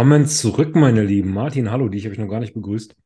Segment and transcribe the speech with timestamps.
[0.00, 1.34] Willkommen zurück, meine Lieben.
[1.34, 2.96] Martin, hallo, dich habe ich noch gar nicht begrüßt.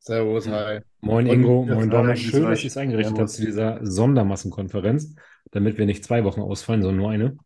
[0.00, 0.80] Servus, hi.
[1.00, 2.16] Moin Ingo, moin Donner.
[2.16, 3.36] Schön, dass ihr es eingerichtet habt Servus.
[3.36, 5.14] zu dieser Sondermassenkonferenz,
[5.52, 7.36] damit wir nicht zwei Wochen ausfallen, sondern nur eine.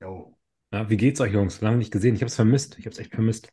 [0.00, 0.38] Jo.
[0.72, 1.60] Ja, wie geht's euch, Jungs?
[1.62, 2.14] Lange nicht gesehen.
[2.14, 2.78] Ich habe es vermisst.
[2.78, 3.52] Ich habe es echt vermisst.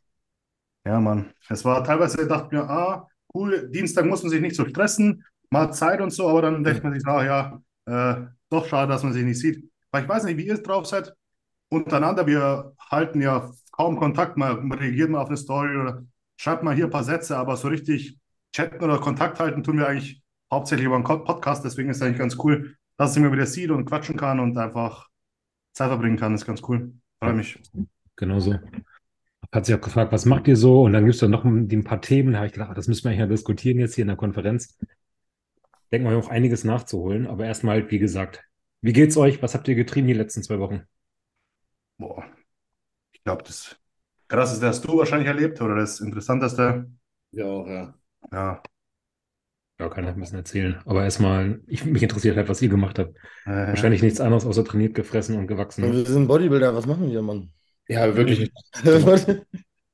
[0.86, 1.32] Ja, Mann.
[1.48, 5.24] Es war teilweise, dachte ich mir, ah, cool, Dienstag muss man sich nicht so stressen,
[5.50, 9.02] mal Zeit und so, aber dann denkt man sich, ah ja, äh, doch schade, dass
[9.02, 9.68] man sich nicht sieht.
[9.90, 11.12] Weil ich weiß nicht, wie ihr drauf seid.
[11.70, 16.04] Untereinander, wir halten ja kaum Kontakt, mal reagiert mal auf eine Story oder
[16.36, 18.18] schreibt mal hier ein paar Sätze, aber so richtig
[18.52, 20.20] chatten oder Kontakt halten tun wir eigentlich
[20.52, 23.70] hauptsächlich über einen Podcast, deswegen ist es eigentlich ganz cool, dass ich immer wieder sieht
[23.70, 25.08] und quatschen kann und einfach
[25.74, 26.92] Zeit verbringen kann, ist ganz cool.
[27.22, 27.60] Freue mich.
[28.16, 28.58] Genau so.
[29.52, 30.82] Hat sich auch gefragt, was macht ihr so?
[30.82, 32.32] Und dann gibt es dann noch ein, paar Themen.
[32.32, 34.16] Da habe ich gedacht, ach, das müssen wir eigentlich ja diskutieren jetzt hier in der
[34.16, 34.76] Konferenz.
[35.92, 37.26] Denken wir noch einiges nachzuholen.
[37.26, 38.44] Aber erstmal, wie gesagt,
[38.82, 39.40] wie geht's euch?
[39.40, 40.82] Was habt ihr getrieben die letzten zwei Wochen?
[41.96, 42.24] Boah,
[43.28, 43.76] glaube, das
[44.28, 46.90] Krasseste hast du wahrscheinlich erlebt oder das Interessanteste.
[47.32, 47.94] Ja, auch, ja.
[48.32, 48.62] Ja,
[49.80, 50.80] Ja, kann ich ein bisschen erzählen.
[50.86, 53.16] Aber erstmal, ich, mich interessiert halt, was ihr gemacht habt.
[53.46, 55.94] äh, Wahrscheinlich nichts anderes außer trainiert, gefressen und gewachsen.
[55.94, 57.52] Wir sind Bodybuilder, was machen wir, Mann?
[57.88, 58.52] Ja, wirklich nicht.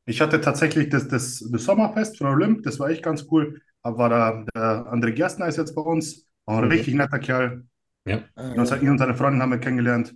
[0.06, 3.60] ich hatte tatsächlich das, das, das Sommerfest von Olymp, das war echt ganz cool.
[3.82, 6.70] Da war da der André Gerstner ist jetzt bei uns, auch ein Mhm.
[6.70, 7.66] richtig netter Kerl.
[8.04, 10.14] Ja, Ah, und seine ihn und seine Freundin haben wir kennengelernt.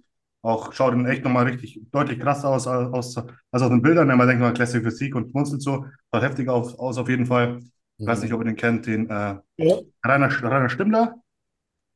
[0.49, 3.17] Auch schaut ihn echt nochmal richtig deutlich krass aus, aus,
[3.51, 4.09] als auf den Bildern.
[4.09, 5.85] Man denkt mal Classic Physik und schmunzelt so.
[6.13, 7.61] Schaut heftig auf, aus auf jeden Fall.
[7.99, 9.77] Ich weiß nicht, ob ihr den kennt, den äh, Ja.
[10.05, 11.17] Rainer, Rainer Stimmler.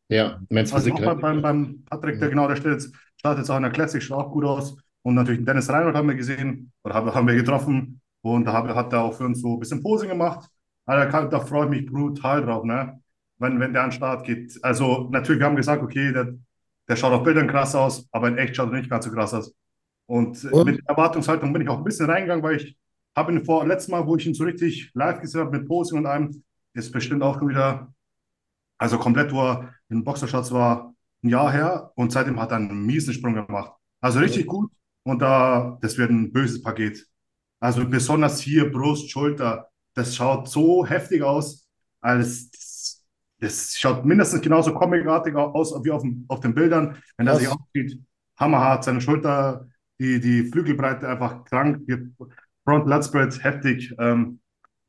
[0.08, 1.06] Ja, Men's Also Physik.
[1.06, 3.72] auch beim, beim, beim Patrick, der genau, der steht jetzt, startet jetzt auch in der
[3.72, 4.76] Classic, schaut auch gut aus.
[5.02, 8.00] Und natürlich den Dennis Reinhold haben wir gesehen oder haben, haben wir getroffen.
[8.20, 10.48] Und da hab- hat er auch für uns so ein bisschen Posing gemacht.
[10.86, 13.00] Also da, kann, da freue ich mich brutal drauf, ne?
[13.38, 14.58] Wenn, wenn der an den Start geht.
[14.62, 16.34] Also natürlich, wir haben gesagt, okay, der,
[16.88, 19.34] der schaut auf Bildern krass aus, aber in echt schaut er nicht ganz so krass
[19.34, 19.54] aus.
[20.06, 20.66] Und, Und?
[20.66, 22.76] mit Erwartungshaltung bin ich auch ein bisschen reingegangen, weil ich
[23.16, 25.98] habe ihn vor, letztes Mal, wo ich ihn so richtig live gesehen habe mit Posing
[25.98, 26.42] und allem,
[26.74, 27.92] ist bestimmt auch schon wieder
[28.82, 32.84] also komplett, wo er in Boxershorts war, ein Jahr her und seitdem hat er einen
[32.84, 33.72] miesen Sprung gemacht.
[34.00, 34.72] Also richtig gut
[35.04, 37.06] und da, das wird ein böses Paket.
[37.60, 41.68] Also besonders hier Brust, Schulter, das schaut so heftig aus,
[42.00, 42.50] als
[43.42, 47.48] das, schaut mindestens genauso comicartig aus wie auf, dem, auf den Bildern, wenn er sich
[47.48, 48.00] aufzieht.
[48.38, 49.66] Hammerhart, seine Schulter,
[49.98, 51.82] die, die Flügelbreite einfach krank,
[52.64, 53.92] Front Lat Spread heftig.
[53.98, 54.38] Ähm,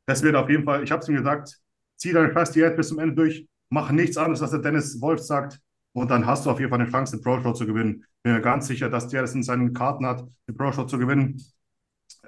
[0.06, 1.58] das wird auf jeden Fall, ich habe es ihm gesagt,
[1.96, 5.20] zieh deine scheiß Diät bis zum Ende durch, mach nichts anderes, als der Dennis Wolf
[5.20, 5.58] sagt.
[5.92, 8.04] Und dann hast du auf jeden Fall eine Chance, eine Pro-Show zu gewinnen.
[8.22, 11.42] Bin mir ganz sicher, dass der das in seinen Karten hat, eine Pro-Show zu gewinnen.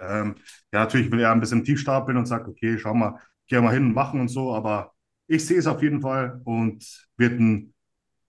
[0.00, 0.34] Ähm,
[0.72, 3.72] ja, natürlich will er ein bisschen tief stapeln und sagt, okay, schau mal, geh mal
[3.72, 4.92] hin und machen und so, aber
[5.26, 6.84] ich sehe es auf jeden Fall und
[7.16, 7.74] wird ein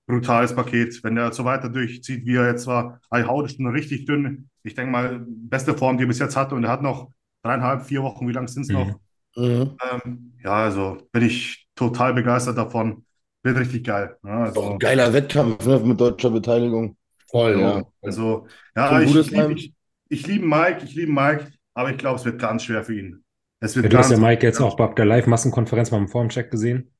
[0.07, 1.03] brutales Paket.
[1.03, 4.49] Wenn der so weiter durchzieht, wie er jetzt war, die Haut ist schon richtig dünn.
[4.63, 7.11] Ich denke mal, beste Form, die er bis jetzt hatte und er hat noch
[7.43, 8.87] dreieinhalb, vier Wochen, wie lang sind es noch?
[8.87, 8.95] Mhm.
[9.35, 9.77] Mhm.
[9.91, 13.05] Ähm, ja, also bin ich total begeistert davon.
[13.43, 14.17] Wird richtig geil.
[14.23, 16.97] Ja, Doch also, ein geiler Wettkampf ne, mit deutscher Beteiligung.
[17.29, 17.83] Voll, ja, ja.
[18.01, 19.73] also ja, ich, ich,
[20.09, 23.23] ich liebe Mike, ich liebe Mike, aber ich glaube, es wird ganz schwer für ihn.
[23.59, 26.91] Es wird Ja, du hast ja Mike jetzt auch bei der Live-Massenkonferenz beim Formcheck gesehen.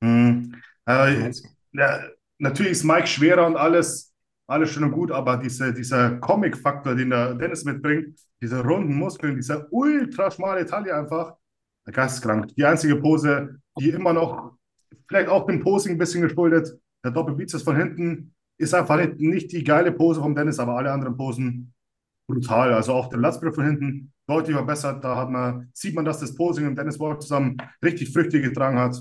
[0.00, 0.54] Mhm.
[0.86, 1.30] Äh,
[1.72, 2.00] ja,
[2.38, 4.14] natürlich ist Mike schwerer und alles,
[4.46, 9.36] alles schön und gut, aber diese, dieser Comic-Faktor, den der Dennis mitbringt, diese runden Muskeln,
[9.36, 11.34] dieser ultra schmale Taille einfach,
[11.86, 12.54] geisteskrank.
[12.56, 14.52] Die einzige Pose, die immer noch,
[15.08, 19.52] vielleicht auch dem Posing ein bisschen geschuldet, der Doppelbizeps von hinten, ist einfach nicht, nicht
[19.52, 21.73] die geile Pose vom Dennis, aber alle anderen Posen
[22.26, 22.72] brutal.
[22.72, 25.02] Also auch der Latzgriff von hinten deutlich verbessert.
[25.04, 28.78] Da hat man, sieht man, dass das Posing und Dennis Wolf zusammen richtig Früchte getragen
[28.78, 28.96] hat.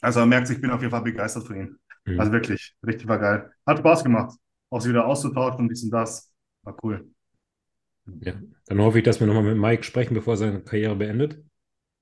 [0.00, 1.78] Also man merkt, ich bin auf jeden Fall begeistert von ihm.
[2.04, 2.20] Mhm.
[2.20, 3.50] Also wirklich, richtig war geil.
[3.66, 4.38] Hat Spaß gemacht,
[4.70, 6.32] auch sie wieder auszutauschen und dies und das.
[6.62, 7.10] War cool.
[8.20, 8.34] Ja.
[8.66, 11.42] Dann hoffe ich, dass wir nochmal mit Mike sprechen, bevor er seine Karriere beendet.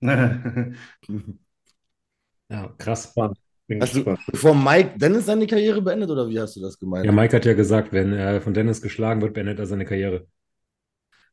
[2.50, 3.12] Ja, krass.
[3.14, 3.34] Bin
[3.80, 7.04] Hast du, bevor Mike Dennis seine Karriere beendet oder wie hast du das gemeint?
[7.04, 10.26] Ja, Mike hat ja gesagt, wenn er von Dennis geschlagen wird, beendet er seine Karriere.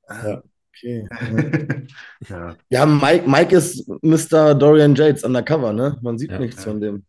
[0.07, 1.07] Ah, okay.
[2.29, 2.55] ja.
[2.69, 4.53] Ja, Mike, Mike ist Mr.
[4.53, 5.97] Dorian Yates undercover, ne?
[6.01, 6.39] Man sieht Ja.
[6.39, 7.05] nichts von dem.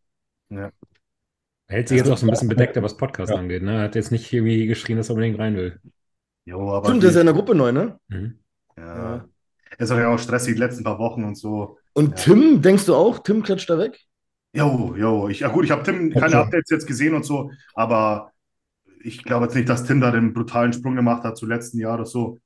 [0.48, 0.72] Er
[1.66, 3.62] hält sich jetzt auch so ein bisschen bedeckter, was Podcast angeht.
[3.64, 3.74] Ne?
[3.78, 5.80] Er hat jetzt nicht irgendwie geschrien, dass er unbedingt rein will.
[6.44, 7.98] Jo, aber Stimmt, der ist ja in der Gruppe neu, ne?
[8.08, 8.38] Mhm.
[8.78, 9.24] ja.
[9.78, 11.76] Ist auch ja auch stressig, die letzten paar Wochen und so.
[11.92, 12.24] Und Ja.
[12.24, 13.98] Tim, denkst du auch, Tim klatscht da weg?
[14.56, 16.40] Jo, jo, ich, ja gut, ich habe Tim keine schon.
[16.40, 18.32] Updates jetzt gesehen und so, aber
[19.02, 21.94] ich glaube jetzt nicht, dass Tim da den brutalen Sprung gemacht hat zu letzten Jahr
[21.94, 22.38] oder so.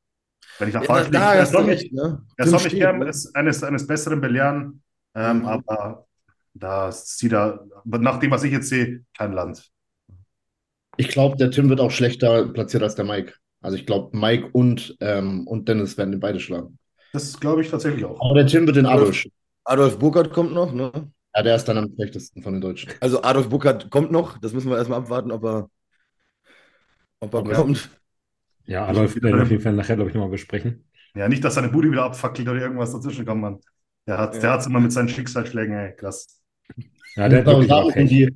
[0.58, 2.22] Wenn ich da Ja, falsch liege, er du soll mich, ne?
[2.36, 3.06] er soll mich gern ne?
[3.34, 4.82] eines, eines, Besseren belehren,
[5.14, 5.46] ähm, Mhm.
[5.46, 6.06] aber
[6.54, 9.70] da sieht er, nach dem, was ich jetzt sehe, kein Land.
[10.96, 13.34] Ich glaube, der Tim wird auch schlechter platziert als der Mike.
[13.62, 16.78] Also ich glaube, Mike und, ähm, und Dennis werden den beide schlagen.
[17.12, 18.20] Das glaube ich tatsächlich auch.
[18.20, 19.24] Aber der Tim wird den Adolf.
[19.64, 21.10] Adolf Burkhardt kommt noch, ne?
[21.34, 22.92] Ja, der ist dann am schlechtesten von den Deutschen.
[23.00, 24.38] Also Adolf Burkhardt kommt noch.
[24.38, 25.70] Das müssen wir erstmal abwarten, ob er,
[27.20, 27.54] ob er Okay.
[27.54, 27.90] kommt.
[28.66, 30.84] Ja, Adolf werden wir auf jeden Fall nachher, glaube ich, nochmal besprechen.
[31.14, 33.60] Ja, nicht, dass seine Bude wieder abfackelt oder irgendwas dazwischen kommt, Mann.
[34.06, 34.40] Der hat Ja.
[34.40, 36.40] der hat's immer mit seinen Schicksalsschlägen, ey, krass.
[37.16, 38.34] Ja, der hat man wirklich auch die,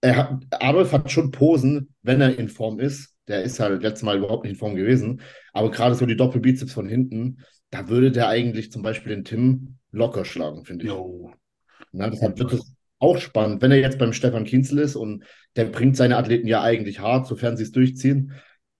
[0.00, 3.14] er hat, Adolf hat schon Posen, wenn er in Form ist.
[3.28, 5.20] Der ist halt letztes Mal überhaupt nicht in Form gewesen.
[5.52, 9.78] Aber gerade so die Doppelbizeps von hinten, da würde der eigentlich zum Beispiel den Tim
[9.90, 10.90] locker schlagen, finde ich.
[10.90, 11.32] Jo.
[11.92, 15.24] Na, deshalb wird es auch spannend, wenn er jetzt beim Stefan Kienzel ist und
[15.56, 18.32] der bringt seine Athleten ja eigentlich hart, sofern sie es durchziehen,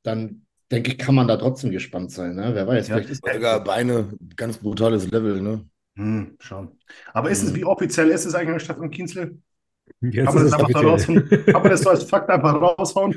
[0.02, 2.34] dann denke ich, kann man da trotzdem gespannt sein.
[2.34, 2.50] Ne?
[2.54, 2.96] Wer weiß, Ja.
[2.96, 5.64] vielleicht ist Sogar Beine, ganz brutales Level, ne?
[5.96, 6.78] Hm, schauen.
[7.12, 9.36] Aber ist es, wie offiziell ist es eigentlich an Stefan Kienzle?
[10.00, 11.18] Jetzt Kann man ist das es einfach da offiziell.
[11.18, 11.44] raushauen?
[11.46, 13.14] Kann man das so als Fakt einfach raushauen?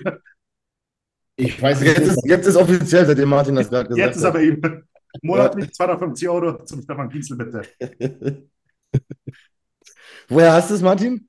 [1.36, 4.24] Ich weiß Jetzt nicht, ist, jetzt ist offiziell, seitdem Martin das gerade gesagt Jetzt ist
[4.26, 4.84] aber eben
[5.22, 7.62] monatlich 250 Euro zum Stefan Kienzle, bitte.
[10.30, 11.28] Woher hast du es, Martin?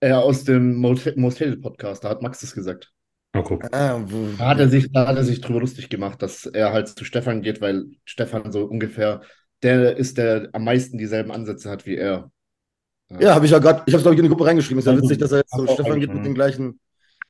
[0.00, 2.92] äh, aus dem Motel- Motel-Podcast, da hat Max das gesagt.
[3.32, 3.68] Mal gucken.
[3.72, 3.98] Ah,
[4.38, 7.04] Da hat er sich, da hat er sich drüber lustig gemacht, dass er halt zu
[7.04, 9.22] Stefan geht, weil Stefan so ungefähr
[9.62, 12.30] der ist, der am meisten dieselben Ansätze hat wie er.
[13.18, 14.78] Ja, habe ich ja gerade, ich habe es glaube ich in die Gruppe reingeschrieben.
[14.78, 16.80] Ist ja witzig, dass er jetzt so hab auch Stefan geht mit den gleichen.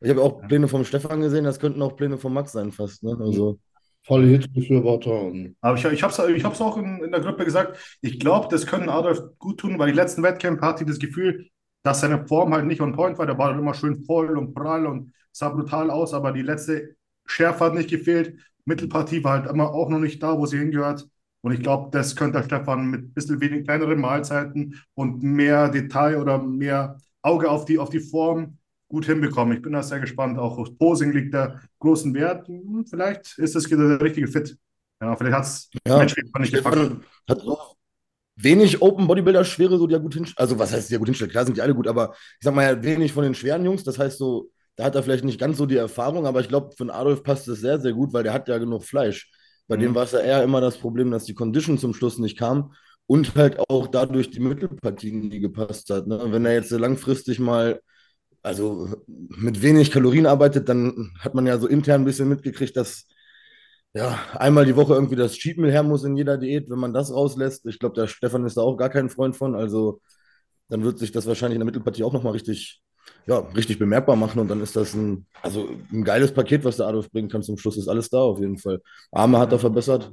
[0.00, 2.72] Ich habe ja auch Pläne vom Stefan gesehen, das könnten auch Pläne von Max sein
[2.72, 3.02] fast.
[3.04, 3.16] Ne?
[3.20, 3.60] Also,
[4.06, 7.78] Volle Hit-Befürworter und Aber ich, ich habe es ich auch in, in der Gruppe gesagt,
[8.02, 11.48] ich glaube, das können Adolf gut tun, weil die letzten Wettkämpfe hatte ich das Gefühl,
[11.82, 13.26] dass seine Form halt nicht on point war.
[13.26, 16.96] Der war dann immer schön voll und prall und sah brutal aus, aber die letzte
[17.24, 18.38] Schärfe hat nicht gefehlt.
[18.66, 21.08] Mittelpartie war halt immer auch noch nicht da, wo sie hingehört.
[21.40, 26.18] Und ich glaube, das könnte Stefan mit ein bisschen wenig kleineren Mahlzeiten und mehr Detail
[26.18, 28.58] oder mehr Auge auf die, auf die Form
[28.94, 29.56] gut hinbekommen.
[29.56, 30.38] Ich bin da sehr gespannt.
[30.38, 32.48] Auch aufs Posing liegt der großen Wert.
[32.48, 34.56] Hm, Vielleicht ist das der richtige Fit.
[35.02, 36.96] Ja, vielleicht hat es ja, einfach nicht gepackt.
[37.28, 37.58] Hat so
[38.36, 40.38] wenig Open Bodybuilder Schwere, so die er gut hinstellt.
[40.38, 41.30] Also, was heißt, die er gut hinstellt?
[41.30, 43.84] Klar sind die alle gut, aber ich sag mal, wenig von den schweren Jungs.
[43.84, 46.72] Das heißt so, da hat er vielleicht nicht ganz so die Erfahrung, aber ich glaube,
[46.76, 49.30] für den Adolf passt es sehr, sehr gut, weil der hat ja genug Fleisch.
[49.68, 49.80] Bei Mhm.
[49.80, 52.72] dem war es ja eher immer das Problem, dass die Condition zum Schluss nicht kam
[53.06, 56.06] und halt auch dadurch die Mittelpartie nie gepasst hat.
[56.06, 56.20] Ne?
[56.28, 57.80] Wenn er jetzt langfristig mal,
[58.44, 63.06] also mit wenig Kalorien arbeitet, dann hat man ja so intern ein bisschen mitgekriegt, dass
[63.94, 66.92] ja, einmal die Woche irgendwie das Cheat Meal her muss in jeder Diät, wenn man
[66.92, 67.64] das rauslässt.
[67.66, 69.54] Ich glaube, der Stefan ist da auch gar kein Freund von.
[69.54, 70.00] Also
[70.68, 72.82] dann wird sich das wahrscheinlich in der Mittelpartie auch nochmal richtig,
[73.26, 74.40] ja, richtig bemerkbar machen.
[74.40, 77.42] Und dann ist das ein, also ein geiles Paket, was der Adolf bringen kann.
[77.42, 78.82] Zum Schluss ist alles da auf jeden Fall.
[79.12, 80.12] Arme hat er verbessert.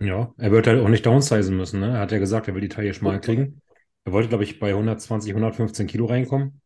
[0.00, 1.80] Ja, er wird halt auch nicht downsizen müssen.
[1.80, 1.90] Ne?
[1.90, 3.60] Er hat ja gesagt, er will die Taille schmal kriegen.
[4.04, 6.60] Er wollte, glaube ich, bei 120, 115 Kilo reinkommen.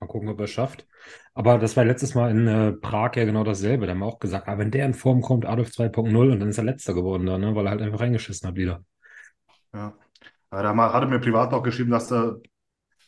[0.00, 0.86] Mal gucken, ob er es schafft.
[1.34, 3.86] Aber das war letztes Mal in äh, Prag ja genau dasselbe.
[3.86, 6.50] Da haben wir auch gesagt, ah, wenn der in Form kommt, Adolf 2.0 und dann
[6.50, 7.54] ist er letzter geworden da, ne?
[7.54, 8.84] weil er halt einfach reingeschissen hat wieder.
[9.72, 9.94] Ja.
[10.52, 12.36] Ja, da hat er mir privat auch geschrieben, dass da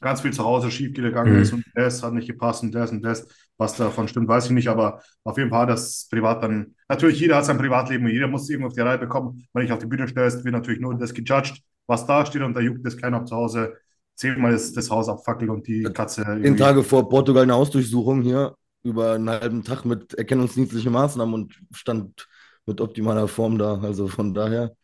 [0.00, 1.43] ganz viel zu Hause schief gegangen Mhm.
[1.43, 3.29] ist und das hat nicht gepasst und das und das.
[3.59, 6.75] Was davon stimmt, weiß ich nicht, aber auf jeden Fall hat das privat dann.
[6.88, 9.47] Natürlich, jeder hat sein Privatleben, jeder muss es irgendwie auf die Reihe bekommen.
[9.55, 12.55] Wenn ich auf die Bühne stellst, wird natürlich nur das gejudged, was da steht und
[12.55, 13.76] da juckt es keiner, zu Hause
[14.14, 16.57] zehnmal das, das Haus abfackelt und die Katze Zehn.
[16.57, 22.26] Tage vor Portugal eine Hausdurchsuchung hier über einen halben Tag mit erkennungsdienstlichen Maßnahmen und stand
[22.66, 23.81] mit optimaler Form da.
[23.81, 24.75] Also von daher.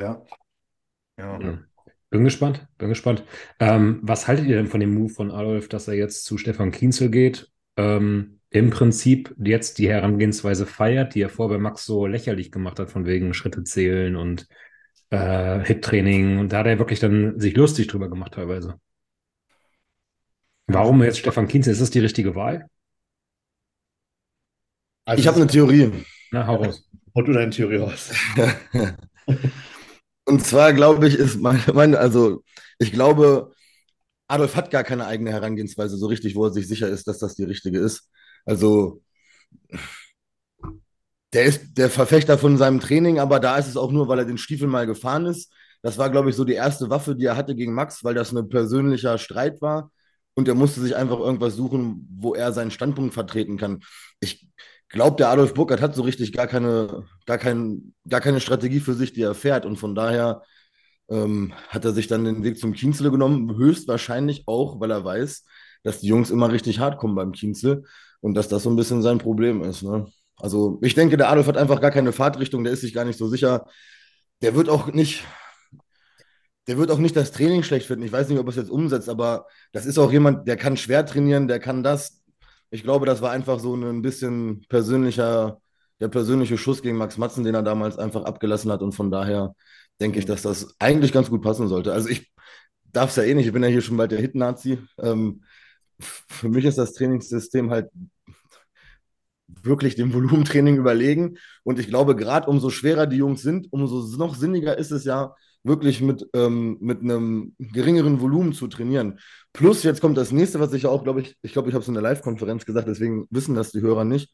[0.00, 0.22] Ja.
[1.18, 1.40] Ja.
[1.40, 1.58] Ja.
[2.10, 3.24] Bin gespannt, bin gespannt.
[3.60, 6.72] Ähm, was haltet ihr denn von dem Move von Adolf, dass er jetzt zu Stefan
[6.72, 7.50] Kienzel geht?
[7.76, 12.80] Ähm, Im Prinzip jetzt die Herangehensweise feiert, die er vorher bei Max so lächerlich gemacht
[12.80, 14.48] hat, von wegen Schritte zählen und
[15.10, 16.38] äh, Hit-Training.
[16.38, 18.80] Und da hat er wirklich dann sich lustig drüber gemacht teilweise.
[20.66, 21.72] Warum jetzt Stefan Kienzel?
[21.72, 22.66] Ist das die richtige Wahl?
[25.04, 25.92] Also Ich habe eine Theorie.
[26.30, 26.88] Na, hau raus.
[27.16, 28.12] Hau du deine Theorie raus.
[30.24, 32.44] Und zwar glaube ich, ist meine, meine, also
[32.78, 33.52] ich glaube,
[34.28, 37.34] Adolf hat gar keine eigene Herangehensweise so richtig, wo er sich sicher ist, dass das
[37.34, 38.08] die richtige ist.
[38.44, 39.02] Also
[41.32, 44.24] der ist der Verfechter von seinem Training, aber da ist es auch nur, weil er
[44.24, 45.52] den Stiefel mal gefahren ist.
[45.82, 48.32] Das war, glaube ich, so die erste Waffe, die er hatte gegen Max, weil das
[48.32, 49.90] ein persönlicher Streit war.
[50.34, 53.80] Und er musste sich einfach irgendwas suchen, wo er seinen Standpunkt vertreten kann.
[54.20, 54.48] Ich
[54.88, 58.94] glaube, der Adolf Burkhardt hat so richtig gar keine, gar kein, gar keine Strategie für
[58.94, 59.64] sich, die er fährt.
[59.66, 60.42] Und von daher
[61.08, 63.56] ähm, hat er sich dann den Weg zum Kienzle genommen.
[63.56, 65.44] Höchstwahrscheinlich auch, weil er weiß,
[65.82, 67.82] dass die Jungs immer richtig hart kommen beim Kienzle
[68.20, 69.82] und dass das so ein bisschen sein Problem ist.
[69.82, 70.06] Ne?
[70.42, 73.18] Also ich denke, der Adolf hat einfach gar keine Fahrtrichtung, der ist sich gar nicht
[73.18, 73.66] so sicher.
[74.42, 75.24] Der wird auch nicht,
[76.66, 78.04] der wird auch nicht das Training schlecht finden.
[78.04, 80.76] Ich weiß nicht, ob er es jetzt umsetzt, aber das ist auch jemand, der kann
[80.76, 82.22] schwer trainieren, der kann das.
[82.70, 85.60] Ich glaube, das war einfach so ein bisschen persönlicher
[86.00, 88.82] der persönliche Schuss gegen Max Matzen, den er damals einfach abgelassen hat.
[88.82, 89.54] Und von daher
[90.00, 91.92] denke ich, dass das eigentlich ganz gut passen sollte.
[91.92, 92.32] Also ich
[92.84, 94.78] darf es ja eh nicht, ich bin ja hier schon bald der Hit-Nazi.
[94.98, 95.44] Ähm,
[96.00, 97.90] für mich ist das Trainingssystem halt
[99.62, 101.36] wirklich dem Volumentraining überlegen.
[101.62, 105.34] Und ich glaube, gerade umso schwerer die Jungs sind, umso noch sinniger ist es ja,
[105.62, 109.18] wirklich mit, ähm, mit einem geringeren Volumen zu trainieren.
[109.52, 111.88] Plus, jetzt kommt das nächste, was ich auch, glaube ich, ich glaube, ich habe es
[111.88, 114.30] in der Live-Konferenz gesagt, deswegen wissen das die Hörer nicht.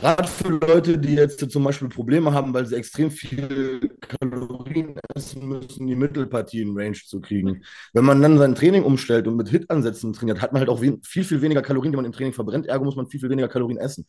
[0.00, 5.48] Gerade für Leute, die jetzt zum Beispiel Probleme haben, weil sie extrem viel Kalorien essen
[5.48, 7.64] müssen, die Mittelpartie in Range zu kriegen.
[7.94, 11.24] Wenn man dann sein Training umstellt und mit Hit-Ansätzen trainiert, hat man halt auch viel,
[11.24, 12.66] viel weniger Kalorien, die man im Training verbrennt.
[12.66, 14.06] Ergo muss man viel, viel weniger Kalorien essen.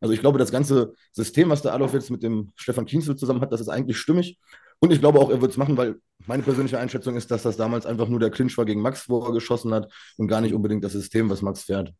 [0.00, 3.40] Also ich glaube, das ganze System, was der Adolf jetzt mit dem Stefan Kienzel zusammen
[3.40, 4.38] hat, das ist eigentlich stimmig.
[4.78, 7.56] Und ich glaube auch, er wird es machen, weil meine persönliche Einschätzung ist, dass das
[7.56, 10.54] damals einfach nur der Clinch war gegen Max, wo er geschossen hat und gar nicht
[10.54, 11.92] unbedingt das System, was Max fährt.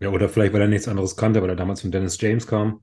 [0.00, 2.82] Ja, oder vielleicht, weil er nichts anderes kannte, weil er damals von Dennis James kam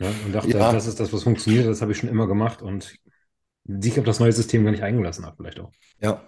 [0.00, 0.72] ja, und dachte, ja.
[0.72, 2.96] das ist das, was funktioniert, das habe ich schon immer gemacht und
[3.64, 5.72] sich auf das neue System gar nicht eingelassen hat, vielleicht auch.
[6.00, 6.22] Ja.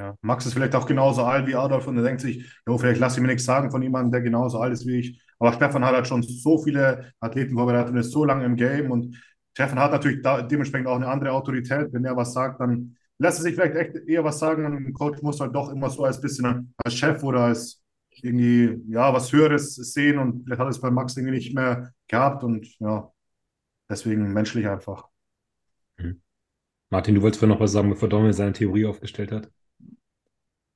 [0.00, 3.00] Ja, Max ist vielleicht auch genauso alt wie Adolf und er denkt sich, jo, vielleicht
[3.00, 5.20] lasse ich mir nichts sagen von jemandem, der genauso alt ist wie ich.
[5.40, 8.92] Aber Stefan hat halt schon so viele Athleten vorbereitet und ist so lange im Game
[8.92, 9.16] und
[9.52, 11.92] Stefan hat natürlich da, dementsprechend auch eine andere Autorität.
[11.92, 14.92] Wenn er was sagt, dann lässt er sich vielleicht echt eher was sagen und ein
[14.92, 17.77] Coach muss halt doch immer so als bisschen als Chef oder als
[18.24, 22.44] irgendwie, ja, was Höheres sehen und vielleicht hat es bei Max irgendwie nicht mehr gehabt
[22.44, 23.10] und ja,
[23.88, 25.08] deswegen menschlich einfach.
[25.96, 26.20] Mhm.
[26.90, 29.50] Martin, du wolltest noch was sagen, bevor Dominik seine Theorie aufgestellt hat?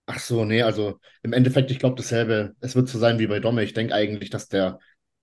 [0.06, 2.54] Ach so, nee, also im Endeffekt, ich glaube dasselbe.
[2.60, 3.62] Es wird so sein wie bei Domme.
[3.62, 4.78] Ich denke eigentlich, dass der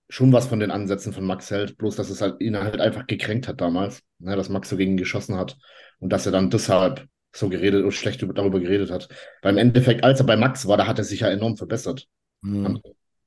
[0.08, 3.06] schon was von den Ansätzen von Max hält, bloß dass es halt ihn halt einfach
[3.06, 5.56] gekränkt hat damals, ne, dass Max so gegen ihn geschossen hat
[6.00, 9.08] und dass er dann deshalb so geredet und schlecht darüber geredet hat.
[9.42, 12.06] Weil im Endeffekt, als er bei Max war, da hat er sich ja enorm verbessert.
[12.42, 12.80] Mhm.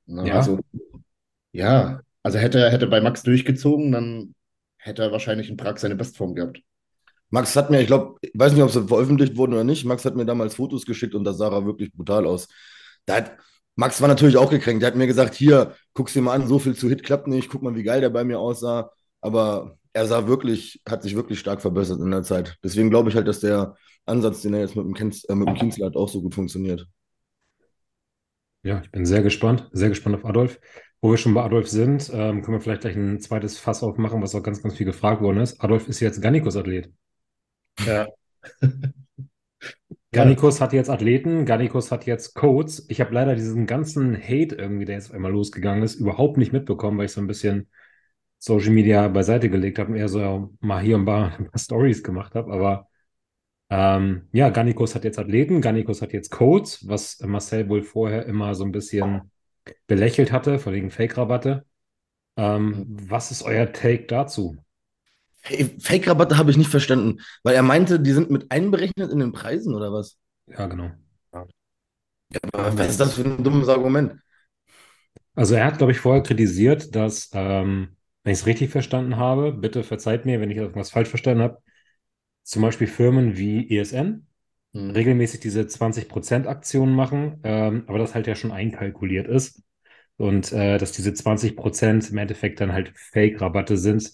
[0.06, 0.34] Ne, ja.
[0.34, 0.60] Also,
[1.52, 4.34] ja, also hätte er hätte bei Max durchgezogen, dann
[4.76, 6.60] hätte er wahrscheinlich in Prag seine Bestform gehabt.
[7.30, 10.04] Max hat mir, ich glaube, ich weiß nicht, ob sie veröffentlicht wurden oder nicht, Max
[10.04, 12.48] hat mir damals Fotos geschickt und da sah er wirklich brutal aus.
[13.06, 13.36] Da hat,
[13.76, 14.82] Max war natürlich auch gekränkt.
[14.82, 17.48] Der hat mir gesagt, hier, guck's dir mal an, so viel zu Hit klappt nicht,
[17.48, 18.90] guck mal, wie geil der bei mir aussah.
[19.20, 22.58] Aber er sah wirklich, hat sich wirklich stark verbessert in der Zeit.
[22.62, 25.48] Deswegen glaube ich halt, dass der Ansatz, den er jetzt mit dem, Kenz, äh, mit
[25.48, 26.86] dem Kienzler hat, auch so gut funktioniert.
[28.62, 30.60] Ja, ich bin sehr gespannt, sehr gespannt auf Adolf.
[31.00, 34.22] Wo wir schon bei Adolf sind, ähm, können wir vielleicht gleich ein zweites Fass aufmachen,
[34.22, 35.60] was auch ganz, ganz viel gefragt worden ist.
[35.60, 36.90] Adolf ist jetzt Gannikus-Athlet.
[37.84, 38.08] Ja.
[40.12, 42.86] Gannikus hat jetzt Athleten, Gannikus hat jetzt Codes.
[42.88, 46.96] Ich habe leider diesen ganzen Hate irgendwie, der jetzt einmal losgegangen ist, überhaupt nicht mitbekommen,
[46.96, 47.68] weil ich so ein bisschen
[48.38, 52.02] Social Media beiseite gelegt habe und eher so mal hier und da ein paar Stories
[52.02, 52.52] gemacht habe.
[52.52, 52.88] Aber
[53.70, 58.54] ähm, ja, Gannikus hat jetzt Athleten, Gannikus hat jetzt Codes, was Marcel wohl vorher immer
[58.54, 59.30] so ein bisschen
[59.86, 61.64] belächelt hatte, vor wegen Fake-Rabatte.
[62.36, 64.56] Ähm, was ist euer Take dazu?
[65.42, 69.32] Hey, Fake-Rabatte habe ich nicht verstanden, weil er meinte, die sind mit einberechnet in den
[69.32, 70.16] Preisen oder was?
[70.46, 70.90] Ja, genau.
[71.32, 74.14] Ja, was ist das für ein dummes Argument?
[75.34, 79.52] Also er hat, glaube ich, vorher kritisiert, dass, ähm, wenn ich es richtig verstanden habe,
[79.52, 81.58] bitte verzeiht mir, wenn ich irgendwas falsch verstanden habe,
[82.44, 84.26] zum Beispiel Firmen wie ESN
[84.72, 84.90] hm.
[84.90, 89.62] regelmäßig diese 20%-Aktionen machen, ähm, aber das halt ja schon einkalkuliert ist.
[90.16, 94.12] Und äh, dass diese 20% im Endeffekt dann halt Fake-Rabatte sind,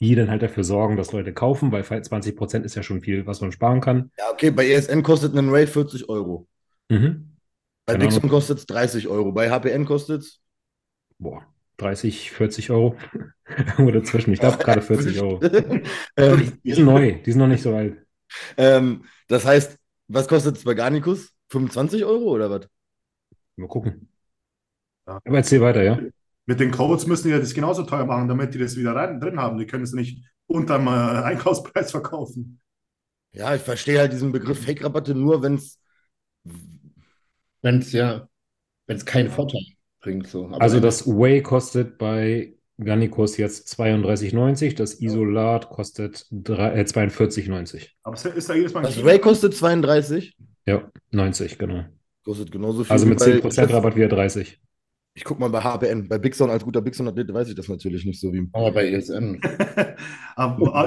[0.00, 3.26] die dann halt dafür sorgen, dass Leute kaufen, weil 20 Prozent ist ja schon viel,
[3.26, 4.10] was man sparen kann.
[4.18, 6.46] Ja, okay, bei ESN kostet ein Ray 40 Euro.
[6.90, 7.36] Mhm.
[7.86, 8.04] Bei genau.
[8.04, 9.32] Dixon kostet es 30 Euro.
[9.32, 10.40] Bei HPN kostet es.
[11.18, 11.46] Boah,
[11.78, 12.96] 30, 40 Euro.
[13.48, 14.32] Irgendwo dazwischen.
[14.32, 15.40] Ich glaube gerade 40 Euro.
[16.16, 17.96] ähm, die sind neu, die sind noch nicht so alt.
[18.56, 21.32] Ähm, das heißt, was kostet es bei Garnicus?
[21.48, 22.68] 25 Euro oder was?
[23.56, 24.08] Mal gucken.
[25.06, 25.18] Ja.
[25.24, 25.98] Aber erzähl weiter, ja
[26.48, 29.38] mit den Codes müssen die das genauso teuer machen, damit die das wieder rein, drin
[29.38, 29.58] haben.
[29.58, 32.58] Die können es nicht unterm äh, Einkaufspreis verkaufen.
[33.32, 35.78] Ja, ich verstehe halt diesen Begriff Fake-Rabatte nur, wenn es.
[37.60, 38.26] Wenn es ja,
[38.86, 39.60] wenn es keinen Vorteil
[40.00, 40.26] bringt.
[40.26, 40.46] So.
[40.46, 47.88] Aber also das Way kostet bei Gannikos jetzt 32,90, das Isolat kostet äh, 42,90.
[48.04, 50.36] Aber ist da jedes Mal Das Way kostet 32?
[50.66, 51.84] Ja, 90, genau.
[52.24, 52.92] Kostet genauso viel.
[52.92, 54.60] Also mit 10% Rabatt wieder 30.
[55.14, 56.08] Ich gucke mal bei HBN.
[56.08, 58.48] Bei Bigson als guter Bigson-Athlet weiß ich das natürlich nicht so wie.
[58.52, 59.40] Aber bei ESN.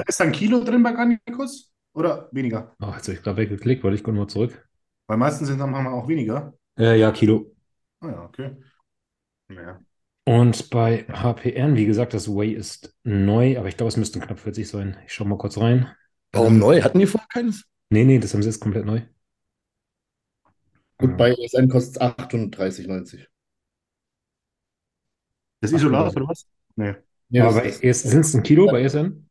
[0.06, 1.70] ist da ein Kilo drin bei Garnikus?
[1.94, 2.74] Oder weniger?
[2.80, 4.66] Oh, jetzt habe ich gerade weggeklickt, weil ich komme mal zurück.
[5.06, 6.54] Weil meistens sind dann auch weniger.
[6.78, 7.54] Äh, ja, Kilo.
[8.00, 8.56] Ah ja, okay.
[9.56, 9.80] Ja.
[10.24, 14.38] Und bei HPN, wie gesagt, das Way ist neu, aber ich glaube, es müssten knapp
[14.38, 14.96] 40 sein.
[15.06, 15.92] Ich schaue mal kurz rein.
[16.32, 16.80] Warum neu?
[16.82, 17.64] Hatten die vorher keines?
[17.90, 19.02] Nee, nee, das haben sie jetzt komplett neu.
[21.02, 23.26] Und bei ESN kostet es 38,90.
[25.60, 26.46] Das Isolat oder was?
[26.76, 26.94] Nee.
[27.28, 29.28] Nee, Aber bei ist sind es ein Kilo bei ESN?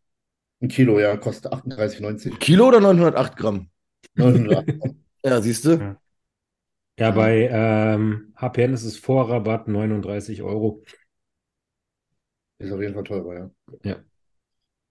[0.62, 2.38] ein Kilo, ja, kostet 38,90.
[2.40, 3.70] Kilo oder 908 Gramm?
[4.16, 4.70] 908.
[5.24, 5.72] Ja, siehst du?
[5.80, 5.98] Ja.
[7.02, 10.84] Ja, bei ähm, HPN ist es vor Rabatt 39 Euro.
[12.60, 13.52] Ist auf jeden Fall teurer, ja.
[13.84, 13.96] Ja.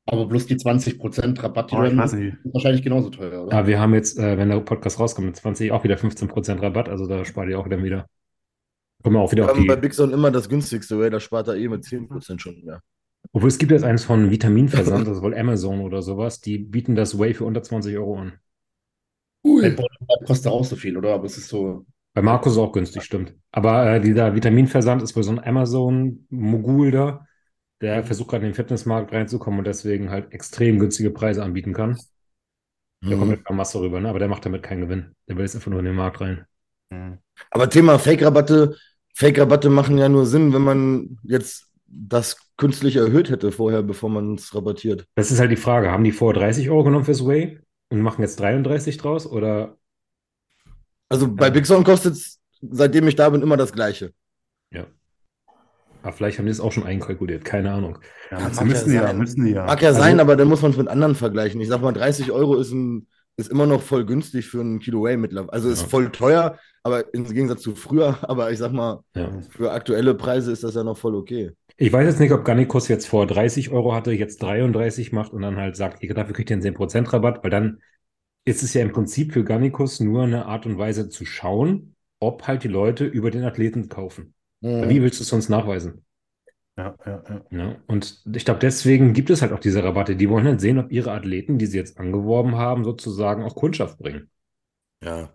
[0.06, 2.16] Aber bloß die 20% Rabatt, die Oh, ist
[2.52, 3.56] wahrscheinlich genauso teuer, oder?
[3.56, 6.88] Aber wir haben jetzt, äh, wenn der Podcast rauskommt, mit 20 auch wieder 15% Rabatt,
[6.88, 8.06] also da spart ihr auch dann wieder.
[9.04, 9.82] Kommen wir auch wieder Wir auf haben bei die.
[9.82, 12.82] Big Son immer das günstigste, weil da spart er eh mit 10% schon mehr.
[13.32, 16.96] Obwohl es gibt jetzt eins von Vitaminversand, das ist wohl Amazon oder sowas, die bieten
[16.96, 18.32] das Way für unter 20 Euro an.
[19.44, 19.86] Red Bull
[20.26, 21.14] kostet auch so viel, oder?
[21.14, 21.86] Aber es ist so.
[22.14, 23.34] Bei Markus ist auch günstig, stimmt.
[23.52, 27.26] Aber äh, dieser Vitaminversand ist wohl so ein Amazon-Mogul da,
[27.80, 31.98] der versucht gerade in den Fitnessmarkt reinzukommen und deswegen halt extrem günstige Preise anbieten kann.
[33.02, 33.38] Der kommt Mhm.
[33.38, 34.08] mit Masse rüber, ne?
[34.10, 35.14] aber der macht damit keinen Gewinn.
[35.28, 36.44] Der will jetzt einfach nur in den Markt rein.
[36.92, 37.18] Hm.
[37.50, 38.76] Aber Thema Fake-Rabatte,
[39.14, 44.34] Fake-Rabatte machen ja nur Sinn, wenn man jetzt das künstlich erhöht hätte vorher, bevor man
[44.34, 45.06] es rabattiert.
[45.14, 45.90] Das ist halt die Frage.
[45.90, 49.26] Haben die vorher 30 Euro genommen fürs Way und machen jetzt 33 draus?
[49.26, 49.76] Oder
[51.10, 54.12] Also bei Big Son kostet es, seitdem ich da bin, immer das Gleiche.
[56.02, 57.98] ah, vielleicht haben die es auch schon einkalkuliert, keine Ahnung.
[58.30, 59.18] Ja, Ja, müssen die ja ja, sein.
[59.18, 59.66] müssen die ja.
[59.66, 61.60] Mag ja Also- sein, aber dann muss man es mit anderen vergleichen.
[61.60, 65.04] Ich sag mal, 30 Euro ist, ein, ist immer noch voll günstig für ein Kilo
[65.04, 65.52] Whey mittlerweile.
[65.52, 65.88] Also ist Ja.
[65.88, 68.16] voll teuer, aber im Gegensatz zu früher.
[68.30, 69.30] Aber ich sag mal, Ja.
[69.50, 71.50] für aktuelle Preise ist das ja noch voll okay.
[71.76, 75.42] Ich weiß jetzt nicht, ob Gannikus jetzt vor 30 Euro hatte, jetzt 33 macht und
[75.42, 77.80] dann halt sagt, ihr dafür kriegt ihr einen 10% Rabatt, weil dann
[78.50, 82.46] ist es ja im Prinzip für Gannikus nur eine Art und Weise zu schauen, ob
[82.46, 84.34] halt die Leute über den Athleten kaufen.
[84.60, 86.04] Wie willst du es sonst nachweisen?
[86.76, 87.44] Ja, ja, ja.
[87.50, 90.16] Ja, und ich glaube, deswegen gibt es halt auch diese Rabatte.
[90.16, 93.98] Die wollen halt sehen, ob ihre Athleten, die sie jetzt angeworben haben, sozusagen auch Kundschaft
[93.98, 94.30] bringen.
[95.02, 95.34] Ja,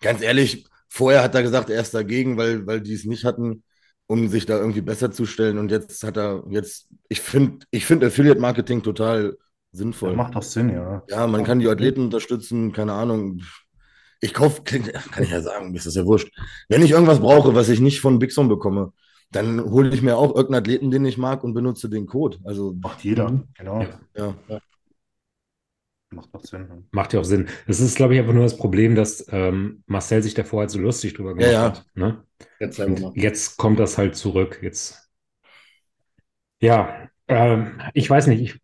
[0.00, 3.62] ganz ehrlich, vorher hat er gesagt, er ist dagegen, weil, weil die es nicht hatten,
[4.06, 5.58] um sich da irgendwie besser zu stellen.
[5.58, 9.36] Und jetzt hat er, jetzt, ich finde, ich finde Affiliate Marketing total
[9.72, 10.10] sinnvoll.
[10.10, 11.02] Das macht doch Sinn, ja.
[11.08, 13.42] Ja, man kann die Athleten unterstützen, keine Ahnung.
[14.20, 16.32] Ich kaufe, kann ich ja sagen, mir ist das ja wurscht.
[16.68, 18.92] Wenn ich irgendwas brauche, was ich nicht von Bixon bekomme,
[19.30, 22.38] dann hole ich mir auch irgendeinen Athleten, den ich mag und benutze den Code.
[22.44, 23.42] Also, Macht jeder.
[23.54, 23.82] Genau.
[24.14, 24.34] Ja.
[24.48, 24.60] ja.
[26.10, 26.66] Macht doch Sinn.
[26.68, 26.76] ja.
[26.90, 27.48] Macht ja auch Sinn.
[27.66, 30.78] Das ist, glaube ich, einfach nur das Problem, dass ähm, Marcel sich davor halt so
[30.78, 31.62] lustig drüber gemacht ja.
[31.62, 31.86] hat.
[31.94, 32.22] Ne?
[32.60, 32.80] Jetzt
[33.14, 34.58] jetzt kommt das halt zurück.
[34.62, 35.10] Jetzt.
[36.60, 38.42] Ja, ähm, ich weiß nicht.
[38.42, 38.61] Ich,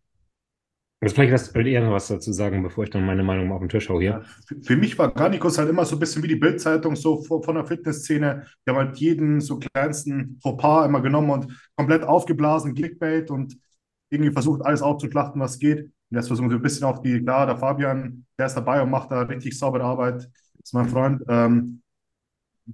[1.01, 3.59] jetzt vielleicht hast du eher noch was dazu sagen, bevor ich dann meine Meinung auf
[3.59, 4.23] den Tisch hau hier.
[4.63, 7.65] Für- mich war Garnicus halt immer so ein bisschen wie die Bild-Zeitung so von der
[7.65, 8.45] Fitnessszene.
[8.65, 13.57] Die haben halt jeden so kleinsten Fauxpas immer genommen und komplett aufgeblasen, Clickbait und
[14.09, 15.81] irgendwie versucht, alles aufzuschlachten, was geht.
[15.83, 18.89] Und jetzt versuchen wir ein bisschen auf die, klar, der Fabian, der ist dabei und
[18.89, 20.27] macht da richtig saubere Arbeit.
[20.61, 21.23] Ist mein Freund.
[21.29, 21.81] Ähm,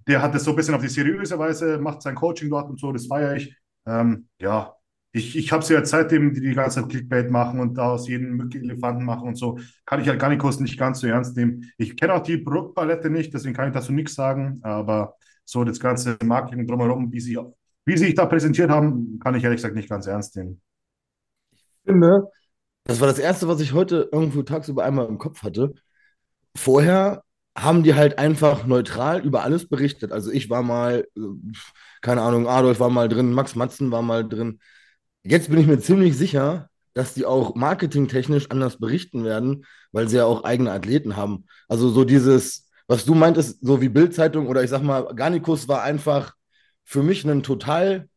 [0.07, 2.79] der hat das so ein bisschen auf die seriöse Weise, macht sein Coaching dort und
[2.79, 3.55] so, das feiere ich.
[3.87, 4.75] Ähm, ja,
[5.15, 8.07] ich, ich habe sie jetzt seitdem, die die ganze Zeit Clickbait machen und da aus
[8.07, 11.71] jedem Mücke Elefanten machen und so, kann ich halt Garnicus nicht ganz so ernst nehmen.
[11.77, 15.79] Ich kenne auch die Produktpalette nicht, deswegen kann ich dazu nichts sagen, aber so das
[15.79, 17.39] ganze Marketing drumherum, wie sie,
[17.85, 20.59] wie sie sich da präsentiert haben, kann ich ehrlich gesagt nicht ganz ernst nehmen.
[21.85, 22.29] finde,
[22.83, 25.75] das war das Erste, was ich heute irgendwo tagsüber einmal im Kopf hatte.
[26.57, 27.23] Vorher
[27.57, 30.11] haben die halt einfach neutral über alles berichtet.
[30.11, 31.21] Also ich war mal, äh,
[32.01, 34.59] keine Ahnung, Adolf war mal drin, Max Matzen war mal drin.
[35.25, 40.17] Jetzt bin ich mir ziemlich sicher, dass die auch marketingtechnisch anders berichten werden, weil sie
[40.17, 41.45] ja auch eigene Athleten haben.
[41.67, 45.83] Also so dieses, was du meintest, so wie Bild-Zeitung oder ich sag mal, Garnicus war
[45.83, 46.33] einfach
[46.83, 48.07] für mich ein total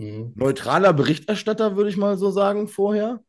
[0.00, 0.32] Mhm.
[0.36, 3.20] neutraler Berichterstatter, würde ich mal so sagen, vorher.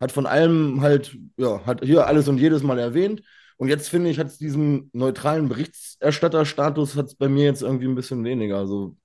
[0.00, 3.22] Hat von allem halt, ja, hat hier alles und jedes Mal erwähnt.
[3.56, 7.86] Und jetzt finde ich, hat es diesen neutralen Berichterstatterstatus hat es bei mir jetzt irgendwie
[7.86, 8.58] ein bisschen weniger.
[8.58, 8.96] Also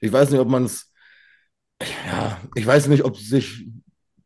[0.00, 0.91] ich weiß nicht, ob man es,
[2.06, 3.66] ja, ich weiß nicht, ob es sich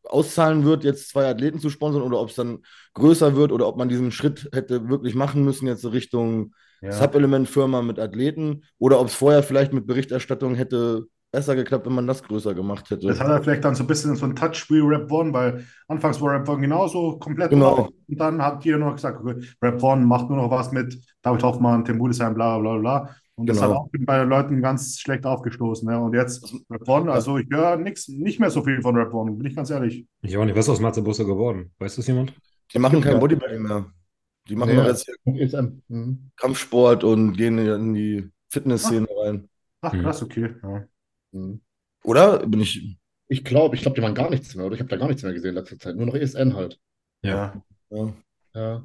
[0.04, 2.58] auszahlen wird, jetzt zwei Athleten zu sponsern oder ob es dann
[2.94, 6.92] größer wird oder ob man diesen Schritt hätte wirklich machen müssen, jetzt Richtung Ja.
[6.92, 12.06] Supplement-Firma mit Athleten oder ob es vorher vielleicht mit Berichterstattung hätte besser geklappt, wenn man
[12.06, 13.08] das größer gemacht hätte.
[13.08, 15.66] Das hat er vielleicht dann so ein bisschen so ein Touch wie Rap One, weil
[15.88, 17.88] anfangs war Rap One genauso komplett Genau.
[18.08, 21.42] Und dann hat jeder nur gesagt, okay, Rap One macht nur noch was mit David
[21.42, 23.16] Hoffmann, Tim Budesheim, bla bla bla.
[23.38, 23.68] Und das Genau.
[23.70, 25.86] hat auch bei den Leuten ganz schlecht aufgestoßen.
[25.86, 26.00] Ne?
[26.00, 29.32] Und jetzt Rap One, also ich höre nix, nicht mehr so viel von Rap One,
[29.32, 30.06] bin ich ganz ehrlich.
[30.22, 30.56] Ich auch nicht.
[30.56, 31.70] Was ist aus Matze Busse geworden?
[31.78, 32.32] Weiß das jemand?
[32.72, 33.20] Die machen kein.
[33.20, 33.92] Bodybuilding mehr.
[34.48, 34.86] Die machen Ja.
[34.86, 35.82] jetzt ESM.
[35.88, 36.30] Mhm.
[36.36, 39.48] Kampfsport und gehen in die Fitnessszene rein.
[39.82, 40.00] Ach Mhm.
[40.02, 40.54] krass, okay.
[40.62, 40.84] Ja.
[41.32, 41.60] Mhm.
[42.04, 42.46] Oder?
[42.46, 42.96] Bin ich.
[43.28, 44.74] Ich glaube, ich glaube, die waren gar nichts mehr, oder?
[44.76, 45.96] Ich habe da gar nichts mehr gesehen in letzter Zeit.
[45.96, 46.78] Nur noch ESN halt.
[47.22, 47.60] Ja.
[47.90, 48.12] Ja.
[48.54, 48.82] Ja.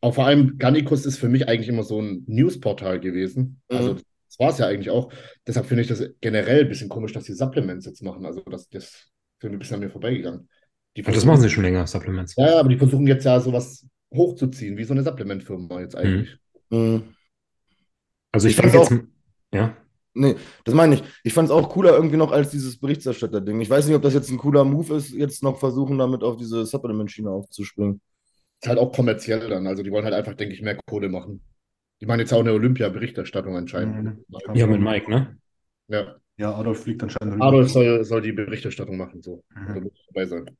[0.00, 3.60] Auch vor allem Gannikus ist für mich eigentlich immer so ein Newsportal gewesen.
[3.70, 3.76] Mhm.
[3.76, 5.12] Also Das war es ja eigentlich auch.
[5.46, 8.24] Deshalb finde ich das generell ein bisschen komisch, dass die Supplements jetzt machen.
[8.24, 10.48] Also das, das ist ein bisschen an mir vorbeigegangen.
[10.96, 12.34] Die das machen sie schon länger, Supplements.
[12.36, 16.36] Ja, aber die versuchen jetzt ja sowas hochzuziehen, wie so eine Supplementfirma jetzt eigentlich.
[16.70, 17.14] Mhm.
[18.32, 18.98] Also ich, ich fand jetzt, auch,
[19.52, 19.76] ja.
[20.14, 20.34] Nee,
[20.64, 21.04] das meine ich.
[21.22, 23.60] Ich fand es auch cooler irgendwie noch als dieses Berichterstatter-Ding.
[23.60, 26.36] Ich weiß nicht, ob das jetzt ein cooler Move ist, jetzt noch versuchen, damit auf
[26.36, 28.00] diese Supplement-Schiene aufzuspringen.
[28.60, 29.66] Ist halt auch kommerziell dann.
[29.66, 31.40] Also die wollen halt einfach, denke ich, mehr Kohle machen.
[32.00, 34.04] Die machen jetzt auch eine Olympia-Berichterstattung anscheinend.
[34.04, 34.24] Mhm.
[34.54, 35.36] Ja, mit Mike, ne?
[35.88, 36.16] Ja.
[36.36, 37.42] Ja, Adolf fliegt anscheinend.
[37.42, 39.42] Adolf soll, soll die Berichterstattung machen, so.
[39.54, 39.74] Mhm.
[39.74, 40.50] Da muss dabei sein.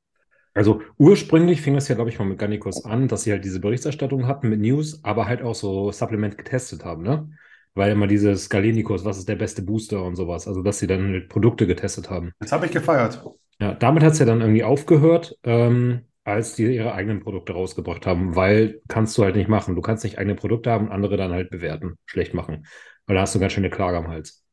[0.55, 3.61] Also ursprünglich fing das ja, glaube ich, mal mit Gannikos an, dass sie halt diese
[3.61, 7.31] Berichterstattung hatten mit News, aber halt auch so Supplement getestet haben, ne?
[7.75, 11.27] Weil immer dieses Galenikos, was ist der beste Booster und sowas, also dass sie dann
[11.29, 12.33] Produkte getestet haben.
[12.41, 13.23] Das habe ich gefeiert.
[13.61, 18.07] Ja, damit hat es ja dann irgendwie aufgehört, ähm, als die ihre eigenen Produkte rausgebracht
[18.07, 19.75] haben, weil kannst du halt nicht machen.
[19.75, 22.67] Du kannst nicht eigene Produkte haben und andere dann halt bewerten, schlecht machen,
[23.07, 24.45] weil da hast du ganz schön eine Klage am Hals.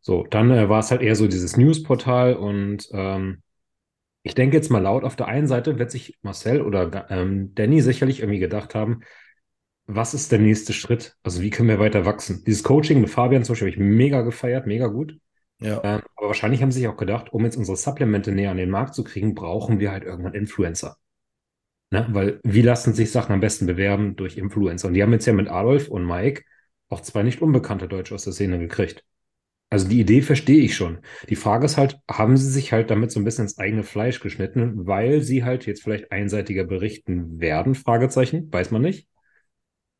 [0.00, 3.42] So, dann äh, war es halt eher so dieses Newsportal und ähm,
[4.24, 7.80] ich denke jetzt mal laut, auf der einen Seite wird sich Marcel oder ähm, Danny
[7.80, 9.00] sicherlich irgendwie gedacht haben,
[9.86, 11.16] was ist der nächste Schritt?
[11.22, 12.44] Also wie können wir weiter wachsen?
[12.46, 15.18] Dieses Coaching mit Fabian zum Beispiel habe ich mega gefeiert, mega gut.
[15.60, 15.80] Ja.
[15.84, 18.70] Ähm, aber wahrscheinlich haben sie sich auch gedacht, um jetzt unsere Supplemente näher an den
[18.70, 20.96] Markt zu kriegen, brauchen wir halt irgendwann Influencer.
[21.92, 22.06] Ne?
[22.10, 24.16] Weil wie lassen sich Sachen am besten bewerben?
[24.16, 24.88] Durch Influencer.
[24.88, 26.42] Und die haben jetzt ja mit Adolf und Mike
[26.88, 29.04] auch zwei nicht unbekannte Deutsche aus der Szene gekriegt.
[29.68, 31.00] Also die Idee verstehe ich schon.
[31.28, 34.20] Die Frage ist halt, haben sie sich halt damit so ein bisschen ins eigene Fleisch
[34.20, 37.74] geschnitten, weil sie halt jetzt vielleicht einseitiger berichten werden?
[37.74, 39.08] Fragezeichen, weiß man nicht.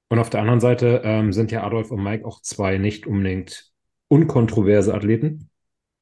[0.09, 3.71] Und auf der anderen Seite ähm, sind ja Adolf und Mike auch zwei nicht unbedingt
[4.09, 5.51] unkontroverse Athleten.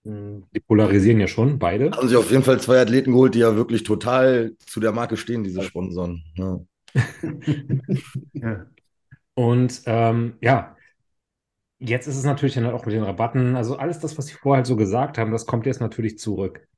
[0.04, 0.44] Mhm.
[0.54, 1.90] Die polarisieren ja schon, beide.
[1.90, 5.16] Haben sie auf jeden Fall zwei Athleten geholt, die ja wirklich total zu der Marke
[5.16, 6.24] stehen, diese Sponsoren.
[6.36, 6.60] Ja.
[8.32, 8.66] ja.
[9.34, 10.76] Und ähm, ja,
[11.82, 14.58] Jetzt ist es natürlich dann auch mit den Rabatten, also alles das, was sie vorher
[14.58, 16.68] halt so gesagt haben, das kommt jetzt natürlich zurück.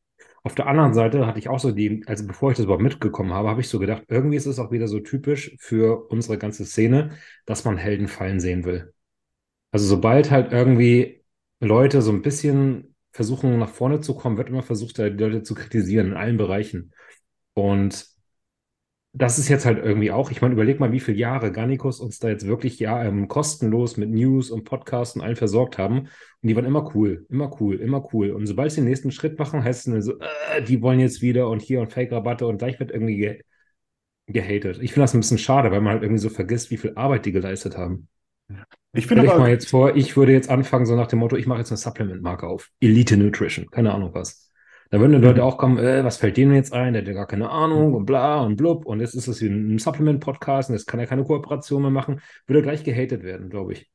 [0.44, 3.32] Auf der anderen Seite hatte ich auch so die, also bevor ich das überhaupt mitgekommen
[3.32, 6.64] habe, habe ich so gedacht, irgendwie ist es auch wieder so typisch für unsere ganze
[6.64, 8.92] Szene, dass man Helden fallen sehen will.
[9.72, 11.24] Also sobald halt irgendwie
[11.61, 15.55] Leute so ein bisschen versuchen nach vorne zu kommen, wird immer versucht, die Leute zu
[15.55, 16.92] kritisieren in allen Bereichen.
[17.55, 18.12] Und
[19.14, 22.18] das ist jetzt halt irgendwie auch, ich meine, überleg mal, wie viele Jahre Garnicus uns
[22.18, 26.01] da jetzt wirklich ja ähm, kostenlos mit News und Podcasts und allen versorgt haben.
[26.01, 28.31] Und die waren immer cool, immer cool, immer cool.
[28.31, 31.48] Und sobald sie den nächsten Schritt machen, heißt es so, äh, die wollen jetzt wieder
[31.48, 33.40] und hier und Fake-Rabatte und gleich wird irgendwie ge
[34.27, 34.79] gehatet.
[34.81, 37.27] Ich finde das ein bisschen schade, weil man halt irgendwie so vergisst, wie viel Arbeit
[37.27, 38.09] die geleistet haben.
[38.92, 39.33] Ich finde aber.
[39.33, 41.70] Ich mal jetzt vor, ich würde jetzt anfangen, so nach dem Motto, ich mache jetzt
[41.70, 42.70] eine Supplement-Marke auf.
[42.81, 44.50] Elite Nutrition, keine Ahnung was.
[44.90, 45.46] Da würden die Leute mhm.
[45.46, 46.92] auch kommen, äh, was fällt denen jetzt ein?
[46.92, 48.85] Der hat ja gar keine Ahnung und bla und blub.
[48.85, 52.20] Und jetzt ist das hier ein Supplement-Podcast und jetzt kann er keine Kooperation mehr machen.
[52.46, 53.90] Würde gleich gehatet werden, glaube ich.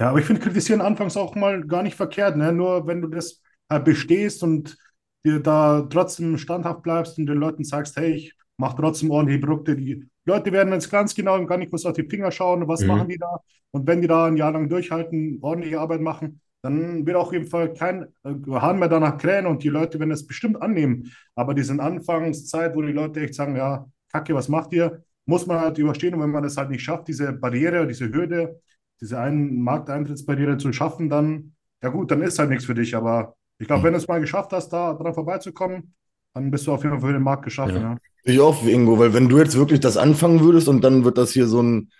[0.00, 2.36] Ja, aber ich finde kritisieren anfangs auch mal gar nicht verkehrt.
[2.36, 2.52] Ne?
[2.52, 4.76] Nur wenn du das halt bestehst und
[5.24, 9.76] dir da trotzdem standhaft bleibst und den Leuten sagst, hey, ich mache trotzdem ordentliche Produkte.
[9.76, 12.88] Die Leute werden jetzt ganz genau gar nicht kurz auf die Finger schauen, was mhm.
[12.88, 13.38] machen die da.
[13.70, 17.46] Und wenn die da ein Jahr lang durchhalten, ordentliche Arbeit machen, dann wird auf jeden
[17.46, 21.10] Fall kein äh, Hahn mehr danach krähen und die Leute werden es bestimmt annehmen.
[21.34, 25.02] Aber diese Anfangszeit, wo die Leute echt sagen, ja, Kacke, was macht ihr?
[25.26, 26.14] Muss man halt überstehen.
[26.14, 28.60] Und wenn man das halt nicht schafft, diese Barriere, diese Hürde,
[29.00, 32.94] diese einen Markteintrittsbarriere zu schaffen, dann, ja gut, dann ist halt nichts für dich.
[32.94, 35.94] Aber ich glaube, wenn du es mal geschafft hast, da dran vorbeizukommen,
[36.34, 37.76] dann bist du auf jeden Fall für den Markt geschaffen.
[37.76, 37.82] Ja.
[37.82, 37.96] Ja.
[38.24, 41.32] Ich auch, Ingo, weil wenn du jetzt wirklich das anfangen würdest und dann wird das
[41.32, 41.90] hier so ein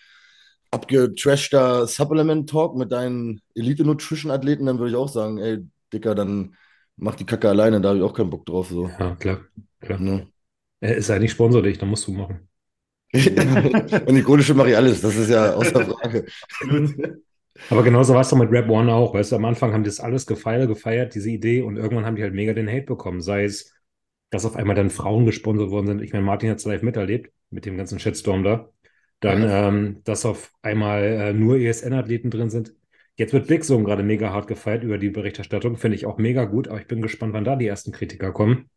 [0.70, 5.58] abgetrashter Supplement-Talk mit deinen Elite-Nutrition-Athleten, dann würde ich auch sagen, ey,
[5.92, 6.54] Dicker, dann
[6.96, 8.68] mach die Kacke alleine, da habe ich auch keinen Bock drauf.
[8.68, 8.88] So.
[8.98, 9.40] Ja, klar.
[9.80, 9.98] klar.
[9.98, 10.28] Ne?
[10.80, 12.48] Er ist ja nicht Sponsor dich, dann musst du machen.
[13.12, 16.26] Wenn ich Kohle mache ich alles, das ist ja außer Frage.
[17.68, 19.90] Aber genauso war es doch mit Rap One auch, weißt du, am Anfang haben die
[19.90, 23.20] das alles gefeiert, gefeiert, diese Idee, und irgendwann haben die halt mega den Hate bekommen,
[23.20, 23.74] sei es,
[24.32, 26.02] dass auf einmal dann Frauen gesponsert worden sind.
[26.02, 28.70] Ich meine, Martin hat es live miterlebt, mit dem ganzen Shitstorm da.
[29.20, 32.74] Dann, ähm, dass auf einmal äh, nur ESN-Athleten drin sind.
[33.16, 35.76] Jetzt wird Big Zoom gerade mega hart gefeiert über die Berichterstattung.
[35.76, 38.70] Finde ich auch mega gut, aber ich bin gespannt, wann da die ersten Kritiker kommen.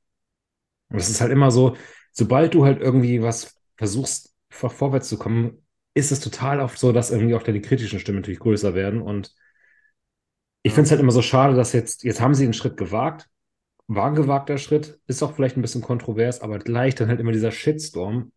[0.89, 1.77] Und es ist halt immer so,
[2.11, 6.91] sobald du halt irgendwie was versuchst, vor, vorwärts zu kommen, ist es total oft so,
[6.91, 9.01] dass irgendwie auch die kritischen Stimmen natürlich größer werden.
[9.01, 9.33] Und
[10.63, 13.29] ich finde es halt immer so schade, dass jetzt, jetzt haben sie einen Schritt gewagt,
[13.87, 17.31] war ein gewagter Schritt, ist auch vielleicht ein bisschen kontrovers, aber gleich dann halt immer
[17.31, 18.31] dieser Shitstorm,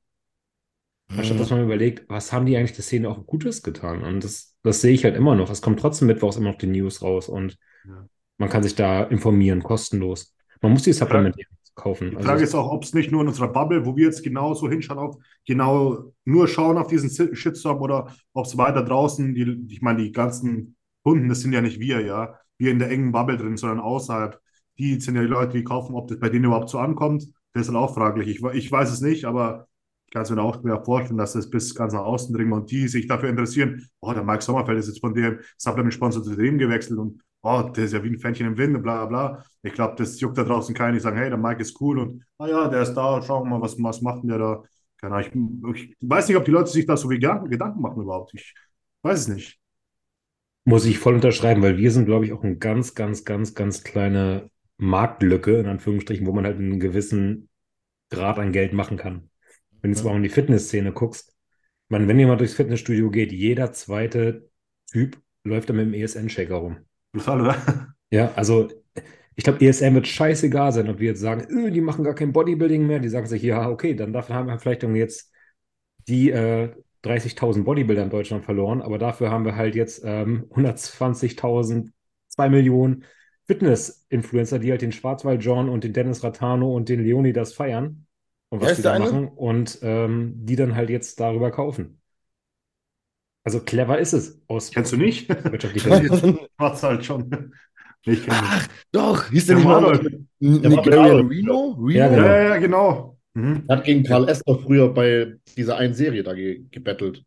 [1.11, 4.03] Anstatt dass man überlegt, was haben die eigentlich der Szene auch Gutes getan?
[4.03, 5.49] Und das, das sehe ich halt immer noch.
[5.49, 7.57] Es kommt trotzdem mittwochs immer noch die News raus und
[7.87, 8.07] ja.
[8.37, 10.35] man kann sich da informieren, kostenlos.
[10.61, 12.11] Man muss die Supplemente kaufen.
[12.11, 14.23] Die Frage also, ist auch, ob es nicht nur in unserer Bubble, wo wir jetzt
[14.23, 19.35] genau so hinschauen, auf, genau nur schauen auf diesen Shitstorm oder ob es weiter draußen,
[19.35, 22.35] die, ich meine, die ganzen Kunden, das sind ja nicht wir, ja.
[22.59, 24.39] Wir in der engen Bubble drin, sondern außerhalb.
[24.79, 27.25] Die sind ja die Leute, die kaufen, ob das bei denen überhaupt so ankommt.
[27.53, 28.29] Das ist dann auch fraglich.
[28.29, 29.67] Ich, ich weiß es nicht, aber
[30.07, 32.89] ich kann es mir auch vorstellen, dass das bis ganz nach außen dringt und die
[32.89, 33.87] sich dafür interessieren.
[34.01, 37.85] Oh, der Mike Sommerfeld ist jetzt von dem Supplement-Sponsor zu dem gewechselt und oh, der
[37.85, 39.45] ist ja wie ein Fähnchen im Wind und bla bla.
[39.63, 40.95] Ich glaube, das juckt da draußen keinen.
[40.95, 43.59] Die sagen, hey, der Mike ist cool und ah ja, der ist da, schauen wir
[43.59, 44.63] mal, was, was macht denn der da?
[44.97, 45.75] Keine Ahnung.
[45.75, 48.33] Ich, ich weiß nicht, ob die Leute sich da so Gedanken machen überhaupt.
[48.35, 48.55] Ich
[49.03, 49.61] weiß es nicht.
[50.65, 53.85] Muss ich voll unterschreiben, weil wir sind, glaube ich, auch eine ganz, ganz, ganz, ganz
[53.85, 57.49] kleine Marktlücke, in Anführungsstrichen, wo man halt einen gewissen
[58.11, 59.31] Grad an Geld machen kann.
[59.81, 61.37] Wenn du jetzt mal in die Fitnessszene guckst,
[61.89, 64.51] meine, wenn jemand durchs Fitnessstudio geht, jeder zweite
[64.91, 66.79] Typ läuft da mit dem ESN-Shaker rum.
[67.13, 67.95] Total, oder?
[68.11, 68.69] Ja, also
[69.37, 72.33] ich glaube, ESN wird scheißegal sein, ob wir jetzt sagen, öh, die machen gar kein
[72.33, 72.99] Bodybuilding mehr.
[72.99, 75.33] Die sagen sich, ja, okay, dann dafür haben wir vielleicht jetzt
[76.09, 81.91] die äh, 30.000 Bodybuilder in Deutschland verloren, aber dafür haben wir halt jetzt ähm, 120.000,
[82.29, 83.05] 2 Millionen
[83.49, 88.07] Fitness-Influencer, die halt den Schwarzwald John und den Dennis Ratano und den Leonidas feiern
[88.51, 89.05] und was die da eine?
[89.05, 92.01] machen und ähm, die dann halt jetzt darüber kaufen.
[93.45, 95.29] Also clever ist es aus Kennst du nicht?
[96.83, 97.53] halt schon.
[98.05, 100.27] Ich kenn Ach, doch, hieß Der der nicht Manuel.
[100.41, 101.29] Nigerian Reno?
[101.29, 101.89] Reno?
[101.93, 102.27] Ja, genau.
[102.27, 103.19] Ja, ja, ja, genau.
[103.35, 103.65] Mhm.
[103.67, 107.25] Er hat gegen Karl Esper früher bei dieser einen Serie da ge gebettelt.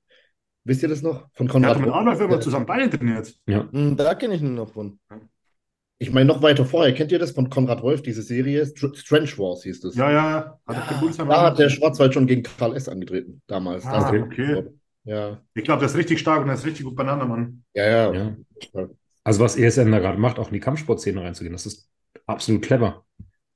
[0.63, 1.29] Wisst ihr das noch?
[1.33, 1.89] Von Er Konrad hat mit?
[1.89, 3.35] Arnold immer zusammen Beine trainiert.
[3.47, 3.69] Ja.
[3.71, 4.99] Hm, Da kenne ich ihn noch von.
[6.01, 6.95] Ich meine, noch weiter vorher.
[6.95, 8.65] Kennt ihr das von Konrad Wolf, diese Serie?
[8.65, 9.95] Str Strange Wars hieß das.
[9.95, 10.59] Ja, ja.
[10.65, 12.89] Hat er Geburtstag Da hat der Schwarzwald schon gegen Karl S.
[12.89, 13.85] angetreten, damals.
[13.85, 14.63] Ah, er- okay.
[15.03, 17.63] Ja, Ich glaube, der ist richtig stark und der ist richtig gut beieinander, Mann.
[17.75, 18.35] ja, ja.
[18.73, 18.87] Ja.
[19.23, 21.87] Also was ESN da gerade macht, auch in die Kampfsportszene reinzugehen, das ist
[22.25, 23.05] absolut clever.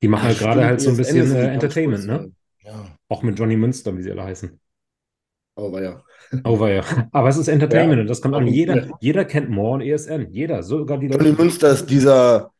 [0.04, 2.32] Die machen halt gerade halt so ein ESN bisschen äh, Entertainment, ne?
[2.64, 2.96] Ja.
[3.10, 4.60] Auch mit Johnny Münster, wie sie alle heißen.
[5.56, 5.68] Aber ja.
[5.68, 6.04] Oh, war ja.
[6.44, 8.02] Aber es ist Entertainment Ja.
[8.02, 8.48] und das kommt an.
[8.48, 10.32] Jeder, jeder kennt More und ESN.
[10.32, 11.42] Jeder, sogar die Johnny Leute.
[11.42, 12.52] Münster ist dieser.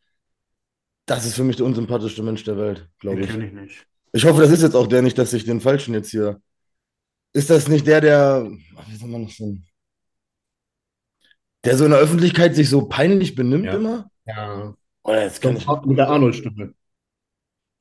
[1.08, 3.30] Das ist für mich der unsympathischste Mensch der Welt, glaube Den ich.
[3.32, 3.88] kenne ich nicht.
[4.14, 6.42] Ich hoffe, das ist jetzt auch der nicht, dass ich den falschen jetzt hier.
[7.34, 8.50] Ist das nicht der, der.
[8.78, 9.66] ach, Wie soll man das denn?
[11.64, 13.76] Der so in der Öffentlichkeit sich so peinlich benimmt Ja.
[13.76, 14.10] immer?
[14.26, 14.74] Ja.
[15.04, 15.68] Oder das kann ich.
[15.86, 16.74] Mit der Arnold-Stimme.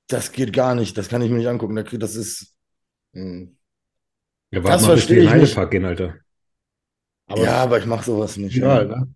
[0.09, 0.99] Das geht gar nicht.
[0.99, 1.77] Das kann ich mir nicht angucken.
[1.99, 2.55] Das ist.
[3.13, 3.57] Mhm.
[4.55, 5.71] Ja, Das warte mal, bis verstehe ich nicht.
[5.71, 6.15] Gehen, Alter.
[7.27, 8.57] Aber ja, aber ich mache sowas nicht.
[8.57, 9.09] egal, ne?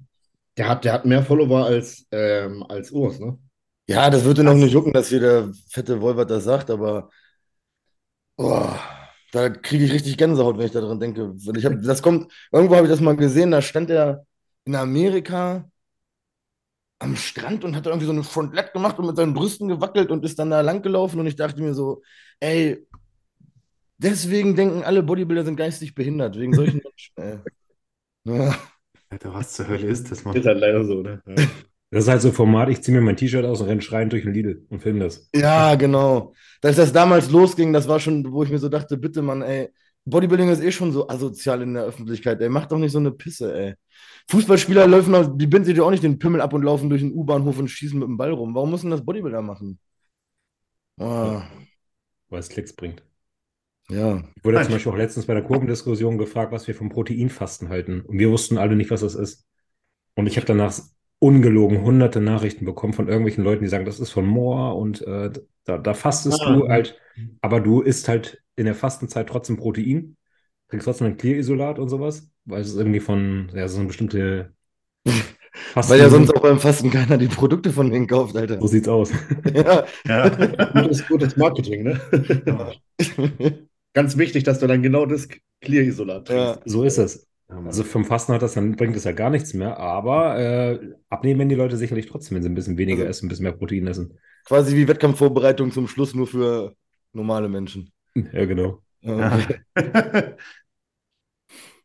[0.57, 3.39] Der hat, der hat mehr Follower als, ähm, als Urs, ne?
[3.87, 7.11] Ja, das würde noch nicht jucken, dass hier der fette Wolvert das sagt, aber
[8.37, 8.71] oh,
[9.33, 11.35] da kriege ich richtig Gänsehaut, wenn ich daran denke.
[11.57, 14.25] Ich hab, das kommt, irgendwo habe ich das mal gesehen, da stand er
[14.65, 15.69] in Amerika
[17.01, 20.25] am Strand und hat irgendwie so eine Frontlet gemacht und mit seinen Brüsten gewackelt und
[20.25, 22.03] ist dann da lang gelaufen und ich dachte mir so,
[22.41, 22.87] ey,
[23.99, 27.39] deswegen denken alle Bodybuilder sind geistig behindert, wegen solchen Menschen, ey.
[28.25, 28.59] Ja.
[29.11, 30.37] Alter, was zur Hölle ist das, Mann?
[30.37, 31.23] Ist halt leider so, ne?
[31.27, 31.35] Ja.
[31.91, 34.23] Das ist halt so Format, ich ziehe mir mein T-Shirt aus und renne schreiend durch
[34.25, 35.31] den Lidl und filme das.
[35.35, 36.35] Ja, genau.
[36.61, 39.71] Dass das damals losging, das war schon, wo ich mir so dachte, bitte, Mann, ey,
[40.05, 43.11] Bodybuilding ist eh schon so asozial in der Öffentlichkeit, ey, mach doch nicht so eine
[43.13, 43.75] Pisse, ey.
[44.31, 47.03] Fußballspieler laufen, auch- die binden sich dir auch nicht den Pimmel ab und laufen durch
[47.03, 48.55] den U-Bahnhof und schießen mit dem Ball rum.
[48.55, 49.79] Warum müssen das Bodybuilder machen?
[51.01, 51.49] Ah,
[52.31, 53.03] Weil es Klicks bringt.
[53.91, 54.23] Ja.
[54.37, 54.65] Ich wurde ja Nein.
[54.65, 58.01] zum Beispiel auch letztens bei der Kurvendiskussion gefragt, was wir vom Proteinfasten halten.
[58.03, 59.47] Und wir wussten alle nicht, was das ist.
[60.17, 60.75] Und ich habe danach
[61.21, 65.31] ungelogen hunderte Nachrichten bekommen von irgendwelchen Leuten, die sagen, das ist von Moor und äh,
[65.65, 66.55] da, da fastest Ah.
[66.55, 66.99] du halt,
[67.43, 70.17] aber du isst halt in der Fastenzeit trotzdem Protein,
[70.69, 74.53] kriegst trotzdem ein Clear-Isolat und sowas, weil es ist irgendwie von, ja, so eine bestimmte
[75.53, 75.93] Fasten.
[75.93, 78.61] Weil ja sonst auch beim Fasten keiner die Produkte von denen kauft, Alter.
[78.61, 79.11] So sieht's aus.
[79.55, 79.85] Ja.
[80.07, 80.29] Ja.
[80.29, 82.01] Gutes, gutes Marketing, ne?
[83.95, 85.29] Ganz wichtig, dass du dann genau das
[85.61, 86.55] Clear-Isolat Ja.
[86.55, 86.71] trinkst.
[86.71, 87.27] So ist es.
[87.49, 91.39] Also vom Fasten hat das, dann bringt es ja gar nichts mehr, aber äh, abnehmen
[91.39, 93.53] werden die Leute sicherlich trotzdem, wenn sie ein bisschen weniger Also- essen, ein bisschen mehr
[93.53, 94.19] Protein essen.
[94.47, 96.75] Quasi wie Wettkampfvorbereitung zum Schluss nur für
[97.15, 97.91] normale Menschen.
[98.15, 98.83] Ja, genau.
[99.01, 99.39] Ja.
[99.39, 99.45] Ja.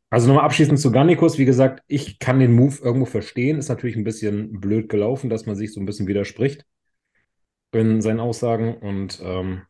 [0.09, 1.39] Also nochmal abschließend zu Gannikus.
[1.39, 3.57] Wie gesagt, ich kann den Move irgendwo verstehen.
[3.57, 6.65] Ist natürlich ein bisschen blöd gelaufen, dass man sich so ein bisschen widerspricht
[7.71, 8.75] in seinen Aussagen.
[8.77, 9.63] Und ähm,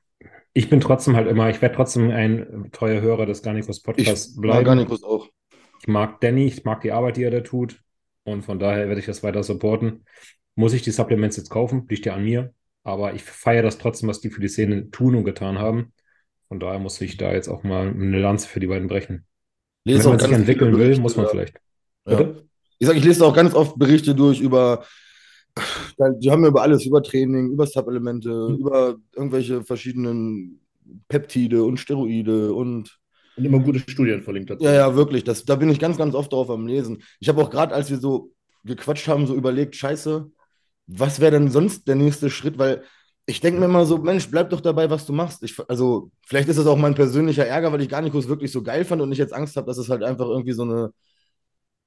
[0.53, 4.35] ich bin trotzdem halt immer, ich werde trotzdem ein treuer Hörer des Gannikus Ich Podcasts
[4.35, 4.65] mag bleiben.
[4.65, 5.29] Garnikus auch.
[5.79, 7.81] Ich mag Danny, ich mag die Arbeit, die er da tut.
[8.23, 10.05] Und von daher werde ich das weiter supporten.
[10.55, 11.85] Muss ich die Supplements jetzt kaufen?
[11.89, 12.53] Liegt ja an mir.
[12.83, 15.91] Aber ich feiere das trotzdem, was die für die Szene tun und getan haben.
[16.47, 19.25] Von daher muss ich da jetzt auch mal eine Lanze für die beiden brechen.
[19.85, 21.57] Lese Wenn man sich entwickeln will, muss man vielleicht.
[22.07, 22.33] Ja.
[22.79, 24.85] Ich sag, ich lese auch ganz oft Berichte durch über,
[26.19, 28.55] die haben über alles, über Training, über Subelemente, Mhm.
[28.59, 30.59] über irgendwelche verschiedenen
[31.07, 32.99] Peptide und Steroide und
[33.35, 34.63] Und immer gute Studien verlinkt dazu.
[34.65, 37.03] ja, ja, wirklich, das, da bin ich ganz, ganz oft drauf am Lesen.
[37.19, 38.31] Ich habe auch gerade, als wir so
[38.63, 40.29] gequatscht haben, so überlegt, scheiße,
[40.87, 42.57] was wäre denn sonst der nächste Schritt?
[42.57, 42.83] Weil
[43.25, 45.43] ich denke mir immer so, Mensch, bleib doch dabei, was du machst.
[45.43, 48.85] Ich, also, vielleicht ist das auch mein persönlicher Ärger, weil ich Garnicus wirklich so geil
[48.85, 50.91] fand und ich jetzt Angst habe, dass es halt einfach irgendwie so eine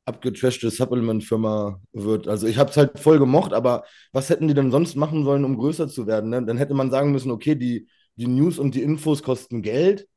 [0.07, 2.29] abgetrashte Supplement-Firma wird.
[2.29, 5.45] Also ich habe es halt voll gemocht, aber was hätten die denn sonst machen sollen,
[5.45, 6.31] um größer zu werden?
[6.31, 6.45] Ne?
[6.45, 10.09] Dann hätte man sagen müssen, okay, die, die News und die Infos kosten Geld.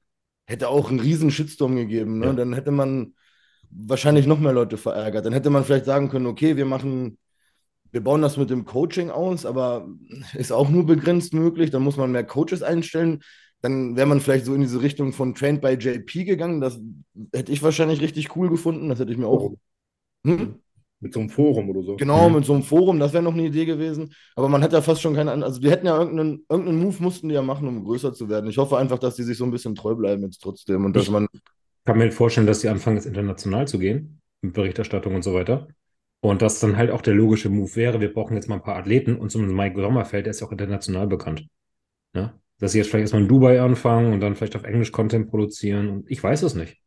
[0.45, 2.19] Hätte auch einen riesen Shitstorm gegeben.
[2.19, 2.27] Ne?
[2.27, 2.33] Ja.
[2.33, 3.15] Dann hätte man
[3.71, 5.25] wahrscheinlich noch mehr Leute verärgert.
[5.25, 7.17] Dann hätte man vielleicht sagen können, okay, wir machen,
[7.91, 9.87] wir bauen das mit dem Coaching aus, aber
[10.35, 11.71] ist auch nur begrenzt möglich.
[11.71, 13.21] Dann muss man mehr Coaches einstellen.
[13.61, 16.61] Dann wäre man vielleicht so in diese Richtung von Trained by JP gegangen.
[16.61, 16.79] Das
[17.33, 18.89] hätte ich wahrscheinlich richtig cool gefunden.
[18.89, 19.55] Das hätte ich mir auch.
[20.25, 20.55] Hm?
[21.01, 21.95] Mit so einem Forum oder so.
[21.95, 22.35] Genau, Mhm.
[22.35, 24.13] mit so einem Forum, das wäre noch eine Idee gewesen.
[24.35, 27.29] Aber man hat ja fast schon keine, also die hätten ja irgendeinen, irgendeinen Move mussten
[27.29, 28.49] die ja machen, um größer zu werden.
[28.49, 31.03] Ich hoffe einfach, dass die sich so ein bisschen treu bleiben jetzt trotzdem und dass
[31.03, 31.27] Ich- man,
[31.85, 35.67] kann mir vorstellen, dass die anfangen, jetzt international zu gehen, mit Berichterstattung und so weiter.
[36.21, 38.75] Und dass dann halt auch der logische Move wäre, wir brauchen jetzt mal ein paar
[38.75, 41.47] Athleten und so ein Mike Sommerfeld, der ist ja auch international bekannt.
[42.13, 42.33] Ne?
[42.59, 45.87] Dass sie jetzt vielleicht erstmal in Dubai anfangen und dann vielleicht auf Englisch Content produzieren
[45.87, 46.77] und ich weiß es nicht.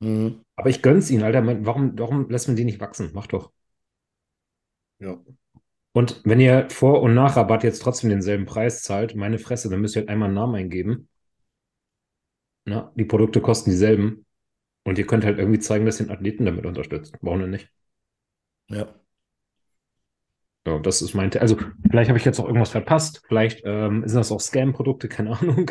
[0.00, 0.40] Mhm.
[0.60, 1.42] Aber ich gönn's ihnen, Alter.
[1.42, 3.10] Man- Warum, warum lässt man die nicht wachsen?
[3.14, 3.50] Mach doch.
[4.98, 5.18] Ja.
[5.92, 9.96] Und wenn ihr Vor- und Nachrabatt jetzt trotzdem denselben Preis zahlt, meine Fresse, dann müsst
[9.96, 11.08] ihr halt einmal einen Namen eingeben.
[12.64, 14.24] Na, die Produkte kosten dieselben.
[14.84, 17.16] Und ihr könnt halt irgendwie zeigen, dass ihr den Athleten damit unterstützt.
[17.22, 17.70] Warum denn nicht?
[18.68, 19.00] ja.
[20.66, 21.32] Ja, das ist mein.
[21.38, 21.56] Also,
[21.90, 23.22] vielleicht habe ich jetzt auch irgendwas verpasst.
[23.28, 25.70] Vielleicht ähm, sind das auch Scam-Produkte, keine Ahnung.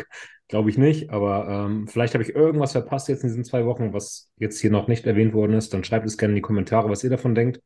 [0.50, 1.10] Glaube ich nicht.
[1.10, 4.70] Aber ähm, vielleicht habe ich irgendwas verpasst jetzt in diesen zwei Wochen, was jetzt hier
[4.70, 5.72] noch nicht erwähnt worden ist.
[5.72, 7.60] Dann schreibt es gerne in die Kommentare, was ihr davon denkt.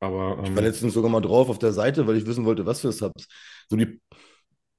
[0.00, 2.66] Aber Ich ähm, war letztens sogar mal drauf auf der Seite, weil ich wissen wollte,
[2.66, 3.28] was für Subs.
[3.68, 4.00] So die,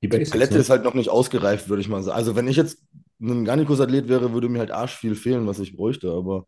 [0.04, 0.60] die die Basics, Palette ne?
[0.60, 2.18] ist halt noch nicht ausgereift, würde ich mal sagen.
[2.18, 2.84] Also wenn ich jetzt
[3.22, 6.48] ein Garnicus-Athlet wäre, würde mir halt arsch viel fehlen, was ich bräuchte, aber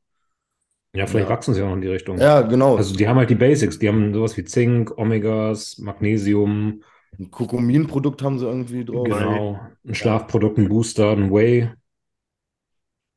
[0.93, 1.36] Ja, vielleicht Ja.
[1.36, 2.19] wachsen sie auch noch in die Richtung.
[2.19, 2.78] ja, genau.
[2.78, 3.80] Also die haben halt die Basics.
[3.80, 6.84] Die haben sowas wie Zink, Omegas, Magnesium,
[7.19, 9.06] ein Kurkumin-Produkt haben sie irgendwie drauf.
[9.06, 11.69] genau, ein Schlafprodukt, ein Booster, ein Whey.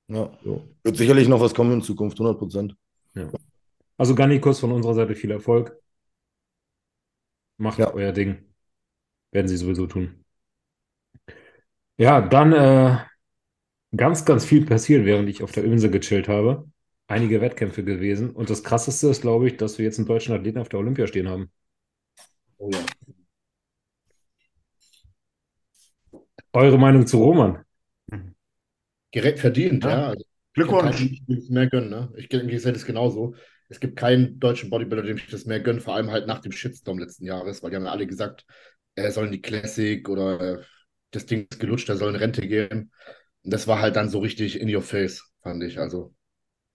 [0.08, 0.30] Ja.
[0.44, 0.64] So.
[0.84, 2.76] Wird sicherlich noch was kommen in Zukunft, 100 Prozent.
[3.96, 5.76] Also Garnikus von unserer Seite viel Erfolg.
[7.56, 7.92] Macht Ja.
[7.92, 8.38] euer Ding.
[9.32, 10.24] Werden sie sowieso tun.
[11.96, 12.98] Ja, dann äh,
[13.96, 16.70] ganz, ganz viel passiert, während ich auf der Insel gechillt habe.
[17.08, 18.30] Einige Wettkämpfe gewesen.
[18.30, 21.06] Und das Krasseste ist, glaube ich, dass wir jetzt einen deutschen Athleten auf der Olympia
[21.06, 21.50] stehen haben.
[22.58, 22.78] Oh ja.
[26.52, 27.64] Eure Meinung zu Roman?
[29.12, 29.90] Gerät verdient, Ja.
[29.90, 30.08] ja.
[30.08, 30.24] Also,
[30.66, 31.22] ich kann Glückwunsch.
[31.28, 32.12] das mehr gönnen, ne?
[32.16, 33.34] Ich, denke, ich sehe das genauso.
[33.68, 36.52] Es gibt keinen deutschen Bodybuilder, dem ich das mehr gönne, vor allem halt nach dem
[36.52, 38.44] Shitstorm letzten Jahres, weil die haben ja alle gesagt,
[38.94, 40.62] er soll in die Classic oder
[41.10, 42.90] das Ding ist gelutscht, er soll in Rente gehen.
[43.42, 45.78] Und das war halt dann so richtig in your face, fand ich.
[45.78, 46.14] Also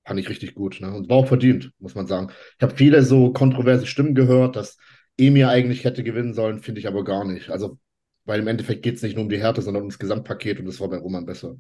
[0.06, 0.94] fand ich richtig gut, ne?
[0.94, 2.32] Und war auch verdient, muss man sagen.
[2.58, 4.78] Ich habe viele so kontroverse Stimmen gehört, dass
[5.18, 7.50] Emir eigentlich hätte gewinnen sollen, finde ich aber gar nicht.
[7.52, 7.80] Also,
[8.26, 10.80] weil im Endeffekt geht es nicht nur um die Härte, sondern ums Gesamtpaket und das
[10.80, 11.56] war bei Roman besser.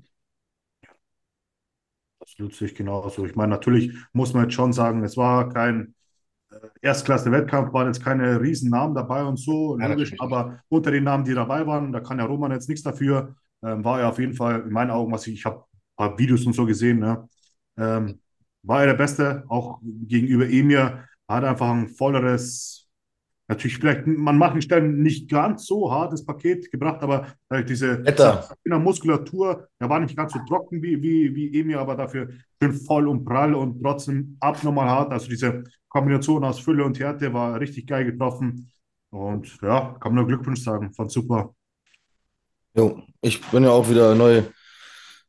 [2.19, 3.25] Absolut sehe ich genauso.
[3.25, 5.93] Ich meine, natürlich muss man jetzt schon sagen, es war kein
[6.51, 11.05] äh, Erstklasse-Wettkampf, waren jetzt keine riesen Namen dabei und so, Ja, logisch, aber unter den
[11.05, 14.19] Namen, die dabei waren, da kann ja Roman jetzt nichts dafür, ähm, war er auf
[14.19, 16.99] jeden Fall in meinen Augen, was ich, ich habe ein paar Videos und so gesehen,
[16.99, 17.27] ne?
[17.77, 18.19] ähm,
[18.63, 22.82] war er der Beste, auch gegenüber Emir, hat einfach ein volleres,
[23.47, 27.27] natürlich vielleicht an manchen Stellen nicht ganz so hartes Paket gebracht, aber
[27.67, 31.95] diese in der Muskulatur, er war nicht ganz so trocken wie, wie, wie Emir, aber
[31.95, 32.29] dafür
[32.61, 35.11] schön voll und prall und trotzdem abnormal hart.
[35.11, 38.71] Also diese Kombination aus Fülle und Härte war richtig geil getroffen.
[39.09, 41.53] Und ja, kann man nur Glückwunsch sagen, fand super.
[42.75, 44.41] Jo, ich bin ja auch wieder neu,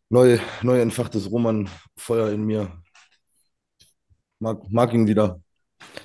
[0.09, 2.73] neu, neu entfachtes Roman-Feuer in mir.
[4.39, 5.44] Mag, mag ihn wieder.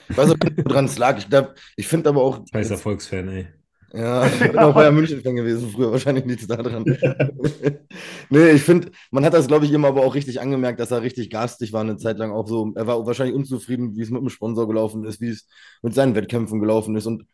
[0.09, 1.17] Ich weiß auch nicht, woran es lag.
[1.17, 1.27] Ich,
[1.75, 3.47] ich finde aber auch, Scheiß Erfolgsfan, ey.
[3.93, 6.83] ja, ich bin auch Bayern München-Fan gewesen früher, wahrscheinlich nichts daran.
[8.29, 11.01] nee, ich finde, man hat das, glaube ich, ihm aber auch richtig angemerkt, dass er
[11.01, 12.71] richtig garstig war eine Zeit lang auch so.
[12.75, 15.47] Er war wahrscheinlich unzufrieden, wie es mit dem Sponsor gelaufen ist, wie es
[15.81, 17.05] mit seinen Wettkämpfen gelaufen ist.
[17.05, 17.25] Und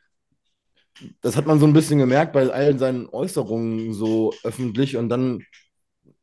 [1.22, 4.98] das hat man so ein bisschen gemerkt bei allen seinen Äußerungen so öffentlich.
[4.98, 5.44] Und dann,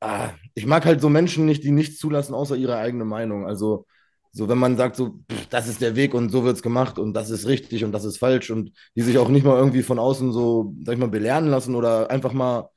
[0.00, 3.46] ah, ich mag halt so Menschen nicht, die nichts zulassen, außer ihre eigene Meinung.
[3.46, 3.86] Also,
[4.32, 6.98] so wenn man sagt, so, pff, das ist der Weg und so wird es gemacht
[6.98, 9.82] und das ist richtig und das ist falsch und die sich auch nicht mal irgendwie
[9.82, 12.70] von außen so, sag ich mal, belehren lassen oder einfach mal,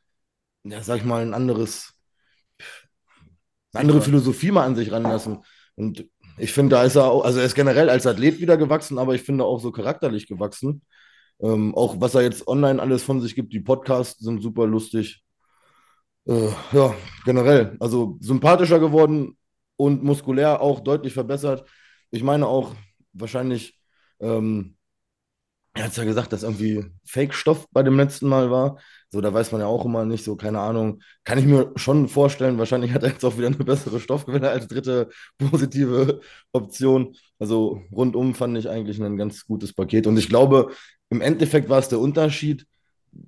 [0.64, 1.93] ja, sag ich mal, ein anderes,
[3.74, 5.39] eine andere Philosophie mal an sich ranlassen.
[5.76, 6.06] Und
[6.38, 9.16] ich finde, da ist er auch, also er ist generell als Athlet wieder gewachsen, aber
[9.16, 10.82] ich finde auch so charakterlich gewachsen.
[11.41, 15.24] Ähm, auch was er jetzt online alles von sich gibt, die Podcasts sind super lustig.
[16.28, 16.95] Äh, ja,
[17.26, 19.38] generell, also sympathischer geworden
[19.78, 21.67] und muskulär auch deutlich verbessert.
[22.11, 22.76] Ich meine auch
[23.13, 23.80] wahrscheinlich
[24.21, 24.78] Ähm,
[25.73, 28.80] er hat ja gesagt, dass irgendwie Fake-Stoff bei dem letzten Mal war.
[29.09, 31.01] So, da weiß man ja auch immer nicht, so, keine Ahnung.
[31.26, 34.67] Kann ich mir schon vorstellen, wahrscheinlich hat er jetzt auch wieder eine bessere Stoffquelle als
[34.67, 36.21] dritte positive
[36.53, 37.15] Option.
[37.39, 40.07] Also rundum fand ich eigentlich ein ganz gutes Paket.
[40.07, 40.71] Und ich glaube,
[41.09, 42.65] im Endeffekt war es der Unterschied,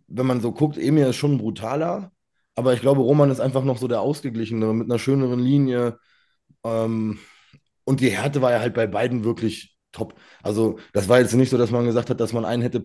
[0.08, 2.12] wenn man so guckt, Emir ist schon brutaler,
[2.56, 6.00] aber ich glaube, Roman ist einfach noch so der Ausgeglichene mit einer schöneren Linie.
[6.68, 7.20] Ähm,
[7.86, 10.16] und die Härte war ja halt bei beiden wirklich top.
[10.44, 12.82] Also, das war jetzt nicht so, dass man gesagt hat, dass man einen hätte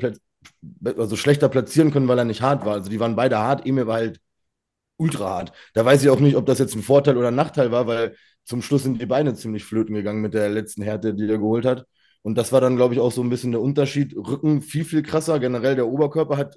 [0.84, 2.74] also schlechter platzieren können, weil er nicht hart war.
[2.74, 3.66] Also, die waren beide hart.
[3.66, 4.20] Emir war halt
[4.96, 5.52] ultra hart.
[5.74, 8.16] Da weiß ich auch nicht, ob das jetzt ein Vorteil oder ein Nachteil war, weil
[8.44, 11.64] zum Schluss sind die Beine ziemlich flöten gegangen mit der letzten Härte, die er geholt
[11.66, 11.86] hat.
[12.22, 14.14] Und das war dann, glaube ich, auch so ein bisschen der Unterschied.
[14.16, 15.40] Rücken viel, viel krasser.
[15.40, 16.56] Generell der Oberkörper hat,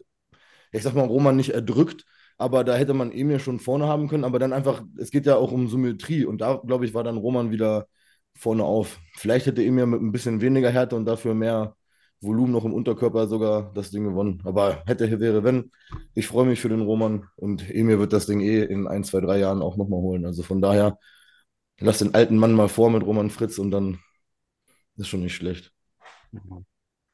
[0.71, 2.05] ich sag mal, Roman nicht erdrückt,
[2.37, 4.23] aber da hätte man Emir schon vorne haben können.
[4.25, 6.25] Aber dann einfach, es geht ja auch um Symmetrie.
[6.25, 7.87] Und da, glaube ich, war dann Roman wieder
[8.35, 8.99] vorne auf.
[9.15, 11.75] Vielleicht hätte Emir mit ein bisschen weniger Härte und dafür mehr
[12.21, 14.41] Volumen noch im Unterkörper sogar das Ding gewonnen.
[14.45, 15.71] Aber hätte, wäre, wenn.
[16.13, 19.21] Ich freue mich für den Roman und Emir wird das Ding eh in ein, zwei,
[19.21, 20.25] drei Jahren auch nochmal holen.
[20.25, 20.99] Also von daher,
[21.79, 23.99] lass den alten Mann mal vor mit Roman Fritz und dann
[24.97, 25.73] ist schon nicht schlecht.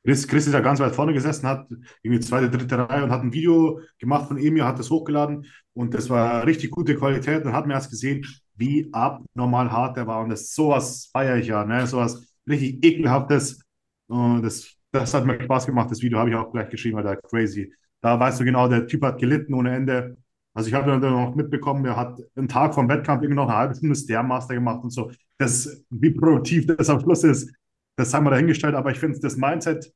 [0.04, 1.68] Chris, Chris ist ja ganz weit vorne gesessen, hat
[2.02, 5.94] irgendwie zweite, dritte Reihe und hat ein Video gemacht von Emir, hat das hochgeladen und
[5.94, 8.26] das war richtig gute Qualität und hat mir erst gesehen,
[8.56, 11.86] wie abnormal hart der war und das sowas feiere ich ja, ne?
[11.86, 13.62] sowas richtig ekelhaftes.
[14.08, 17.04] Und das, das hat mir Spaß gemacht, das Video habe ich auch gleich geschrieben, weil
[17.04, 17.74] da crazy.
[18.02, 20.18] Da weißt du genau, der Typ hat gelitten ohne Ende.
[20.54, 23.58] Also ich habe dann noch mitbekommen, er hat einen Tag vom Wettkampf irgendwie noch eine
[23.58, 25.12] halbe Stunde Stairmaster gemacht und so.
[25.38, 27.54] Das, wie produktiv das am Schluss ist,
[27.96, 29.94] das haben wir dahingestellt, aber ich finde, das Mindset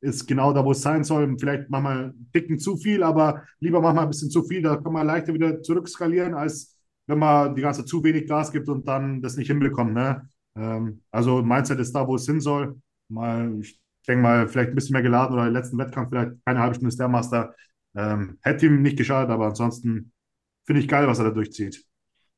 [0.00, 1.36] ist genau da, wo es sein soll.
[1.38, 4.92] Vielleicht manchmal einen Ticken zu viel, aber lieber manchmal ein bisschen zu viel, da kann
[4.92, 6.76] man leichter wieder zurückskalieren, als
[7.06, 9.94] wenn man die ganze zu wenig Gas gibt und dann das nicht hinbekommt.
[9.94, 10.28] Ne?
[10.56, 12.80] Ähm, also Mindset ist da, wo es hin soll.
[13.08, 16.60] Mal, ich denke mal, vielleicht ein bisschen mehr geladen oder im letzten Wettkampf vielleicht keine
[16.60, 17.54] halbe Stunde Stairmaster.
[17.94, 20.12] Ähm, hätte ihm nicht geschadet, aber ansonsten
[20.66, 21.84] finde ich geil, was er da durchzieht.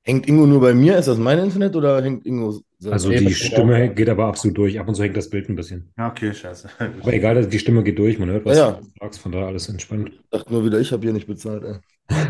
[0.03, 0.97] Hängt Ingo nur bei mir?
[0.97, 2.61] Ist das mein Internet oder hängt Ingo?
[2.81, 4.79] So also die Stimme geht aber absolut durch.
[4.79, 5.93] Ab und zu hängt das Bild ein bisschen.
[5.99, 6.71] Ja, okay, scheiße.
[6.79, 8.19] aber egal, die Stimme geht durch.
[8.21, 9.21] Man hört, was ja, du sagst.
[9.21, 10.13] Von daher alles entspannt.
[10.13, 11.65] Ich dachte nur wieder, ich habe hier nicht bezahlt.
[11.65, 12.27] Ey.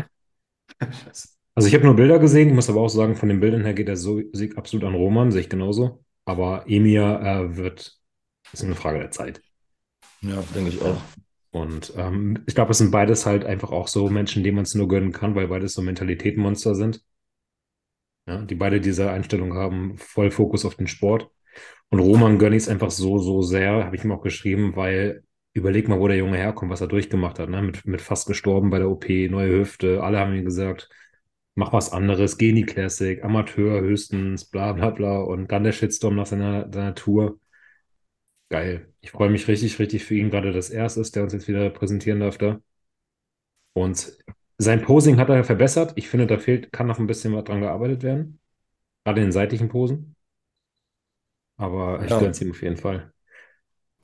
[1.53, 2.49] also ich habe nur Bilder gesehen.
[2.49, 5.31] Ich muss aber auch sagen, von den Bildern her geht der Sieg absolut an Roman.
[5.31, 6.03] Sehe ich genauso.
[6.25, 7.99] Aber Emir äh, wird,
[8.51, 9.41] ist eine Frage der Zeit.
[10.21, 10.99] Ja, denke ich auch.
[11.51, 14.73] Und ähm, ich glaube, es sind beides halt einfach auch so Menschen, denen man es
[14.73, 17.03] nur gönnen kann, weil beides so Mentalitätenmonster sind
[18.29, 21.29] ja, die beide diese Einstellung haben, voll Fokus auf den Sport.
[21.89, 25.23] Und Roman gönne ich es einfach so, so sehr, habe ich ihm auch geschrieben, weil
[25.53, 27.61] überleg mal, wo der Junge herkommt, was er durchgemacht hat, ne?
[27.61, 30.89] mit, mit fast gestorben bei der OP, neue Hüfte, alle haben ihm gesagt,
[31.55, 36.15] mach was anderes, geh in Classic, Amateur höchstens, bla bla bla und dann der Shitstorm
[36.15, 37.39] nach seiner, seiner Tour.
[38.49, 38.91] Geil.
[39.01, 41.47] Ich freue mich richtig, richtig für ihn, gerade dass er es ist, der uns jetzt
[41.47, 42.59] wieder präsentieren darf da.
[43.73, 44.17] Und
[44.61, 45.93] sein Posing hat er verbessert.
[45.95, 48.39] Ich finde, da fehlt, kann noch ein bisschen was dran gearbeitet werden.
[49.05, 50.15] Gerade in den seitlichen Posen.
[51.55, 52.19] Aber ich ja.
[52.19, 53.11] gönne es ihm auf jeden Fall.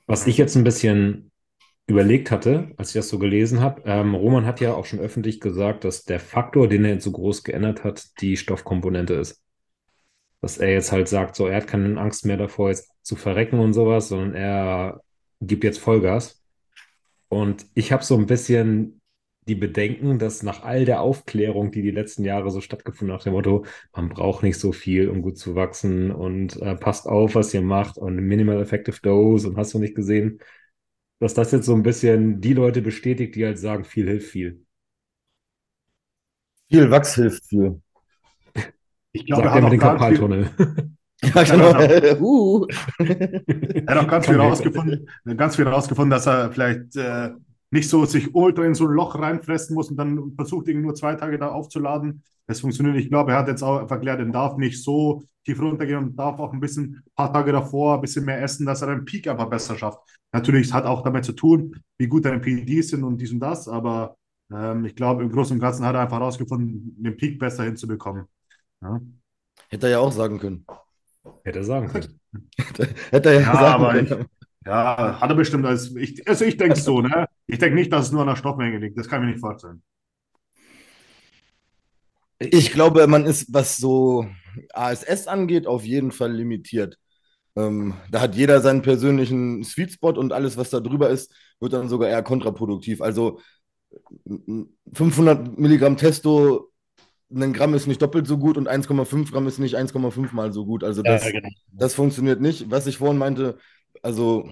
[0.06, 1.30] Was ich jetzt ein bisschen
[1.86, 5.40] überlegt hatte, als ich das so gelesen habe, ähm, Roman hat ja auch schon öffentlich
[5.40, 9.42] gesagt, dass der Faktor, den er jetzt so groß geändert hat, die Stoffkomponente ist.
[10.40, 13.58] Dass er jetzt halt sagt, so er hat keine Angst mehr davor, jetzt zu verrecken
[13.58, 15.02] und sowas, sondern er
[15.40, 16.42] gibt jetzt Vollgas.
[17.28, 18.95] Und ich habe so ein bisschen
[19.48, 23.24] die Bedenken, dass nach all der Aufklärung, die die letzten Jahre so stattgefunden hat, nach
[23.24, 27.34] dem Motto, man braucht nicht so viel, um gut zu wachsen und äh, passt auf,
[27.34, 30.40] was ihr macht und Minimal Effective Dose und hast du nicht gesehen,
[31.20, 34.64] dass das jetzt so ein bisschen die Leute bestätigt, die halt sagen, viel hilft viel.
[36.68, 37.80] Viel Wachs hilft viel.
[39.12, 40.50] Ich glaube, er hat mit den Karpaltunnel.
[41.22, 41.70] Ja, genau.
[42.20, 42.66] uh.
[42.98, 47.30] er hat auch ganz viel rausgefunden, ganz viel rausgefunden, dass er vielleicht äh,
[47.76, 50.94] nicht so sich ultra in so ein Loch reinfressen muss und dann versucht, irgendwie nur
[50.94, 52.22] zwei Tage da aufzuladen.
[52.46, 52.96] Das funktioniert.
[52.96, 56.16] Ich glaube, er hat jetzt auch einfach gelernt, er darf nicht so tief runtergehen und
[56.16, 59.04] darf auch ein bisschen, ein paar Tage davor, ein bisschen mehr essen, dass er den
[59.04, 60.00] Peak aber besser schafft.
[60.32, 63.40] Natürlich, es hat auch damit zu tun, wie gut deine PEDs sind und dies und
[63.40, 64.16] das, aber
[64.52, 68.24] ähm, ich glaube, im Großen und Ganzen hat er einfach herausgefunden, den Peak besser hinzubekommen.
[68.82, 69.00] Ja.
[69.68, 70.64] Hätte er ja auch sagen können.
[71.44, 72.20] Hätte er sagen können.
[73.10, 74.26] hätte er ja, ja sagen aber können.
[74.66, 75.64] Ja, hat er bestimmt.
[75.64, 77.28] Als, ich, also ich denke so, ne?
[77.46, 78.98] Ich denke nicht, dass es nur an der Stoffmenge liegt.
[78.98, 79.82] Das kann ich mir nicht vorstellen.
[82.38, 84.26] Ich glaube, man ist, was so
[84.74, 86.98] ASS angeht, auf jeden Fall limitiert.
[87.54, 91.72] Ähm, da hat jeder seinen persönlichen Sweet Spot und alles, was da drüber ist, wird
[91.72, 93.00] dann sogar eher kontraproduktiv.
[93.00, 93.40] Also
[94.92, 96.70] 500 Milligramm Testo,
[97.34, 100.66] ein Gramm ist nicht doppelt so gut und 1,5 Gramm ist nicht 1,5 mal so
[100.66, 100.84] gut.
[100.84, 101.48] Also das, ja, genau.
[101.72, 102.70] das funktioniert nicht.
[102.70, 103.58] Was ich vorhin meinte,
[104.02, 104.50] also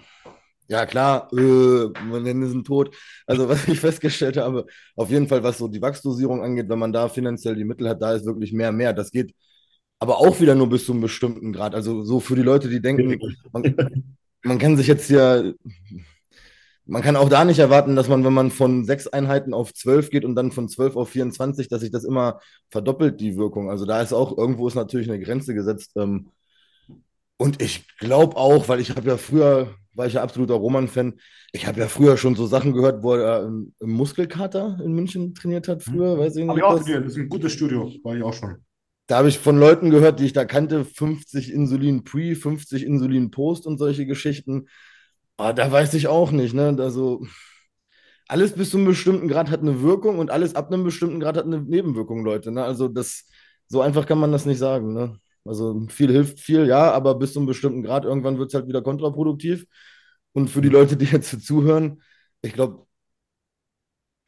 [0.68, 2.96] Ja, klar, äh, meine Hände sind tot.
[3.26, 4.66] Also, was ich festgestellt habe,
[4.96, 8.02] auf jeden Fall, was so die Wachsdosierung angeht, wenn man da finanziell die Mittel hat,
[8.02, 8.92] da ist wirklich mehr, mehr.
[8.94, 9.34] Das geht
[10.00, 11.74] aber auch wieder nur bis zu einem bestimmten Grad.
[11.74, 13.18] Also, so für die Leute, die denken,
[13.52, 13.76] man,
[14.44, 15.42] man kann sich jetzt ja,
[16.86, 20.10] man kann auch da nicht erwarten, dass man, wenn man von sechs Einheiten auf zwölf
[20.10, 22.40] geht und dann von zwölf auf 24, dass sich das immer
[22.70, 23.70] verdoppelt, die Wirkung.
[23.70, 25.92] Also, da ist auch, irgendwo ist natürlich eine Grenze gesetzt.
[25.96, 26.30] Ähm,
[27.36, 31.14] und ich glaube auch, weil ich habe ja früher war ich ja absoluter Roman-Fan.
[31.52, 35.34] Ich habe ja früher schon so Sachen gehört, wo er im, im Muskelkater in München
[35.34, 36.56] trainiert hat, früher, weiß ich nicht.
[36.56, 38.56] Ich auch trainiert, das ist ein gutes Studio, war ich auch schon.
[39.06, 43.30] Da habe ich von Leuten gehört, die ich da kannte, 50 Insulin Pre, 50 Insulin
[43.30, 44.66] Post und solche Geschichten.
[45.36, 46.74] Aber da weiß ich auch nicht, ne?
[46.78, 47.24] Also
[48.26, 51.36] alles bis zu einem bestimmten Grad hat eine Wirkung und alles ab einem bestimmten Grad
[51.36, 52.50] hat eine Nebenwirkung, Leute.
[52.50, 52.64] Ne?
[52.64, 53.26] Also das,
[53.68, 55.18] so einfach kann man das nicht sagen, ne?
[55.44, 58.66] Also viel hilft viel, ja, aber bis zu einem bestimmten Grad irgendwann wird es halt
[58.66, 59.66] wieder kontraproduktiv.
[60.32, 62.02] Und für die Leute, die jetzt zuhören,
[62.42, 62.86] ich glaube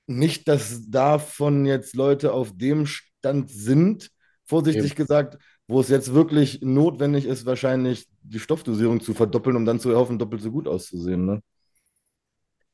[0.07, 4.11] nicht, dass davon jetzt Leute auf dem Stand sind,
[4.45, 4.95] vorsichtig Eben.
[4.95, 9.91] gesagt, wo es jetzt wirklich notwendig ist, wahrscheinlich die Stoffdosierung zu verdoppeln, um dann zu
[9.91, 11.27] erhoffen, doppelt so gut auszusehen.
[11.27, 11.43] Ne?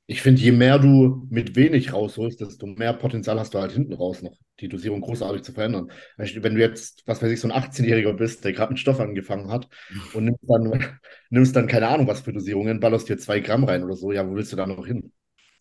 [0.07, 3.95] Ich finde, je mehr du mit wenig rausholst, desto mehr Potenzial hast du halt hinten
[3.95, 5.91] raus noch, die Dosierung großartig zu verändern.
[6.17, 9.51] Wenn du jetzt, was weiß ich, so ein 18-Jähriger bist, der gerade einen Stoff angefangen
[9.51, 9.69] hat
[10.15, 10.99] und nimmst dann,
[11.31, 14.27] nimmst dann keine Ahnung was für Dosierungen, ballerst dir zwei Gramm rein oder so, ja,
[14.27, 15.13] wo willst du da noch hin?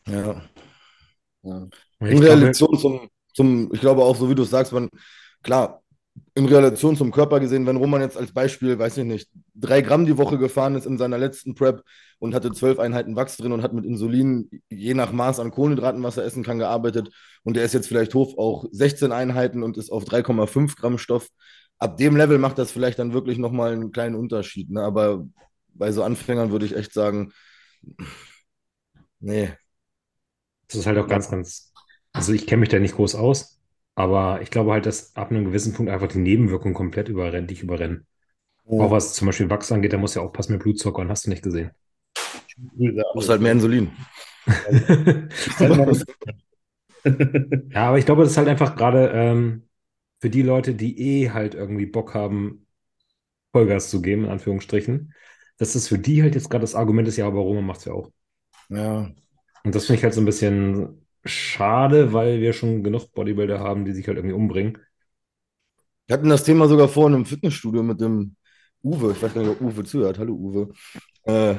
[0.08, 0.42] Ja.
[1.44, 1.68] ja.
[2.00, 4.90] In Relation zum, zum, ich glaube auch, so wie du es sagst, man,
[5.44, 5.81] klar,
[6.34, 10.06] in Relation zum Körper gesehen, wenn Roman jetzt als Beispiel, weiß ich nicht, drei Gramm
[10.06, 11.84] die Woche gefahren ist in seiner letzten Prep
[12.20, 16.04] und hatte zwölf Einheiten Wachs drin und hat mit Insulin je nach Maß an Kohlenhydraten,
[16.04, 17.12] was er essen kann, gearbeitet
[17.44, 21.28] und er ist jetzt vielleicht hoch auch 16 Einheiten und ist auf 3,5 Gramm Stoff.
[21.80, 24.70] Ab dem Level macht das vielleicht dann wirklich nochmal einen kleinen Unterschied.
[24.70, 24.82] Ne?
[24.82, 25.26] Aber
[25.74, 27.34] bei so Anfängern würde ich echt sagen,
[29.20, 29.52] nee.
[30.68, 31.74] Das ist halt auch ganz, ganz,
[32.14, 33.61] also ich kenne mich da nicht groß aus,
[33.96, 37.62] aber ich glaube halt, dass ab einem gewissen Punkt einfach die Nebenwirkungen komplett überrennt, dich
[37.62, 38.06] überrennen.
[38.64, 38.82] Oh.
[38.84, 41.26] Auch was zum Beispiel Wachs angeht, da muss ja auch passen mit Blutzucker und hast
[41.26, 41.72] du nicht gesehen.
[42.58, 43.92] Du brauchst halt mehr Insulin.
[47.70, 49.68] ja, aber ich glaube, das ist halt einfach gerade ähm,
[50.20, 52.66] für die Leute, die eh halt irgendwie Bock haben,
[53.52, 55.14] Vollgas zu geben, in Anführungsstrichen,
[55.58, 57.86] dass das für die halt jetzt gerade das Argument ist, ja, aber Roma macht es
[57.86, 58.12] ja auch.
[58.70, 59.12] Ja.
[59.64, 63.86] Und das finde ich halt so ein bisschen schade, weil wir schon genug Bodybuilder haben,
[63.86, 64.78] die sich halt irgendwie umbringen.
[66.08, 68.36] Wir hatten das Thema sogar vorhin im Fitnessstudio mit dem
[68.84, 69.14] Uwe.
[69.14, 70.20] Ich weiß gar nicht, ob Uwe zuhört.
[70.20, 70.74] Hallo Uwe.
[71.24, 71.56] Äh,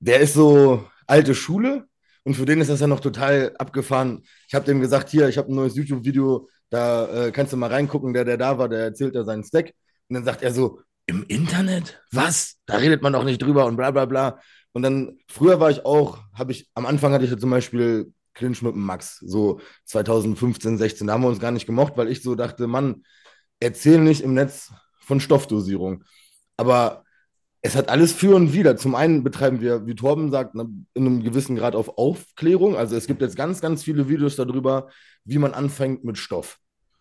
[0.00, 1.86] der ist so alte Schule
[2.24, 4.22] und für den ist das ja noch total abgefahren.
[4.48, 7.70] Ich habe dem gesagt, hier, ich habe ein neues YouTube-Video, da äh, kannst du mal
[7.70, 9.72] reingucken, der, der da war, der erzählt da seinen Stack.
[10.08, 12.00] Und dann sagt er so, im Internet?
[12.12, 12.56] Was?
[12.66, 14.40] Da redet man doch nicht drüber und bla bla bla.
[14.72, 18.12] Und dann, früher war ich auch, habe ich, am Anfang hatte ich ja zum Beispiel
[18.34, 21.06] Clinch mit dem Max, so 2015, 16.
[21.06, 23.04] Da haben wir uns gar nicht gemocht, weil ich so dachte, Mann,
[23.60, 26.04] erzähl nicht im Netz von Stoffdosierung.
[26.56, 27.04] Aber
[27.60, 28.76] es hat alles für und wider.
[28.76, 32.76] Zum einen betreiben wir, wie Torben sagt, ne, in einem gewissen Grad auf Aufklärung.
[32.76, 34.88] Also es gibt jetzt ganz, ganz viele Videos darüber,
[35.24, 36.58] wie man anfängt mit Stoff.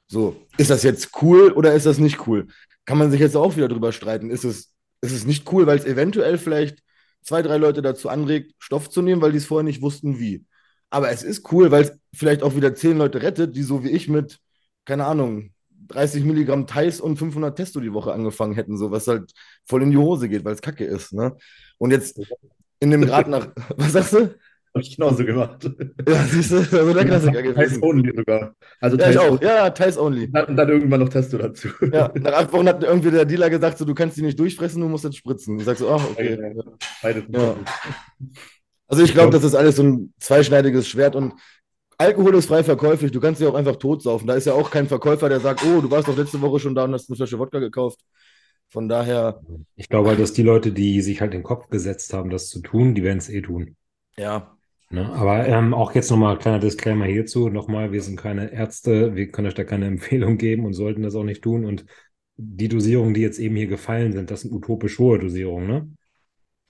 [0.07, 2.47] So, ist das jetzt cool oder ist das nicht cool?
[2.85, 4.29] Kann man sich jetzt auch wieder drüber streiten.
[4.29, 6.79] Ist es, ist es nicht cool, weil es eventuell vielleicht
[7.21, 10.45] zwei, drei Leute dazu anregt, Stoff zu nehmen, weil die es vorher nicht wussten, wie.
[10.89, 13.89] Aber es ist cool, weil es vielleicht auch wieder zehn Leute rettet, die so wie
[13.89, 14.39] ich mit,
[14.85, 15.53] keine Ahnung,
[15.87, 19.31] 30 Milligramm Thais und 500 Testo die Woche angefangen hätten, so was halt
[19.65, 21.13] voll in die Hose geht, weil es kacke ist.
[21.13, 21.35] Ne?
[21.77, 22.19] Und jetzt
[22.79, 23.47] in dem Grad nach,
[23.77, 24.35] was sagst du?
[24.73, 25.69] Habe ich genauso gemacht.
[26.07, 27.55] Ja, siehst du, also der Klassiker gewesen.
[27.55, 28.55] Thais Only sogar.
[28.79, 29.41] Also ja, ich auch.
[29.41, 30.25] Ja, Thais Only.
[30.25, 31.67] Und dann, dann irgendwann noch Testo dazu.
[31.91, 34.81] Ja, nach acht Wochen hat irgendwie der Dealer gesagt, so, du kannst die nicht durchfressen,
[34.81, 35.59] du musst jetzt spritzen.
[35.59, 36.37] Ich sag so, ach, okay.
[37.03, 37.09] Ja.
[37.09, 37.55] Ja.
[38.87, 41.33] Also ich glaube, das ist alles so ein zweischneidiges Schwert und
[41.97, 44.25] Alkohol ist frei verkäuflich, du kannst dich auch einfach totsaufen.
[44.25, 46.75] Da ist ja auch kein Verkäufer, der sagt, oh, du warst doch letzte Woche schon
[46.75, 47.99] da und hast eine Flasche Wodka gekauft.
[48.69, 49.41] Von daher.
[49.75, 52.47] Ich glaube halt, dass die Leute, die sich halt in den Kopf gesetzt haben, das
[52.47, 53.75] zu tun, die werden es eh tun.
[54.17, 54.57] Ja.
[54.91, 55.09] Ne?
[55.13, 57.49] Aber ähm, auch jetzt nochmal kleiner Disclaimer hierzu.
[57.49, 61.15] Nochmal, wir sind keine Ärzte, wir können euch da keine Empfehlung geben und sollten das
[61.15, 61.65] auch nicht tun.
[61.65, 61.85] Und
[62.37, 65.91] die Dosierungen, die jetzt eben hier gefallen sind, das sind utopisch hohe Dosierungen, ne?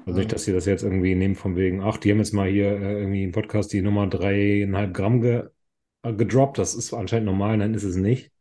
[0.06, 2.50] Also nicht, dass sie das jetzt irgendwie nehmen von wegen, ach, die haben jetzt mal
[2.50, 5.44] hier äh, irgendwie im Podcast die Nummer dreieinhalb Gramm ge
[6.02, 6.58] äh, gedroppt.
[6.58, 8.32] Das ist anscheinend normal, nein, ist es nicht.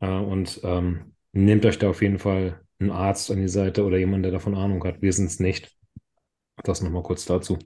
[0.00, 3.98] Äh, und ähm, nehmt euch da auf jeden Fall einen Arzt an die Seite oder
[3.98, 5.02] jemand, der davon Ahnung hat.
[5.02, 5.76] Wir sind es nicht.
[6.64, 7.58] Das nochmal kurz dazu.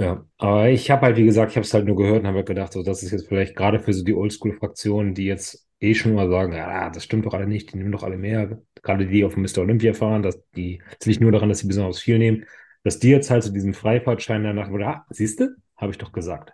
[0.00, 2.38] Ja, aber ich habe halt, wie gesagt, ich habe es halt nur gehört und habe
[2.38, 5.94] halt gedacht, so, das ist jetzt vielleicht gerade für so die Oldschool-Fraktionen, die jetzt eh
[5.94, 8.62] schon mal sagen, ja, das stimmt doch alle nicht, die nehmen doch alle mehr.
[8.82, 9.58] Gerade die auf dem Mr.
[9.60, 12.46] Olympia fahren, dass die, das liegt nur daran, dass sie besonders viel nehmen.
[12.82, 16.12] dass die jetzt halt zu diesem Freifahrtschein danach wurde, ah, siehst du, habe ich doch
[16.12, 16.52] gesagt.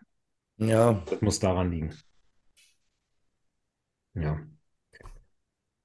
[0.59, 1.95] Ja, Das muss daran liegen.
[4.15, 4.47] Ja.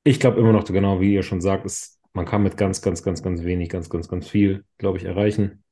[0.04, 3.04] Ich glaube immer noch, genau wie ihr schon sagt, ist, man kann mit ganz, ganz,
[3.04, 5.64] ganz, ganz wenig, ganz, ganz, ganz viel, glaube ich, erreichen.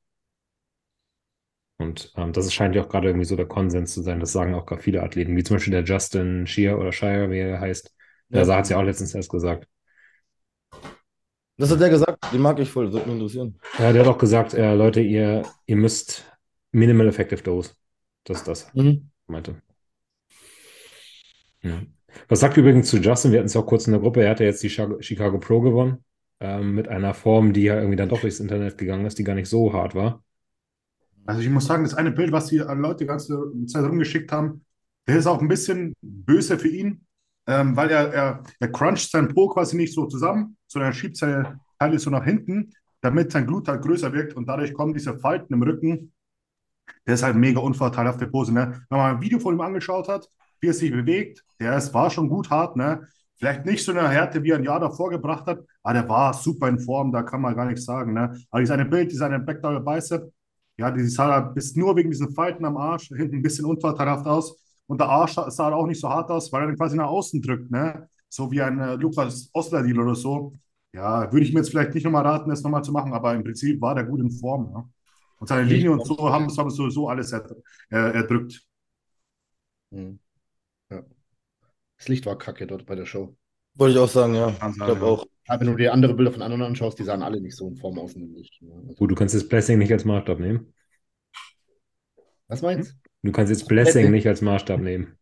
[1.80, 4.20] Und ähm, das scheint ja auch gerade irgendwie so der Konsens zu sein.
[4.20, 7.38] Das sagen auch gar viele Athleten, wie zum Beispiel der Justin Shear oder Shire, wie
[7.38, 7.94] er heißt.
[8.28, 8.54] Der Ja.
[8.56, 9.66] hat es ja auch letztens erst gesagt.
[11.56, 12.18] das hat der gesagt.
[12.32, 12.84] Den mag ich voll.
[12.86, 13.58] Das würde mich interessieren.
[13.78, 16.26] Ja, der hat auch gesagt, äh, Leute, ihr, ihr müsst
[16.72, 17.72] Minimal Effective Dose.
[18.24, 19.10] Das ist das, Mhm.
[19.26, 19.56] meinte.
[21.62, 21.82] Ja.
[22.28, 23.32] Was sagt übrigens zu Justin?
[23.32, 24.22] Wir hatten es ja auch kurz in der Gruppe.
[24.22, 26.04] Er hat ja jetzt die Chicago, Chicago Pro gewonnen.
[26.40, 29.34] Ähm, mit einer Form, die ja irgendwie dann doch durchs Internet gegangen ist, die gar
[29.34, 30.22] nicht so hart war.
[31.30, 34.64] Also ich muss sagen, das eine Bild, was die Leute die ganze Zeit rumgeschickt haben,
[35.06, 37.06] der ist auch ein bisschen böse für ihn,
[37.46, 41.16] ähm, weil er, er, er cruncht sein Po quasi nicht so zusammen, sondern er schiebt
[41.16, 45.20] seine Teile so nach hinten, damit sein Glut halt größer wirkt und dadurch kommen diese
[45.20, 46.12] Falten im Rücken.
[47.06, 48.84] Der ist halt mega unvorteilhafte Pose, ne?
[48.88, 50.28] Wenn man ein Video von ihm angeschaut hat,
[50.58, 53.06] wie er sich bewegt, der ist, war schon gut hart, ne?
[53.36, 56.34] Vielleicht nicht so eine Härte, wie er ein Jahr davor gebracht hat, aber der war
[56.34, 58.36] super in Form, da kann man gar nichts sagen, ne?
[58.50, 60.28] Aber seine Bild, seine Backdouble Bicep,
[60.80, 64.56] ja, die sah bis nur wegen diesen Falten am Arsch hinten ein bisschen unvorteilhaft aus.
[64.86, 67.42] Und der Arsch sah auch nicht so hart aus, weil er dann quasi nach außen
[67.42, 68.08] drückt, ne?
[68.30, 70.54] So wie ein äh, Lukas Osler-Deal oder so.
[70.92, 73.44] Ja, würde ich mir jetzt vielleicht nicht nochmal raten, das nochmal zu machen, aber im
[73.44, 74.72] Prinzip war der gut in Form.
[74.72, 74.88] Ne?
[75.38, 77.44] Und seine Linie und so haben es sowieso alles er,
[77.90, 78.62] er, erdrückt.
[79.90, 80.18] Mhm.
[80.90, 81.02] Ja.
[81.98, 83.36] Das Licht war kacke dort bei der Show.
[83.74, 84.48] Wollte ich auch sagen, ja.
[84.48, 85.06] Ich glaube ja.
[85.06, 85.26] auch.
[85.50, 87.76] Aber wenn du dir andere Bilder von anderen anschaust, die sahen alle nicht so in
[87.76, 88.62] Form aus in dem Licht.
[88.62, 88.72] ne?
[88.86, 90.72] Also, Gut, du kannst jetzt Blessing nicht als Maßstab nehmen.
[92.46, 92.96] was meinst du?
[93.22, 95.18] Du kannst jetzt Blessing nicht als Maßstab nehmen.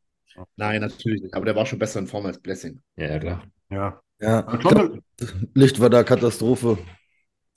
[0.56, 1.34] Nein, natürlich nicht.
[1.34, 2.80] Aber der war schon besser in Form als Blessing.
[2.96, 3.42] Ja, ja, klar.
[3.70, 4.00] Ja.
[4.20, 4.58] Ja.
[5.54, 6.78] Licht war da Katastrophe.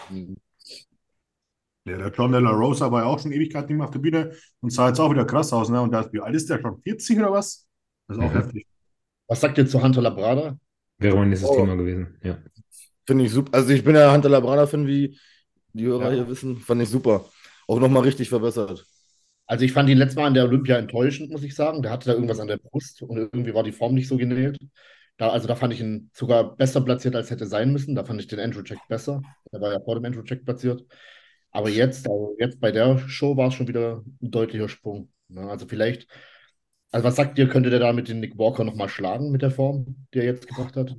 [0.09, 0.37] Mhm.
[1.85, 3.99] ja, der John De La Rosa war ja auch schon Ewigkeit nicht mehr auf der
[3.99, 5.69] Bühne und sah jetzt auch wieder krass aus.
[5.69, 5.81] Ne?
[5.81, 6.81] Und der, wie alt ist der schon?
[6.81, 7.67] 40 oder was?
[8.07, 8.37] Das ist auch Mhm.
[8.37, 8.67] heftig.
[9.27, 10.57] Was sagt ihr zu Hunter Labrada?
[10.97, 11.55] Wäre mein nächstes Oh.
[11.55, 12.17] Thema gewesen.
[12.23, 12.37] Ja.
[13.11, 13.57] Finde ich super.
[13.57, 15.17] Also ich bin ja Hunter Labrada-Fan, wie
[15.73, 16.15] die Hörer Ja.
[16.15, 16.55] hier wissen.
[16.57, 17.25] Fand ich super.
[17.67, 18.85] Auch nochmal richtig verbessert.
[19.47, 21.81] Also ich fand ihn letztes Mal an der Olympia enttäuschend, muss ich sagen.
[21.81, 24.57] Der hatte da irgendwas an der Brust und irgendwie war die Form nicht so genäht.
[25.17, 27.95] Da, also da fand ich ihn sogar besser platziert, als hätte sein müssen.
[27.95, 29.21] Da fand ich den Andrew-Check besser.
[29.51, 30.85] Der war ja vor dem Andrew-Check platziert.
[31.51, 35.11] Aber jetzt, also jetzt bei der Show war es schon wieder ein deutlicher Sprung.
[35.27, 35.49] Ne?
[35.49, 36.07] Also vielleicht,
[36.91, 39.51] also was sagt ihr, könnte der da mit dem Nick Walker nochmal schlagen mit der
[39.51, 40.95] Form, die er jetzt gebracht hat?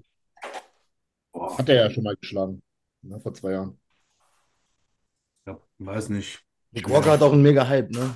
[1.33, 2.63] Boah, Hat er ja schon mal geschlagen,
[3.03, 3.79] ne, vor zwei Jahren.
[5.47, 6.43] ja, weiß nicht.
[6.73, 8.15] Nick Walker hat auch einen mega Hype, ne?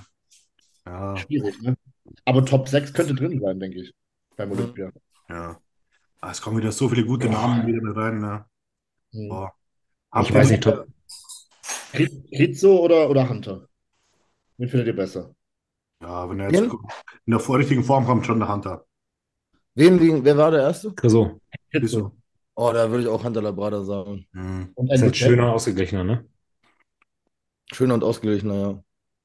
[0.87, 1.77] Ja, Schwierig, ne?
[2.25, 3.95] Aber Top 6 könnte drin sein, denke ich,
[4.37, 4.93] beim Olympia.
[5.29, 5.61] ja.
[6.21, 8.21] Ah, es kommen wieder so viele gute Namen wieder mit rein.
[8.21, 8.47] Ne?
[9.13, 9.29] Mhm.
[9.29, 9.53] Boah.
[10.23, 10.87] Ich weiß nicht, Top,
[11.93, 13.69] Ri- Rizzo oder, oder Hunter?
[14.57, 15.35] Wen findet ihr besser?
[16.01, 16.71] Ja, wenn er jetzt Wen?
[17.27, 18.87] in der vor- richtigen Form kommt, schon der Hunter.
[19.75, 20.95] Wen, wen, wer war der Erste?
[21.05, 21.39] so.
[21.71, 22.17] Wieso?
[22.57, 24.27] Oh, da würde ich auch Hunter Labrada sagen.
[24.33, 24.73] Mhm.
[24.75, 26.27] Und Ist Andrew, halt Jack, schöner und ausgeglichener, ne?
[27.73, 28.83] Schöner und ausgeglichener, ja.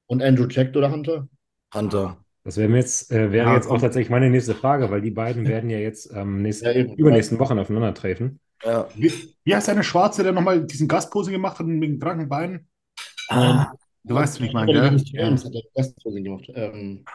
[0.07, 1.27] und Andrew Jack oder Hunter?
[1.73, 2.17] Hunter.
[2.43, 5.47] Das wäre jetzt, äh, wäre Ja, jetzt auch tatsächlich meine nächste Frage, weil die beiden
[5.47, 6.95] werden ja jetzt ähm, nächsten, Ja, eben.
[6.95, 8.39] übernächsten Wochen aufeinandertreffen.
[8.63, 8.87] Ja.
[8.95, 9.11] Wie,
[9.43, 12.67] wie heißt eine Schwarze, der nochmal diesen Gastpose gemacht hat mit den kranken Beinen?
[13.29, 13.71] Ah,
[14.03, 14.97] Du weißt, wie ich meine, gell?
[15.13, 16.51] Der Gastposing gemacht.
[16.55, 17.05] Ähm,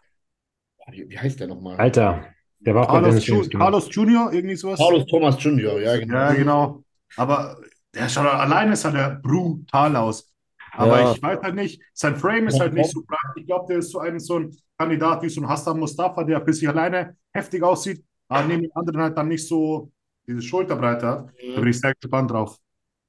[0.90, 1.76] wie, wie heißt der nochmal?
[1.78, 2.24] Alter,
[2.66, 3.26] der war Carlos.
[3.26, 3.64] Ju genau.
[3.64, 4.78] Carlos Junior, irgendwie sowas?
[4.78, 6.14] Carlos Thomas Jr., ja, genau.
[6.14, 6.84] Ja, genau.
[7.16, 7.56] Aber
[7.94, 10.30] der schaut alleine sah der brutal aus.
[10.72, 11.12] Aber Ja.
[11.12, 13.36] ich weiß halt nicht, sein Frame ist halt nicht so breit.
[13.36, 16.44] Ich glaube, der ist so ein, so ein Kandidat wie so ein Hassan Mustafa, der
[16.44, 19.90] für sich alleine heftig aussieht, aber neben den anderen halt dann nicht so
[20.26, 21.30] diese Schulterbreite hat.
[21.54, 22.58] Da bin ich sehr gespannt drauf.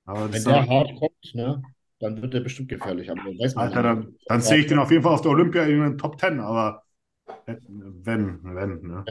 [0.06, 1.62] Aber Wenn der äh, hart kommt, ne,
[2.00, 3.10] dann wird der bestimmt gefährlich.
[3.12, 5.64] Aber weiß man Alter, dann, dann sehe ich den auf jeden Fall auf der Olympia
[5.64, 6.84] in den Top 10, aber
[7.46, 9.06] wenn, wenn, ne?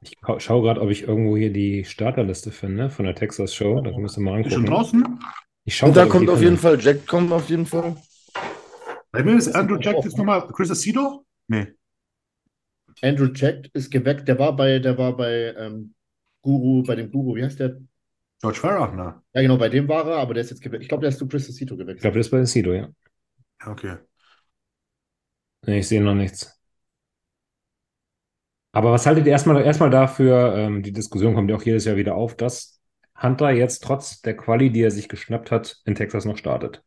[0.00, 3.80] Ich ka- schaue gerade, ob ich irgendwo hier die Starterliste finde von der Texas Show.
[3.80, 4.74] Da müsst ihr mal Ist schon angucken.
[4.74, 5.18] draußen?
[5.64, 6.78] Ich schaue Und da ich kommt auf jeden finde.
[6.78, 7.96] Fall, Jack kommt auf jeden Fall.
[9.10, 11.24] Bei mir ist Andrew Jack jetzt nochmal Chris Acedo?
[11.48, 11.74] Nee.
[13.02, 15.94] Andrew Jack ist geweckt, der war bei, der war bei ähm,
[16.42, 17.78] Guru, bei dem Guru, wie heißt der?
[18.40, 18.92] George Farah?
[18.94, 20.82] Na, Ja, genau, bei dem war er, aber der ist jetzt geweckt.
[20.82, 22.00] Ich glaube, der ist zu Chris Cito Ich gewechselt.
[22.02, 22.88] glaube, das ist bei ja.
[23.60, 23.96] ja, okay.
[25.66, 26.57] Nee, ich sehe noch nichts.
[28.72, 31.96] Aber was haltet ihr erstmal, erstmal dafür, ähm, die Diskussion kommt ja auch jedes Jahr
[31.96, 32.80] wieder auf, dass
[33.20, 36.82] Hunter jetzt trotz der Quali, die er sich geschnappt hat, in Texas noch startet?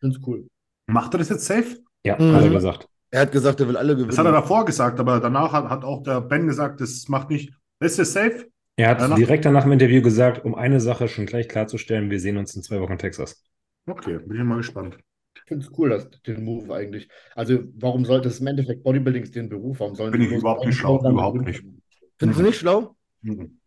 [0.00, 0.46] Es cool.
[0.86, 1.78] Macht er das jetzt safe?
[2.04, 2.32] Ja, Mhm.
[2.34, 2.88] hat er gesagt.
[3.10, 4.34] Er hat gesagt, er will alle Das hat er gewinnen.
[4.34, 7.52] davor gesagt, aber danach hat, hat auch der Ben gesagt, das macht nicht.
[7.80, 8.46] Ist das safe?
[8.76, 12.18] Er hat Danach- direkt danach im Interview gesagt, um eine Sache schon gleich klarzustellen, wir
[12.18, 13.44] sehen uns in zwei Wochen in Texas.
[13.86, 14.98] Okay, bin ich mal gespannt.
[15.36, 17.08] Ich finde es cool, dass den Move eigentlich.
[17.34, 19.80] Also, warum sollte es im Endeffekt Bodybuilding ist den Beruf?
[19.80, 21.60] Warum sollen Bin ich überhaupt nicht schlau, überhaupt nicht.
[21.60, 21.82] können?
[22.18, 22.96] Findest du nicht schlau?
[23.22, 23.58] Mhm.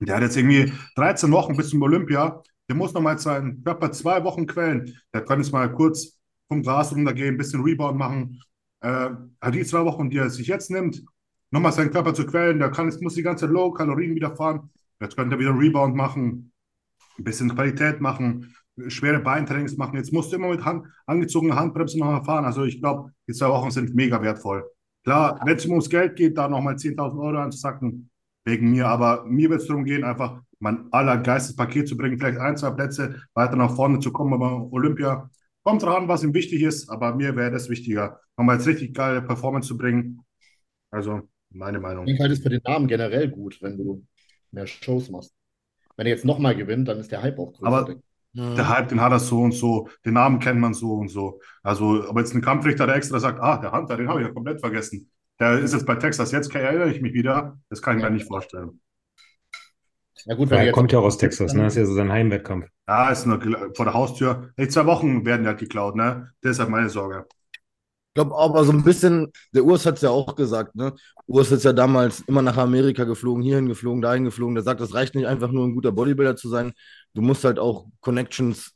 [0.00, 2.42] Der hat jetzt irgendwie 13 Wochen bis zum Olympia.
[2.68, 4.94] Der muss nochmal seinen Körper zwei Wochen quälen.
[5.14, 6.18] Der kann jetzt mal kurz
[6.48, 8.40] vom Gras runtergehen, ein bisschen Rebound machen.
[8.80, 9.10] Äh,
[9.40, 11.02] hat die zwei Wochen, die er sich jetzt nimmt,
[11.50, 12.58] nochmal seinen Körper zu quälen.
[12.58, 14.70] Der kann, jetzt muss die ganze Low-Kalorien wieder fahren.
[15.00, 16.52] Jetzt könnte er wieder Rebound machen,
[17.18, 18.54] ein bisschen Qualität machen,
[18.88, 19.96] schwere Beintrainings machen.
[19.96, 22.44] Jetzt musst du immer mit Hand, angezogener Handbremse nochmal fahren.
[22.44, 24.64] Also ich glaube, die zwei Wochen sind mega wertvoll.
[25.04, 28.10] Klar, wenn es ums Geld geht, da nochmal 10.000 Euro anzusacken,
[28.44, 28.88] wegen mir.
[28.88, 32.70] Aber mir wird es darum gehen, einfach mein allergeistes Paket zu bringen, vielleicht ein, zwei
[32.70, 35.30] Plätze weiter nach vorne zu kommen, aber Olympia
[35.62, 39.20] kommt dran, was ihm wichtig ist, aber mir wäre das wichtiger, nochmal jetzt richtig geile
[39.20, 40.22] Performance zu bringen.
[40.90, 42.06] Also, meine Meinung.
[42.06, 44.06] Ich halte es für den Namen generell gut, wenn du
[44.52, 45.34] mehr Shows machst.
[45.96, 47.66] Wenn er jetzt nochmal gewinnt, dann ist der Hype auch größer.
[47.66, 47.96] Aber
[48.56, 51.40] der Hype, den hat er so und so, den Namen kennt man so und so.
[51.62, 54.32] Also, aber jetzt ein Kampfrichter, der extra sagt, ah, der Hunter, den habe ich ja
[54.32, 55.10] komplett vergessen.
[55.38, 57.58] Der ist jetzt bei Texas, jetzt erinnere ich mich wieder.
[57.68, 58.80] Das kann ich mir nicht vorstellen.
[60.24, 61.62] Ja gut, wenn Er er kommt ja auch aus Texas, ne?
[61.64, 62.66] Das ist ja so sein Heimwettkampf.
[62.88, 63.40] Ja, ist nur
[63.74, 64.50] vor der Haustür.
[64.58, 66.32] Die zwei Wochen werden ja geklaut, ne?
[66.42, 67.26] Deshalb meine Sorge.
[68.08, 70.94] Ich glaube aber so ein bisschen, der Urs hat es ja auch gesagt, ne?
[71.26, 74.54] Urs ist ja damals immer nach Amerika geflogen, hierhin geflogen, dahin geflogen.
[74.54, 76.72] Der sagt, es reicht nicht einfach nur ein guter Bodybuilder zu sein.
[77.16, 78.72] Du musst halt auch Connections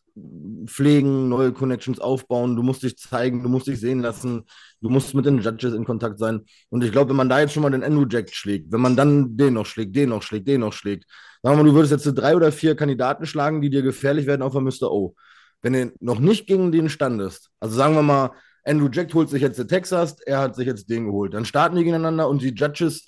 [0.67, 4.45] pflegen, neue Connections aufbauen, du musst dich zeigen, du musst dich sehen lassen,
[4.81, 6.41] du musst mit den Judges in Kontakt sein.
[6.71, 8.97] Und ich glaube, wenn man da jetzt schon mal den Andrew Jack schlägt, wenn man
[8.97, 11.05] dann den noch schlägt, den noch schlägt, den noch schlägt,
[11.43, 14.43] sagen wir mal, du würdest jetzt drei oder vier Kandidaten schlagen, die dir gefährlich werden
[14.43, 14.91] auf der Mr.
[14.91, 15.15] O.
[15.63, 18.31] Wenn du noch nicht gegen den standest, also sagen wir mal,
[18.65, 21.35] Andrew Jack holt sich jetzt den Texas, er hat sich jetzt den geholt.
[21.35, 23.07] Dann starten die gegeneinander und die Judges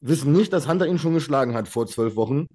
[0.00, 2.48] wissen nicht, dass Hunter ihn schon geschlagen hat vor zwölf Wochen.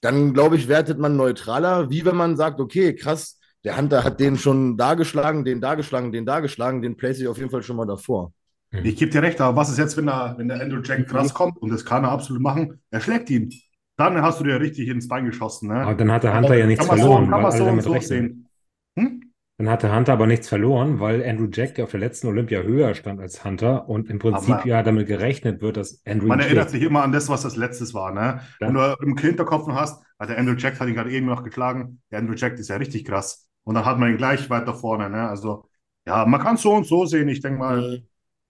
[0.00, 4.18] Dann, glaube ich, wertet man neutraler, wie wenn man sagt, okay, krass, der Hunter hat
[4.20, 7.50] den schon da geschlagen, den da geschlagen, den da geschlagen, den place ich auf jeden
[7.50, 8.32] Fall schon mal davor.
[8.72, 11.34] Ich gebe dir recht, aber was ist jetzt, wenn der, wenn der Andrew Jack krass
[11.34, 12.80] kommt und das kann er absolut machen?
[12.90, 13.52] Er schlägt ihn.
[13.96, 15.82] Dann hast du dir richtig ins Bein geschossen, ne?
[15.82, 17.82] Aber dann hat der Hunter ja nichts Kann man so, verloren, kann weil man alle
[17.82, 18.48] so so sehen.
[18.96, 19.29] Hm?
[19.60, 22.94] Dann hatte Hunter aber nichts verloren, weil Andrew Jack ja auf der letzten Olympia höher
[22.94, 26.46] stand als Hunter und im Prinzip Aber- ja damit gerechnet wird, dass Andrew Man ihn
[26.46, 28.40] erinnert sich immer an das, was das letztes war, ne?
[28.58, 28.68] Ja.
[28.68, 31.44] Wenn du im Hinterkopf noch hast, also der Andrew Jack hat ihn gerade eben noch
[31.44, 32.00] geschlagen.
[32.10, 33.50] Der Andrew Jack ist ja richtig krass.
[33.64, 35.28] Und dann hat man ihn gleich weiter vorne, ne?
[35.28, 35.66] Also,
[36.06, 37.28] ja, man kann es so und so sehen.
[37.28, 38.02] Ich denke mal,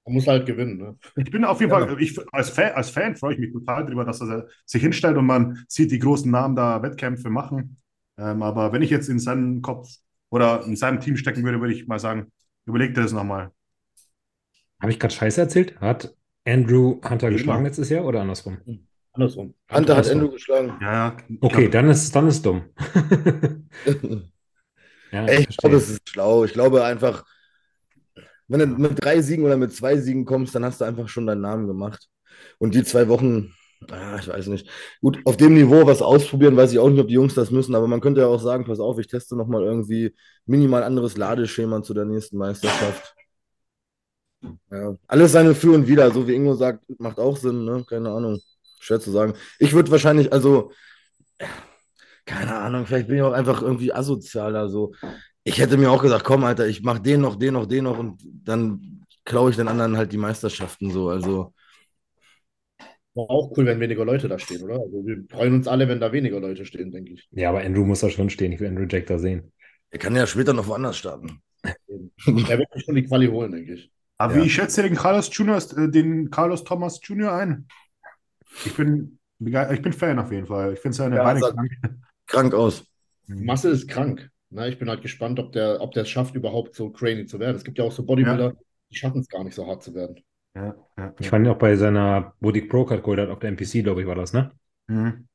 [0.07, 0.79] Man muss halt gewinnen.
[0.79, 0.97] Ne?
[1.17, 1.81] ich bin auf jeden Ja.
[1.81, 5.17] Fall, ich, als, Fan, als Fan freue ich mich total darüber, dass er sich hinstellt
[5.17, 7.79] und man sieht die großen Namen da Wettkämpfe machen.
[8.17, 9.89] Ähm, aber wenn ich jetzt in seinen Kopf
[10.31, 12.33] oder in seinem Team stecken würde, würde ich mal sagen,
[12.67, 13.51] überleg dir das nochmal.
[14.81, 15.79] Habe ich gerade Scheiße erzählt?
[15.81, 16.15] Hat
[16.47, 18.59] Andrew Hunter Wie geschlagen letztes Jahr oder andersrum?
[19.13, 19.55] Andersrum.
[19.71, 20.13] Hunter hat Achso.
[20.13, 20.73] Andrew geschlagen.
[20.81, 21.17] Ja, ja.
[21.41, 22.63] Okay, glaub, dann ist dann ist dumm.
[25.13, 26.45] Ja, ich glaube, es ist schlau.
[26.45, 27.25] Ich glaube einfach,
[28.49, 31.27] wenn du mit drei Siegen oder mit zwei Siegen kommst, dann hast du einfach schon
[31.27, 32.09] deinen Namen gemacht.
[32.59, 33.55] Und die zwei Wochen,
[33.91, 34.69] ah, ich weiß nicht.
[35.01, 37.75] Gut, auf dem Niveau was ausprobieren, weiß ich auch nicht, ob die Jungs das müssen,
[37.75, 40.15] aber man könnte ja auch sagen, pass auf, ich teste nochmal irgendwie
[40.47, 43.15] minimal anderes Ladeschema zu der nächsten Meisterschaft.
[44.71, 47.85] Ja, alles seine Für und Wider, so wie Ingo sagt, macht auch Sinn, ne?
[47.89, 48.41] Keine Ahnung.
[48.79, 49.35] Schwer zu sagen.
[49.59, 50.73] Ich würde wahrscheinlich, also,
[52.25, 54.95] keine Ahnung, vielleicht bin ich auch einfach irgendwie asozialer, so.
[55.45, 57.99] Ich hätte mir auch gesagt, komm, Alter, ich mach den noch, den noch, den noch
[57.99, 61.09] und dann klaue ich den anderen halt die Meisterschaften so.
[61.09, 61.55] Also,
[63.15, 64.75] auch cool, wenn weniger Leute da stehen, oder?
[64.75, 67.29] Also wir freuen uns alle, wenn da weniger Leute stehen, denke ich.
[67.33, 68.53] Ja, aber Andrew muss da schon stehen.
[68.53, 69.53] Ich will Andrew Jack da sehen.
[69.91, 71.43] er kann ja später noch woanders starten.
[72.27, 73.91] Der wird sich schon die Quali holen, denke ich.
[74.19, 74.45] Aber Ja.
[74.45, 77.67] wie schätzt ihr den Carlos Junior, äh, den Carlos Thomas Junior ein?
[78.65, 80.75] Ich bin, ich bin Fan auf jeden Fall.
[80.75, 81.71] Ich finde seine Ja, Beine krank.
[82.27, 82.85] Krank aus.
[83.27, 84.31] Masse ist krank.
[84.51, 87.39] Na, ich bin halt gespannt, ob der, ob der es schafft, überhaupt so crazy zu
[87.39, 87.57] werden.
[87.57, 88.55] Es gibt ja auch so Bodybuilder,
[88.91, 90.17] die schaffen es gar nicht so hart zu werden.
[90.55, 93.51] Ja, ja, Ich fand ihn auch bei seiner, wo Pro Card geholt hat, auf der
[93.51, 94.51] NPC, glaube ich, war das, ne?
[94.89, 95.27] Mhm.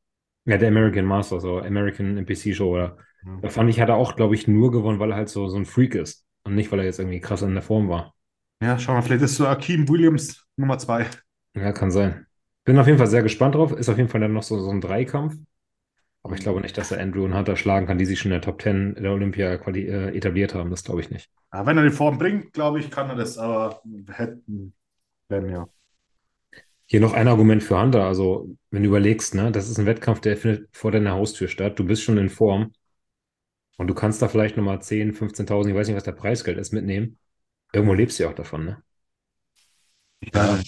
[0.45, 2.97] Ja, der American Masters, so American NPC Show, oder?
[3.23, 3.41] Mhm.
[3.41, 5.57] Da fand ich, hat er auch, glaube ich, nur gewonnen, weil er halt so, so
[5.57, 6.25] ein Freak ist.
[6.43, 8.13] Und nicht, weil er jetzt irgendwie krass in der Form war.
[8.61, 11.09] Ja, schau mal, vielleicht ist so Akeem Williams Nummer zwei.
[11.55, 12.25] Ja, kann sein.
[12.65, 13.71] Bin auf jeden Fall sehr gespannt drauf.
[13.71, 15.35] Ist auf jeden Fall dann noch so, so ein Dreikampf.
[16.23, 18.35] Aber ich glaube nicht, dass er Andrew und Hunter schlagen kann, die sich schon in
[18.35, 20.69] der Top 10 der Olympia äh, etabliert haben.
[20.71, 21.29] Das glaube ich nicht.
[21.53, 24.73] Ja, wenn er die Form bringt, glaube ich, kann er das, aber hätten,
[25.29, 25.67] werden ja.
[26.87, 28.05] Hier noch ein Argument für Hunter.
[28.05, 31.79] Also, wenn du überlegst, ne, das ist ein Wettkampf, der findet vor deiner Haustür statt.
[31.79, 32.73] Du bist schon in Form.
[33.77, 36.71] Und du kannst da vielleicht nochmal 10, 15.000, ich weiß nicht, was der Preisgeld ist,
[36.71, 37.17] mitnehmen.
[37.73, 38.83] Irgendwo lebst du ja auch davon, ne?
[40.33, 40.59] Ja,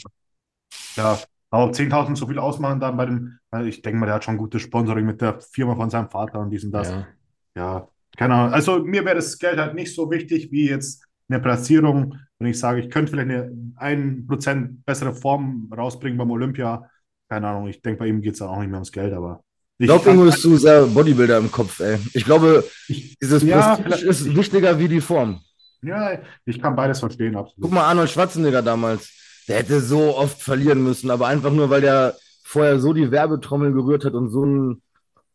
[0.96, 1.20] ja.
[1.50, 4.38] aber ob 10.000 so viel ausmachen dann bei dem, ich denke mal, der hat schon
[4.38, 6.90] gutes Sponsoring mit der Firma von seinem Vater und diesen das.
[6.90, 7.08] Ja.
[7.56, 8.54] Ja, keine Ahnung.
[8.54, 12.16] Also mir wäre das Geld halt nicht so wichtig wie jetzt eine Platzierung.
[12.40, 16.90] Und ich sage, ich könnte vielleicht eine 1% bessere Form rausbringen beim Olympia.
[17.30, 19.42] Keine Ahnung, ich denke, bei ihm geht es auch nicht mehr ums Geld, aber.
[19.80, 21.98] Ich glaube, irgendwo bist du sehr Bodybuilder im Kopf, ey.
[22.14, 25.40] Ich glaube, dieses Ja, Prestige ist wichtiger wie die Form.
[25.84, 27.62] ja, ich kann beides verstehen, absolut.
[27.62, 29.14] Guck mal, Arnold Schwarzenegger damals.
[29.48, 33.72] Der hätte so oft verlieren müssen, aber einfach nur, weil der vorher so die Werbetrommel
[33.74, 34.82] gerührt hat und so ein,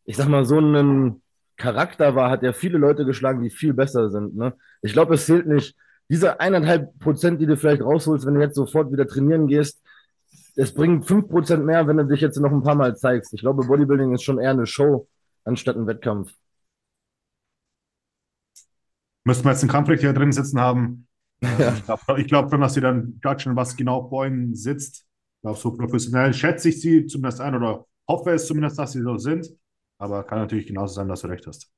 [0.05, 1.22] ich sag mal, so einen
[1.63, 4.35] Charakter war, hat er viele Leute geschlagen, die viel besser sind.
[4.37, 4.53] Ne?
[4.83, 5.77] Ich glaube, es zählt nicht.
[6.09, 9.81] Diese eineinhalb Prozent, die du vielleicht rausholst, wenn du jetzt sofort wieder trainieren gehst,
[10.57, 13.33] es bringt fünf Prozent mehr, wenn du dich jetzt noch ein paar Mal zeigst.
[13.33, 15.09] Ich glaube, Bodybuilding ist schon eher eine Show
[15.45, 16.33] anstatt ein Wettkampf.
[19.25, 21.07] Müssten wir jetzt einen Kampfrichter drin sitzen haben.
[21.43, 21.75] Ja.
[21.79, 25.07] Ich glaube glaub schon, dass sie dann judgen, was genau vor ihnen sitzt.
[25.37, 29.03] Ich glaube, so professionell schätze ich sie zumindest ein oder hoffe es zumindest, dass sie
[29.03, 29.49] so sind.
[30.03, 31.71] Aber kann natürlich genauso sein, dass du recht hast.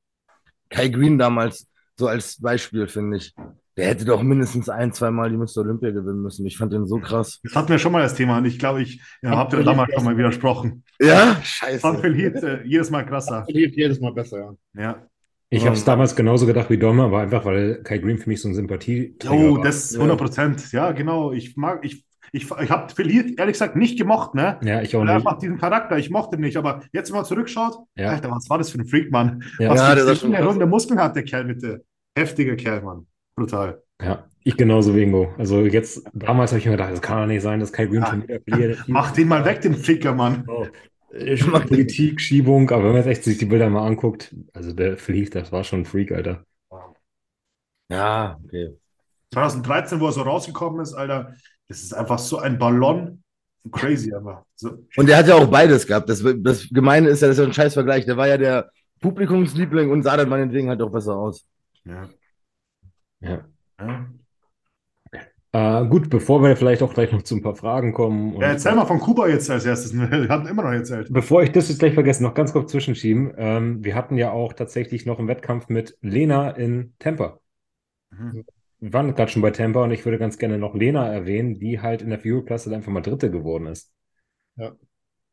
[0.70, 1.68] Kai Green damals,
[1.98, 3.34] so als Beispiel, finde ich.
[3.76, 5.58] Der hätte doch mindestens ein, zweimal die Mr.
[5.58, 6.46] Olympia gewinnen müssen.
[6.46, 7.40] Ich fand den so krass.
[7.42, 9.92] Das hatten wir schon mal das Thema und ich glaube, ich ja, habe dir damals
[9.92, 10.84] schon mal widersprochen.
[11.00, 11.38] Ja?
[11.42, 11.98] Scheiße.
[12.00, 13.44] Phil Heath äh, jedes Mal krasser.
[13.44, 14.38] Verliert jedes Mal besser,
[14.74, 14.82] ja.
[14.82, 15.06] Ja.
[15.50, 18.40] Ich habe es damals genauso gedacht wie Dolmer, aber einfach, weil Kai Green für mich
[18.40, 19.64] so ein Sympathieträger Oh, war.
[19.64, 20.72] das 100 Prozent.
[20.72, 21.32] Ja, genau.
[21.32, 22.04] Ich mag, ich,
[22.34, 24.58] ich, ich habe Phil Heath ehrlich gesagt nicht gemocht, ne?
[24.62, 25.26] Ja, ich auch Weil er nicht.
[25.26, 26.56] einfach diesen Charakter, ich mochte ihn nicht.
[26.56, 28.10] Aber jetzt, wenn man zurückschaut, Ja.
[28.10, 29.42] Alter, was war das für ein Freak, Mann?
[29.58, 29.70] Ja.
[29.70, 31.84] Was Ja, der schon eine krass runde Muskeln hat der Kerl, bitte.
[32.16, 33.06] Heftiger Kerl, Mann.
[33.36, 33.82] Brutal.
[34.02, 35.32] Ja, ich genauso wie Ingo.
[35.38, 38.00] Also jetzt, damals habe ich mir gedacht, das kann doch nicht sein, dass Kai Green
[38.02, 38.06] Ja.
[38.08, 38.84] schon wieder verliert.
[38.88, 40.44] Mach den mal weg, den Ficker, Mann.
[40.48, 40.66] Oh.
[41.16, 44.72] Ich mag Politik, Schiebung, aber wenn man jetzt echt sich die Bilder mal anguckt, also
[44.72, 46.44] der Phil das war schon ein Freak, Alter.
[47.88, 48.76] Ja, okay.
[49.32, 51.34] 2013, wo er so rausgekommen ist, Alter,
[51.68, 53.22] das ist einfach so ein Ballon.
[53.72, 54.44] Crazy, aber.
[54.54, 54.86] So.
[54.96, 56.08] Und der hat ja auch beides gehabt.
[56.08, 58.04] Das, das Gemeine ist ja, das ist ja ein scheiß Vergleich.
[58.04, 61.46] Der war ja der Publikumsliebling und sah dann meinetwegen halt auch besser aus.
[61.84, 62.08] Ja.
[63.20, 63.44] Ja.
[63.80, 64.06] Ja.
[65.54, 68.34] Äh, gut, bevor wir vielleicht auch gleich noch zu ein paar Fragen kommen.
[68.40, 69.94] Ja, erzähl mal von Kuba jetzt als erstes.
[69.96, 71.12] Wir hatten immer noch erzählt.
[71.12, 73.32] Bevor ich das jetzt gleich vergesse, noch ganz kurz zwischenschieben.
[73.36, 77.38] Ähm, wir hatten ja auch tatsächlich noch einen Wettkampf mit Lena in Tampa.
[78.10, 78.44] Mhm.
[78.80, 81.80] Wir waren gerade schon bei Tampa und ich würde ganz gerne noch Lena erwähnen, die
[81.80, 83.92] halt in der Fuel-Klasse einfach mal Dritte geworden ist.
[84.56, 84.76] Ja.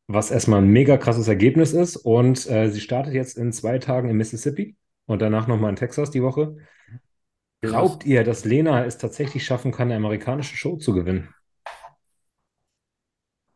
[0.07, 1.95] Was erstmal ein mega krasses Ergebnis ist.
[1.97, 4.75] Und äh, sie startet jetzt in zwei Tagen in Mississippi
[5.05, 6.57] und danach nochmal in Texas die Woche.
[7.61, 11.29] Glaubt ihr, dass Lena es tatsächlich schaffen kann, eine amerikanische Show zu gewinnen?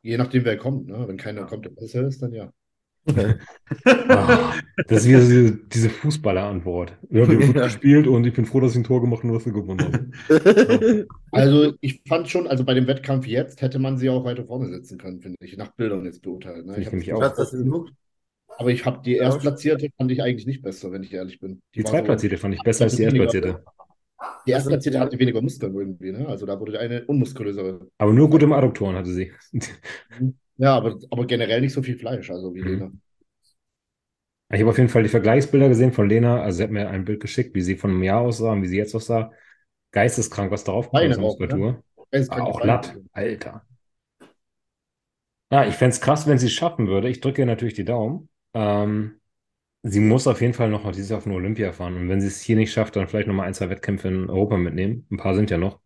[0.03, 1.07] Je nachdem, wer kommt, ne?
[1.07, 2.53] Wenn keiner kommt, der besser ist, dann ja.
[4.87, 6.97] Das ist wieder diese, diese Fußballer-Antwort.
[7.09, 7.63] Ja, wir haben gut Ja.
[7.65, 10.11] gespielt und ich bin froh, dass ich ein Tor gemacht habe und dass wir gewonnen
[10.29, 11.07] haben.
[11.31, 14.69] Also ich fand schon, also bei dem Wettkampf jetzt hätte man sie auch weiter vorne
[14.69, 16.65] setzen können, finde ich, nach Bildern jetzt beurteilt.
[16.65, 16.73] Ne?
[16.75, 17.51] Finde ich hab- nämlich auch.
[17.51, 17.93] Geguckt?
[18.57, 21.61] Aber ich habe die Erstplatzierte fand ich eigentlich nicht besser, wenn ich ehrlich bin.
[21.75, 23.63] Die so- Zweitplatzierte fand ich besser als die Erstplatzierte.
[24.47, 26.27] Die Erstplatzierte hatte weniger Muskeln irgendwie, ne?
[26.27, 27.87] Also da wurde eine unmuskulösere.
[27.97, 29.31] Aber nur gut im Adduktoren hatte sie.
[30.57, 32.77] Ja, aber, aber generell nicht so viel Fleisch, also wie Mhm.
[32.77, 32.91] Lena.
[34.51, 36.41] Ich habe auf jeden Fall die Vergleichsbilder gesehen von Lena.
[36.41, 38.67] Also sie hat mir ein Bild geschickt, wie sie von einem Jahr aussah und wie
[38.67, 39.31] sie jetzt aussah.
[39.91, 41.83] Geisteskrank, was darauf kommt, aus auch, Muskulatur.
[42.11, 43.65] Es Ah, auch Latt, Alter.
[45.51, 47.09] Ja, ich fände es krass, wenn sie es schaffen würde.
[47.09, 48.29] Ich drücke ihr natürlich die Daumen.
[48.53, 49.19] Ähm,
[49.85, 51.95] sie muss auf jeden Fall noch dieses Jahr auf eine Olympia fahren.
[51.95, 54.57] Und wenn sie es hier nicht schafft, dann vielleicht nochmal ein, zwei Wettkämpfe in Europa
[54.57, 55.07] mitnehmen.
[55.11, 55.79] Ein paar sind ja noch.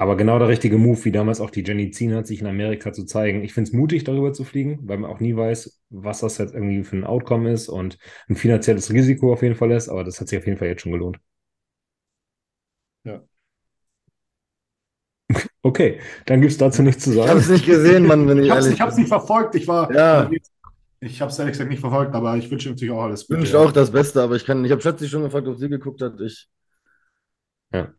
[0.00, 2.92] Aber genau der richtige Move, wie damals auch die Jenny Zien hat, sich in Amerika
[2.92, 3.42] zu zeigen.
[3.42, 6.54] Ich finde es mutig, darüber zu fliegen, weil man auch nie weiß, was das jetzt
[6.54, 7.98] irgendwie für ein Outcome ist und
[8.28, 9.88] ein finanzielles Risiko auf jeden Fall ist.
[9.88, 11.18] Aber das hat sich auf jeden Fall jetzt schon gelohnt.
[13.04, 13.22] Ja.
[15.62, 17.54] Okay, dann gibt es dazu nichts zu Ich habe es sagen.
[17.54, 19.54] nicht gesehen, Mann, wenn ich Ich hab's, ehrlich ich hab's nicht verfolgt.
[19.54, 19.92] Ich war.
[19.92, 20.30] Ja.
[21.00, 23.40] Ich hab's ehrlich gesagt nicht verfolgt, aber ich wünsche ihm natürlich auch alles Ich Gute.
[23.40, 24.64] wünsche auch das Beste, aber ich kann.
[24.64, 26.20] Ich habe Schätze schon gefragt, ob sie geguckt hat.
[26.20, 26.48] Ich.
[27.72, 27.92] Ja, Und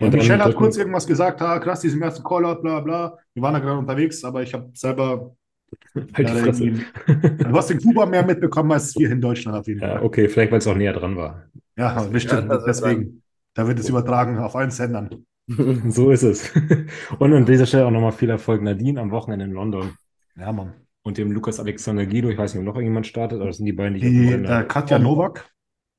[0.00, 3.18] dann Michelle hat kurz irgendwas gesagt, ah, krass, diesen ersten Callout, bla bla.
[3.34, 5.34] Wir waren da gerade unterwegs, aber ich habe selber.
[5.94, 6.64] Halt die leider Fresse.
[6.64, 10.02] irgendwie- Du hast in Kuba mehr mitbekommen als wir in Deutschland auf jeden Ja, Fall.
[10.02, 11.44] okay, vielleicht weil es auch näher dran war.
[11.76, 12.42] Ja, bestimmt.
[12.42, 13.22] Ja, das ist deswegen.
[13.54, 15.26] Da wird es übertragen auf allen Sendern.
[15.88, 16.50] So ist es.
[17.18, 19.96] Und an dieser Stelle auch nochmal viel Erfolg Nadine am Wochenende in London
[20.36, 20.74] Ja, Mann.
[21.02, 22.28] Und dem Lukas Alexander Guido.
[22.28, 24.64] Ich weiß nicht, ob noch irgendjemand startet, aber das sind die beiden, die Die äh,
[24.64, 25.50] Katja Nowak.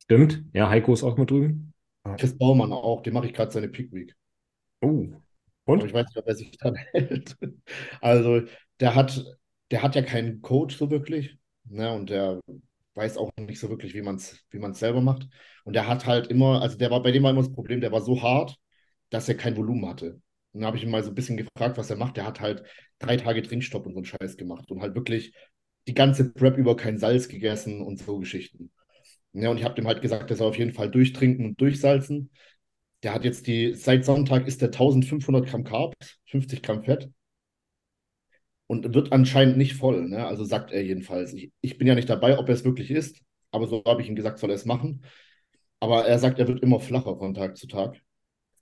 [0.03, 0.43] Stimmt.
[0.53, 1.73] Ja, Heiko ist auch mit drüben.
[2.17, 4.15] Chris Baumann auch, dem mache ich gerade seine Peak Week.
[4.81, 5.07] Oh.
[5.65, 5.85] Aber Und?
[5.85, 7.37] ich weiß nicht, ob er sich dran hält.
[8.01, 8.41] Also,
[8.79, 9.23] der hat,
[9.69, 11.37] der hat ja keinen Coach so wirklich.
[11.65, 11.91] Ne?
[11.93, 12.39] Und der
[12.95, 15.27] weiß auch nicht so wirklich, wie man es wie man's selber macht.
[15.63, 17.91] Und der hat halt immer, also der war, bei dem war immer das Problem, der
[17.91, 18.57] war so hart,
[19.09, 20.21] dass er kein Volumen hatte.
[20.53, 22.17] Dann habe ich ihn mal so ein bisschen gefragt, was er macht.
[22.17, 22.63] Der hat halt
[22.99, 25.33] drei Tage Trinkstopp und so einen Scheiß gemacht und halt wirklich
[25.87, 28.71] die ganze Prep über kein Salz gegessen und so Geschichten.
[29.33, 32.31] Ja, und ich habe dem halt gesagt, der soll auf jeden Fall durchtrinken und durchsalzen.
[33.03, 37.09] Der hat jetzt die, seit Sonntag ist der 1500 Gramm Carbs, 50 Gramm Fett
[38.67, 40.25] und wird anscheinend nicht voll, ne?
[40.25, 41.33] Also sagt er jedenfalls.
[41.33, 43.21] Ich, ich bin ja nicht dabei, ob er es wirklich ist,
[43.51, 45.03] aber so habe ich ihm gesagt, soll er es machen.
[45.79, 48.01] Aber er sagt, er wird immer flacher von Tag zu Tag.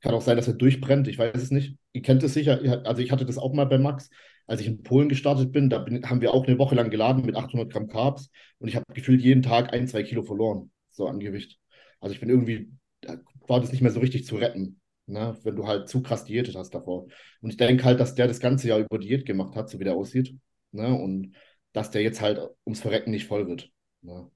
[0.02, 1.78] Kann auch sein, dass er durchbrennt, ich weiß es nicht.
[1.94, 4.10] Ihr kennt es sicher, also ich hatte das auch mal bei Max,
[4.48, 7.26] als ich in Polen gestartet bin, da bin, haben wir auch eine Woche lang geladen
[7.26, 11.08] mit 800 Gramm Carbs und ich habe gefühlt jeden Tag ein, zwei Kilo verloren, so
[11.08, 11.60] an Gewicht.
[12.00, 12.72] Also ich bin irgendwie,
[13.02, 15.38] da war das nicht mehr so richtig zu retten, ne?
[15.44, 17.08] wenn du halt zu krass diätet hast davor.
[17.42, 19.84] Und ich denke halt, dass der das ganze Jahr über Diät gemacht hat, so wie
[19.84, 20.36] der aussieht.
[20.72, 20.88] Ne?
[20.88, 21.36] Und
[21.74, 23.70] dass der jetzt halt ums Verrecken nicht voll wird.
[24.02, 24.32] Ne?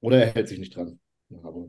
[0.00, 0.98] Oder er hält sich nicht dran.
[1.28, 1.68] Ja, aber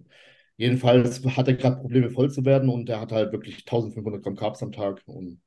[0.57, 4.35] jedenfalls hat er gerade Probleme voll zu werden und er hat halt wirklich 1500 Gramm
[4.35, 5.01] Carbs am Tag.
[5.05, 5.41] Und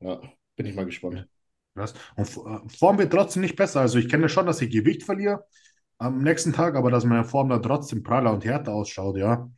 [0.00, 0.20] ja,
[0.56, 1.28] bin ich mal gespannt.
[1.74, 1.94] Krass.
[2.16, 3.80] Und äh, Form wird trotzdem nicht besser.
[3.80, 5.44] Also ich kenne schon, dass ich Gewicht verliere
[5.98, 9.48] am nächsten Tag, aber dass meine Form dann trotzdem praller und härter ausschaut, ja.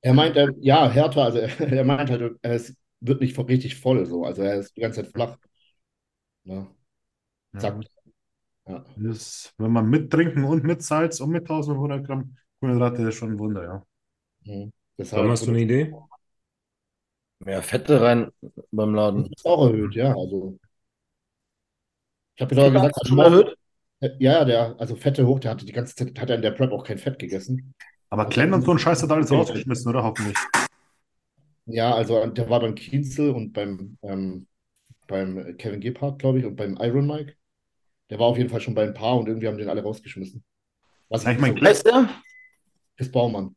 [0.00, 4.24] Er meint, er, ja, härter, also er meint halt, es wird nicht richtig voll so.
[4.24, 5.36] Also er ist die ganze Zeit flach.
[6.44, 6.66] Ja.
[7.58, 7.80] Zack.
[8.66, 8.84] Ja.
[8.96, 13.32] Das, wenn man mit Trinken und mit Salz und mit 1500 Gramm Kohlenhydrate, ist schon
[13.32, 13.86] ein Wunder, ja.
[14.44, 14.72] Mhm.
[14.98, 15.94] Deshalb hast du eine Idee?
[17.40, 18.30] Mehr Fette rein
[18.70, 19.22] beim Laden.
[19.24, 20.14] Das ist auch erhöht, ja.
[20.14, 20.58] Also
[22.36, 23.56] ich habe ja gesagt, schon erhöht?
[24.18, 26.72] Ja, der, also Fette hoch, der hatte die ganze Zeit, hat er in der Prep
[26.72, 27.74] auch kein Fett gegessen.
[28.08, 30.02] Aber Glenn und so ein Scheiß hat alles rausgeschmissen, oder?
[30.02, 30.36] Hoffentlich.
[31.66, 34.46] Ja, also der war beim Kienzel und beim, ähm,
[35.06, 37.34] beim Kevin Gebhardt, glaube ich, und beim Iron Mike.
[38.10, 40.42] Der war auf jeden Fall schon bei ein paar und irgendwie haben den alle rausgeschmissen.
[41.08, 42.06] Was ich mein, so?
[42.96, 43.54] Chris Baumann.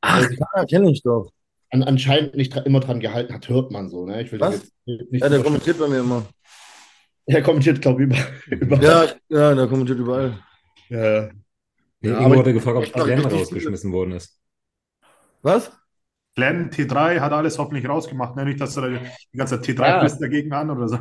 [0.00, 0.16] Ach,
[0.54, 1.30] also, kenne ich doch.
[1.70, 4.06] An, anscheinend nicht immer dran gehalten hat, hört man so.
[4.06, 4.22] Ne?
[4.22, 4.72] Ich will Was?
[4.86, 6.26] Jetzt nicht ja, der kommentiert bei mir immer.
[7.26, 8.08] Er kommentiert, glaube ich,
[8.48, 8.82] überall.
[8.82, 10.38] Ja, ja, der kommentiert überall.
[10.88, 11.28] Ja.
[12.00, 14.40] Nee, ja, hatte gefragt, ob Glenn rausgeschmissen worden ist.
[15.42, 15.70] Was?
[16.34, 18.36] Glenn T3 hat alles hoffentlich rausgemacht.
[18.36, 18.46] Ne?
[18.46, 19.00] Nicht, dass er
[19.32, 20.08] die ganze T3 ja.
[20.08, 20.98] dagegen an oder so.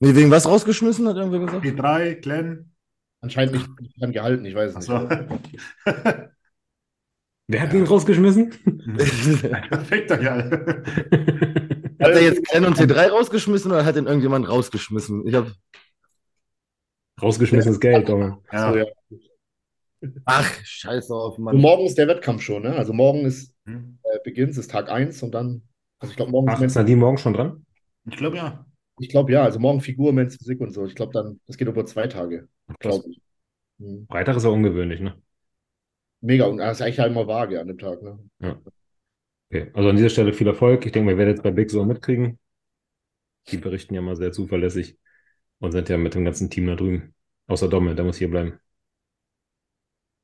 [0.00, 1.64] Nee, wegen was rausgeschmissen, hat irgendwer gesagt?
[1.64, 2.72] T3, Glenn.
[3.20, 3.68] Anscheinend nicht
[4.00, 4.98] dran gehalten, ich weiß es so.
[4.98, 5.22] nicht.
[7.48, 8.50] Wer hat ihn rausgeschmissen?
[9.68, 10.36] Perfekter ja.
[12.02, 15.24] Hat er jetzt Glenn und T3 rausgeschmissen oder hat ihn irgendjemand rausgeschmissen?
[15.24, 15.52] Ich habe
[17.20, 18.38] Rausgeschmissenes Geld, Junge.
[18.52, 18.72] Ja.
[18.72, 18.86] So, ja.
[20.24, 21.54] Ach, scheiße auf, Mann.
[21.54, 22.74] Und morgen ist der Wettkampf schon, ne?
[22.74, 23.98] Also morgen ist hm.
[24.02, 25.62] äh, Beginn, ist Tag 1 und dann,
[26.00, 27.64] also ich glaube, morgen Ach, ist Nadine morgen schon dran?
[28.06, 28.66] Ich glaube ja.
[28.98, 30.84] Ich glaube ja, also morgen Figur, Men's Physik und so.
[30.84, 32.48] Ich glaube dann, das geht über zwei Tage.
[32.80, 33.20] Glaube ich.
[33.78, 34.06] Hm.
[34.10, 35.14] Freitag ist ja ungewöhnlich, ne?
[36.22, 38.18] Mega, und das ist eigentlich halt immer vage an dem Tag, ne?
[38.38, 38.60] Ja.
[39.50, 40.86] Okay, also an dieser Stelle viel Erfolg.
[40.86, 42.38] Ich denke, wir werden jetzt bei Big so mitkriegen.
[43.48, 44.98] Die berichten ja mal sehr zuverlässig
[45.58, 47.14] und sind ja mit dem ganzen Team da drüben.
[47.48, 48.58] Außer Dommel, der muss hier bleiben.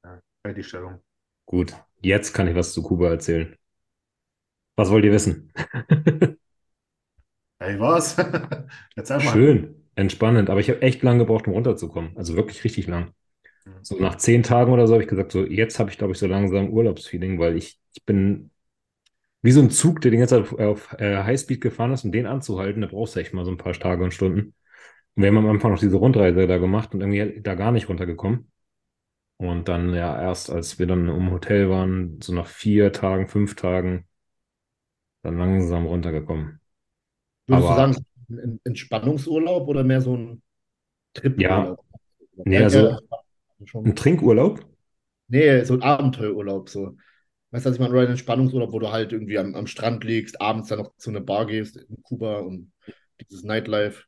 [0.05, 1.01] Ja, Fertigstellung.
[1.47, 3.57] Gut, jetzt kann ich was zu Kuba erzählen.
[4.77, 5.53] Was wollt ihr wissen?
[7.61, 8.17] hey, was?
[9.19, 12.17] Schön, entspannend, aber ich habe echt lange gebraucht, um runterzukommen.
[12.17, 13.13] Also wirklich richtig lang.
[13.83, 16.19] So nach zehn Tagen oder so habe ich gesagt, so jetzt habe ich, glaube ich,
[16.19, 18.51] so langsam Urlaubsfeeling, weil ich, ich bin
[19.43, 22.13] wie so ein Zug, der den ganze Zeit auf, auf äh, Highspeed gefahren ist, um
[22.13, 24.55] den anzuhalten, da brauchst du echt mal so ein paar Tage und Stunden.
[25.15, 27.89] Und wir haben am Anfang noch diese Rundreise da gemacht und irgendwie da gar nicht
[27.89, 28.51] runtergekommen.
[29.37, 33.55] Und dann ja erst, als wir dann im Hotel waren, so nach vier Tagen, fünf
[33.55, 34.07] Tagen,
[35.23, 36.61] dann langsam runtergekommen.
[37.47, 40.43] Würdest Aber, du sagen, ein Entspannungsurlaub oder mehr so ein
[41.15, 41.79] Tripurlaub?
[42.37, 42.99] Ja, nee, also
[43.85, 44.65] ein Trinkurlaub?
[45.29, 46.97] Nee, so ein Abenteuerurlaub, so.
[47.51, 47.93] Weißt du, was ich meine?
[47.93, 51.11] Oder ein Entspannungsurlaub, wo du halt irgendwie am, am Strand liegst, abends dann noch zu
[51.11, 52.73] einer Bar gehst in Kuba und
[53.31, 54.05] dieses Nightlife.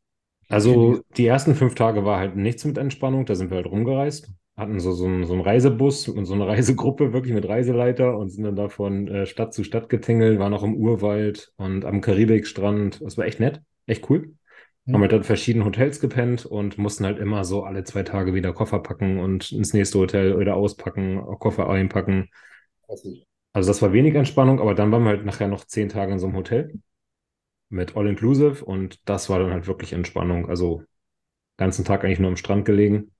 [0.49, 4.33] Also die ersten fünf Tage war halt nichts mit Entspannung, da sind wir halt rumgereist,
[4.57, 8.31] hatten so, so, einen, so einen Reisebus und so eine Reisegruppe wirklich mit Reiseleiter und
[8.31, 12.01] sind dann da von äh, Stadt zu Stadt getingelt, waren auch im Urwald und am
[12.01, 13.01] Karibikstrand.
[13.01, 14.35] Das war echt nett, echt cool.
[14.87, 14.95] Mhm.
[14.95, 18.53] Haben wir dann verschiedene Hotels gepennt und mussten halt immer so alle zwei Tage wieder
[18.53, 22.29] Koffer packen und ins nächste Hotel oder auspacken, Koffer einpacken.
[23.53, 26.19] Also das war wenig Entspannung, aber dann waren wir halt nachher noch zehn Tage in
[26.19, 26.81] so einem Hotel
[27.71, 30.49] mit All-Inclusive und das war dann halt wirklich Entspannung.
[30.49, 30.85] Also
[31.59, 33.13] ganzen Tag eigentlich nur am Strand gelegen,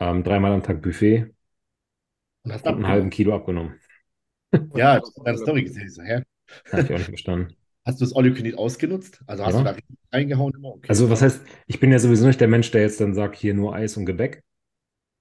[0.00, 1.32] ähm, dreimal am Tag Buffet
[2.44, 3.80] und, hast und einen halben Kilo abgenommen.
[4.72, 5.90] Ja, das ist eine Story gesehen.
[5.90, 6.22] So, hä?
[6.72, 7.57] Hab ich auch nicht verstanden.
[7.88, 9.22] Hast du das All You ausgenutzt?
[9.26, 9.62] Also hast ja.
[9.62, 9.76] du da
[10.12, 10.74] reingehauen immer?
[10.74, 10.86] Okay.
[10.88, 13.54] Also was heißt, ich bin ja sowieso nicht der Mensch, der jetzt dann sagt, hier
[13.54, 14.44] nur Eis und Gebäck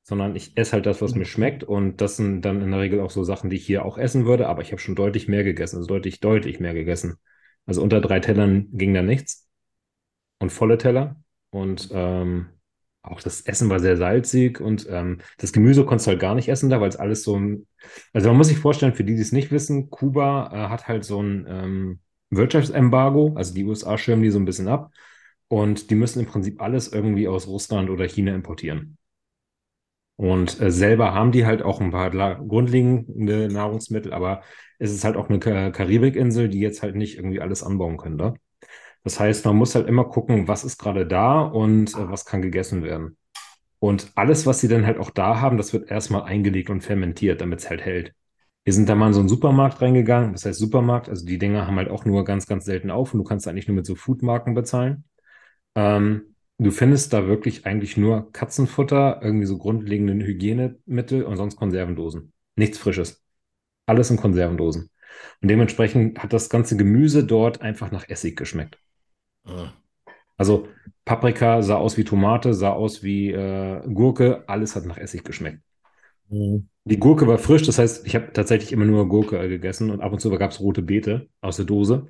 [0.03, 1.65] sondern ich esse halt das, was mir schmeckt.
[1.65, 4.26] Und das sind dann in der Regel auch so Sachen, die ich hier auch essen
[4.26, 7.18] würde, aber ich habe schon deutlich mehr gegessen, also deutlich, deutlich mehr gegessen.
[7.65, 9.49] Also unter drei Tellern ging da nichts.
[10.39, 11.18] Und volle Teller.
[11.49, 12.47] Und ähm,
[13.01, 16.49] Auch das Essen war sehr salzig und ähm, das Gemüse konntest du halt gar nicht
[16.49, 17.68] essen da, weil es alles so ein.
[18.13, 21.05] Also man muss sich vorstellen, für die, die es nicht wissen, Kuba äh, hat halt
[21.05, 21.99] so ein ähm,
[22.30, 24.91] Wirtschaftsembargo, also die USA schirmen die so ein bisschen ab
[25.47, 28.97] und die müssen im Prinzip alles irgendwie aus Russland oder China importieren.
[30.15, 34.41] Und äh, selber haben die halt auch ein paar grundlegende Nahrungsmittel, aber
[34.80, 38.17] es ist halt auch eine Kar Karibikinsel, die jetzt halt nicht irgendwie alles anbauen können.
[38.17, 38.34] Da.
[39.03, 42.41] Das heißt, man muss halt immer gucken, was ist gerade da und äh, was kann
[42.41, 43.17] gegessen werden.
[43.80, 47.41] Und alles, was sie dann halt auch da haben, das wird erstmal eingelegt und fermentiert,
[47.41, 48.13] damit es halt hält.
[48.68, 50.34] Wir sind da mal in so einen Supermarkt reingegangen.
[50.34, 53.20] Das heißt Supermarkt, also die Dinger haben halt auch nur ganz, ganz selten auf und
[53.20, 55.05] du kannst eigentlich nur mit so Foodmarken bezahlen.
[55.76, 62.34] Ähm, du findest da wirklich eigentlich nur Katzenfutter, irgendwie so grundlegende Hygienemittel und sonst Konservendosen.
[62.57, 63.24] Nichts Frisches.
[63.86, 64.89] Alles in Konservendosen.
[65.41, 68.78] Und dementsprechend hat das ganze Gemüse dort einfach nach Essig geschmeckt.
[70.36, 70.68] Also
[71.05, 75.61] Paprika sah aus wie Tomate, sah aus wie äh, Gurke, alles hat nach Essig geschmeckt.
[76.30, 80.13] Die Gurke war frisch, das heißt, ich habe tatsächlich immer nur Gurke gegessen und ab
[80.13, 82.07] und zu gab es rote Beete aus der Dose.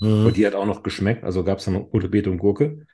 [0.00, 0.26] Mhm.
[0.26, 2.86] Und die hat auch noch geschmeckt, also gab es dann rote Beete und Gurke.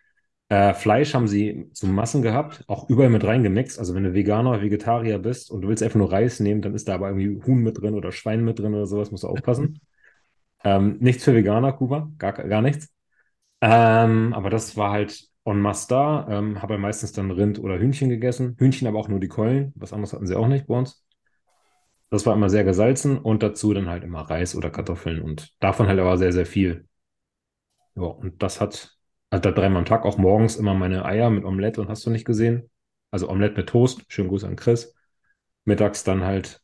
[0.48, 3.78] Äh, Fleisch haben sie zu Massen gehabt, auch überall mit reingemixt.
[3.78, 6.74] Also wenn du Veganer oder Vegetarier bist und du willst einfach nur Reis nehmen, dann
[6.74, 9.28] ist da aber irgendwie Huhn mit drin oder Schwein mit drin oder sowas, musst du
[9.28, 9.80] aufpassen.
[10.64, 12.88] ähm, nichts für Veganer, Kuba, gar, gar nichts.
[13.62, 16.26] Ähm, aber das war halt en masse da.
[16.30, 18.56] Ähm, habe meistens dann Rind oder Hühnchen gegessen.
[18.58, 19.72] Hühnchen aber auch nur die Keulen.
[19.76, 21.04] Was anderes hatten sie auch nicht bei uns.
[22.10, 25.88] Das war immer sehr gesalzen und dazu dann halt immer Reis oder Kartoffeln und davon
[25.88, 26.86] halt aber sehr, sehr viel.
[27.96, 28.96] Ja, und das hat,
[29.30, 32.10] hat da dreimal am Tag auch morgens immer meine Eier mit Omelette und hast du
[32.10, 32.70] nicht gesehen?
[33.10, 34.04] Also Omelette mit Toast.
[34.08, 34.94] Schönen Gruß an Chris.
[35.64, 36.62] Mittags dann halt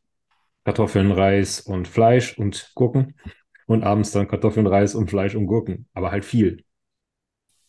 [0.64, 3.16] Kartoffeln, Reis und Fleisch und Gurken.
[3.66, 5.88] Und abends dann Kartoffeln, Reis und Fleisch und Gurken.
[5.94, 6.64] Aber halt viel.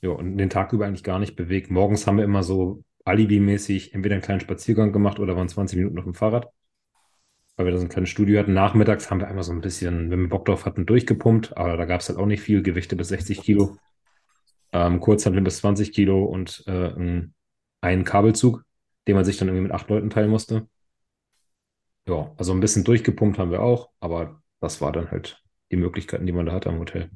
[0.02, 1.70] Ja, und den Tag über eigentlich gar nicht bewegt.
[1.70, 5.98] Morgens haben wir immer so Alibi-mäßig entweder einen kleinen Spaziergang gemacht oder waren 20 Minuten
[5.98, 6.50] auf dem Fahrrad,
[7.56, 8.54] weil wir da so ein kleines Studio hatten.
[8.54, 11.86] Nachmittags haben wir einmal so ein bisschen, wenn wir Bock drauf hatten, durchgepumpt, aber da
[11.86, 13.78] gab es halt auch nicht viel, Gewichte bis 60 Kilo,
[14.72, 16.94] ähm, Kurzhanteln bis 20 Kilo und äh,
[17.82, 18.64] einen Kabelzug,
[19.08, 20.68] den man sich dann irgendwie mit acht Leuten teilen musste.
[22.08, 26.26] Ja, also ein bisschen durchgepumpt haben wir auch, aber das war dann halt die Möglichkeiten,
[26.26, 27.12] die man da hatte am Hotel.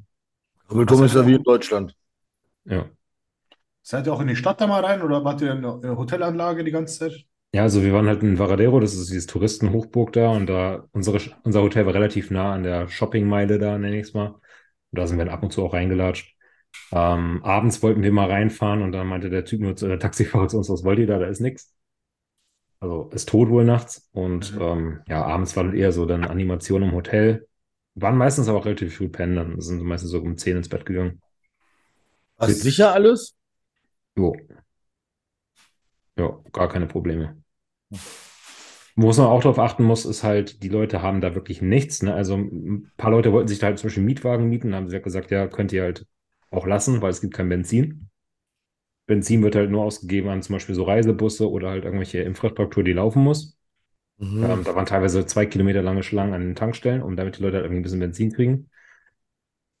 [0.68, 1.96] Kabelturm ist ja wie in Deutschland.
[2.66, 2.86] Ja.
[3.82, 6.64] Seid ihr auch in die Stadt da mal rein oder wart ihr in der Hotelanlage
[6.64, 7.26] die ganze Zeit?
[7.54, 11.20] Ja, also wir waren halt in Varadero, das ist dieses Touristenhochburg da und da unsere,
[11.44, 14.26] unser Hotel war relativ nah an der Shoppingmeile da, nenne ich es mal.
[14.26, 14.40] Und
[14.90, 16.36] da sind wir dann ab und zu auch reingelatscht.
[16.92, 20.48] Ähm, abends wollten wir mal reinfahren und dann meinte der Typ nur zu der Taxifahrer
[20.48, 21.18] zu uns, was wollt ihr da?
[21.18, 21.74] Da ist nichts.
[22.80, 24.08] Also ist tot wohl nachts.
[24.12, 24.62] Und mhm.
[24.62, 27.48] ähm, ja, abends war dann eher so dann Animation im Hotel.
[27.94, 30.84] Waren meistens aber auch relativ früh pennen, dann sind meistens so um 10 ins Bett
[30.84, 31.22] gegangen.
[32.38, 33.34] Was sicher alles?
[34.16, 34.34] Jo.
[36.16, 37.36] Ja, gar keine Probleme.
[38.98, 42.02] Wo man auch darauf achten muss, ist halt, die Leute haben da wirklich nichts.
[42.02, 42.14] Ne?
[42.14, 45.00] Also ein paar Leute wollten sich da halt zum Beispiel einen Mietwagen mieten, haben sie
[45.00, 46.06] gesagt, ja, könnt ihr halt
[46.50, 48.08] auch lassen, weil es gibt kein Benzin.
[49.06, 52.92] Benzin wird halt nur ausgegeben an zum Beispiel so Reisebusse oder halt irgendwelche Infrastruktur, die
[52.92, 53.56] laufen muss.
[54.18, 54.44] Mhm.
[54.44, 57.56] Ähm, da waren teilweise zwei Kilometer lange Schlangen an den Tankstellen, um damit die Leute
[57.56, 58.70] halt irgendwie ein bisschen Benzin kriegen.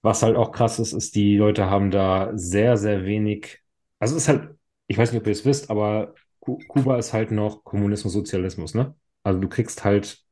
[0.06, 3.60] Was halt auch krass ist, ist, die Leute haben da sehr, sehr wenig.
[3.98, 4.54] Also es ist halt,
[4.86, 8.94] ich weiß nicht, ob ihr es wisst, aber Kuba ist halt noch Kommunismus, Sozialismus, ne?
[9.24, 10.22] Also du kriegst halt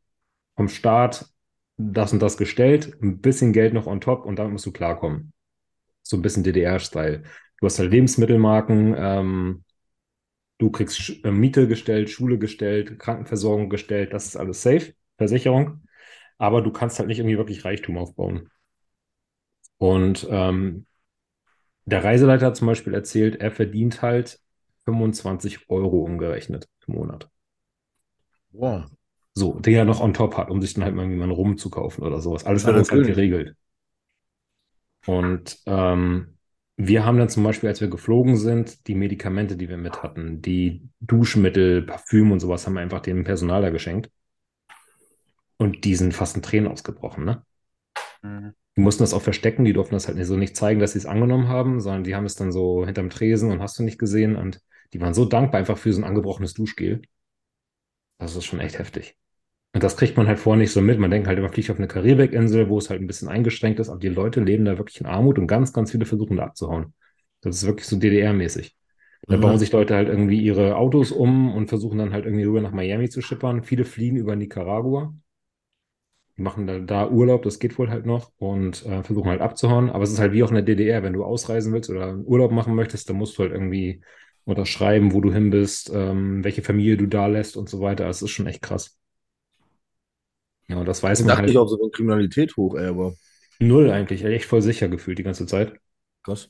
[0.56, 1.26] vom Staat
[1.76, 5.32] das und das gestellt, ein bisschen Geld noch on top und damit musst du klarkommen.
[6.02, 7.24] So ein bisschen DDR-Style.
[7.60, 9.64] Du hast halt Lebensmittelmarken, ähm,
[10.58, 15.82] du kriegst äh, Miete gestellt, Schule gestellt, Krankenversorgung gestellt, das ist alles safe, Versicherung.
[16.38, 18.50] Aber du kannst halt nicht irgendwie wirklich Reichtum aufbauen.
[19.78, 20.86] Und ähm,
[21.84, 24.40] der Reiseleiter hat zum Beispiel erzählt, er verdient halt
[24.84, 27.28] 25 Euro umgerechnet im Monat.
[28.52, 28.84] Wow.
[29.34, 31.58] So, den er noch on top hat, um sich dann halt mal irgendwie mal Rum
[31.58, 32.44] zu kaufen oder sowas.
[32.44, 33.56] Alles andere ist halt geregelt.
[35.06, 36.38] Und ähm,
[36.76, 40.40] wir haben dann zum Beispiel, als wir geflogen sind, die Medikamente, die wir mit hatten,
[40.40, 44.10] die Duschmittel, Parfüm und sowas, haben wir einfach dem Personal da geschenkt.
[45.56, 47.44] Und die sind fast in Tränen ausgebrochen, ne?
[48.22, 48.54] Mhm.
[48.76, 51.06] Die mussten das auch verstecken, die durften das halt so nicht zeigen, dass sie es
[51.06, 54.34] angenommen haben, sondern die haben es dann so hinterm Tresen und hast du nicht gesehen
[54.36, 54.60] und
[54.92, 57.02] die waren so dankbar einfach für so ein angebrochenes Duschgel.
[58.18, 59.16] Das ist schon echt heftig.
[59.72, 60.98] Und das kriegt man halt vorher nicht so mit.
[60.98, 63.88] Man denkt halt immer, fliegt auf eine Karibikinsel, wo es halt ein bisschen eingeschränkt ist,
[63.88, 66.94] aber die Leute leben da wirklich in Armut und ganz, ganz viele versuchen da abzuhauen.
[67.40, 68.76] Das ist wirklich so DDR-mäßig.
[69.26, 69.40] Da mhm.
[69.40, 72.72] bauen sich Leute halt irgendwie ihre Autos um und versuchen dann halt irgendwie rüber nach
[72.72, 73.64] Miami zu schippern.
[73.64, 75.14] Viele fliegen über Nicaragua
[76.36, 79.90] die machen da, da, Urlaub, das geht wohl halt noch und äh, versuchen halt abzuhauen.
[79.90, 82.50] Aber es ist halt wie auch in der DDR, wenn du ausreisen willst oder Urlaub
[82.52, 84.02] machen möchtest, dann musst du halt irgendwie
[84.44, 88.04] oder schreiben, wo du hin bist, ähm, welche Familie du da lässt und so weiter.
[88.06, 88.98] Das ist schon echt krass.
[90.68, 93.14] Ja, und das weiß Da man halt ich auch so eine Kriminalität hoch, ey, aber
[93.60, 95.74] null eigentlich, echt voll sicher gefühlt die ganze Zeit.
[96.22, 96.48] krass.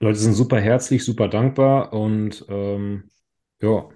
[0.00, 3.10] Leute sind super herzlich, super dankbar und ähm,
[3.60, 3.88] ja,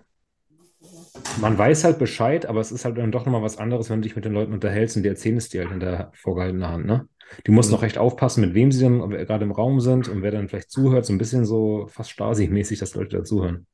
[1.34, 4.02] man weiß halt Bescheid, aber es ist halt dann doch nochmal was anderes, wenn du
[4.08, 6.86] dich mit den Leuten unterhältst und die erzählen es dir halt in der vorgehaltenen Hand,
[6.86, 7.08] ne?
[7.46, 7.76] Die musst Mhm.
[7.76, 10.70] noch recht aufpassen, mit wem sie dann gerade im Raum sind und wer dann vielleicht
[10.70, 13.66] zuhört, so ein bisschen so fast Stasi-mäßig, dass Leute dazuhören.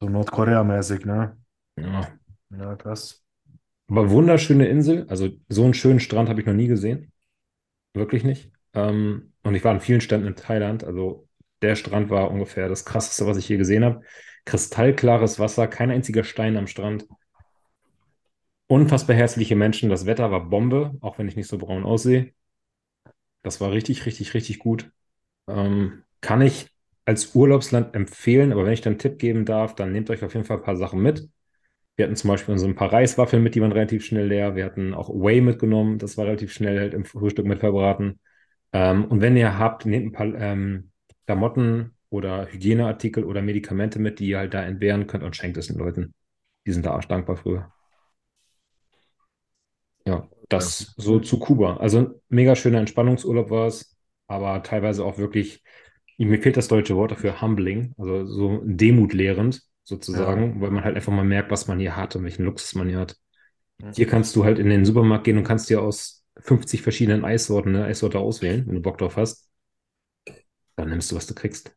[0.00, 1.36] So Nordkorea-mäßig, ne?
[1.76, 2.18] Ja.
[2.50, 3.22] Ja, krass.
[3.88, 7.12] Aber wunderschöne Insel, also so einen schönen Strand habe ich noch nie gesehen.
[7.94, 8.52] Wirklich nicht.
[8.74, 11.28] Ähm, und ich war an vielen Ständen in Thailand, also
[11.62, 14.02] der Strand war ungefähr das krasseste, was ich je gesehen habe.
[14.46, 17.06] Kristallklares Wasser, kein einziger Stein am Strand.
[18.68, 19.90] Unfassbar herzliche Menschen.
[19.90, 22.32] Das Wetter war Bombe, auch wenn ich nicht so braun aussehe.
[23.42, 24.90] Das war richtig, richtig, richtig gut.
[25.48, 26.68] Ähm, kann ich
[27.04, 30.34] als Urlaubsland empfehlen, aber wenn ich dann einen Tipp geben darf, dann nehmt euch auf
[30.34, 31.28] jeden Fall ein paar Sachen mit.
[31.96, 34.54] Wir hatten zum Beispiel so ein paar Reiswaffeln mit, die waren relativ schnell leer.
[34.54, 38.20] Wir hatten auch Whey mitgenommen, das war relativ schnell halt im Frühstück mit verbraten.
[38.72, 40.90] Ähm, und wenn ihr habt, nehmt ein paar ähm,
[41.26, 45.66] Klamotten oder Hygieneartikel oder Medikamente mit, die ihr halt da entbehren könnt und schenkt es
[45.68, 46.14] den Leuten.
[46.66, 47.72] Die sind da arschdankbar früher.
[50.06, 51.78] Ja, das so zu Kuba.
[51.78, 53.96] Also ein mega schöner Entspannungsurlaub war es,
[54.28, 55.62] aber teilweise auch wirklich,
[56.16, 61.12] mir fehlt das deutsche Wort dafür, humbling, also so demutlehrend sozusagen, weil man halt einfach
[61.12, 63.16] mal merkt, was man hier hat und welchen Luxus man hier hat.
[63.92, 67.74] Hier kannst du halt in den Supermarkt gehen und kannst dir aus 50 verschiedenen Eissorten
[67.74, 69.48] eine Eissorte auswählen, wenn du Bock drauf hast.
[70.76, 71.74] Dann nimmst du, was du kriegst.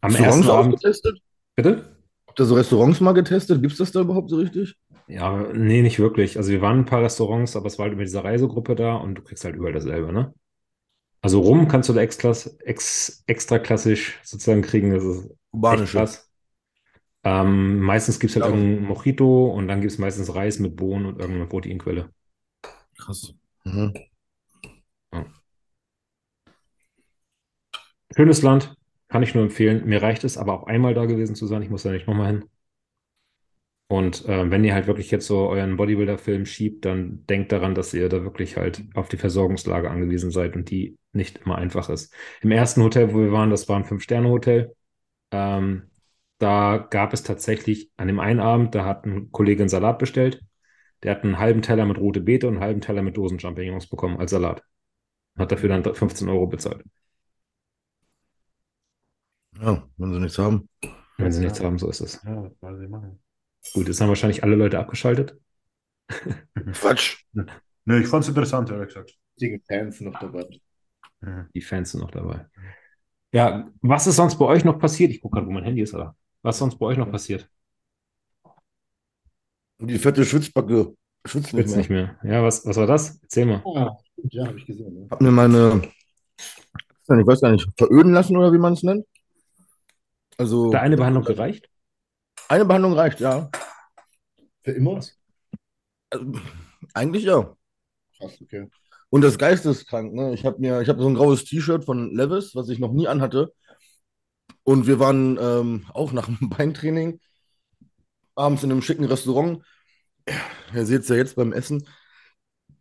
[0.00, 1.22] Am Restaurants ersten Abend, getestet?
[1.56, 1.96] bitte?
[2.26, 3.60] Habt ihr so Restaurants mal getestet?
[3.60, 4.76] Gibt es das da überhaupt so richtig?
[5.08, 6.36] Ja, nee, nicht wirklich.
[6.36, 8.94] Also wir waren in ein paar Restaurants, aber es war halt über diese Reisegruppe da
[8.94, 10.32] und du kriegst halt überall dasselbe, ne?
[11.22, 12.32] Also rum kannst du da extra,
[12.64, 14.92] ex, extra klassisch sozusagen kriegen.
[14.92, 15.98] Das ist Kubanische.
[15.98, 16.30] krass.
[17.24, 18.52] Ähm, meistens gibt es halt Ja.
[18.56, 22.10] irgendein Mojito und dann gibt es meistens Reis mit Bohnen und irgendeine Proteinquelle.
[22.98, 23.34] Krass.
[23.64, 23.92] Mhm.
[28.16, 28.74] Schönes Land,
[29.10, 29.86] kann ich nur empfehlen.
[29.86, 31.62] Mir reicht es aber auch einmal da gewesen zu sein.
[31.62, 32.44] Ich muss da nicht nochmal hin.
[33.88, 37.92] Und äh, wenn ihr halt wirklich jetzt so euren Bodybuilder-Film schiebt, dann denkt daran, dass
[37.92, 42.14] ihr da wirklich halt auf die Versorgungslage angewiesen seid und die nicht immer einfach ist.
[42.40, 44.76] Im ersten Hotel, wo wir waren, das war ein Fünf-Sterne-Hotel.
[45.32, 45.90] Ähm,
[46.38, 50.40] da gab es tatsächlich an dem einen Abend, da hat ein Kollege einen Salat bestellt.
[51.02, 54.18] Der hat einen halben Teller mit rote Beete und einen halben Teller mit Dosen-Champignons bekommen
[54.18, 54.62] als Salat.
[55.38, 56.84] Hat dafür dann 15 Euro bezahlt.
[59.60, 60.68] Ja, wenn sie nichts haben.
[61.18, 61.48] Wenn sie Ja.
[61.48, 62.20] nichts haben, so ist es.
[62.24, 63.20] Ja, was ich machen?
[63.74, 65.38] Gut, jetzt haben wahrscheinlich alle Leute abgeschaltet.
[66.72, 67.24] Quatsch.
[67.84, 69.16] Nö, ich fand's interessant, ehrlich gesagt.
[69.36, 70.46] Richtige Fans sind noch dabei.
[71.54, 72.46] Die Fans sind noch dabei.
[73.32, 75.10] Ja, was ist sonst bei euch noch passiert?
[75.12, 76.16] Ich gucke gerade, wo mein Handy ist, oder?
[76.42, 77.48] Was ist sonst bei euch noch passiert?
[79.78, 80.94] Die fette Schwitzbacke
[81.26, 82.18] schwitzt nicht nicht mehr.
[82.22, 83.18] Ja, was, was war das?
[83.22, 83.62] Erzähl mal.
[83.64, 84.94] Ah, stimmt, ja, habe ich gesehen.
[84.94, 85.06] Ne?
[85.10, 85.82] Hab mir meine,
[87.08, 89.06] ich weiß gar nicht, veröden lassen oder wie man es nennt.
[90.40, 91.68] Also Hat da eine Behandlung gereicht?
[92.48, 93.50] eine Behandlung reicht, ja.
[94.64, 95.00] Für immer?
[96.10, 96.32] Also,
[96.94, 97.54] eigentlich ja.
[98.16, 98.68] Krass, okay.
[99.10, 100.32] Und das geisteskrank, ne?
[100.32, 103.06] Ich habe mir, ich habe so ein graues T-Shirt von Levis, was ich noch nie
[103.06, 103.52] anhatte.
[104.62, 107.20] Und wir waren ähm, auch nach dem Beintraining
[108.34, 109.62] abends in einem schicken Restaurant.
[110.74, 111.86] Ihr seht es ja jetzt beim Essen.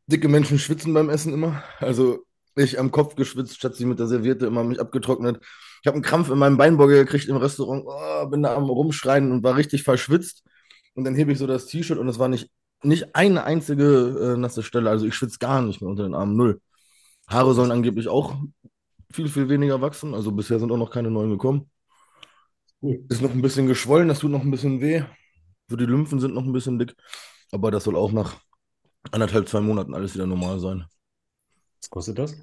[0.07, 1.61] Dicke Menschen schwitzen beim Essen immer.
[1.79, 2.25] Also
[2.55, 5.41] ich am Kopf geschwitzt, statt sie mit der Serviette immer mich abgetrocknet.
[5.81, 7.83] Ich habe einen Krampf in meinem Beinbeuge gekriegt im Restaurant.
[7.85, 10.43] Oh, bin da am Rumschreien und war richtig verschwitzt.
[10.95, 12.49] Und dann hebe ich so das T-Shirt und es war nicht,
[12.83, 14.89] nicht eine einzige äh, nasse Stelle.
[14.89, 16.35] Also ich schwitze gar nicht mehr unter den Armen.
[16.35, 16.61] Null.
[17.27, 18.35] Haare sollen angeblich auch
[19.11, 20.13] viel, viel weniger wachsen.
[20.13, 21.69] Also bisher sind auch noch keine neuen gekommen.
[22.81, 23.03] Cool.
[23.09, 25.03] Ist noch ein bisschen geschwollen, das tut noch ein bisschen weh.
[25.67, 26.95] So die Lymphen sind noch ein bisschen dick.
[27.51, 28.37] Aber das soll auch nach
[29.11, 30.85] anderthalb, zwei Monaten alles wieder normal sein.
[31.81, 32.35] Was kostet das?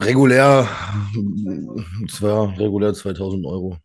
[0.00, 0.68] Regulär,
[2.08, 3.78] zwar regulär 2000 Euro.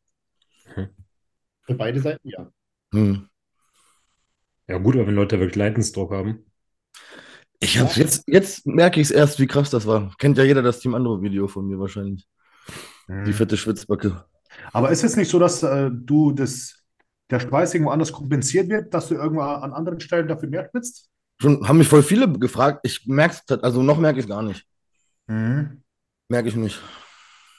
[1.65, 2.52] Für beide Seiten, ja.
[2.94, 3.27] Hm.
[4.68, 6.45] Ja, gut, aber wenn Leute wirklich Leidensdruck haben.
[7.60, 10.14] Ich hab's jetzt, jetzt merke ich es erst, wie krass das war.
[10.18, 12.27] Kennt ja jeder das Team Andro Video von mir wahrscheinlich.
[13.07, 13.26] Mhm.
[13.26, 14.26] Die fette Schwitzbacke.
[14.72, 16.84] Aber ist es nicht so, dass äh, du das,
[17.31, 21.10] der Schweiß irgendwo anders kompensiert wird, dass du irgendwo an anderen Stellen dafür mehr schwitzt?
[21.41, 22.81] Schon haben mich voll viele gefragt.
[22.84, 24.65] Ich merke es, also noch merke ich es gar nicht.
[25.27, 25.84] Mhm.
[26.29, 26.81] Merke ich nicht.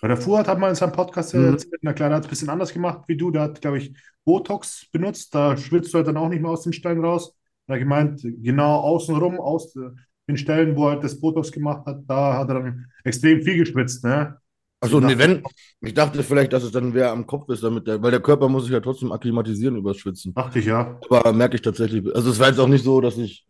[0.01, 1.53] Weil der Fuhrt hat mal in seinem Podcast Mhm.
[1.53, 3.31] erzählt, na klar, der hat es ein bisschen anders gemacht wie du.
[3.31, 5.35] Der hat, glaube ich, Botox benutzt.
[5.35, 7.35] Da schwitzt du halt dann auch nicht mehr aus den Stellen raus.
[7.67, 9.91] Er hat gemeint, genau außenrum, aus äh,
[10.29, 14.05] den Stellen, wo er das Botox gemacht hat, da hat er dann extrem viel geschwitzt.
[14.05, 14.37] Ne?
[14.81, 15.43] Achso, nee, wenn.
[15.81, 18.49] Ich dachte vielleicht, dass es dann wer am Kopf ist, damit der, weil der Körper
[18.49, 20.35] muss sich ja trotzdem akklimatisieren übers Schwitzen.
[20.35, 20.99] Dachte ich, ja.
[21.09, 22.05] Aber merke ich tatsächlich.
[22.15, 23.47] Also es war jetzt auch nicht so, dass ich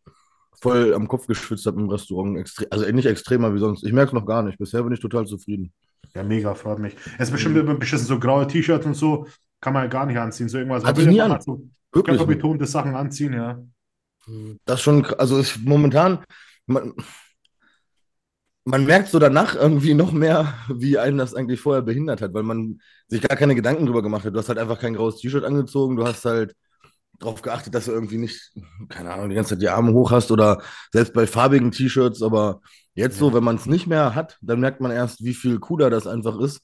[0.64, 2.38] voll am Kopf geschwitzt habe im Restaurant.
[2.38, 3.84] Extre also nicht extremer wie sonst.
[3.84, 4.58] Ich merke es noch gar nicht.
[4.58, 5.72] Bisher bin ich total zufrieden.
[6.14, 6.96] Ja, mega, freut mich.
[7.18, 9.26] Es ist bestimmt immer beschissen, so graue T-Shirts und so,
[9.60, 10.48] kann man ja gar nicht anziehen.
[10.48, 10.84] So irgendwas.
[10.84, 11.38] Hatte ich nie an.
[11.40, 12.16] So Wirklich.
[12.16, 13.62] körperbetonte Sachen anziehen, ja.
[14.64, 16.24] Das schon, also ist momentan,
[16.66, 16.94] man,
[18.64, 22.42] man merkt so danach irgendwie noch mehr, wie einen das eigentlich vorher behindert hat, weil
[22.42, 24.34] man sich gar keine Gedanken drüber gemacht hat.
[24.34, 26.54] Du hast halt einfach kein graues T-Shirt angezogen, du hast halt
[27.18, 28.52] darauf geachtet, dass du irgendwie nicht,
[28.88, 30.62] keine Ahnung, die ganze Zeit die Arme hoch hast oder
[30.92, 32.60] selbst bei farbigen T-Shirts, aber
[32.94, 35.90] jetzt so, wenn man es nicht mehr hat, dann merkt man erst, wie viel cooler
[35.90, 36.62] das einfach ist,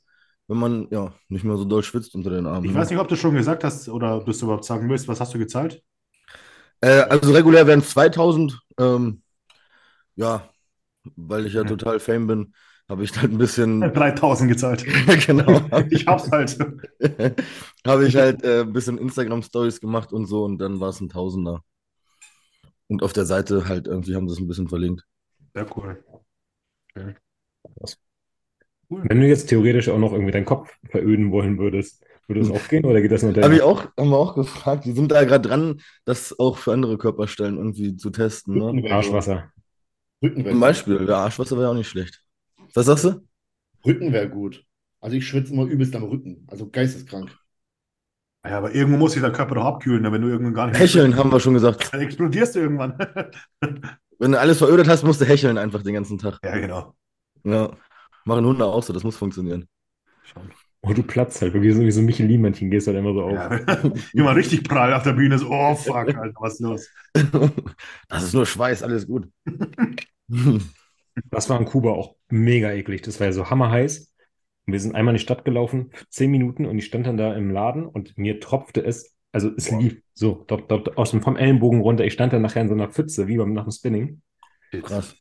[0.48, 2.68] wenn man ja nicht mehr so doll schwitzt unter den Armen.
[2.68, 5.08] Ich weiß nicht, ob du schon gesagt hast oder ob du es überhaupt sagen willst.
[5.08, 5.82] Was hast du gezahlt?
[6.80, 8.58] Äh, also regulär wären es 2000.
[8.78, 9.22] Ähm,
[10.16, 10.48] ja,
[11.16, 12.54] weil ich ja total Fame bin,
[12.90, 14.84] habe ich halt ein bisschen, 3000 gezahlt.
[15.26, 16.58] genau, Ich hab's halt.
[17.86, 21.08] habe ich halt äh, ein bisschen Instagram-Stories gemacht und so und dann war es ein
[21.08, 21.62] Tausender.
[22.88, 25.06] Und auf der Seite halt irgendwie haben sie es ein bisschen verlinkt.
[25.54, 26.02] Sehr cool.
[28.88, 32.68] Wenn du jetzt theoretisch auch noch irgendwie deinen Kopf veröden wollen würdest, würde das auch
[32.68, 33.66] gehen oder geht das nur Habe ich der?
[33.68, 34.84] auch, haben wir auch gefragt.
[34.84, 38.56] Die sind da gerade dran, das auch für andere Körperstellen irgendwie zu testen.
[38.56, 38.90] Ne?
[38.90, 39.52] Arschwasser.
[40.22, 42.22] Zum Beispiel, der Arschwasser wäre auch nicht schlecht.
[42.74, 43.26] Was sagst du?
[43.84, 44.64] Rücken wäre gut.
[45.00, 46.46] Also ich schwitze immer übelst am Rücken.
[46.48, 47.36] Also geisteskrank.
[48.44, 50.12] Ja, aber irgendwo muss sich der Körper doch abkühlen, ne?
[50.12, 51.92] wenn du irgendwann gar nicht Hecheln haben wir schon gesagt.
[51.92, 52.96] Dann explodierst du irgendwann.
[54.18, 56.40] Wenn du alles verödet hast, musst du hecheln einfach den ganzen Tag.
[56.44, 56.94] ja, genau.
[57.42, 57.70] Ja.
[58.26, 59.66] Machen Hunde auch so, das muss funktionieren.
[60.24, 60.42] Schon.
[60.82, 63.32] Oh, du platzt halt, wirklich so wie so ein Michelin-Männchen gehst halt immer so auf.
[63.32, 63.48] Ja.
[64.14, 65.38] Immer richtig prall auf der Bühne.
[65.38, 66.88] So, oh fuck, Alter, was ist los?
[68.08, 69.28] Das ist nur Schweiß, alles gut.
[71.26, 73.02] Das war in Kuba auch mega eklig.
[73.02, 74.14] Das war ja so hammerheiß.
[74.66, 77.34] Und wir sind einmal in die Stadt gelaufen, zehn Minuten, und ich stand dann da
[77.34, 81.36] im Laden und mir tropfte es, also es lief so, dort, dort aus dem, vom
[81.36, 82.04] Ellenbogen runter.
[82.04, 84.22] Ich stand dann nachher in so einer Pfütze, wie beim nach dem Spinning.
[84.82, 85.16] Krass.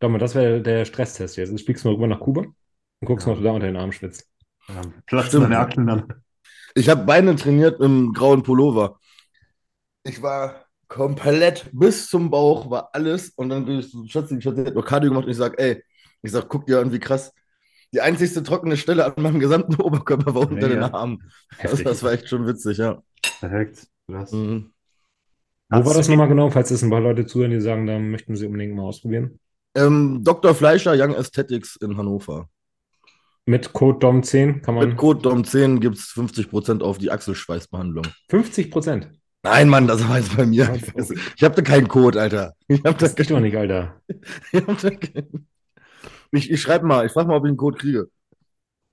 [0.00, 1.50] Doch mal, das wäre der Stresstest jetzt.
[1.50, 3.76] Jetzt fliegst du mal rüber nach Kuba und guckst mal, ob du da unter den
[3.76, 4.28] Arm schwitzt.
[4.68, 5.44] Ja, Stimmt.
[5.44, 6.12] deine Akten dann.
[6.74, 8.98] Ich habe Beine trainiert im grauen Pullover.
[10.04, 13.30] Ich war komplett bis zum Bauch, war alles.
[13.30, 15.82] Und dann bin ich so, Schatzi, ich hatte nur Cardio gemacht und ich sage, ey,
[16.20, 17.32] ich sag, guck dir an, wie krass.
[17.94, 20.68] Die einzigste trockene Stelle an meinem gesamten Oberkörper war unter Mega.
[20.68, 21.30] den Armen.
[21.50, 21.84] Das, Heftig.
[21.84, 23.02] das war echt schon witzig, ja.
[23.38, 23.86] Perfekt.
[24.06, 24.32] Krass.
[24.32, 24.72] Mhm.
[25.70, 28.34] Wo war das nochmal genau, falls es ein paar Leute zuhören, die sagen, da möchten
[28.34, 29.38] sie unbedingt mal ausprobieren?
[29.76, 30.54] Ähm, Dr.
[30.56, 32.48] Fleischer, Young Aesthetics in Hannover.
[33.46, 38.04] Mit Code DOM10 kann man Mit Code DOM10 gibt es 50% auf die Achselschweißbehandlung.
[38.28, 39.19] 50 Prozent.
[39.42, 40.68] Nein, Mann, das war jetzt bei mir.
[40.94, 41.10] Was?
[41.10, 42.54] Ich habe da keinen Code, Alter.
[42.68, 44.00] Ich habe da, Das geht doch nicht, Alter.
[44.52, 45.48] ich hab keinen.
[46.32, 48.10] Ich, ich schreibe mal, ich frage mal, ob ich einen Code kriege.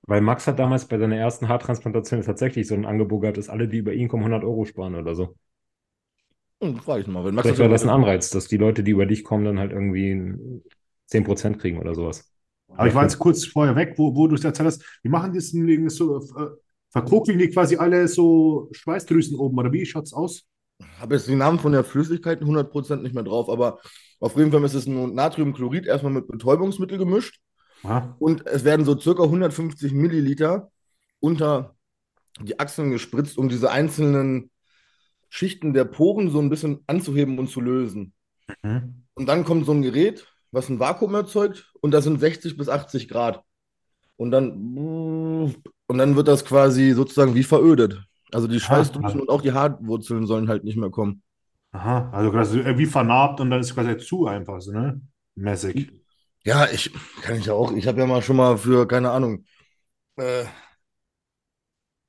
[0.07, 3.67] Weil Max hat damals bei seiner ersten Haartransplantation tatsächlich so ein Angebot gehabt, dass alle,
[3.67, 5.35] die über ihn kommen, 100 Euro sparen oder so.
[6.61, 7.25] Hm, frage ich mal.
[7.25, 9.59] Wenn Max Vielleicht wäre das ein Anreiz, dass die Leute, die über dich kommen, dann
[9.59, 10.63] halt irgendwie
[11.07, 12.31] 10 Prozent kriegen oder sowas.
[12.69, 14.83] Aber ich war jetzt kurz vorher weg, wo, wo du es erzählt hast.
[15.03, 16.49] Wie machen die es denn wegen so, äh,
[17.01, 20.47] verkokeln die quasi alle so Schweißdrüsen oben oder wie schaut's aus?
[20.99, 23.79] habe jetzt die Namen von der Flüssigkeit 100% nicht mehr drauf, aber
[24.19, 27.39] auf jeden Fall ist es ein Natriumchlorid erstmal mit Betäubungsmittel gemischt
[27.83, 28.15] Aha.
[28.19, 30.71] und es werden so circa 150 Milliliter
[31.19, 31.75] unter
[32.41, 34.51] die Achseln gespritzt, um diese einzelnen
[35.29, 38.13] Schichten der Poren so ein bisschen anzuheben und zu lösen.
[38.63, 39.03] Mhm.
[39.15, 42.69] Und dann kommt so ein Gerät, was ein Vakuum erzeugt und das sind 60 bis
[42.69, 43.43] 80 Grad.
[44.17, 45.53] Und dann,
[45.87, 48.03] und dann wird das quasi sozusagen wie verödet.
[48.31, 51.21] Also die Schweißdrüsen und auch die Haarwurzeln sollen halt nicht mehr kommen.
[51.71, 52.09] Aha.
[52.11, 55.01] Also quasi wie vernarbt und dann ist quasi zu einfach so, ne?
[55.35, 55.91] Mäßig.
[56.43, 56.91] Ja, ich
[57.21, 57.71] kann ich ja auch.
[57.73, 59.45] Ich habe ja mal schon mal für, keine Ahnung.
[60.15, 60.45] Äh,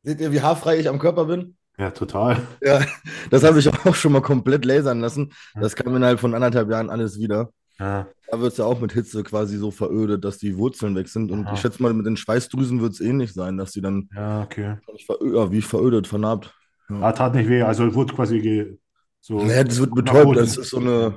[0.03, 1.57] seht ihr, wie haarfrei ich am Körper bin?
[1.77, 2.47] Ja, total.
[2.63, 2.85] Ja,
[3.31, 5.33] das habe ich auch schon mal komplett lasern lassen.
[5.55, 7.53] Das kam innerhalb von anderthalb Jahren alles wieder.
[7.81, 8.09] Ja.
[8.31, 11.31] Da wird es ja auch mit Hitze quasi so verödet, dass die Wurzeln weg sind.
[11.31, 11.55] Und Aha.
[11.55, 14.77] ich schätze mal, mit den Schweißdrüsen wird es ähnlich sein, dass die dann Ja, okay.
[15.07, 16.55] verö ja, wie verödet, vernarbt.
[16.89, 18.79] Ah, tat nicht weh, also wurde quasi
[19.21, 19.43] so.
[19.43, 20.37] Naja, das wird betäubt.
[20.37, 21.17] Das ist so eine,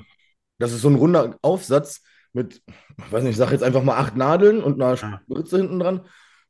[0.60, 2.02] das ist so ein runder Aufsatz
[2.34, 2.62] mit,
[2.98, 5.22] ich weiß nicht, ich sage jetzt einfach mal acht Nadeln und einer Ja.
[5.30, 6.02] Spritze hinten dran.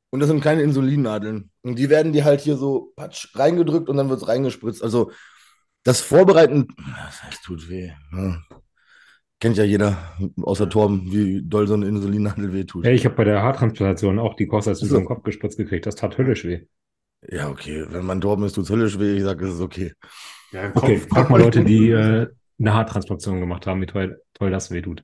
[0.10, 1.50] Und das sind kleine Insulinnadeln.
[1.62, 4.84] Und die werden die halt hier so patsch reingedrückt und dann wird es reingespritzt.
[4.84, 5.12] Also
[5.84, 6.68] das Vorbereiten,
[7.08, 7.92] das heißt, tut weh.
[8.12, 8.42] Ja.
[9.42, 9.98] Kennt ja jeder,
[10.44, 12.86] außer Torben, wie doll so eine Insulinnadel weh tut.
[12.86, 14.98] Ja, ich habe bei der Haartransplantation auch die Korsas in So.
[14.98, 15.86] den Kopf gespritzt gekriegt.
[15.88, 16.62] Das tat höllisch weh.
[17.28, 19.18] Ja, okay, wenn man Torben ist, tut es höllisch weh.
[19.18, 19.94] Ich sage, es ist okay.
[20.52, 22.28] Ja, im Okay, Kopf- frag mal Leute, die äh,
[22.60, 25.04] eine Haartransplantation gemacht haben, wie toll, toll das weh tut.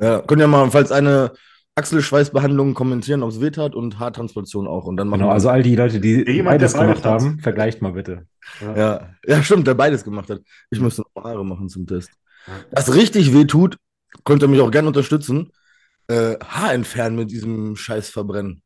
[0.00, 1.32] Ja, können ja mal, falls eine
[1.74, 4.86] Achselschweißbehandlungen kommentieren, ob es weh tat und Haartransplantation auch.
[4.86, 7.38] Und dann machen Genau, wir- also all die Leute, die Jemand, der beides gemacht haben,
[7.40, 8.26] vergleicht mal bitte.
[8.62, 10.40] Ja, ja, stimmt, der beides gemacht hat.
[10.70, 12.10] Ich müsste noch Haare machen zum Test.
[12.46, 12.52] Ja.
[12.72, 13.78] Was richtig weh tut,
[14.24, 15.50] könnt ihr mich auch gerne unterstützen.
[16.08, 18.62] Äh, Haar entfernen mit diesem Scheiß verbrennen.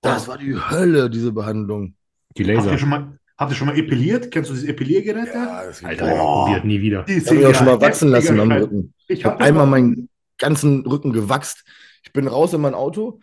[0.00, 1.94] Das war die Hölle, diese Behandlung.
[2.36, 2.72] Die Habt Laser.
[2.72, 4.30] ihr schon mal, habt ihr schon mal epiliert?
[4.30, 5.28] Kennst du dieses Epiliergerät?
[5.32, 6.06] das geht Alter.
[6.08, 6.44] Boah.
[6.46, 7.04] probiert nie wieder.
[7.04, 8.50] Die Ich habe mich auch schon mal wachsen lassen am.
[8.50, 8.94] Rücken.
[9.06, 11.64] Ich Ich habe habe einmal meinen ganzen Rücken gewachst.
[12.02, 13.20] Ich bin raus in mein Auto.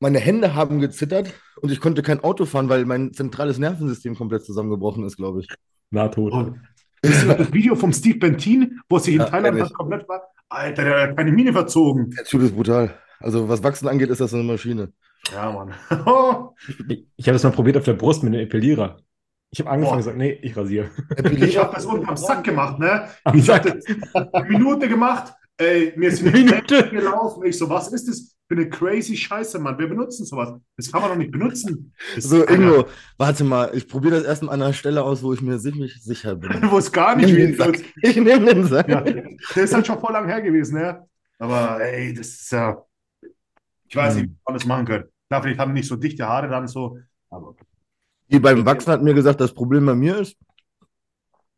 [0.00, 4.44] Meine Hände haben gezittert und ich konnte kein Auto fahren, weil mein zentrales Nervensystem komplett
[4.44, 5.48] zusammengebrochen ist, glaube ich.
[5.90, 6.32] Nahtod.
[6.32, 6.60] Und
[7.02, 10.22] das, ist das Video vom Steve Bentin, wo es sich in Ja, Thailand komplett war.
[10.48, 12.10] Alter, der hat keine Miene verzogen.
[12.10, 12.94] Der Typ ist brutal.
[13.20, 14.92] Also was Wachsen angeht, ist das eine Maschine.
[15.32, 15.74] Ja, Mann.
[16.88, 18.98] Ich, ich habe es mal probiert auf der Brust mit einem Epilierer.
[19.50, 20.90] Ich habe angefangen und gesagt, nee, ich rasiere.
[21.40, 23.08] ich habe das unten am Sack gemacht, ne?
[23.24, 23.66] Am Ich Sack.
[23.68, 25.32] habe das eine Minute gemacht.
[25.58, 26.88] Ey, mir ist Eine Minute?
[26.88, 27.44] Gelaufen.
[27.44, 29.78] Ich so, was ist das für eine crazy Scheiße, Mann?
[29.78, 30.52] Wir benutzen sowas.
[30.76, 31.92] Das kann man doch nicht benutzen.
[32.14, 32.86] Das, So, Ingo,
[33.16, 36.36] warte mal, ich probiere das erstmal an einer Stelle aus, wo ich mir ziemlich sicher
[36.36, 36.50] bin.
[36.70, 37.74] Wo es gar nicht Sack.
[37.74, 37.84] tut.
[38.02, 38.88] Ich nehme den Sack.
[38.88, 41.04] Ja, der ist halt schon voll lang her gewesen, ne?
[41.38, 42.84] Aber ey, das ist ja.
[43.88, 45.04] Ich weiß nicht, wie man das machen können.
[45.28, 46.98] Klar, vielleicht haben die nicht so dichte Haare dann so.
[47.30, 47.54] Aber
[48.28, 50.36] Die beim Wachsen hat mir gesagt, das Problem bei mir ist,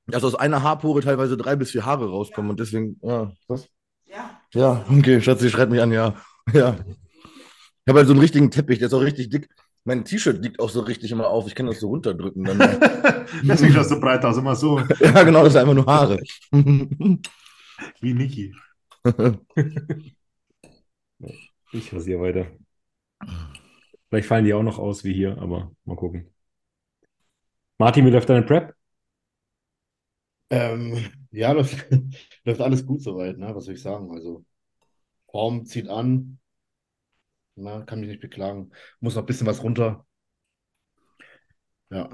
[0.07, 3.69] dass aus einer Haarpore teilweise drei bis vier Haare rauskommen und deswegen, ja, was?
[4.11, 4.41] Ja.
[4.55, 6.15] Ja, okay, Schatzi, schreibt mich an, ja.
[6.53, 6.77] Ja.
[6.85, 9.49] Ich habe halt so einen richtigen Teppich, der ist auch richtig dick.
[9.85, 11.47] Mein T-Shirt liegt auch so richtig immer auf.
[11.47, 12.45] Ich kann das so runterdrücken.
[12.45, 12.59] Dann,
[13.43, 16.21] deswegen schaust du breit aus, immer so ja, genau, das ist einfach nur Haare.
[18.01, 18.55] wie Niki.
[21.73, 22.47] Ich rasiere weiter.
[24.09, 26.35] Vielleicht fallen die auch noch aus wie hier, aber mal gucken.
[27.79, 28.75] Martin, wie läuft deine Prep?
[30.51, 31.87] Ähm, ja, läuft,
[32.45, 33.55] läuft alles gut soweit, ne?
[33.55, 34.11] Was soll ich sagen?
[34.13, 34.45] Also,
[35.31, 36.39] Form zieht an.
[37.57, 38.71] Na, kann mich nicht beklagen.
[39.01, 40.07] Muss noch ein bisschen was runter.
[41.91, 42.09] Ja.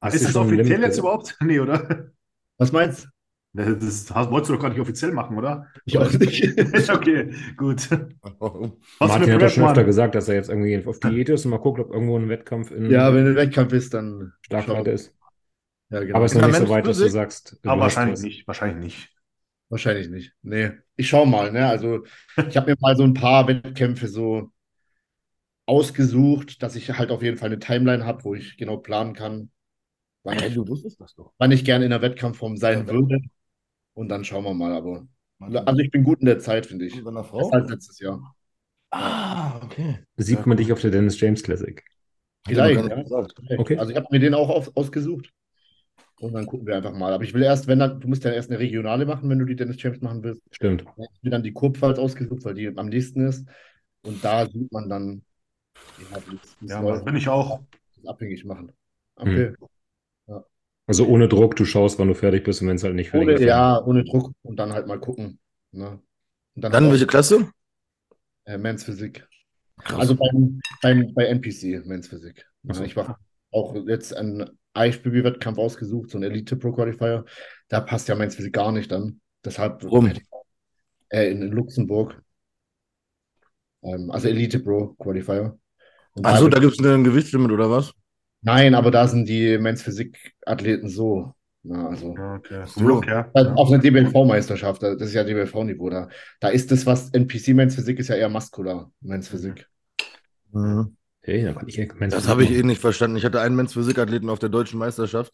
[0.00, 1.36] Hast ist das ein offiziell Limit jetzt überhaupt?
[1.42, 2.10] Nee, oder?
[2.58, 3.08] Was meinst du?
[3.52, 5.66] Das, das wolltest du doch gar nicht offiziell machen, oder?
[5.84, 6.44] Ich auch nicht.
[6.90, 7.90] okay, gut.
[9.00, 11.50] Was Martin hat Prep, schon öfter gesagt, dass er jetzt irgendwie auf Diät ist und
[11.50, 15.12] mal guckt, ob irgendwo ein Wettkampf in Ja, wenn im Wettkampf bist, dann Starkweite ist.
[15.90, 16.16] Ja, genau.
[16.16, 18.46] Aber es ist noch nicht so weit, dass du sagst, Aber hast wahrscheinlich nicht.
[18.46, 19.19] Wahrscheinlich nicht.
[19.70, 20.32] Wahrscheinlich nicht.
[20.42, 20.72] Nee.
[20.96, 21.66] Ich schau mal, ne?
[21.66, 22.04] Also,
[22.48, 24.50] ich habe mir mal so ein paar Wettkämpfe so
[25.64, 29.50] ausgesucht, dass ich halt auf jeden Fall eine Timeline habe, wo ich genau planen kann,
[30.24, 31.32] wann Hey, ich, du wusstest das doch.
[31.38, 33.20] wann ich gerne in der Wettkampfform sein Ja, würde.
[33.94, 34.72] Und dann schauen wir mal.
[34.72, 35.06] Aber
[35.38, 36.96] also ich bin gut in der Zeit, finde ich.
[36.96, 37.48] Mit deiner Frau?
[37.50, 38.34] als letztes Jahr.
[38.90, 40.00] Ah, okay.
[40.16, 41.82] Sieht man dich auf der Dennis James Classic.
[42.46, 43.04] Vielleicht, ja.
[43.58, 43.78] Okay.
[43.78, 45.32] Also ich habe mir den auch auf, ausgesucht.
[46.20, 47.12] Und dann gucken wir einfach mal.
[47.12, 49.46] Aber ich will erst, wenn dann, du musst ja erst eine regionale machen, wenn du
[49.46, 50.42] die Dennis James machen willst.
[50.52, 50.82] Stimmt.
[50.82, 53.46] Ich habe mir dann die Kurpfalz ausgesucht, weil die am nächsten ist.
[54.02, 55.22] Und da sieht man dann,
[55.96, 57.04] ja, wie es Ja, läuft.
[57.06, 57.60] bin ich auch.
[58.06, 58.72] abhängig machen.
[59.16, 59.54] Okay.
[60.86, 63.28] Also ohne Druck, du schaust, wann du fertig bist und wenn es halt nicht fertig
[63.28, 63.42] Ohne, ist.
[63.42, 65.38] ja, ohne Druck und dann halt mal gucken.
[65.72, 66.00] Ne?
[66.56, 67.50] Und dann, Dann auch, welche Klasse?
[68.44, 69.26] äh, Men's Physik.
[69.78, 70.00] Krass.
[70.00, 72.46] Also beim, beim, bei NPC, Men's Physik.
[72.64, 72.82] So.
[72.82, 73.18] Ich war
[73.52, 77.24] auch jetzt einen IFBB-Wettkampf ausgesucht, so ein Elite Pro Qualifier.
[77.68, 79.20] Da passt ja Men's Physik gar nicht dann.
[79.44, 80.12] Deshalb Warum?
[81.08, 82.22] äh, in, in Luxemburg.
[83.82, 85.58] Ähm, also Elite Pro Qualifier.
[86.22, 87.92] Achso, da- da gibt es ein Gewichtslimit oder was?
[88.42, 91.34] Nein, aber da sind die Men's Physik-Athleten so.
[91.62, 92.14] Na, also.
[92.16, 92.64] Ja, okay.
[93.06, 93.30] Her.
[93.34, 96.08] Also Auf einer DBLV-Meisterschaft, das ist ja DBLV-Niveau da.
[96.40, 99.68] Da ist das, was NPC Men's Physik ist ja eher muskular, Men's Physik.
[100.52, 100.96] Mhm.
[101.22, 103.16] Hey, dann kann ich Das habe ich eh nicht verstanden.
[103.16, 105.32] Ich hatte einen Men's Physikathleten auf der deutschen Meisterschaft.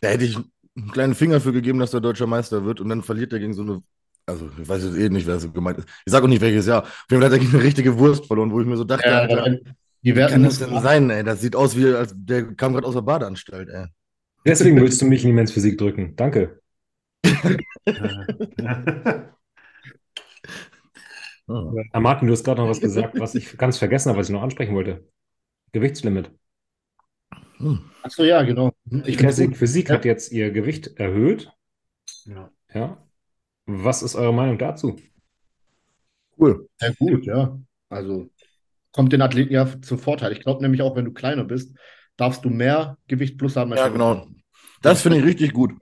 [0.00, 3.02] Da hätte ich einen kleinen Finger für gegeben, dass der deutscher Meister wird und dann
[3.02, 3.82] verliert er gegen so eine.
[4.26, 5.88] Also, ich weiß jetzt eh nicht, wer es gemeint ist.
[6.06, 6.82] Ich sage auch nicht welches Jahr.
[6.84, 9.06] Auf jeden Fall hat er gegen eine richtige Wurst verloren, wo ich mir so dachte,
[9.06, 9.60] Ja, Alter, die
[10.02, 11.22] wie werden kann das denn sein, ey?
[11.22, 13.86] Das sieht aus wie, als der kam gerade aus der Badeanstalt, ey.
[14.46, 16.16] Deswegen willst du mich in die Men's Physik drücken.
[16.16, 16.60] Danke.
[21.46, 24.32] Herr Martin, du hast gerade noch was gesagt, was ich ganz vergessen habe, was ich
[24.34, 25.06] noch ansprechen wollte.
[25.72, 26.30] Gewichtslimit.
[27.58, 27.80] Hm.
[28.02, 28.72] Achso, ja, genau.
[28.88, 29.96] Hm, Ich Classic Physik Ja.
[29.96, 31.52] hat jetzt ihr Gewicht erhöht.
[32.24, 32.50] Ja.
[32.72, 33.06] Ja.
[33.66, 34.96] Was ist eure Meinung dazu?
[36.38, 36.68] Cool.
[36.78, 37.58] sehr gut, ja.
[37.88, 38.28] Also
[38.92, 40.32] kommt den Athleten ja zu Vorteil.
[40.32, 41.76] Ich glaube nämlich auch, wenn du kleiner bist,
[42.16, 44.26] darfst du mehr Gewicht plus haben als Ja, genau.
[44.82, 45.72] Das finde ich richtig gut.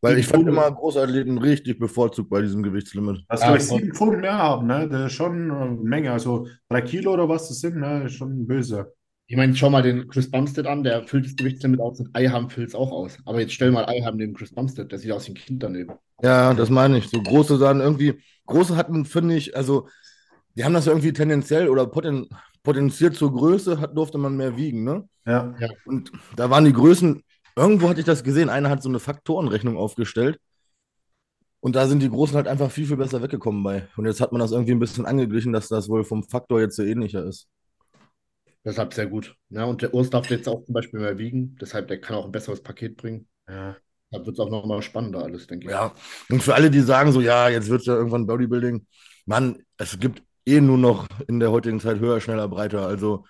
[0.00, 3.24] Weil ich fand immer Großathleten richtig bevorzugt bei diesem Gewichtslimit.
[3.28, 3.80] Das Ja, soll ich voll.
[3.80, 4.88] sieben Pfund mehr haben, ne?
[4.88, 6.12] Das ist schon eine Menge.
[6.12, 8.04] Also drei Kilo oder was das sind, ne?
[8.04, 8.94] Ist schon böse.
[9.26, 12.48] Ich meine, schau mal den Chris Bumstead an, der füllt das Gewichtslimit aus und Eiham
[12.50, 13.18] füllt es auch aus.
[13.26, 15.92] Aber jetzt stell mal Eiham neben Chris Bumstead, der sieht aus wie ein Kind daneben.
[16.22, 17.08] Ja, das meine ich.
[17.08, 19.88] So große sahen irgendwie, große hatten, finde ich, also
[20.56, 22.28] Die haben das ja irgendwie tendenziell oder poten,
[22.64, 25.08] potenziert zur Größe, hat, durfte man mehr wiegen, ne?
[25.26, 25.54] Ja.
[25.84, 27.22] Und da waren die Größen,
[27.58, 30.38] irgendwo hatte ich das gesehen, einer hat so eine Faktorenrechnung aufgestellt.
[31.60, 33.88] Und da sind die Großen halt einfach viel, viel besser weggekommen bei.
[33.96, 36.76] Und jetzt hat man das irgendwie ein bisschen angeglichen, dass das wohl vom Faktor jetzt
[36.76, 37.48] so ähnlicher ist.
[38.64, 39.34] Deshalb sehr gut.
[39.50, 42.26] Ja, und der Urs darf jetzt auch zum Beispiel mehr wiegen, deshalb der kann auch
[42.26, 43.28] ein besseres Paket bringen.
[43.48, 43.76] ja.
[44.10, 45.70] Da wird es auch nochmal spannender alles, denke ich.
[45.70, 45.94] Ja,
[46.30, 48.86] und für alle, die sagen so, ja, jetzt wird es ja irgendwann Bodybuilding,
[49.26, 52.86] Mann, es gibt eh nur noch in der heutigen Zeit höher, schneller, breiter.
[52.86, 53.26] Also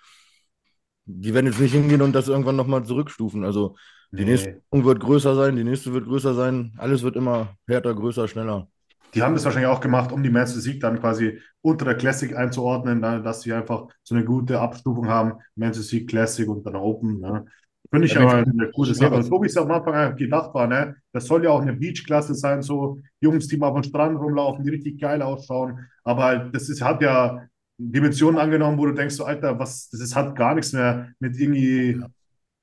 [1.05, 3.43] die werden jetzt nicht hingehen und das irgendwann nochmal zurückstufen.
[3.43, 3.75] Also
[4.11, 4.25] die Nee.
[4.25, 8.67] nächste wird größer sein, die nächste wird größer sein, alles wird immer härter, größer, schneller.
[9.15, 12.35] Die haben das wahrscheinlich auch gemacht, um die Men's Physik dann quasi unter der Classic
[12.35, 15.33] einzuordnen, ne, dass sie einfach so eine gute Abstufung haben.
[15.55, 17.19] Men's Physik, Classic und dann Open.
[17.19, 17.45] Ne.
[17.91, 19.23] Finde ich Ja, aber eine gute Sache.
[19.23, 22.35] So wie es am Anfang eigentlich gedacht war, ne, das soll ja auch eine Beach-Klasse
[22.35, 25.87] sein, so Jungs, die mal auf dem Strand rumlaufen, die richtig geil ausschauen.
[26.03, 27.47] Aber halt, das ist, hat ja
[27.79, 31.35] Dimensionen angenommen, wo du denkst, so, Alter, was, das ist, hat gar nichts mehr mit
[31.39, 31.99] irgendwie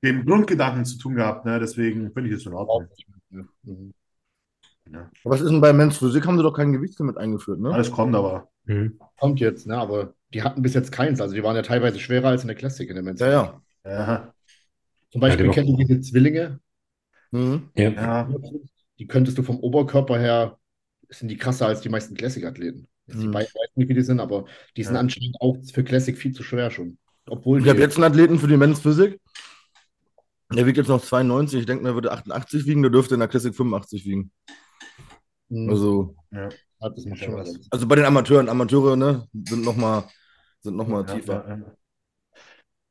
[0.03, 1.45] dem Grundgedanken zu tun gehabt.
[1.45, 1.59] Ne.
[1.59, 2.87] Deswegen finde ich das in Ordnung.
[3.31, 3.41] Ja.
[3.63, 3.93] Mhm.
[4.91, 4.99] Ja.
[5.23, 6.25] Aber was ist denn bei Men's Physik?
[6.25, 7.71] Haben sie doch kein Gewichtslimit eingeführt, ne?
[7.73, 8.49] Alles kommt aber.
[8.65, 8.99] Mhm.
[9.19, 9.77] Kommt jetzt, ne?
[9.77, 11.19] Aber die hatten bis jetzt keins.
[11.19, 13.19] Also die waren ja teilweise schwerer als in der Classic in der Men's.
[13.19, 13.61] Ja, ja.
[13.85, 14.33] Ja,
[15.11, 16.59] Zum Beispiel Ja, du diese Zwillinge,
[17.31, 17.69] Mhm.
[17.75, 17.89] Ja.
[17.89, 18.29] ja.
[18.99, 20.57] die könntest du vom Oberkörper her,
[21.09, 22.87] sind die krasser als die meisten Classic-Athleten.
[23.07, 23.31] Jetzt Die Mhm.
[23.31, 24.45] beiden weiß nicht, wie die sind, aber
[24.77, 24.99] die sind Ja.
[25.01, 26.97] anscheinend auch für Classic viel zu schwer schon.
[27.27, 29.19] Obwohl Ich habe jetzt einen Athleten für die Men's Physik.
[30.53, 31.61] Der wiegt jetzt noch 92.
[31.61, 34.31] Ich denke, der würde 88 wiegen, der dürfte in der Classic 85 wiegen.
[35.49, 35.69] Mhm.
[35.69, 36.49] Also, Ja.
[36.79, 37.59] Das macht schon was.
[37.71, 40.03] also bei den Amateuren, Amateure, ne, sind nochmal
[40.61, 41.45] sind noch mal Ja, tiefer.
[41.47, 41.65] ja, ja.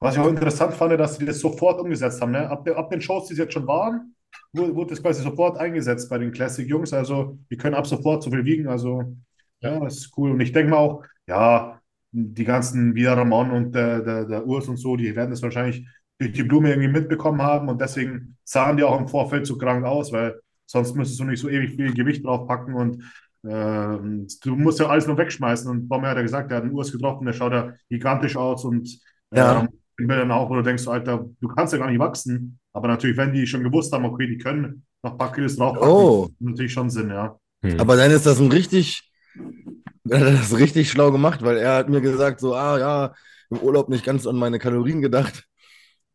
[0.01, 2.33] Was ich auch interessant fand, dass sie das sofort umgesetzt haben.
[2.33, 2.49] Ne?
[2.51, 4.15] Ab, ab den Shows, die es jetzt schon waren,
[4.53, 6.93] wurde, wurde das quasi sofort eingesetzt bei den Classic-Jungs.
[6.93, 8.67] Also, die können ab sofort so viel wiegen.
[8.69, 9.17] Also,
[9.61, 10.33] ja, das ist cool.
[10.33, 11.81] Und ich denke mal auch, ja,
[12.13, 15.43] die ganzen wie der Ramon und der, der, der Urs und so, die werden das
[15.43, 15.87] wahrscheinlich
[16.19, 17.69] durch die Blume irgendwie mitbekommen haben.
[17.69, 21.41] Und deswegen sahen die auch im Vorfeld so krank aus, weil sonst müsstest du nicht
[21.41, 23.03] so ewig viel Gewicht draufpacken und
[23.49, 25.71] ähm, du musst ja alles nur wegschmeißen.
[25.71, 28.65] Und Bomber hat ja gesagt, der hat einen Urs getroffen, der schaut ja gigantisch aus
[28.65, 28.99] und
[29.33, 29.61] Ja.
[29.61, 29.69] ähm,
[29.99, 32.59] in Bildern auch, wo du denkst, Alter, du kannst ja gar nicht wachsen.
[32.73, 35.89] Aber natürlich, wenn die schon gewusst haben, okay, die können noch ein paar Kilos draufpacken,
[35.89, 36.23] Oh.
[36.23, 37.39] macht natürlich schon Sinn, ja.
[37.63, 37.81] Mhm.
[37.81, 39.11] Aber dann ist das ein richtig,
[40.09, 43.15] er hat das richtig schlau gemacht, weil er hat mir gesagt, so, ah ja,
[43.51, 45.45] im Urlaub nicht ganz an meine Kalorien gedacht.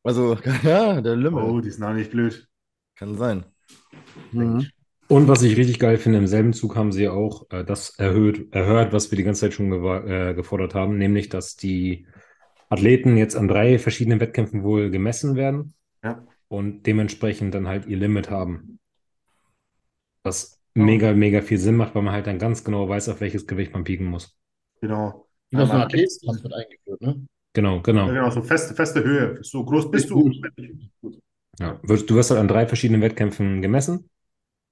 [0.03, 1.43] Also, ja, der Lümmel.
[1.43, 2.47] Oh, die sind auch nicht blöd.
[2.95, 3.45] Kann sein.
[4.31, 4.67] Mhm.
[5.07, 8.53] Und was ich richtig geil finde, im selben Zug haben sie auch äh, das erhöht,
[8.53, 9.71] erhört, was wir die ganze Zeit schon
[10.07, 12.07] äh, gefordert haben, nämlich, dass die
[12.69, 15.73] Athleten jetzt an drei verschiedenen Wettkämpfen wohl gemessen werden
[16.03, 16.25] Ja.
[16.47, 18.79] und dementsprechend dann halt ihr Limit haben.
[20.23, 20.83] Was Ja.
[20.83, 23.73] mega, mega viel Sinn macht, weil man halt dann ganz genau weiß, auf welches Gewicht
[23.73, 24.37] man pieken muss.
[24.79, 25.27] Genau.
[25.49, 27.25] Wie das Einmal- Athleten haben mit eingeführt, ne?
[27.53, 28.07] Genau, Ja, genau.
[28.13, 29.39] genau, so feste, feste Höhe.
[29.43, 30.23] So groß bist Ist du.
[30.23, 30.35] gut.
[31.59, 31.79] Ja.
[31.83, 34.09] Wirst- Du wirst halt an drei verschiedenen Wettkämpfen gemessen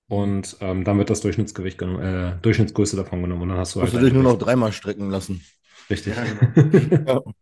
[0.09, 3.81] und ähm, dann wird das Durchschnittsgewicht genommen, äh, Durchschnittsgröße davon genommen und dann hast du
[3.81, 5.43] halt Musst du dich nur noch dreimal strecken lassen.
[5.89, 6.15] Richtig.
[6.15, 6.23] Ja,
[6.71, 7.33] genau.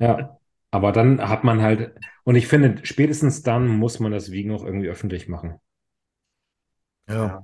[0.00, 0.38] Ja,
[0.72, 1.94] aber dann hat man halt,
[2.24, 5.60] und ich finde, spätestens dann muss man das Wiegen auch irgendwie öffentlich machen.
[7.06, 7.42] Ja.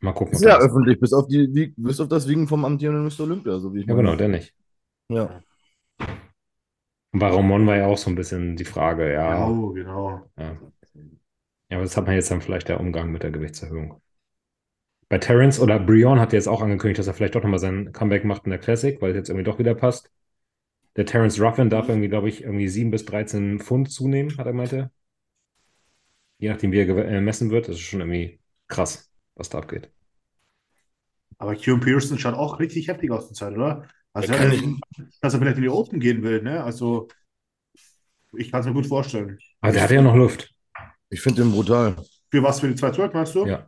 [0.00, 3.24] Mal gucken, Ist ja öffentlich, bis auf, die, bis auf das Wiegen vom amtierenden Mr.
[3.24, 4.08] Olympia, so wie ich Ja, meine.
[4.08, 4.54] genau, der nicht.
[5.08, 5.42] Ja.
[7.12, 10.30] Und bei Ramon war ja auch so ein bisschen die Frage, ja, Genau, genau.
[10.38, 10.58] ja.
[11.70, 14.02] Ja, aber das hat man jetzt dann vielleicht der Umgang mit der Gewichtserhöhung.
[15.10, 18.24] Bei Terence oder Brion hat jetzt auch angekündigt, dass er vielleicht doch nochmal sein Comeback
[18.24, 20.10] macht in der Classic, weil es jetzt irgendwie doch wieder passt.
[20.96, 24.54] Der Terence Ruffin darf irgendwie, glaube ich, irgendwie 7 bis 13 Pfund zunehmen, hat er
[24.54, 24.90] meinte.
[26.38, 27.68] Je nachdem, wie er gemessen wird.
[27.68, 29.90] Das ist schon irgendwie krass, was da abgeht.
[31.38, 33.88] Aber Kieran Pearson schaut auch richtig heftig aus zur Zeit, oder?
[34.12, 36.62] Also, kann er- dass er vielleicht in die Open gehen will, ne?
[36.62, 37.08] Also,
[38.36, 39.38] ich kann es mir gut vorstellen.
[39.60, 40.54] Aber der hat ja noch Luft.
[41.10, 41.96] Ich finde den brutal.
[42.30, 43.46] Für was, für die 212, meinst du?
[43.46, 43.66] Ja.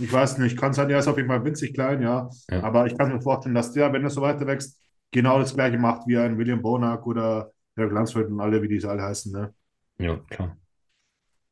[0.00, 2.28] Ich weiß nicht, kann sein, der ist auf jeden Fall winzig klein, ja.
[2.50, 2.62] Ja.
[2.64, 4.80] Aber ich kann mir vorstellen, dass der, wenn er so weiter wächst,
[5.12, 8.84] genau das gleiche macht wie ein William Bonac oder Derek Lunsford und alle, wie die
[8.84, 9.54] alle heißen, ne?
[9.98, 10.56] Ja, klar.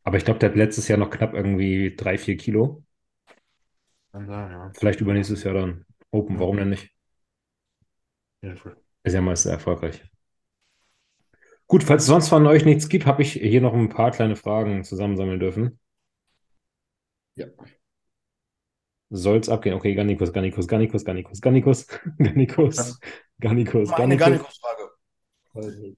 [0.02, 2.82] Aber ich glaube, der hat letztes Jahr noch knapp irgendwie drei, vier Kilo.
[4.10, 4.70] Kann sein, ja.
[4.74, 6.90] Vielleicht übernächstes Jahr dann Open, warum denn nicht?
[8.42, 8.54] Ja,
[9.04, 10.02] Ist ja meist sehr erfolgreich.
[11.66, 14.36] Gut, falls es sonst von euch nichts gibt, habe ich hier noch ein paar kleine
[14.36, 15.78] Fragen zusammensammeln dürfen.
[17.36, 17.46] Ja.
[19.10, 19.74] Soll's abgehen?
[19.74, 21.86] Okay, Gannikus, Gannikus, Gannikus, Gannikus, Gannikus,
[22.18, 23.00] Gannikus,
[23.40, 24.18] Gannikus, Gannikus.
[24.26, 25.96] Garnikus-Frage.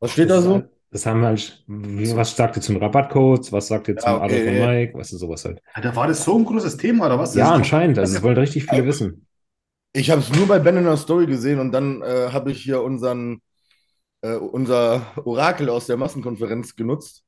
[0.00, 0.62] Was steht da so?
[0.92, 3.52] Das haben wir halt, was sagt ihr zum Rabattcodes?
[3.52, 4.24] Was sagt ihr zum Ja, okay.
[4.24, 4.98] Adolf und Mike?
[4.98, 5.60] Weißt du, sowas halt.
[5.72, 7.34] Alter, war das so ein großes Thema, oder was?
[7.34, 7.98] Ja, Das ist- anscheinend.
[7.98, 9.26] Also, es wollen richtig viele wissen.
[9.92, 12.62] Ich habe es nur bei Ben in der Story gesehen und dann äh, habe ich
[12.62, 13.40] hier unseren,
[14.22, 17.24] äh, unser Orakel aus der Massenkonferenz genutzt.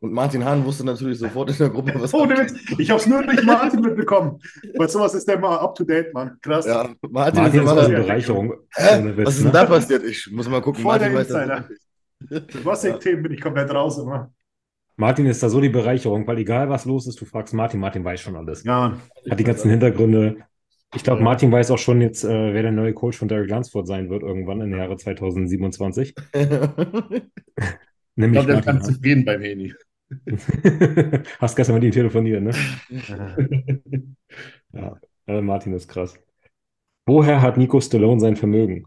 [0.00, 2.54] Und Martin Hahn wusste natürlich sofort in der Gruppe, was Oh, Witz.
[2.78, 4.40] Ich habe es nur durch Martin mitbekommen.
[4.76, 6.38] Weil sowas ist der mal up to date, Mann.
[6.40, 6.64] Krass.
[6.64, 8.54] Ja, Martin, Martin ist immer eine der, Bereicherung.
[8.74, 9.16] Hä?
[9.16, 9.44] Witz, Was ist ne?
[9.44, 10.04] denn da passiert?
[10.04, 10.82] Ich muss mal gucken.
[10.82, 11.42] Voll der Martin das
[12.28, 12.44] Insider.
[12.48, 14.32] Für was Themen bin ich komplett raus immer.
[14.96, 18.04] Martin ist da so die Bereicherung, weil egal was los ist, du fragst Martin, Martin
[18.04, 18.64] weiß schon alles.
[18.64, 19.00] Ja, Mann.
[19.30, 20.36] Hat die ganzen Hintergründe.
[20.94, 21.22] Ich glaube.
[21.22, 24.22] Martin weiß auch schon jetzt, äh, wer der neue Coach von Derek Lunsford sein wird,
[24.22, 26.14] irgendwann im Jahre 2027.
[28.16, 29.72] Ich Nämlich glaube, der ganz zufrieden beim Heni.
[31.38, 32.52] Hast gestern mit ihm telefoniert, ne?
[34.72, 36.18] Ja, äh, Martin ist krass.
[37.06, 38.84] Woher hat Nico Stallone sein Vermögen?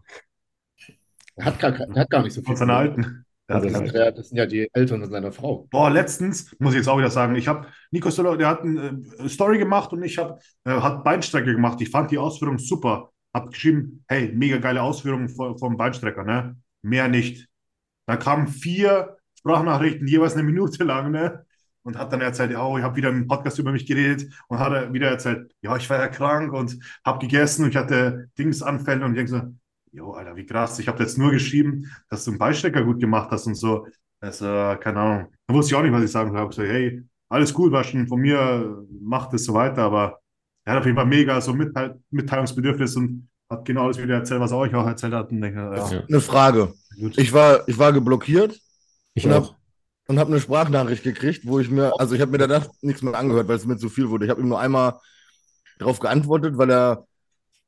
[1.36, 2.46] Er hat gar, er hat gar nicht so viel.
[2.46, 3.23] Von seiner Alten.
[3.48, 5.66] Hat Also, Das, sind ja- das sind ja die Eltern seiner Frau.
[5.70, 9.02] Boah, letztens, muss ich jetzt auch wieder sagen, ich habe, Nico Stolo, der hat eine
[9.18, 11.80] äh, Story gemacht und ich habe, äh, hat Beinstrecke gemacht.
[11.80, 13.10] Ich fand die Ausführung super.
[13.34, 16.56] Hab geschrieben, hey, mega geile Ausführung vom, vom Beinstrecker, ne?
[16.82, 17.48] Mehr nicht.
[18.06, 21.44] Dann kamen vier Sprachnachrichten, jeweils eine Minute lang, ne?
[21.82, 24.72] Und hat dann erzählt, oh, ich habe wieder im Podcast über mich geredet und hat
[24.72, 29.04] er wieder erzählt, ja, ich war ja krank und habe gegessen und ich hatte Dingsanfälle
[29.04, 29.54] und ich denke so,
[29.94, 30.78] jo, Alter, wie krass.
[30.78, 33.86] Ich habe jetzt nur geschrieben, dass du einen Beistecker gut gemacht hast und so.
[34.20, 35.26] Also, keine Ahnung.
[35.46, 36.36] Da wusste ich auch nicht, was ich sagen soll.
[36.38, 40.20] Ich habe gesagt, hey, alles gut, war schon von mir, macht es so weiter, aber
[40.64, 44.40] er hat auf jeden Fall mega so Mitteil Mitteilungsbedürfnis und hat genau alles wieder erzählt,
[44.40, 45.30] was er euch auch erzählt hat.
[45.30, 46.02] Und denke, ja.
[46.08, 46.72] Eine Frage.
[46.98, 47.18] gut.
[47.18, 48.58] Ich war, ich war geblockiert
[49.14, 49.36] Ich und auch.
[49.36, 49.56] habe
[50.06, 53.14] und hab eine Sprachnachricht gekriegt, wo ich mir, also ich habe mir danach nichts mehr
[53.14, 54.26] angehört, weil es mir zu viel wurde.
[54.26, 54.98] Ich habe ihm nur einmal
[55.78, 57.06] darauf geantwortet, weil er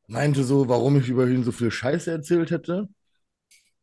[0.06, 2.88] meinte so, warum ich über ihn so viel Scheiße erzählt hätte.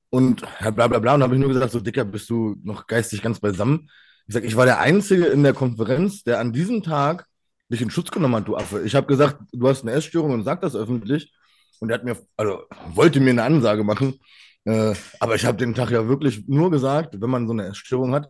[0.10, 1.16] Und bla bla bla.
[1.16, 3.90] Und habe ich nur gesagt, so Dicker, bist du noch geistig ganz beisammen?
[4.28, 7.26] Ich sag, ich war der Einzige in der Konferenz, der an diesem Tag
[7.70, 8.84] dich in Schutz genommen hat, du Affe.
[8.84, 11.34] Ich habe gesagt, du hast eine Essstörung und sag das öffentlich.
[11.80, 12.64] Und er hat mir, also
[12.94, 14.20] wollte mir eine Ansage machen.
[14.66, 18.14] Äh, aber ich habe den Tag ja wirklich nur gesagt, wenn man so eine Essstörung
[18.14, 18.30] hat,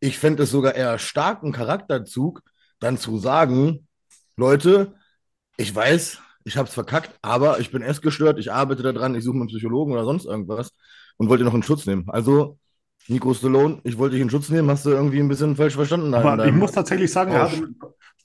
[0.00, 2.42] ich fände es sogar eher starken Charakterzug,
[2.78, 3.88] dann zu sagen,
[4.36, 4.94] Leute,
[5.56, 9.36] ich weiß, ich habe es verkackt, aber ich bin essgestört, ich arbeite daran, ich suche
[9.38, 10.72] einen Psychologen oder sonst irgendwas
[11.18, 12.04] und wollte noch in Schutz nehmen.
[12.08, 12.58] Also,
[13.08, 16.14] Nico Stallone, ich wollte dich in Schutz nehmen, hast du irgendwie ein bisschen falsch verstanden.
[16.14, 17.52] Aber ich muss tatsächlich sagen, er Tausch.
[17.52, 17.68] hat,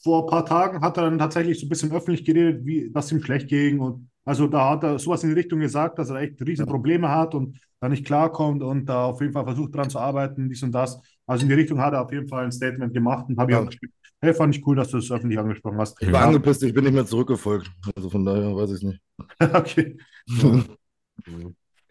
[0.03, 3.11] vor ein paar Tagen hat er dann tatsächlich so ein bisschen öffentlich geredet, wie dass
[3.11, 3.79] ihm schlecht ging.
[3.79, 7.09] Und also da hat er sowas in die Richtung gesagt, dass er echt riesen Probleme
[7.09, 10.63] hat und da nicht klarkommt und da auf jeden Fall versucht dran zu arbeiten, dies
[10.63, 10.99] und das.
[11.25, 13.57] Also in die Richtung hat er auf jeden Fall ein Statement gemacht und habe ich
[13.57, 13.61] Ja.
[13.61, 16.01] auch geschrieben, hey, fand ich cool, dass du das öffentlich angesprochen hast.
[16.01, 16.27] Ich war Ja.
[16.27, 17.69] angepisst, ich bin nicht mehr zurückgefolgt.
[17.95, 19.01] Also von daher weiß ich es nicht.
[19.53, 19.97] okay.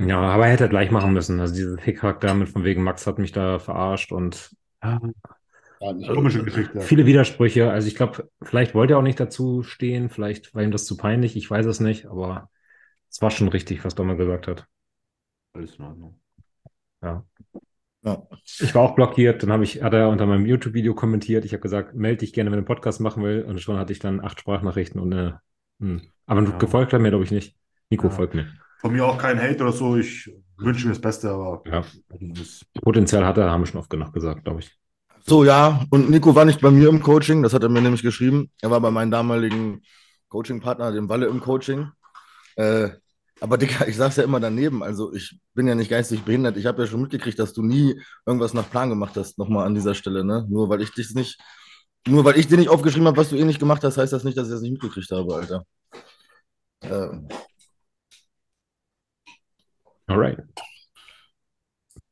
[0.00, 1.40] Ja, aber er hätte gleich machen müssen.
[1.40, 4.50] Also diese Hickhack damit von wegen Max hat mich da verarscht und
[5.80, 6.80] Ja, nicht Komische Geschichte.
[6.80, 7.70] viele Widersprüche.
[7.70, 10.96] Also ich glaube, vielleicht wollte er auch nicht dazu stehen, vielleicht war ihm das zu
[10.96, 12.50] peinlich, ich weiß es nicht, aber
[13.10, 14.66] es war schon richtig, was Dommel gesagt hat.
[15.54, 16.20] Alles in Ordnung.
[17.02, 17.24] Ja.
[18.02, 18.22] Ja.
[18.60, 21.44] Ich war auch blockiert, dann habe ich, hat er unter meinem YouTube-Video kommentiert.
[21.44, 23.42] Ich habe gesagt, melde dich gerne, wenn du einen Podcast machen will.
[23.42, 25.40] Und schon hatte ich dann acht Sprachnachrichten und eine.
[25.80, 26.02] Hm.
[26.26, 26.56] Aber Ja.
[26.58, 27.56] gefolgt hat mir, glaube ich, nicht.
[27.90, 28.10] Nico Ja.
[28.12, 28.46] folgt mir.
[28.80, 29.96] Von mir auch kein Hate oder so.
[29.96, 31.84] Ich wünsche mir das Beste, aber Ja.
[32.20, 34.74] das- Potenzial hat er, haben wir schon oft genug gesagt, glaube ich.
[35.26, 38.02] So, ja, und Nico war nicht bei mir im Coaching, das hat er mir nämlich
[38.02, 38.50] geschrieben.
[38.62, 39.82] Er war bei meinem damaligen
[40.28, 41.88] Coaching-Partner, dem Walle, im Coaching.
[42.56, 42.88] Äh,
[43.40, 44.82] aber Digga, ich saß ja immer daneben.
[44.82, 46.56] Also ich bin ja nicht geistig behindert.
[46.56, 49.74] Ich habe ja schon mitgekriegt, dass du nie irgendwas nach Plan gemacht hast, nochmal an
[49.74, 50.46] dieser Stelle, ne?
[50.48, 51.40] Nur weil ich dich nicht,
[52.06, 54.24] nur weil ich dir nicht aufgeschrieben habe, was du eh nicht gemacht hast, heißt das
[54.24, 55.64] nicht, dass ich das nicht mitgekriegt habe, Alter.
[56.80, 57.08] Äh,
[60.06, 60.40] Alright.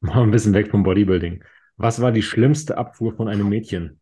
[0.01, 1.45] Mal ein bisschen weg vom Bodybuilding.
[1.77, 4.01] Was war die schlimmste Abfuhr von einem Mädchen?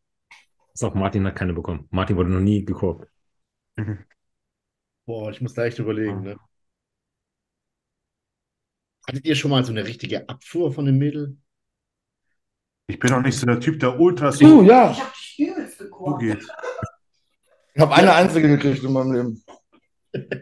[0.75, 1.89] Ist auch Martin hat keine bekommen.
[1.91, 3.09] Martin wurde noch nie geguckt.
[5.07, 6.37] Boah, ich muss da echt überlegen, ne?
[9.09, 11.37] Hattet ihr schon mal so eine richtige Abfuhr von einem Mädel?
[12.89, 14.91] ich bin auch nicht so der Typ, der ultra du, so ja.
[14.93, 16.23] Ich habe dich übelst gekocht.
[16.23, 19.45] Ich habe eine einzige gekriegt in meinem Leben.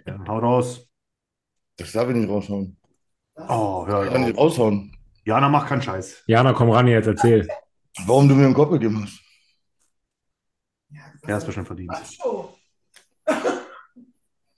[0.06, 0.86] Ja, hau raus.
[1.76, 2.76] Das darf ich nicht raushauen.
[3.36, 4.96] Oh, hör Ich kann nicht raushauen.
[5.24, 6.22] Jana, mach keinen Scheiß.
[6.26, 7.48] Jana, komm ran jetzt, erzähl.
[8.06, 9.20] Warum du mir einen Kopf gegeben hast.
[11.22, 11.90] Er ist bestimmt verdient.
[11.92, 12.54] Ach so.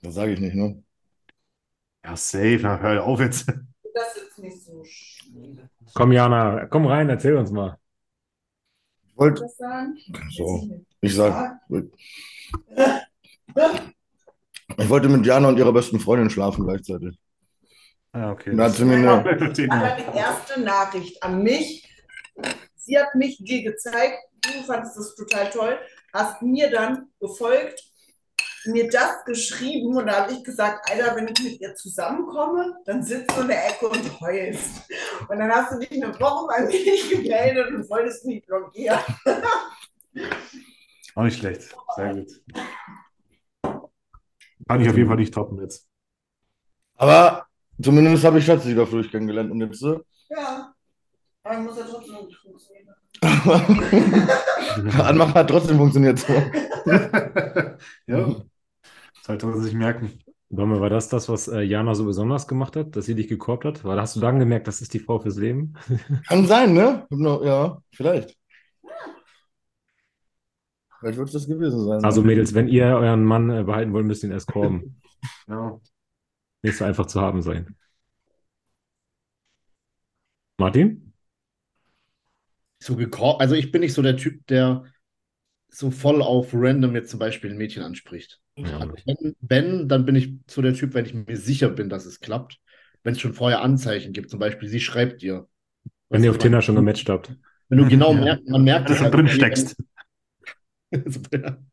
[0.02, 0.82] Das sage ich nicht, ne?
[2.04, 2.58] Ja, safe.
[2.62, 3.50] Na, hör auf jetzt.
[3.96, 5.58] Das ist nicht so schlimm.
[5.94, 7.78] Komm, Jana, komm rein, erzähl uns mal.
[9.08, 9.48] Ich wollte,
[10.36, 10.68] so,
[11.00, 11.58] ich sag,
[14.76, 17.18] ich wollte mit Jana und ihrer besten Freundin schlafen gleichzeitig.
[18.12, 18.50] Ja, okay.
[18.50, 21.90] Und da hat sie mir eine, Aber die erste Nachricht an mich.
[22.74, 24.18] Sie hat mich dir gezeigt.
[24.42, 25.78] Du fandest das total toll.
[26.12, 27.82] Hast mir dann gefolgt.
[28.66, 33.02] Mir das geschrieben und da habe ich gesagt, Alter, wenn ich mit ihr zusammenkomme, dann
[33.02, 34.82] sitzt du in der Ecke und heulst.
[35.28, 38.98] Und dann hast du dich eine Woche bei mir nicht gemeldet und wolltest mich blockieren.
[41.14, 41.74] Auch nicht schlecht.
[41.96, 42.42] Sehr gut.
[44.68, 45.88] Kann ich auf jeden Fall nicht toppen jetzt.
[46.96, 47.46] Aber
[47.80, 50.02] zumindest habe ich Schatzi wieder früh kennengelernt und jetzt so.
[50.28, 50.74] Ja.
[51.42, 52.94] Aber ich muss ja trotzdem nicht funktionieren.
[55.00, 56.32] Anmachen hat trotzdem funktioniert so.
[58.06, 58.36] ja.
[59.26, 60.20] Sollte man sich merken.
[60.50, 63.64] Domme, war das das, was äh, Jana so besonders gemacht hat, dass sie dich gekorbt
[63.64, 63.84] hat?
[63.84, 65.74] Weil hast du dann gemerkt, das ist die Frau fürs Leben?
[66.28, 67.04] Kann sein, ne?
[67.10, 68.38] Ja, vielleicht.
[71.00, 72.04] Vielleicht wird es das gewesen sein.
[72.04, 75.00] Also Mädels, wenn ihr euren Mann äh, behalten wollt, müsst ihr ihn erst korben.
[75.48, 75.80] Ja.
[76.62, 77.74] Nicht so einfach zu haben sein.
[80.56, 81.12] Martin?
[82.78, 84.84] So gekor also ich bin nicht so der Typ, der
[85.76, 88.40] so voll auf random jetzt zum Beispiel ein Mädchen anspricht.
[88.56, 88.78] Ja.
[88.78, 92.06] Also wenn, wenn, dann bin ich so der Typ, wenn ich mir sicher bin, dass
[92.06, 92.58] es klappt.
[93.02, 95.46] Wenn es schon vorher Anzeichen gibt, zum Beispiel, sie schreibt dir.
[96.08, 97.36] Wenn ihr auf Tinder schon gematcht habt.
[97.68, 98.20] Wenn du genau Ja.
[98.20, 99.76] merkst, man merkt Wenn du schon drin steckst.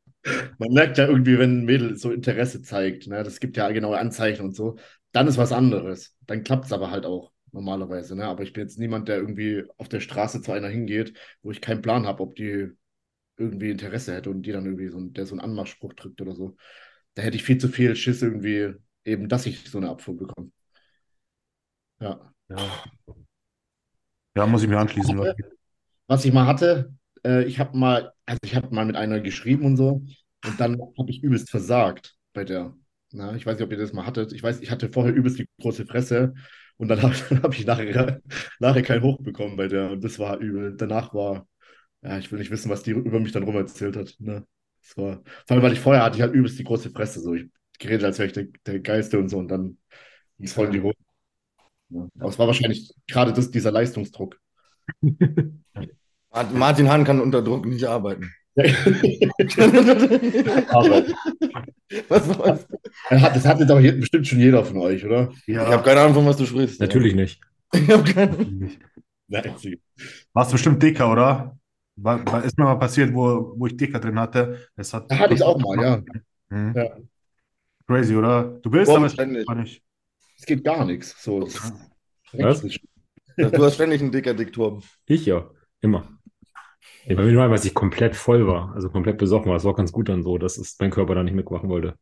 [0.57, 3.97] Man merkt ja irgendwie, wenn ein Mädel so Interesse zeigt, ne, das gibt ja genaue
[3.97, 4.77] Anzeichen und so,
[5.11, 6.15] dann ist was anderes.
[6.21, 8.15] Dann klappt es aber halt auch normalerweise.
[8.15, 8.23] Ne?
[8.23, 11.59] Aber ich bin jetzt niemand, der irgendwie auf der Straße zu einer hingeht, wo ich
[11.59, 12.71] keinen Plan habe, ob die
[13.37, 16.35] irgendwie Interesse hätte und die dann irgendwie so, ein- der so einen Anmachspruch drückt oder
[16.35, 16.55] so.
[17.15, 18.73] Da hätte ich viel zu viel Schiss irgendwie,
[19.05, 20.51] eben, dass ich so eine Abfuhr bekomme.
[21.99, 22.33] Ja.
[22.49, 22.57] Ja.
[24.35, 25.15] Ja, muss ich mir anschließen.
[25.15, 25.51] Leute.
[26.07, 26.93] Was ich mal hatte,
[27.25, 30.03] äh, ich habe mal, also ich habe mal mit einer geschrieben und so,
[30.45, 32.75] und dann habe ich übelst versagt bei der.
[33.11, 34.33] Na, ich weiß nicht, ob ihr das mal hattet.
[34.33, 36.33] Ich weiß, ich hatte vorher übelst die große Fresse
[36.77, 38.21] und dann habe hab ich nachher,
[38.59, 40.75] nachher keinen Hoch bekommen bei der und das war übel.
[40.77, 41.47] Danach war,
[42.03, 44.15] ja, ich will nicht wissen, was die über mich dann rum erzählt hat.
[44.19, 44.45] Ne?
[44.81, 47.33] Das war, vor allem, weil ich vorher hatte ich halt übelst die große Fresse, so
[47.33, 47.47] ich
[47.79, 49.77] geredet, als wäre ich der, der Geilste und so und dann
[50.37, 50.97] ging es voll in die Hose.
[51.89, 52.07] Ja.
[52.19, 54.39] Aber es war wahrscheinlich gerade das, dieser Leistungsdruck.
[56.31, 58.31] Mart- Martin Hahn kann unter Druck nicht arbeiten.
[60.69, 61.03] Aber
[62.09, 62.67] Was war's?
[63.09, 65.31] das hatte doch je- bestimmt schon jeder von euch, oder?
[65.47, 66.79] Ich habe keine Ahnung, von was du sprichst.
[66.79, 67.41] Natürlich nicht.
[67.73, 68.69] Ich hab keine
[69.27, 69.79] Nein, sie-
[70.33, 71.57] Warst bestimmt dicker, oder?
[71.95, 74.67] War, war, ist mir mal passiert, wo, wo ich dicker drin hatte.
[74.75, 76.01] Das hat, Da hatte ich auch mal, ja.
[76.49, 76.73] Mhm.
[76.75, 76.97] Ja.
[77.87, 78.59] Crazy, oder?
[78.61, 79.47] Du willst, Boah, aber es ständig.
[79.47, 79.83] war nicht.
[80.37, 81.21] Es geht gar nichts.
[81.21, 81.47] So,
[82.33, 82.61] Was?
[83.35, 84.81] Du hast ständig einen dicker Dickturm.
[85.05, 85.49] Ich ja,
[85.81, 86.07] immer.
[87.05, 89.57] Ja, bei mir war, als ich komplett voll war, also komplett besoffen war.
[89.57, 91.95] Es war ganz gut dann so, dass es mein Körper da nicht mitmachen wollte.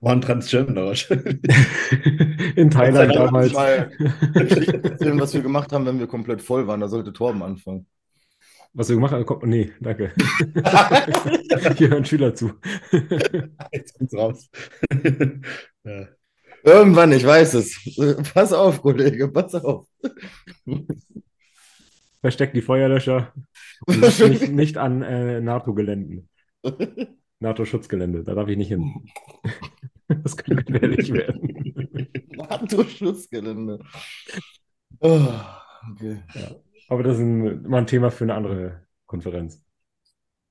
[0.00, 1.38] War ein Transgender wahrscheinlich.
[2.56, 3.52] In Thailand damals.
[3.52, 3.90] mal
[5.18, 6.80] was wir gemacht haben, wenn wir komplett voll waren.
[6.80, 7.86] Da sollte Torben anfangen.
[8.76, 10.12] Was wir gemacht haben, kommt, nee, danke.
[11.76, 12.54] Hier hören Schüler zu.
[13.72, 14.50] Jetzt kommt's raus.
[15.84, 16.08] ja.
[16.64, 17.78] Irgendwann, ich weiß es.
[18.34, 19.86] Pass auf, Kollege, pass auf.
[22.20, 23.32] Versteckt die Feuerlöscher
[23.86, 26.28] mich nicht an äh, NATO-Geländen.
[27.38, 29.06] NATO-Schutzgelände, da darf ich nicht hin.
[30.08, 32.08] Das könnte gefährlich werden.
[32.30, 33.78] NATO-Schutzgelände.
[35.00, 35.28] Oh,
[35.92, 36.22] okay.
[36.94, 39.62] Aber das ist ein, mal ein Thema für eine andere Konferenz.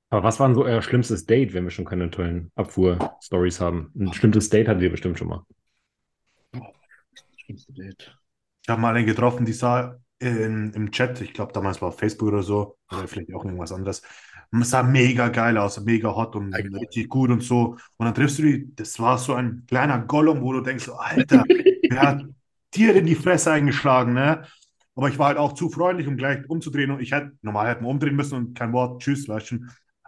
[0.10, 3.92] Aber was war denn so euer schlimmstes Date, wenn wir schon keine tollen Abfuhr-Stories haben?
[3.96, 5.46] Ein bestimmtes Date hattet ihr bestimmt schon mal.
[7.38, 8.16] Schlimmste Date.
[8.62, 11.98] Ich habe mal einen getroffen, die sah in, im Chat, ich glaube damals war auf
[11.98, 14.02] Facebook oder so, oder vielleicht auch irgendwas anderes.
[14.52, 16.80] Und es sah mega geil aus, mega hot und genau.
[16.80, 17.78] richtig gut und so.
[17.98, 20.94] Und dann triffst du die, das war so ein kleiner Gollum, wo du denkst, so,
[20.94, 21.44] Alter,
[21.90, 22.26] wer hat
[22.76, 24.46] dir in die Fresse eingeschlagen, ne?
[24.96, 27.82] Aber ich war halt auch zu freundlich, um gleich umzudrehen und ich hätte, normal hätte
[27.82, 29.58] man umdrehen müssen und kein Wort, tschüss, du.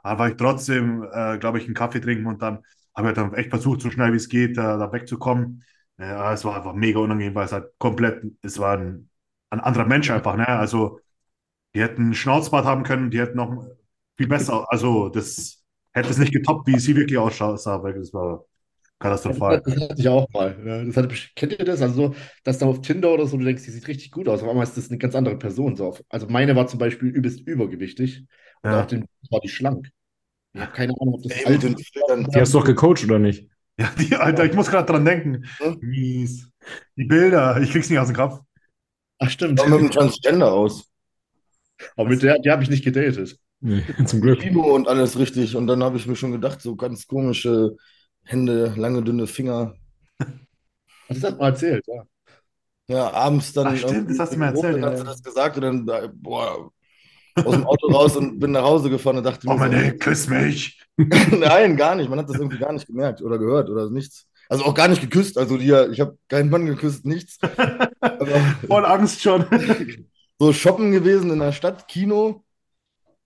[0.04, 2.60] Aber ich trotzdem, äh, glaube ich, einen Kaffee trinken und dann
[2.96, 5.64] habe ich dann echt versucht, so schnell wie es geht, äh, da wegzukommen.
[5.98, 9.10] Ja, es war einfach mega unangenehm, weil es halt komplett, es war ein,
[9.50, 10.48] ein anderer Mensch einfach, ne?
[10.48, 11.00] Also,
[11.74, 13.66] die hätten Schnauzbart haben können, die hätten noch
[14.18, 15.64] viel besser, also das
[15.94, 18.46] hätte es nicht getoppt, wie sie wirklich aussah, weil das war
[19.06, 19.62] katastrophal.
[19.66, 20.56] Das hatte ich auch mal.
[20.66, 21.82] Ja, das hatte, kennt ihr das?
[21.82, 24.42] Also, so, dass da auf Tinder oder so, du denkst, die sieht richtig gut aus.
[24.42, 25.76] Auf einmal ist das eine ganz andere Person.
[25.76, 28.26] So auf, also, meine war zum Beispiel übelst übergewichtig
[28.64, 28.82] und Ja.
[28.82, 29.90] auch den war die schlank.
[30.54, 31.96] Ich habe keine Ahnung, ob das Ey, alt ist.
[31.96, 33.50] Die hast du doch gecoacht, oder nicht?
[33.78, 35.46] Ja, die, Alter, ich muss gerade dran denken.
[35.82, 36.50] Mies.
[36.96, 38.40] Die Bilder, ich krieg's nicht aus dem Kopf.
[39.20, 39.60] Ach, stimmt.
[39.60, 40.90] Sieht mit dem Transgender aus.
[41.98, 43.38] Aber mit der, die habe ich nicht gedatet.
[43.60, 44.40] Nee, zum Glück.
[44.40, 45.56] Kino und alles richtig.
[45.56, 47.76] Und dann habe ich mir schon gedacht, so ganz komische
[48.26, 49.76] Hände, lange, dünne Finger.
[51.08, 52.04] Das hat man erzählt, ja.
[52.88, 53.68] Ja, abends dann.
[53.68, 55.88] Ach, stimmt, das hast du mir erzählt, Dann ja, hast du das gesagt und dann,
[56.06, 56.72] äh, boah,
[57.44, 59.98] aus dem Auto raus und bin nach Hause gefahren und dachte Oh, mir so, meine,
[59.98, 60.80] küss mich.
[60.98, 62.10] Nein, gar nicht.
[62.10, 64.28] Man hat das irgendwie gar nicht gemerkt oder gehört oder nichts.
[64.50, 65.38] Also auch gar nicht geküsst.
[65.38, 67.40] Also die, ich habe keinen Mann geküsst, nichts.
[68.20, 69.46] Aber Voll Angst schon.
[70.40, 72.45] so shoppen gewesen in der Stadt, Kino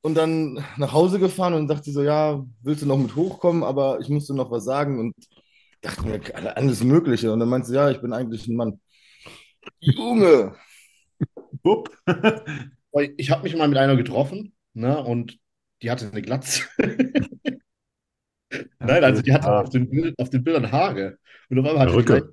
[0.01, 3.63] und dann nach Hause gefahren und dachte sie so, ja, willst du noch mit hochkommen?
[3.63, 5.15] Aber ich musste noch was sagen und
[5.81, 6.21] dachte mir,
[6.57, 7.31] alles Mögliche.
[7.34, 8.80] Und dann meinte sie, ja, ich bin eigentlich ein Mann.
[9.81, 10.53] Junge!
[12.91, 15.38] Weil Ich habe mich mal mit einer getroffen, ne, und
[15.81, 16.63] die hatte eine Glatze.
[18.80, 19.61] Nein, also die hatte Ja.
[19.61, 21.17] auf den, Bild, auf den Bildern Haare.
[21.49, 22.05] Und auf einmal hatte die Perücke.
[22.05, 22.23] gleich,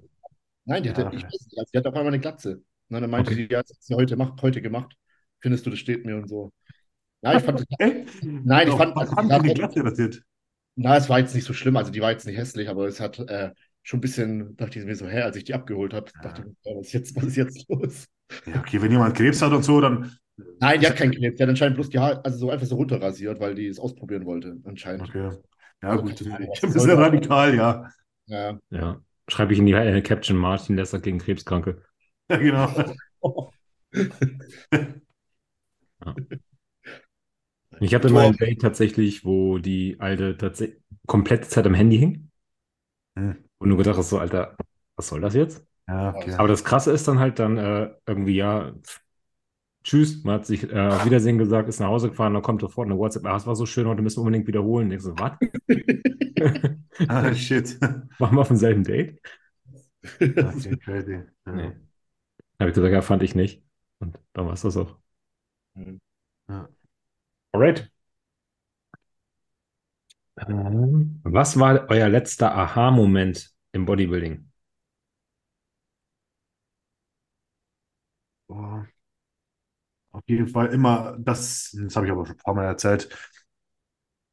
[0.65, 1.11] nein, die hatte, Ja.
[1.13, 2.63] ich weiß nicht, also die hatte auf einmal eine Glatze.
[2.91, 3.35] Und dann meinte Okay.
[3.35, 4.95] sie, ja, das hat sie heute, macht, heute gemacht.
[5.41, 6.53] Findest du, das steht mir und so.
[7.27, 7.65] Ja, ich fand?
[8.23, 10.23] Nein, ich fand- was also haben die hat- Glatze rasiert?
[10.77, 13.01] na, es war jetzt nicht so schlimm, also die war jetzt nicht hässlich, aber es
[13.01, 13.51] hat äh,
[13.83, 16.47] schon ein bisschen, dachte ich mir so, hä, als ich die abgeholt habe, dachte ich,
[16.49, 18.07] mir, was ist jetzt, was ist jetzt los?
[18.47, 20.13] Ja, okay, wenn jemand Krebs hat und so, dann.
[20.61, 22.77] Nein, die hat keinen Krebs, die hat anscheinend bloß die Haare, also so einfach so
[22.77, 25.09] runterrasiert, weil die es ausprobieren wollte, anscheinend.
[25.09, 25.31] Okay.
[25.83, 26.13] Ja, gut.
[26.13, 26.31] Okay.
[26.31, 27.91] Ein bisschen radikal, ja.
[28.27, 28.59] Ja.
[28.71, 29.01] Ja.
[29.29, 31.83] Schreibe ich in die äh, Caption Martin Lesser gegen Krebskranke.
[32.29, 33.51] Ja, genau.
[37.81, 42.31] Ich hatte mal ein Date tatsächlich, wo die alte tatsächlich komplette Zeit am Handy hing.
[43.17, 43.37] Hm.
[43.59, 44.57] Und du gedacht hast, so, Alter,
[44.97, 45.67] was soll das jetzt?
[45.89, 46.35] Ja, okay.
[46.35, 48.73] Aber das Krasse ist dann halt dann äh, irgendwie, ja,
[49.85, 52.87] tschüss, man hat sich äh, auf Wiedersehen gesagt, ist nach Hause gefahren, dann kommt sofort
[52.87, 54.91] eine WhatsApp, ah, es war so schön, heute müssen wir unbedingt wiederholen.
[54.91, 55.33] Ich so, was?
[57.09, 57.79] Ah, shit.
[58.19, 59.21] Machen wir auf demselben Date?
[60.19, 61.21] Okay, crazy.
[61.47, 61.53] Ja.
[61.53, 61.73] Nee.
[62.59, 63.63] Habe ich gesagt, ja, fand ich nicht.
[63.99, 64.97] Und dann war es das auch.
[65.75, 66.01] Mhm.
[67.57, 67.91] Alright.
[70.47, 74.51] Ähm, was war euer letzter Aha-Moment im Bodybuilding?
[78.51, 78.87] Oh.
[80.11, 83.09] Auf jeden Fall immer, das, das habe ich aber schon ein paar Mal erzählt,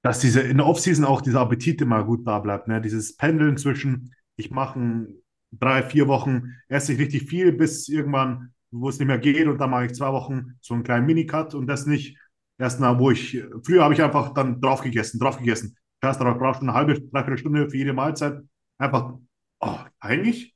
[0.01, 2.67] dass diese in der Offseason auch dieser Appetit immer gut da bleibt.
[2.67, 2.81] Ne?
[2.81, 5.07] Dieses Pendeln zwischen, ich mache
[5.51, 9.59] drei, vier Wochen, esse ich richtig viel, bis irgendwann, wo es nicht mehr geht, und
[9.59, 12.17] dann mache ich zwei Wochen so einen kleinen Minicut und das nicht
[12.64, 15.76] erst mal, wo ich, früher habe ich einfach dann drauf gegessen, drauf gegessen.
[16.02, 18.40] Erst darauf brauchst du eine halbe, dreiviertel Stunde für jede Mahlzeit.
[18.77, 19.14] Einfach,
[19.60, 20.56] oh, eigentlich?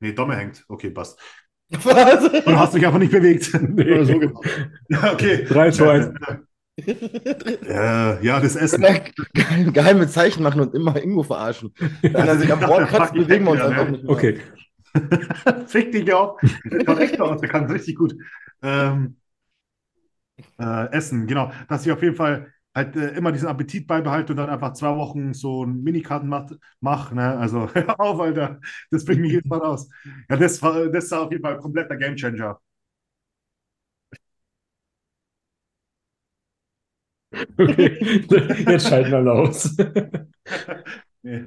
[0.00, 0.64] Nee, Domme hängt.
[0.68, 1.18] Okay, passt.
[1.70, 2.24] Was?
[2.28, 3.52] Und du hast dich einfach nicht bewegt.
[3.54, 4.46] Oder so gemacht.
[4.88, 5.44] Ja, okay.
[5.44, 6.12] 3, 2, 1.
[6.76, 8.82] Äh, ja, das Essen.
[9.32, 11.72] Geheim- Geheime Zeichen machen und immer Ingo verarschen.
[12.02, 14.12] Wenn er sich am Wort kratzt, bewegen wir uns einfach nicht mehr.
[14.12, 14.40] Okay.
[15.66, 16.40] Fick dich auf.
[16.64, 18.14] Der kann echt aus, der kann richtig gut.
[18.62, 19.16] Ähm,
[20.58, 21.52] äh, essen, genau.
[21.68, 24.96] Dass ich auf jeden Fall halt äh, immer diesen Appetit beibehalte und dann einfach zwei
[24.96, 26.58] Wochen so einen Minikarten mache.
[26.80, 27.36] Mach, ne?
[27.38, 28.60] Also, hör auf, Alter.
[28.90, 29.88] Das bringt mich jedes Mal raus.
[30.28, 32.58] Ja, das war, das ist auf jeden Fall ein kompletter Gamechanger.
[37.58, 37.98] okay.
[38.68, 39.74] Jetzt schalten wir aus.
[41.22, 41.46] Nee.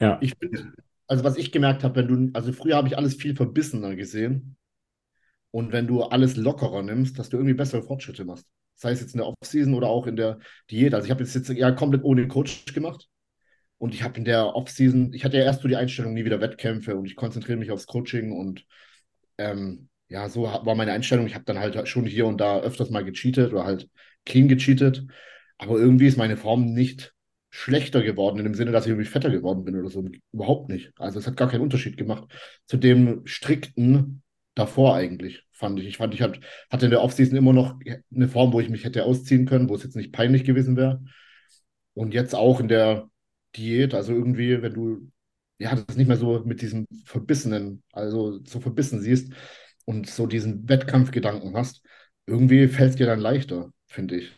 [0.00, 0.18] Ja.
[0.22, 0.74] Ich bin,
[1.08, 4.56] also was ich gemerkt habe, wenn du, also früher habe ich alles viel verbissener gesehen.
[5.56, 8.44] Und wenn du alles lockerer nimmst, dass du irgendwie bessere Fortschritte machst.
[8.74, 10.38] Sei es jetzt in der Offseason oder auch in der
[10.70, 10.92] Diät.
[10.92, 13.08] Also ich habe jetzt, ja komplett ohne Coach gemacht.
[13.78, 16.42] Und ich habe in der Offseason, ich hatte ja erst so die Einstellung, nie wieder
[16.42, 18.66] Wettkämpfe und ich konzentriere mich aufs Coaching und
[19.38, 21.26] ähm, ja, so war meine Einstellung.
[21.26, 23.88] Ich habe dann halt schon hier und da öfters mal gecheatet oder halt
[24.26, 25.06] clean gecheatet.
[25.56, 27.14] Aber irgendwie ist meine Form nicht
[27.48, 30.06] schlechter geworden, in dem Sinne, dass ich irgendwie fetter geworden bin oder so.
[30.32, 30.92] Überhaupt nicht.
[30.98, 32.30] Also es hat gar keinen Unterschied gemacht
[32.66, 34.22] zu dem strikten
[34.56, 35.86] davor eigentlich, fand ich.
[35.86, 37.78] Ich fand, ich hat, hatte in der Offseason immer noch
[38.14, 41.02] eine Form, wo ich mich hätte ausziehen können, wo es jetzt nicht peinlich gewesen wäre.
[41.94, 43.08] Und jetzt auch in der
[43.56, 45.10] Diät, also irgendwie, wenn du
[45.58, 49.32] ja, das nicht mehr so mit diesem Verbissenen, also so verbissen siehst
[49.86, 51.82] und so diesen Wettkampfgedanken hast,
[52.26, 54.36] irgendwie fällt es dir dann leichter, finde ich.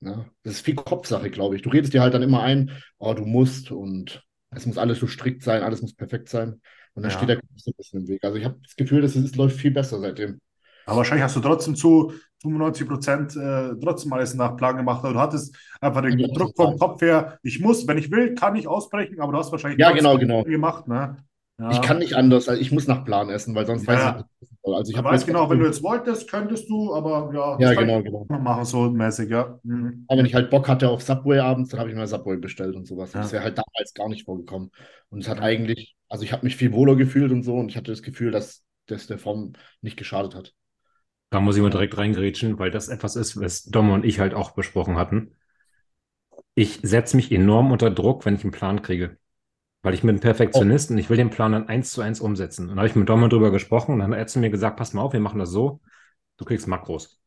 [0.00, 1.62] Ja, das ist viel Kopfsache, glaube ich.
[1.62, 5.06] Du redest dir halt dann immer ein, oh, du musst und es muss alles so
[5.06, 6.60] strikt sein, alles muss perfekt sein.
[6.94, 7.16] Und dann Ja.
[7.16, 8.24] steht der Kopf so ein bisschen im Weg.
[8.24, 10.40] Also ich habe das Gefühl, dass es, läuft viel besser seitdem.
[10.86, 12.12] Aber wahrscheinlich hast du trotzdem zu
[12.42, 15.04] 95 Prozent äh, trotzdem alles nach Plan gemacht.
[15.04, 17.38] Aber du hattest einfach den Ja, Druck vom Kopf her.
[17.42, 20.44] Ich muss, wenn ich will, kann ich ausbrechen, aber du hast wahrscheinlich Ja, genau, genau.
[20.44, 20.88] gemacht.
[20.88, 21.16] Ne?
[21.58, 21.72] Ja.
[21.72, 24.90] Ich kann nicht anders, also ich muss nach Plan essen, weil sonst weiß ich Also
[24.92, 27.68] ich Ich habe weiß jetzt genau, wenn du jetzt wolltest, könntest du, aber ja, Ja,
[27.68, 28.26] das kann genau, ich genau.
[28.28, 29.58] machen, so mäßig, ja.
[29.62, 30.04] Mhm.
[30.06, 32.74] Aber wenn ich halt Bock hatte auf Subway abends, dann habe ich mir Subway bestellt
[32.76, 33.12] und sowas.
[33.14, 33.20] Ja.
[33.22, 34.70] Das wäre halt damals gar nicht vorgekommen.
[35.08, 37.76] Und es hat eigentlich, also ich habe mich viel wohler gefühlt und so und ich
[37.76, 40.54] hatte das Gefühl, dass das der Form nicht geschadet hat.
[41.30, 44.32] Da muss ich mal direkt reingrätschen, weil das etwas ist, was Dom und ich halt
[44.34, 45.34] auch besprochen hatten.
[46.54, 49.18] Ich setze mich enorm unter Druck, wenn ich einen Plan kriege.
[49.82, 52.68] Weil ich bin ein Perfektionist und ich will den Plan dann eins zu eins umsetzen.
[52.68, 54.76] Und da habe ich mit mal drüber gesprochen und dann hat er zu mir gesagt,
[54.76, 55.80] pass mal auf, wir machen das so,
[56.36, 57.18] du kriegst Makros.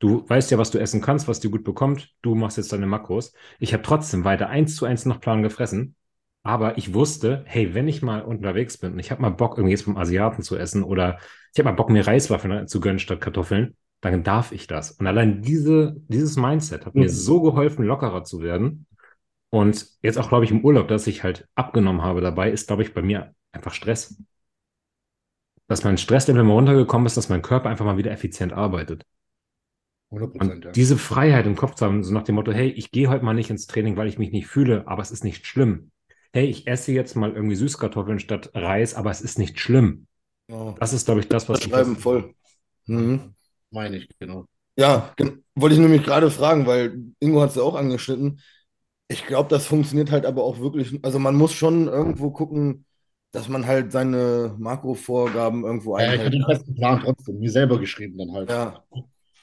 [0.00, 2.10] Du weißt ja, was du essen kannst, was dir gut bekommt.
[2.22, 3.32] Du machst jetzt deine Makros.
[3.58, 5.96] Ich habe trotzdem weiter eins zu eins nach Plan gefressen.
[6.44, 9.72] Aber ich wusste, hey, wenn ich mal unterwegs bin und ich habe mal Bock, irgendwie
[9.72, 11.18] jetzt vom Asiaten zu essen oder
[11.52, 14.92] ich habe mal Bock, mir Reiswaffeln zu gönnen statt Kartoffeln, dann darf ich das.
[14.92, 17.08] Und allein diese, dieses Mindset hat mir Mhm.
[17.08, 18.86] so geholfen, lockerer zu werden.
[19.50, 22.82] Und jetzt auch, glaube ich, im Urlaub, dass ich halt abgenommen habe dabei, ist, glaube
[22.82, 24.22] ich, bei mir einfach Stress.
[25.68, 29.04] Dass mein Stresslevel mal runtergekommen ist, dass mein Körper einfach mal wieder effizient arbeitet.
[30.10, 30.72] 100 Und Prozent, ja.
[30.72, 33.34] diese Freiheit im Kopf zu haben, so nach dem Motto, hey, ich gehe heute mal
[33.34, 35.90] nicht ins Training, weil ich mich nicht fühle, aber es ist nicht schlimm.
[36.32, 40.06] Hey, ich esse jetzt mal irgendwie Süßkartoffeln statt Reis, aber es ist nicht schlimm.
[40.48, 40.74] Ja.
[40.78, 42.34] Das ist, glaube ich, das, was Das schreiben voll.
[42.86, 43.34] Mhm.
[43.70, 44.46] Meine ich, genau.
[44.76, 45.12] Ja,
[45.54, 48.40] wollte ich nämlich gerade fragen, weil Ingo hat es ja auch angeschnitten.
[49.08, 50.98] Ich glaube, das funktioniert halt aber auch wirklich.
[51.04, 52.84] Also man muss schon irgendwo gucken,
[53.32, 56.32] dass man halt seine Makrovorgaben irgendwo Ja, ich hatte einhält.
[56.36, 58.48] den festen Plan trotzdem, mir selber geschrieben dann halt.
[58.48, 58.84] Ja,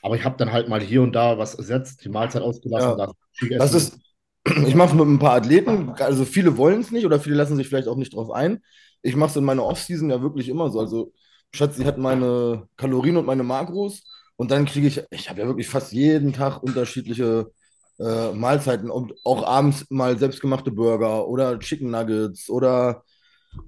[0.02, 2.98] Aber ich habe dann halt mal hier und da was ersetzt, die Mahlzeit ausgelassen, Ja.
[2.98, 3.14] das
[3.58, 4.00] das ist,
[4.46, 7.56] ich mache es mit ein paar Athleten, also viele wollen es nicht oder viele lassen
[7.58, 8.64] sich vielleicht auch nicht drauf ein.
[9.02, 10.80] Ich mache es in meiner Offseason ja wirklich immer so.
[10.80, 11.14] Also
[11.54, 14.04] Schatzi hat meine Kalorien und meine Makros
[14.36, 17.52] und dann kriege ich, ich habe ja wirklich fast jeden Tag unterschiedliche
[18.00, 23.04] äh, Mahlzeiten und auch abends mal selbstgemachte Burger oder Chicken Nuggets oder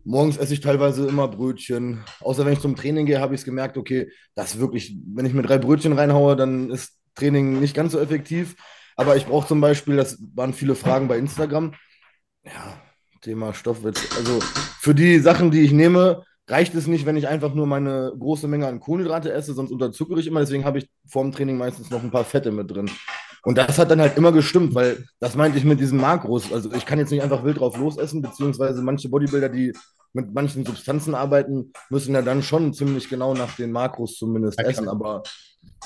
[0.04, 2.04] morgens esse ich teilweise immer Brötchen.
[2.22, 5.34] Außer wenn ich zum Training gehe, habe ich es gemerkt, okay, das wirklich, wenn ich
[5.34, 8.56] mir drei Brötchen reinhaue, dann ist Training nicht ganz so effektiv.
[8.96, 11.74] Aber ich brauche zum Beispiel, das waren viele Fragen bei Instagram,
[12.44, 12.82] ja,
[13.22, 14.18] Thema Stoffwitz.
[14.18, 14.40] Also
[14.80, 18.48] für die Sachen, die ich nehme, reicht es nicht, wenn ich einfach nur meine große
[18.48, 20.40] Menge an Kohlenhydrate esse, sonst unterzuckere ich immer.
[20.40, 22.90] Deswegen habe ich vorm Training meistens noch ein paar Fette mit drin.
[23.44, 26.52] Und das hat dann halt immer gestimmt, weil das meinte ich mit diesen Makros.
[26.52, 29.74] Also ich kann jetzt nicht einfach wild drauf losessen, beziehungsweise manche Bodybuilder, die
[30.14, 34.70] mit manchen Substanzen arbeiten, müssen ja dann schon ziemlich genau nach den Makros zumindest klar.
[34.70, 34.90] essen.
[34.90, 35.24] Aber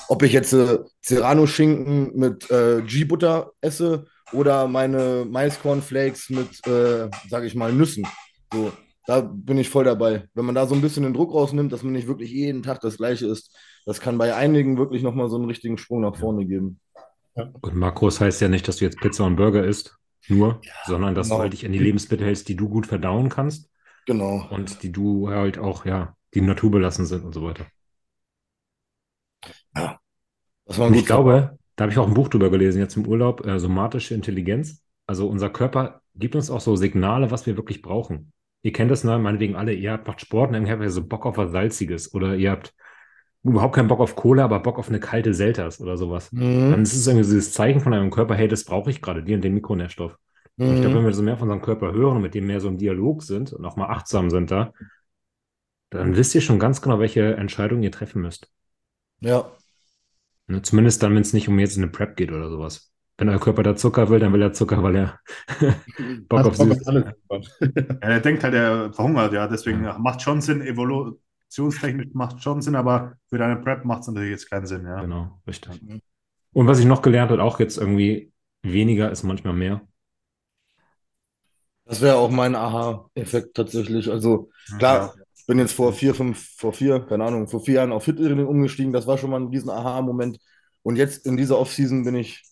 [0.08, 7.46] ob ich jetzt äh, Serrano-Schinken mit äh, G-Butter esse oder meine Maiscornflakes mit, äh, sage
[7.46, 8.06] ich mal, Nüssen.
[8.52, 8.72] So,
[9.06, 10.24] da bin ich voll dabei.
[10.34, 12.80] Wenn man da so ein bisschen den Druck rausnimmt, dass man nicht wirklich jeden Tag
[12.80, 16.46] das Gleiche isst, das kann bei einigen wirklich nochmal so einen richtigen Sprung nach vorne
[16.46, 16.80] geben.
[17.34, 19.98] Und Makros heißt ja nicht, dass du jetzt Pizza und Burger isst,
[20.28, 21.38] nur, sondern dass genau.
[21.38, 23.70] du halt dich an die Lebensmittel hältst, die du gut verdauen kannst
[24.06, 24.46] Genau.
[24.50, 27.66] und die du halt auch, ja, die naturbelassen sind und so weiter.
[30.66, 33.06] Das war Und ich glaube, da habe ich auch ein Buch drüber gelesen, jetzt im
[33.06, 34.82] Urlaub, äh, somatische Intelligenz.
[35.06, 38.32] Also unser Körper gibt uns auch so Signale, was wir wirklich brauchen.
[38.62, 39.18] Ihr kennt das, ne?
[39.18, 42.14] meinetwegen alle, ihr habt macht Sport und irgendwie habt ihr so Bock auf was Salziges
[42.14, 42.74] oder ihr habt
[43.44, 46.32] überhaupt keinen Bock auf Cola, aber Bock auf eine kalte Selters oder sowas.
[46.68, 46.82] Dann Mhm.
[46.82, 49.36] ist es irgendwie so dieses Zeichen von eurem Körper, hey, das brauche ich gerade, dir
[49.36, 50.16] und den Mikronährstoff.
[50.64, 51.06] Und ich glaube, wenn Mhm.
[51.06, 53.52] wir so mehr von unserem Körper hören und mit dem mehr so im Dialog sind
[53.52, 54.72] und auch mal achtsam sind da,
[55.90, 58.50] dann wisst ihr schon ganz genau, welche Entscheidungen ihr treffen müsst.
[59.20, 59.52] Ja.
[60.48, 60.62] Ne?
[60.62, 62.92] Zumindest dann, wenn es nicht um jetzt eine Prep geht oder sowas.
[63.18, 65.20] Wenn euer Körper da Zucker will, dann will er Zucker, weil er
[66.28, 66.78] Bock auf süß.
[66.86, 67.12] alles.
[68.02, 70.60] Ja, er denkt halt, er verhungert, ja, deswegen macht schon Sinn,
[71.52, 75.00] evolutionstechnisch macht schon Sinn, aber für deine Prep macht es natürlich jetzt keinen Sinn, ja.
[75.00, 75.80] Genau, richtig.
[76.52, 79.80] Und was ich noch gelernt habe, auch jetzt irgendwie, weniger ist manchmal mehr.
[81.84, 84.10] Das wäre auch mein Aha-Effekt tatsächlich.
[84.10, 87.92] Also klar, ich bin jetzt vor vier, fünf, vor vier, keine Ahnung, vor vier Jahren
[87.92, 88.92] auf Fit-Training umgestiegen.
[88.92, 90.38] Das war schon mal ein riesen Aha-Moment.
[90.82, 92.42] Und jetzt in dieser Offseason bin ich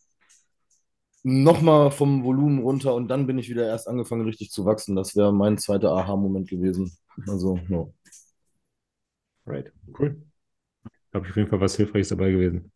[1.23, 4.97] nochmal vom Volumen runter und dann bin ich wieder erst angefangen, richtig zu wachsen.
[4.97, 6.97] Das wäre mein zweiter Aha-Moment gewesen.
[7.29, 7.87] Also, ja.
[9.47, 9.73] Right.
[9.99, 10.23] Cool.
[11.13, 12.73] Glaube ich auf jeden Fall was Hilfreiches dabei gewesen.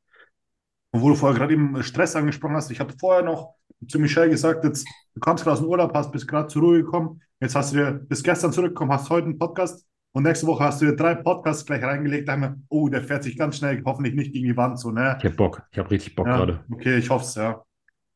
[0.93, 3.55] Wo du vorher gerade eben Stress angesprochen hast, ich habe vorher noch
[3.89, 6.83] zu Michelle gesagt, jetzt, du kommst gerade aus dem Urlaub, hast bis gerade zur Ruhe
[6.85, 10.65] gekommen, jetzt hast du dir bis gestern zurückgekommen, hast heute einen Podcast und nächste Woche
[10.65, 13.59] hast du dir drei Podcasts gleich reingelegt, da haben wir, oh, der fährt sich ganz
[13.59, 15.17] schnell, hoffentlich nicht gegen die Wand, so, ne?
[15.19, 15.63] Ich habe Bock.
[15.73, 16.65] Ich habe richtig Bock Ja, gerade.
[16.71, 17.65] okay, ich hoffe es, ja.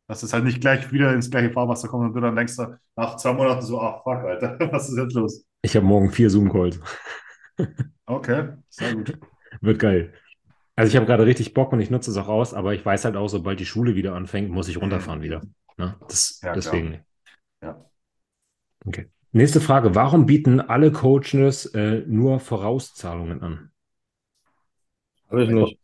[0.06, 2.54] Dass es halt nicht gleich wieder ins gleiche Fahrwasser kommt und du dann denkst,
[2.96, 5.44] nach zwei Monaten so, ach fuck, Alter, was ist jetzt los?
[5.62, 6.78] Ich habe morgen vier Zoom-Calls.
[8.06, 9.18] Okay, sehr gut.
[9.60, 10.12] Wird geil.
[10.76, 13.04] Also ich habe gerade richtig Bock und ich nutze es auch aus, aber ich weiß
[13.04, 15.42] halt auch, sobald die Schule wieder anfängt, muss ich runterfahren wieder.
[15.76, 15.96] Ne?
[16.08, 16.54] Das, Ja, klar.
[16.54, 17.00] deswegen.
[17.62, 17.84] Ja.
[18.86, 19.06] Okay.
[19.32, 19.94] Nächste Frage.
[19.94, 23.70] Warum bieten alle Coaches äh, nur Vorauszahlungen an?
[25.30, 25.78] Habe ich nicht.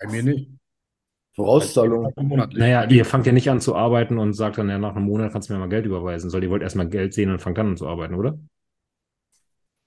[0.00, 0.50] Bei mir nicht.
[1.34, 2.12] Vorauszahlung.
[2.16, 2.58] Monatlich.
[2.58, 5.32] Naja, ihr fangt ja nicht an zu arbeiten und sagt dann, ja, nach einem Monat
[5.32, 6.30] kannst du mir mal Geld überweisen.
[6.30, 8.38] Sondern ihr wollt erstmal Geld sehen und fangt dann an zu arbeiten, oder?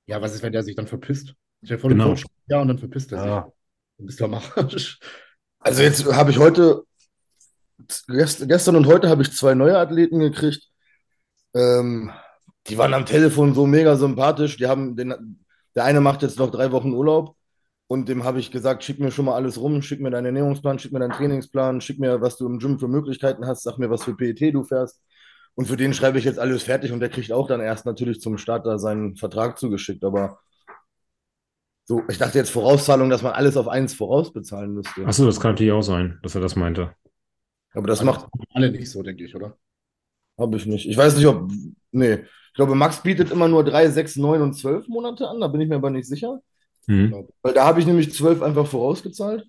[0.07, 1.33] Ja, was ist, wenn der sich dann verpisst?
[1.61, 2.05] Dir vor, Genau.
[2.05, 3.27] du coachst ja und dann verpisst er sich.
[3.27, 3.51] Ja.
[3.97, 4.99] Dann bist du am Arsch.
[5.59, 6.83] Also jetzt habe ich heute,
[8.07, 10.67] gest, gestern und heute habe ich zwei neue Athleten gekriegt.
[11.53, 12.11] Ähm,
[12.67, 14.57] die waren am Telefon so mega sympathisch.
[14.57, 15.39] Die haben den,
[15.75, 17.35] der eine macht jetzt noch drei Wochen Urlaub
[17.87, 20.79] Und dem habe ich gesagt, schick mir schon mal alles rum, schick mir deinen Ernährungsplan,
[20.79, 23.89] schick mir deinen Trainingsplan, schick mir, was du im Gym für Möglichkeiten hast, sag mir,
[23.91, 25.01] was für PET du fährst.
[25.55, 28.21] Und für den schreibe ich jetzt alles fertig und der kriegt auch dann erst natürlich
[28.21, 30.03] zum Start da seinen Vertrag zugeschickt.
[30.03, 30.39] Aber
[31.85, 35.05] so, ich dachte jetzt Vorauszahlung, dass man alles auf eins vorausbezahlen müsste.
[35.05, 36.95] Achso, das kann natürlich auch sein, dass er das meinte.
[37.73, 39.57] Aber das Also, macht, alle nicht so, denke ich, oder?
[40.37, 40.87] habe ich nicht.
[40.87, 41.51] Ich weiß nicht, ob,
[41.91, 42.13] nee.
[42.13, 45.61] Ich glaube, Max bietet immer nur drei, sechs, neun und zwölf Monate an, da bin
[45.61, 46.41] ich mir aber nicht sicher.
[46.87, 47.27] Hm.
[47.41, 49.45] Weil da habe ich nämlich zwölf einfach vorausgezahlt.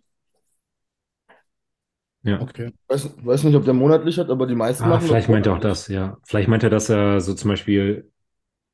[2.25, 2.73] Okay.
[2.89, 5.55] Weiß, weiß nicht, ob der monatlich hat, aber die meisten Ah, machen vielleicht meint er
[5.55, 6.19] auch das, ja.
[6.25, 8.11] Vielleicht meint er, dass er so zum Beispiel,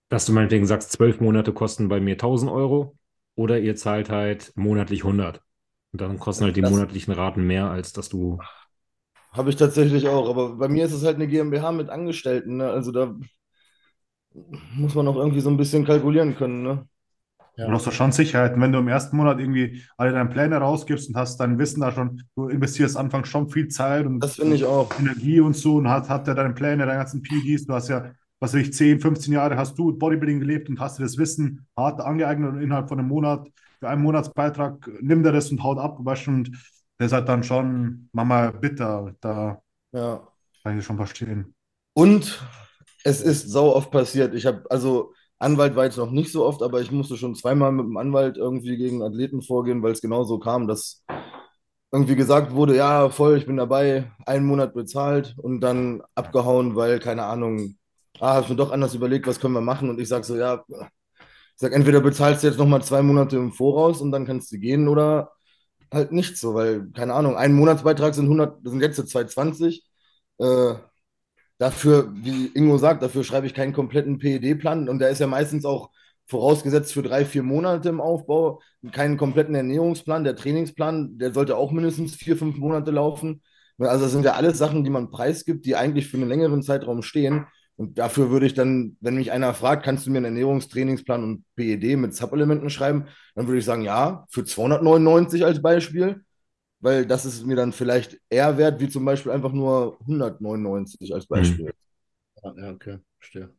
[0.08, 2.96] dass du meinetwegen sagst, zwölf Monate kosten bei mir 1000 Euro
[3.34, 5.42] oder ihr zahlt halt monatlich 100.
[5.92, 8.38] Und dann kosten halt die Das- monatlichen Raten mehr, als dass du.
[9.32, 12.70] Habe ich tatsächlich auch, aber bei mir ist es halt eine GmbH mit Angestellten, ne?
[12.70, 13.14] Also da
[14.74, 16.88] muss man auch irgendwie so ein bisschen kalkulieren können, ne?
[17.58, 21.08] Du brauchst doch schon Sicherheiten, wenn du im ersten Monat irgendwie alle deine Pläne rausgibst
[21.08, 24.56] und hast dein Wissen da schon, du investierst anfangs schon viel Zeit und Das finde
[24.56, 24.88] ich auch.
[24.98, 28.12] Energie und so und hat, hat ja deine Pläne, deine ganzen PEDs, du hast ja,
[28.40, 31.66] was weiß ich, 10, 15 Jahre hast du Bodybuilding gelebt und hast dir das Wissen
[31.76, 33.48] hart angeeignet und innerhalb von einem Monat,
[33.80, 36.50] für einen Monatsbeitrag nimmt er das und haut ab, weißt du, und
[36.98, 39.60] das ist halt dann schon Mama bitter, da
[39.92, 40.20] Ja.
[40.62, 41.54] kann ich das schon verstehen.
[41.94, 42.42] Und
[43.04, 44.34] es ist sau oft passiert.
[44.34, 47.72] Ich habe, also Anwalt war jetzt noch nicht so oft, aber ich musste schon zweimal
[47.72, 51.04] mit dem Anwalt irgendwie gegen Athleten vorgehen, weil es genau so kam, dass
[51.92, 56.98] irgendwie gesagt wurde, ja, voll, ich bin dabei, einen Monat bezahlt und dann abgehauen, weil,
[57.00, 57.76] keine Ahnung,
[58.20, 59.88] ah, hast mir doch anders überlegt, was können wir machen?
[59.90, 60.76] Und ich sage so, ja, ich
[61.56, 64.88] sag, entweder bezahlst du jetzt nochmal zwei Monate im Voraus und dann kannst du gehen
[64.88, 65.32] oder
[65.92, 69.84] halt nicht so, weil, keine Ahnung, ein Monatsbeitrag sind 100, das sind jetzt 220.
[70.38, 70.74] Äh,
[71.58, 75.64] dafür, wie Ingo sagt, dafür schreibe ich keinen kompletten PED-Plan und der ist ja meistens
[75.64, 75.90] auch
[76.26, 78.60] vorausgesetzt für drei, vier Monate im Aufbau,
[78.92, 80.24] keinen kompletten Ernährungsplan.
[80.24, 83.42] Der Trainingsplan, der sollte auch mindestens vier, fünf Monate laufen.
[83.78, 87.02] Also das sind ja alles Sachen, die man preisgibt, die eigentlich für einen längeren Zeitraum
[87.02, 87.46] stehen.
[87.76, 91.44] Und dafür würde ich dann, wenn mich einer fragt, kannst du mir einen Ernährungstrainingsplan und
[91.54, 93.06] PED mit Supplementen schreiben,
[93.36, 96.24] dann würde ich sagen, ja, für 299 als Beispiel,
[96.80, 101.26] weil das ist mir dann vielleicht eher wert, wie zum Beispiel einfach nur 199 als
[101.26, 101.72] Beispiel.
[102.42, 103.54] Ja, ja, okay, verstehe.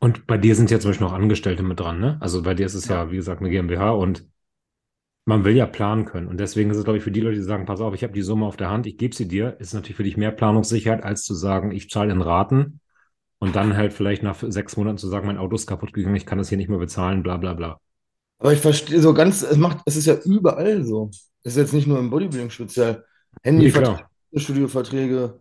[0.00, 2.18] Und bei dir sind ja zum Beispiel noch Angestellte mit dran, ne?
[2.20, 4.26] Also bei dir ist es ja, wie gesagt, eine GmbH und
[5.24, 6.28] man will ja planen können.
[6.28, 8.12] Und deswegen ist es, glaube ich, für die Leute, die sagen, pass auf, ich habe
[8.14, 11.02] die Summe auf der Hand, ich gebe sie dir, ist natürlich für dich mehr Planungssicherheit,
[11.04, 12.80] als zu sagen, ich zahle in Raten
[13.38, 16.26] und dann halt vielleicht nach sechs Monaten zu sagen, mein Auto ist kaputt gegangen, ich
[16.26, 17.80] kann das hier nicht mehr bezahlen, bla bla bla.
[18.38, 21.10] Aber ich verstehe so ganz, es macht, es ist ja überall so.
[21.48, 23.04] Es ist jetzt nicht nur im Bodybuilding speziell.
[23.42, 24.10] Nee, Handyverträge, klar.
[24.34, 25.40] Studioverträge.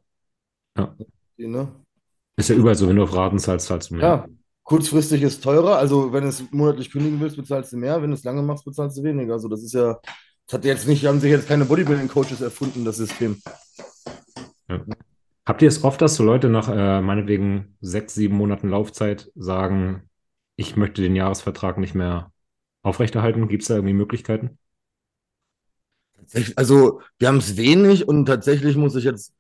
[0.77, 0.95] Ja.
[1.35, 1.67] Ne?
[2.38, 4.03] Ist ja überall so, wenn du auf Raten zahlst, zahlst du mehr.
[4.03, 4.25] Ja,
[4.63, 5.77] kurzfristig ist teurer.
[5.77, 8.01] Also, wenn du es monatlich kündigen willst, bezahlst du mehr.
[8.01, 9.34] Wenn du es lange machst, bezahlst du weniger.
[9.34, 9.99] Also, das ist ja,
[10.45, 13.41] das hat jetzt nicht, haben sich jetzt keine Bodybuilding-Coaches erfunden, das System.
[15.45, 20.03] Habt ihr es oft, dass so Leute nach äh, meinetwegen sechs, sieben Monaten Laufzeit sagen,
[20.55, 22.31] ich möchte den Jahresvertrag nicht mehr
[22.81, 23.49] aufrechterhalten?
[23.49, 24.57] Gibt es da irgendwie Möglichkeiten?
[26.56, 29.34] Also, wir haben es wenig und tatsächlich muss ich jetzt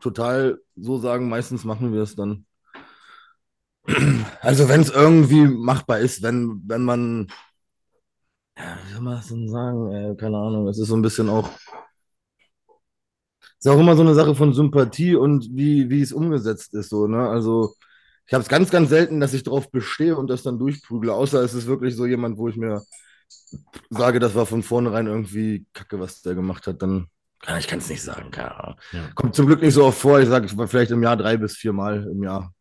[0.00, 2.46] total so sagen, meistens machen wir es dann.
[4.42, 7.28] Also, wenn es irgendwie machbar ist, wenn, wenn man,
[8.56, 9.92] ja, wie soll man das denn sagen?
[9.92, 11.48] Äh, keine Ahnung, es ist so ein bisschen auch,
[13.58, 17.06] ist auch immer so eine Sache von Sympathie und wie, wie es umgesetzt ist, so,
[17.06, 17.28] ne?
[17.28, 17.74] Also,
[18.26, 21.42] ich habe es ganz, ganz selten, dass ich darauf bestehe und das dann durchprügle, außer
[21.42, 22.82] es ist wirklich so jemand, wo ich mir
[23.90, 27.08] sage, das war von vornherein irgendwie Kacke, was der gemacht hat, dann
[27.40, 28.30] kann ich es nicht sagen.
[28.30, 28.76] Keine Ahnung.
[28.92, 29.10] Ja.
[29.14, 30.20] Kommt zum Glück nicht so oft vor.
[30.20, 32.52] Ich sage vielleicht im Jahr drei bis vier Mal im Jahr.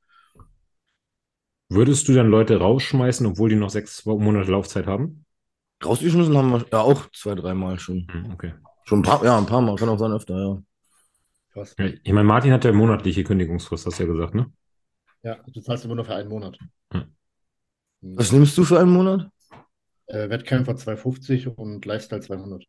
[1.67, 5.25] Würdest du dann Leute rausschmeißen, obwohl die noch sechs Monate Laufzeit haben?
[5.83, 8.07] Rausgeschmissen haben wir ja auch zwei, dreimal schon.
[8.11, 8.53] Hm, okay.
[8.85, 10.61] Schon ein paar, ja, ein paar Mal, kann auch sein öfter, ja.
[11.53, 11.75] Krass.
[11.77, 14.51] Ja, Ich meine, Martin hat ja monatliche Kündigungsfrist, hast du ja gesagt, ne?
[15.23, 16.57] Ja, du zahlst immer nur für einen Monat.
[16.91, 17.15] Hm.
[18.01, 19.29] Was nimmst du für einen Monat?
[20.09, 22.65] Äh, Wettkämpfer 250 und Lifestyle 200.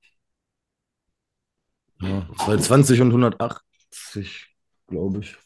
[2.02, 4.54] Ja, 220 und 180,
[4.86, 5.36] glaube ich.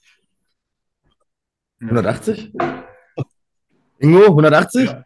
[1.81, 2.53] 180?
[3.99, 4.91] Ingo, 180?
[4.91, 5.05] Ja.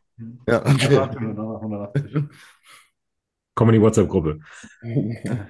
[0.48, 0.97] Ja, okay.
[0.98, 2.24] 180.
[3.55, 4.40] Comedy WhatsApp-Gruppe.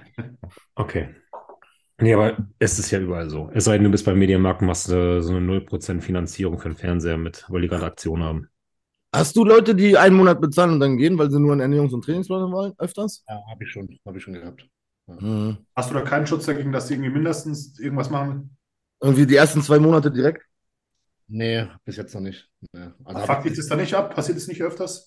[0.75, 1.09] Okay.
[2.01, 3.49] Nee, aber es ist ja überall so.
[3.53, 6.69] Es sei denn, du bist beim Mediamarkt und machst äh, so eine 0% Finanzierung für
[6.69, 8.47] den Fernseher mit, weil die gerade Aktion haben.
[9.11, 11.93] Hast du Leute, die einen Monat bezahlen und dann gehen, weil sie nur einen Ernährungs-
[11.93, 13.23] und Trainingsplan wollen, öfters?
[13.27, 14.67] Ja, habe ich schon, habe ich schon gehabt.
[15.07, 15.57] Mhm.
[15.75, 18.55] Hast du da keinen Schutz dagegen, dass die irgendwie mindestens irgendwas machen?
[19.01, 20.43] Irgendwie die ersten zwei Monate direkt?
[21.27, 22.49] Nee, bis jetzt noch nicht.
[22.71, 22.89] Nee.
[23.05, 24.13] Also Fuckt dich das da nicht ab?
[24.13, 25.05] Passiert es nicht öfters?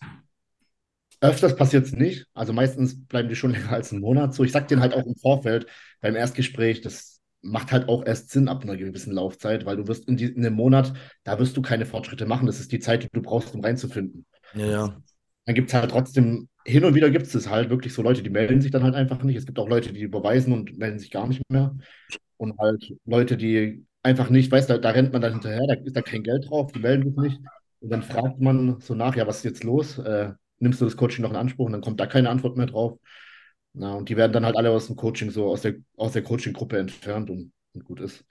[1.21, 2.27] Öfters passiert es nicht.
[2.35, 4.43] Also meistens bleiben die schon länger als einen Monat so.
[4.43, 5.67] Ich sag denen halt auch im Vorfeld
[6.01, 10.09] beim Erstgespräch, das macht halt auch erst Sinn ab einer gewissen Laufzeit, weil du wirst
[10.09, 10.93] in, die, in einem Monat,
[11.25, 12.47] da wirst du keine Fortschritte machen.
[12.47, 14.27] Das ist die Zeit, die du brauchst, um reinzufinden.
[14.55, 14.97] Ja, ja.
[15.45, 18.31] Dann gibt es halt trotzdem, hin und wieder gibt es halt wirklich so Leute, die
[18.31, 19.37] melden sich dann halt einfach nicht.
[19.37, 21.77] Es gibt auch Leute, die überweisen und melden sich gar nicht mehr.
[22.37, 25.75] Und halt Leute, die einfach nicht, weißt du, da, da rennt man dann hinterher, da
[25.75, 27.41] ist da kein Geld drauf, die melden sich nicht.
[27.81, 29.99] Und dann fragt man so nach, ja, was ist jetzt los?
[29.99, 31.67] Äh, nimmst du das Coaching noch in Anspruch?
[31.67, 32.99] Und dann kommt da keine Antwort mehr drauf.
[33.75, 36.23] Na, und die werden dann halt alle aus dem Coaching, so aus der, aus der
[36.23, 38.25] Coaching-Gruppe entfernt und, und gut ist.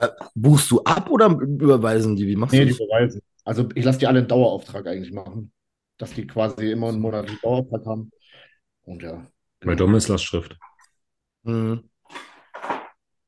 [0.00, 2.26] Äh, Buchst du ab oder überweisen die?
[2.26, 2.80] Wie machst Nee, du die das?
[2.80, 3.20] überweisen.
[3.44, 5.52] Also ich lasse die alle einen Dauerauftrag eigentlich machen.
[5.98, 8.10] Dass die quasi immer einen monatlichen Dauerauftrag haben.
[8.84, 9.26] Und ja.
[9.64, 9.76] Bei genau.
[9.76, 10.56] Dom ist Lastschrift.
[11.44, 11.88] Mhm.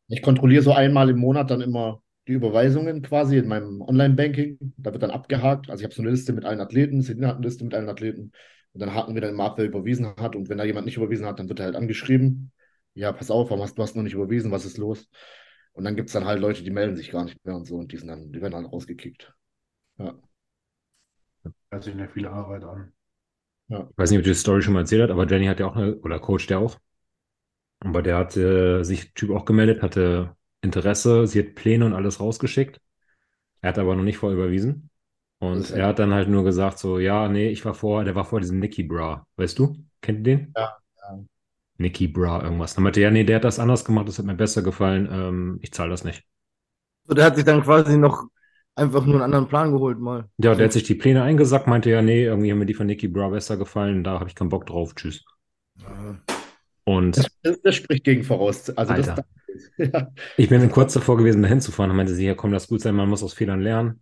[0.09, 4.75] Ich kontrolliere so einmal im Monat dann immer die Überweisungen quasi in meinem Online-Banking.
[4.77, 5.71] Da wird dann abgehakt.
[5.71, 7.89] Also ich habe so eine Liste mit allen Athleten, Selina hat eine Liste mit allen
[7.89, 8.33] Athleten.
[8.75, 10.37] Und dann haken wir dann immer ab, wer überwiesen hat.
[10.37, 12.53] Und wenn da jemand nicht überwiesen hat, dann wird er halt angeschrieben.
[12.95, 14.51] Ja, pass auf, warum hast du hast noch nicht überwiesen?
[14.51, 15.09] Was ist los?
[15.73, 17.77] Und dann gibt es dann halt Leute, die melden sich gar nicht mehr und so.
[17.77, 19.33] Und die, sind dann, die werden dann rausgekickt.
[19.99, 20.15] Ja.
[21.71, 22.93] Hört sich nicht viel Arbeit an.
[23.69, 25.67] Ich weiß nicht, ob du die Story schon mal erzählt hast, aber Jenny hat ja
[25.67, 26.79] auch eine, oder Coach der auch.
[27.81, 32.21] Aber der hat äh, sich Typ auch gemeldet, hatte Interesse, sie hat Pläne und alles
[32.21, 32.81] rausgeschickt.
[33.61, 34.91] Er hat aber noch nicht vorüberwiesen.
[35.41, 38.25] Und er hat dann halt nur gesagt, so, ja, nee, ich war vor, der war
[38.25, 39.27] vor diesem Nicky Bra.
[39.37, 39.77] Weißt du?
[40.01, 40.53] Kennt ihr den?
[40.57, 41.19] Ja, ja.
[41.79, 42.75] Nicky Bra, irgendwas.
[42.75, 45.09] Dann meinte er, ja, nee, der hat das anders gemacht, das hat mir besser gefallen,
[45.11, 46.25] ähm, ich zahle das nicht.
[47.07, 48.25] So, der hat sich dann quasi noch
[48.75, 50.29] einfach nur einen anderen Plan geholt mal.
[50.39, 52.87] Ja, der hat sich die Pläne eingesackt, meinte ja, nee, irgendwie haben mir die von
[52.87, 55.25] Nicky Bra besser gefallen, da habe ich keinen Bock drauf, tschüss.
[56.85, 58.71] Und Das, das spricht gegen voraus.
[58.71, 59.17] Also Alter.
[59.17, 59.25] das,
[59.93, 60.09] ja.
[60.37, 61.91] Ich bin kurz davor gewesen, da hinzufahren.
[61.91, 64.01] Da meinte sie, ja komm, lass gut sein, man muss aus Fehlern lernen.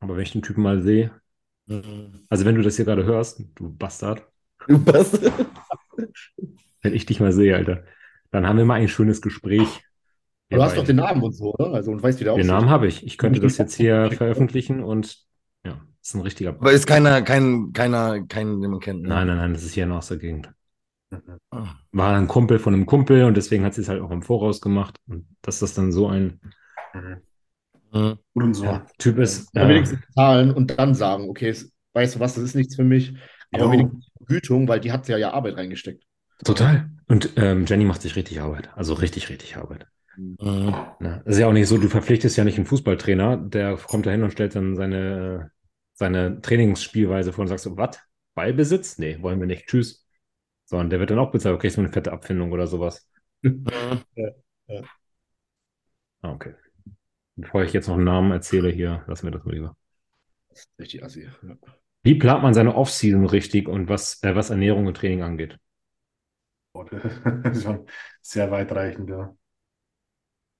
[0.00, 1.10] Aber wenn ich den Typen mal sehe,
[1.66, 2.24] Mhm.
[2.28, 4.26] also wenn du das hier gerade hörst, du Bastard,
[4.66, 5.20] Du passt.
[6.82, 7.84] wenn ich dich mal sehe, Alter,
[8.30, 9.82] dann haben wir mal ein schönes Gespräch.
[10.50, 11.72] Du hast doch den Namen und so, oder?
[11.72, 12.52] Also und weißt, wie der Den aussieht.
[12.52, 13.06] Namen habe ich.
[13.06, 15.24] Ich könnte das jetzt hier veröffentlichen und
[15.64, 16.50] ja, ist ein richtiger.
[16.50, 19.02] Aber ist keiner, kein, keiner, kein, den man kennt.
[19.02, 19.08] ne?
[19.08, 20.50] Nein, nein, nein, das ist hier noch aus der Gegend.
[21.50, 21.74] Ah.
[21.92, 24.60] War ein Kumpel von einem Kumpel und deswegen hat sie es halt auch im Voraus
[24.60, 24.96] gemacht.
[25.08, 26.40] Und dass das dann so ein
[27.92, 28.18] Mhm.
[28.34, 28.64] Und so.
[28.64, 29.54] ja, Typ ist.
[29.54, 31.54] Ja, Äh, wenigstens zahlen und dann sagen, okay,
[31.92, 33.14] weißt du was, das ist nichts für mich.
[33.52, 33.70] Aber Jo.
[33.72, 36.04] wenigstens Vergütung, weil die hat ja ja Arbeit reingesteckt.
[36.44, 36.90] total.
[37.08, 38.70] Und ähm, Jenny macht sich richtig Arbeit.
[38.76, 39.86] Also richtig, richtig Arbeit.
[40.16, 40.74] Mhm.
[41.00, 41.22] Ne?
[41.24, 44.10] Das ist ja auch nicht so, du verpflichtest ja nicht einen Fußballtrainer, der kommt da
[44.10, 45.50] hin und stellt dann seine,
[45.94, 47.98] seine Trainingsspielweise vor und sagst so, was?
[48.34, 48.98] Ballbesitz?
[48.98, 49.66] Nee, wollen wir nicht.
[49.66, 50.06] Tschüss.
[50.66, 53.08] Sondern der wird dann auch bezahlt, okay, so eine fette Abfindung oder sowas.
[53.42, 53.64] Mhm.
[56.22, 56.54] Ah, okay.
[57.36, 59.76] Bevor ich jetzt noch einen Namen erzähle, hier, lassen wir das mal lieber.
[60.48, 61.28] Das ist richtig assi.
[61.42, 61.56] Ja.
[62.02, 65.58] Wie plant man seine Offseason richtig und was, äh, was Ernährung und Training angeht?
[66.74, 67.04] Oh, das
[67.56, 67.86] ist schon
[68.22, 69.34] sehr weitreichend, ja.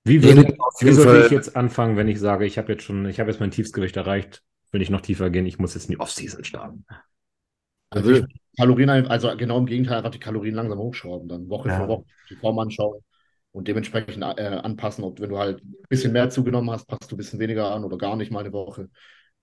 [0.04, 3.06] Wie, würde, auf wie sollte ich jetzt anfangen, wenn ich sage, ich habe jetzt schon,
[3.06, 4.42] ich habe jetzt mein Tiefsgewicht erreicht,
[4.72, 6.86] will ich noch tiefer gehen, ich muss jetzt in die Offseason starten.
[7.90, 8.24] Also ich,
[8.56, 11.76] Kalorien, also genau im Gegenteil, einfach die Kalorien langsam hochschrauben, dann Woche Ja.
[11.80, 13.02] für Woche die Form anschauen
[13.52, 15.04] und dementsprechend äh, anpassen.
[15.04, 17.84] Ob wenn du halt ein bisschen mehr zugenommen hast, passt du ein bisschen weniger an
[17.84, 18.88] oder gar nicht mal eine Woche.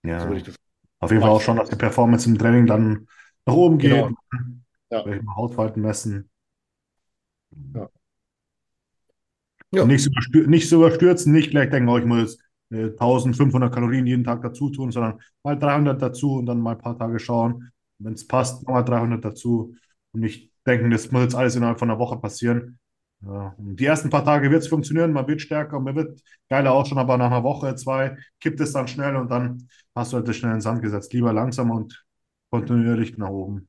[0.03, 0.27] So Ja.
[0.27, 0.55] würde ich das.
[0.99, 3.07] Auf jeden Fall auch schon, dass die Performance im Training dann
[3.45, 3.91] nach oben geht.
[3.91, 4.09] Genau.
[4.89, 5.05] Ja.
[5.35, 6.29] Hautfalten messen.
[7.73, 7.89] Ja.
[9.71, 9.85] Ja.
[9.85, 13.73] Nicht, so überstür nicht so überstürzen, nicht gleich denken, oh, ich muss jetzt, äh, 1500
[13.73, 17.19] Kalorien jeden Tag dazu tun, sondern mal 300 dazu und dann mal ein paar Tage
[17.19, 17.69] schauen.
[17.99, 19.75] Wenn es passt, nochmal 300 dazu.
[20.13, 22.79] Und nicht denken, das muss jetzt alles innerhalb von einer Woche passieren.
[23.21, 23.55] Ja.
[23.57, 27.17] Die ersten paar Tage wird es funktionieren, man wird stärker, man wird geiler ausschauen, aber
[27.17, 30.51] nach einer Woche, zwei kippt es dann schnell und dann hast du halt das schnell
[30.51, 31.11] in den Sand gesetzt.
[31.13, 32.05] Lieber langsam und
[32.51, 33.67] kontinuierlich nach oben.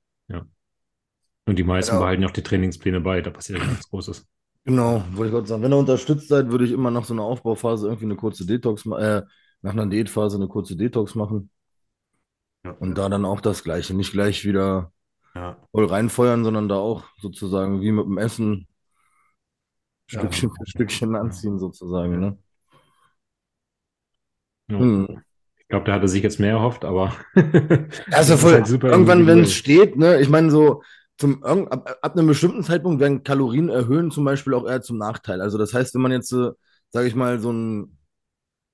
[1.46, 2.02] Und die meisten Genau.
[2.02, 4.26] behalten auch die Trainingspläne bei, da passiert ja nichts Großes.
[4.64, 5.62] Genau, wollte ich gerade sagen.
[5.62, 8.84] Wenn ihr unterstützt seid, würde ich immer nach so einer Aufbauphase irgendwie eine kurze Detox,
[8.84, 9.22] äh,
[9.62, 11.48] nach einer Diätphase eine kurze Detox machen
[12.66, 12.72] Ja.
[12.72, 13.94] und da dann auch das Gleiche.
[13.94, 14.92] Nicht gleich wieder
[15.34, 15.56] Ja.
[15.72, 18.68] voll reinfeuern, sondern da auch sozusagen wie mit dem Essen
[20.10, 20.20] Ja.
[20.20, 22.18] Stückchen für Stückchen anziehen, sozusagen.
[22.18, 22.38] Ne?
[24.68, 24.78] Ja.
[24.78, 25.22] Hm.
[25.58, 27.12] Ich glaube, der hatte sich jetzt mehr erhofft, aber
[28.10, 30.82] Also voll, halt irgendwann, wenn es steht, ne, ich meine, so
[31.18, 35.40] zum, ab, ab einem bestimmten Zeitpunkt werden Kalorien erhöhen zum Beispiel auch eher zum Nachteil.
[35.42, 36.50] Also das heißt, wenn man jetzt, äh,
[36.90, 37.98] sage ich mal, so ein,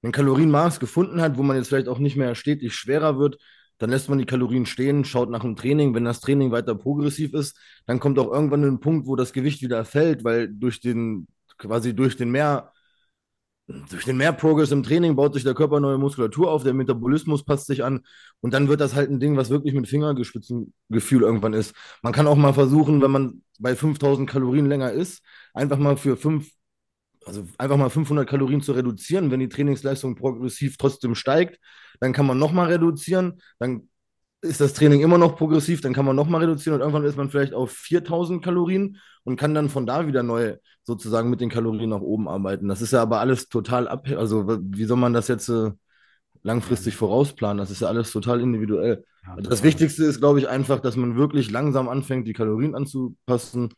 [0.02, 3.38] ein Kalorienmaß gefunden hat, wo man jetzt vielleicht auch nicht mehr stetig schwerer wird,
[3.78, 5.94] dann lässt man die Kalorien stehen, schaut nach dem Training.
[5.94, 9.62] Wenn das Training weiter progressiv ist, dann kommt auch irgendwann ein Punkt, wo das Gewicht
[9.62, 11.26] wieder fällt, weil durch den,
[11.58, 12.72] quasi durch den mehr
[13.66, 17.44] durch den mehr Progress im Training baut sich der Körper neue Muskulatur auf, der Metabolismus
[17.44, 18.00] passt sich an
[18.40, 21.74] und dann wird das halt ein Ding, was wirklich mit Fingergespitzengefühl irgendwann ist.
[22.02, 25.22] Man kann auch mal versuchen, wenn man bei 5000 Kalorien länger ist,
[25.54, 26.50] einfach mal für fünf,
[27.26, 29.30] also einfach mal 500 Kalorien zu reduzieren.
[29.30, 31.58] Wenn die Trainingsleistung progressiv trotzdem steigt,
[32.00, 33.88] dann kann man nochmal reduzieren, dann
[34.44, 37.30] ist das Training immer noch progressiv, dann kann man nochmal reduzieren und irgendwann ist man
[37.30, 41.90] vielleicht auf 4000 Kalorien und kann dann von da wieder neu sozusagen mit den Kalorien
[41.90, 42.68] nach oben arbeiten.
[42.68, 44.18] Das ist ja aber alles total abhängig.
[44.18, 45.70] Also, wie soll man das jetzt äh,
[46.42, 47.56] langfristig vorausplanen?
[47.56, 49.04] Das ist ja alles total individuell.
[49.26, 53.72] Also das Wichtigste ist, glaube ich, einfach, dass man wirklich langsam anfängt, die Kalorien anzupassen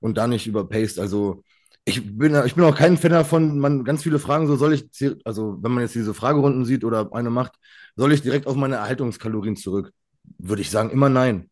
[0.00, 0.98] und da nicht überpaced.
[0.98, 1.44] Also,
[1.84, 4.88] ich bin, ich bin auch kein Fan davon, man ganz viele Fragen, so soll ich,
[5.24, 7.54] also wenn man jetzt diese Fragerunden sieht oder eine macht,
[7.96, 9.92] soll ich direkt auf meine Erhaltungskalorien zurück?
[10.38, 11.50] Würde ich sagen, immer nein.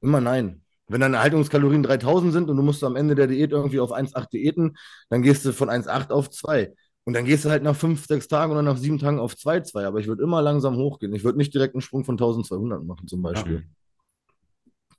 [0.00, 0.62] Immer nein.
[0.88, 4.30] Wenn deine Erhaltungskalorien 3000 sind und du musst am Ende der Diät irgendwie auf 1,8
[4.30, 4.76] diäten,
[5.08, 6.74] dann gehst du von 1,8 auf 2.
[7.04, 9.84] Und dann gehst du halt nach 5, 6 Tagen oder nach 7 Tagen auf 2,2.
[9.84, 11.14] Aber ich würde immer langsam hochgehen.
[11.14, 13.64] Ich würde nicht direkt einen Sprung von 1200 machen, zum Beispiel.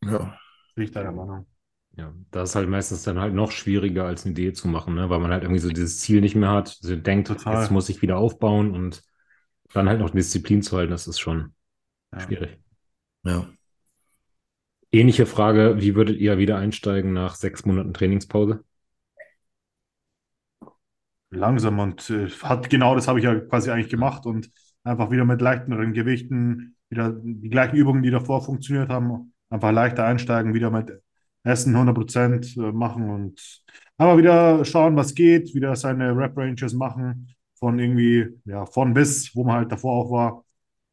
[0.03, 0.11] Ja.
[0.11, 0.40] ja.
[0.76, 1.45] Ich deiner Meinung.
[1.98, 5.10] Ja, das ist halt meistens dann halt noch schwieriger als eine Diät zu machen, ne?
[5.10, 7.60] weil man halt irgendwie so dieses Ziel nicht mehr hat, so denkt, Total.
[7.60, 9.02] jetzt muss ich wieder aufbauen und
[9.74, 11.56] dann halt noch Disziplin zu halten, das ist schon
[12.14, 12.19] ja.
[12.19, 12.60] schwierig.
[13.24, 13.49] Ja.
[14.91, 18.64] Ähnliche Frage, wie würdet ihr wieder einsteigen nach sechs Monaten Trainingspause?
[21.32, 24.52] Langsam und äh, hat genau das habe ich ja quasi eigentlich gemacht und
[24.84, 30.06] einfach wieder mit leichteren Gewichten, wieder die gleichen Übungen, die davor funktioniert haben, einfach leichter
[30.06, 30.91] einsteigen, wieder mit
[31.48, 33.64] Essen 100 Prozent äh, machen und
[33.98, 39.44] aber wieder schauen, was geht, wieder seine Rap-Ranges machen, von irgendwie, ja, von bis, wo
[39.44, 40.45] man halt davor auch war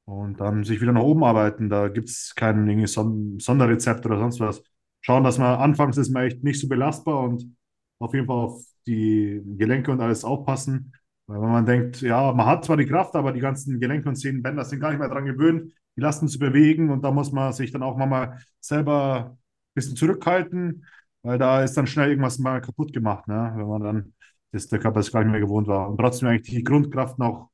[0.07, 1.69] und dann sich wieder nach oben arbeiten.
[1.69, 4.63] Da gibt es kein irgendwie Son Sonderrezept oder sonst was.
[5.01, 7.55] Schauen, dass man anfangs ist man echt nicht so belastbar und
[7.99, 10.93] auf jeden Fall auf die Gelenke und alles aufpassen.
[11.27, 14.17] Weil wenn man denkt, ja, man hat zwar die Kraft, aber die ganzen Gelenke und
[14.17, 17.53] Sehnenbänder sind gar nicht mehr daran gewöhnt, die lasten zu bewegen und da muss man
[17.53, 19.39] sich dann auch mal selber
[19.75, 20.87] bisschen zurückhalten,
[21.23, 23.53] weil da ist dann schnell irgendwas mal kaputt gemacht, ne?
[23.57, 24.15] wenn man dann
[24.53, 25.89] das der Körper es gar nicht mehr gewohnt war.
[25.91, 27.51] Und trotzdem eigentlich die Grundkraft noch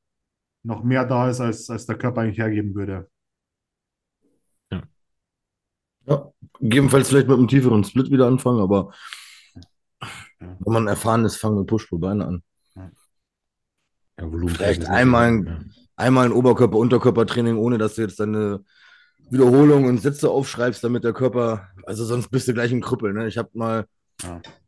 [0.63, 3.09] noch mehr da ist, als, als der Körper eigentlich hergeben würde.
[4.71, 4.83] Ja.
[6.05, 8.91] ja, gegebenenfalls vielleicht mit einem tieferen Split wieder anfangen, aber
[10.01, 10.07] ja.
[10.59, 12.43] wenn man erfahren ist, fangen wir Push-Pull-Beine an.
[12.75, 15.59] Ja, vielleicht einmal ein, ja.
[15.95, 18.63] einmal ein Oberkörper-Unterkörper-Training, ohne dass du jetzt deine
[19.31, 23.13] Wiederholungen und Sätze aufschreibst, damit der Körper, also sonst bist du gleich ein Krüppel.
[23.13, 23.27] Ne?
[23.27, 23.85] Ich habe mal,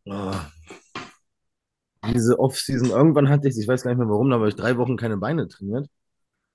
[0.05, 0.31] oh,
[2.11, 4.77] diese Offseason, irgendwann hatte ich, ich weiß gar nicht mehr warum, da habe ich drei
[4.77, 5.87] Wochen keine Beine trainiert.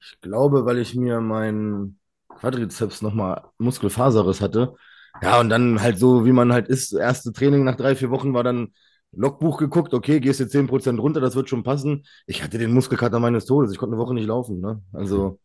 [0.01, 1.99] Ich glaube, weil ich mir meinen
[2.29, 4.75] Quadrizeps nochmal Muskelfaserriss hatte.
[5.23, 8.33] Ja, und dann halt so, wie man halt ist, erste Training nach drei, vier Wochen
[8.33, 8.73] war dann
[9.13, 12.05] Logbuch geguckt, okay, gehst jetzt 10% runter, das wird schon passen.
[12.27, 14.61] Ich hatte den Muskelkater meines Todes, ich konnte eine Woche nicht laufen.
[14.61, 14.83] Ne?
[14.93, 15.41] Also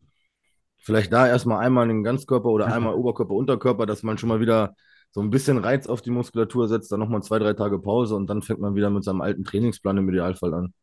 [0.84, 4.76] vielleicht da erstmal einmal einen Ganzkörper oder einmal Oberkörper, Unterkörper, dass man schon mal wieder
[5.10, 8.26] so ein bisschen Reiz auf die Muskulatur setzt, dann nochmal zwei, drei Tage Pause und
[8.28, 10.74] dann fängt man wieder mit seinem alten Trainingsplan im Idealfall an.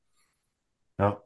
[0.97, 1.21] Ja.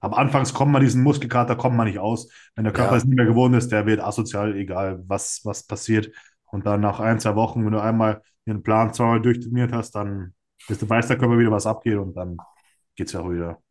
[0.00, 2.28] Aber anfangs kommt man diesen Muskelkater, kommt man nicht aus.
[2.54, 2.98] Wenn der Körper ja.
[2.98, 6.10] es nicht mehr gewohnt ist, der wird asozial, egal was, was passiert.
[6.46, 10.34] Und dann nach ein, zwei Wochen, wenn du einmal den Plan zweimal durchtrainiert hast, dann
[10.68, 12.36] bist du, weiß der Körper wieder, was abgeht und dann
[12.96, 13.63] geht es ja auch wieder.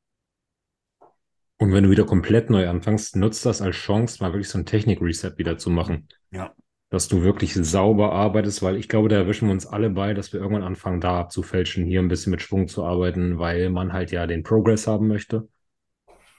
[1.64, 4.66] Und wenn du wieder komplett neu anfängst, nutzt das als Chance, mal wirklich so ein
[4.66, 6.10] Technik-Reset wieder zu machen.
[6.30, 6.54] Ja
[6.90, 10.32] dass du wirklich sauber arbeitest, weil ich glaube, da erwischen wir uns alle bei, dass
[10.32, 14.12] wir irgendwann anfangen, da abzufälschen, hier ein bisschen mit Schwung zu arbeiten, weil man halt
[14.12, 15.50] ja den Progress haben möchte.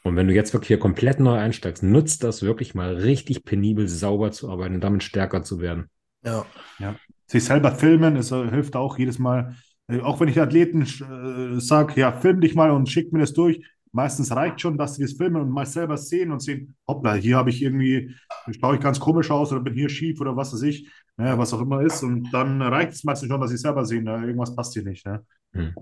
[0.05, 3.89] Und wenn du jetzt wirklich hier komplett neu einsteigst, nutzt das wirklich mal richtig penibel
[3.89, 5.91] sauber zu arbeiten und damit stärker zu werden.
[6.25, 6.47] Ja.
[6.79, 6.95] ja.
[7.27, 9.57] Sich selber filmen, es hilft auch jedes Mal.
[9.89, 13.33] Äh, auch wenn ich Athleten äh, sage, ja, film dich mal und schick mir das
[13.33, 13.61] durch,
[13.95, 17.37] Meistens reicht schon, dass sie das filmen und mal selber sehen und sehen, hoppla, hier
[17.37, 18.13] habe ich irgendwie,
[18.61, 21.55] schaue ich ganz komisch aus oder bin hier schief oder was weiß ich, ne, was
[21.55, 22.03] auch immer ist.
[22.03, 25.07] Und dann reicht es meistens schon, dass sie selber sehen, ne, irgendwas passt hier nicht.
[25.07, 25.25] Ne?
[25.53, 25.75] Hm.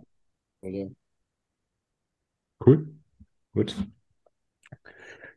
[2.60, 2.86] Cool.
[3.54, 3.76] Gut.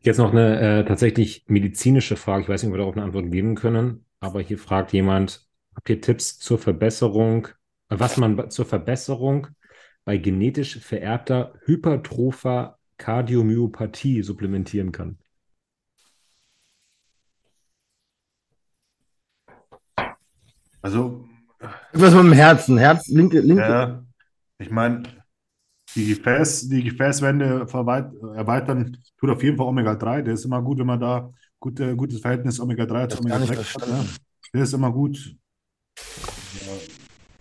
[0.02, 2.44] Jetzt noch eine äh, tatsächlich medizinische Frage.
[2.44, 5.90] Ich weiß nicht, ob wir darauf eine Antwort geben können, aber hier fragt jemand, habt
[5.90, 7.48] ihr Tipps zur Verbesserung,
[7.88, 9.48] äh, was man zur Verbesserung
[10.06, 15.18] bei genetisch vererbter hypertropher Kardiomyopathie supplementieren kann?
[20.82, 21.28] Also.
[21.94, 22.78] Was mit dem Herzen?
[22.78, 23.64] Herz, linke, linke.
[23.64, 24.06] Ja,
[24.60, 25.04] ich meine,
[25.96, 30.22] die, Gefäß, die Gefäßwände erweitern tut auf jeden Fall Omega-3.
[30.22, 33.88] Der ist immer gut, wenn man da gut, äh, gutes Verhältnis Omega-3 zu Omega-3 hat.
[33.88, 34.06] Ne?
[34.54, 35.36] Der ist immer gut.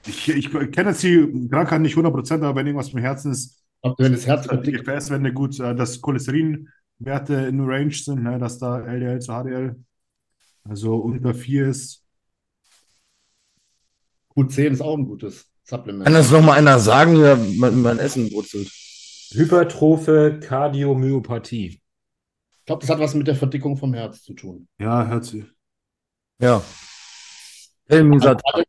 [0.06, 3.98] Ich, ich kenne jetzt die Krankheit nicht 100%, aber wenn irgendwas im Herzen ist, Ob
[3.98, 8.58] wenn das Herz die verdickt, Gefäßwände gut, äh, dass Cholesterinwerte in Range sind, ne, dass
[8.58, 9.76] da LDL zu HDL
[10.68, 12.02] also unter 4 ist.
[14.34, 16.04] Q10 ist auch ein gutes Supplement.
[16.04, 18.70] Kann das nochmal einer sagen, der mein, mein Essen brutzelt?
[19.32, 21.66] Hypertrophe Kardiomyopathie.
[22.60, 24.66] Ich glaube, das hat was mit der Verdickung vom Herz zu tun.
[24.78, 25.44] Ja, hört sich.
[26.40, 26.62] Ja.
[27.86, 28.40] Helmisat.
[28.44, 28.64] Also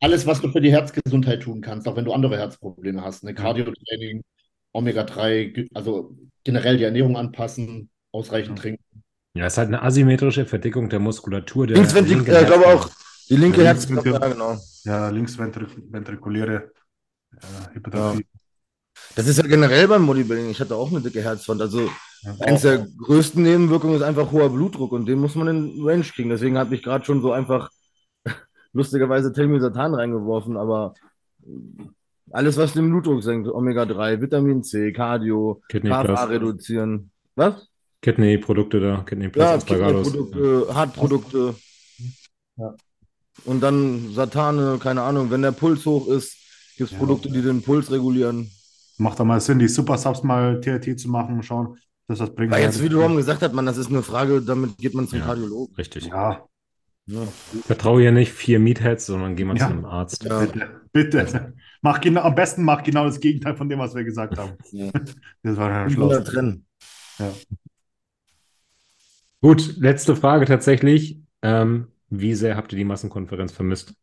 [0.00, 3.24] alles, was du für die Herzgesundheit tun kannst, auch wenn du andere Herzprobleme hast.
[3.24, 3.34] Ne?
[3.34, 4.22] Cardio-Training,
[4.72, 8.82] Omega-3, also generell die Ernährung anpassen, ausreichend trinken.
[9.34, 12.66] Ja, es ist halt eine asymmetrische Verdickung der Muskulatur der Linksventrikuläre, linken ja, ich glaube
[12.66, 12.90] auch.
[13.28, 14.56] Die linke Ja, Herzklappe, ja, genau.
[14.84, 16.72] Ja, linksventrikuläre
[17.32, 18.26] äh, Hypertrophie.
[19.16, 20.50] Das ist ja generell beim Bodybuilding.
[20.50, 21.60] Ich hatte auch eine dicke Herzwand.
[21.60, 21.88] Also
[22.22, 22.34] Ja.
[22.40, 26.30] eins der größten Nebenwirkungen ist einfach hoher Blutdruck und den muss man in Range kriegen.
[26.30, 27.70] Deswegen habe ich gerade schon so einfach
[28.72, 30.94] lustigerweise Telmisatan reingeworfen, aber
[32.30, 37.10] alles, was den Blutdruck senkt, Omega-3, Vitamin C, Cardio, Kidney KFA Plus, reduzieren.
[37.36, 37.68] Was?
[38.02, 39.58] Kidney-Produkte da, Kidney Plus, Ja.
[39.58, 41.54] Kidney-Produkte, Hartprodukte.
[42.56, 42.74] Ja.
[43.44, 46.36] Und dann Satane, keine Ahnung, wenn der Puls hoch ist,
[46.76, 46.98] gibt es Ja.
[46.98, 48.50] Produkte, die den Puls regulieren.
[48.98, 51.78] Macht da mal Sinn, die Super Subs mal TRT zu machen, schauen,
[52.08, 52.52] dass das bringt.
[52.52, 55.20] Weil jetzt, wie Rom gesagt hat, man, das ist eine Frage, damit geht man zum
[55.20, 55.26] Ja.
[55.26, 55.74] Kardiologen.
[55.76, 56.06] Richtig.
[56.06, 56.47] Ja,
[57.08, 57.22] Ja.
[57.64, 59.66] Vertraue hier nicht vier Meatheads, sondern geh mal Ja.
[59.66, 60.24] zu einem Arzt.
[60.24, 60.40] Ja.
[60.40, 61.54] bitte, bitte.
[61.80, 64.52] Mach genau, am besten mach genau das Gegenteil von dem, was wir gesagt haben.
[64.72, 64.90] Ja.
[65.42, 66.10] Das war ja schlau.
[66.10, 66.66] wieder trennen.
[69.40, 71.18] Gut, letzte Frage tatsächlich.
[71.42, 73.94] Ähm, wie sehr habt ihr die Massenkonferenz vermisst?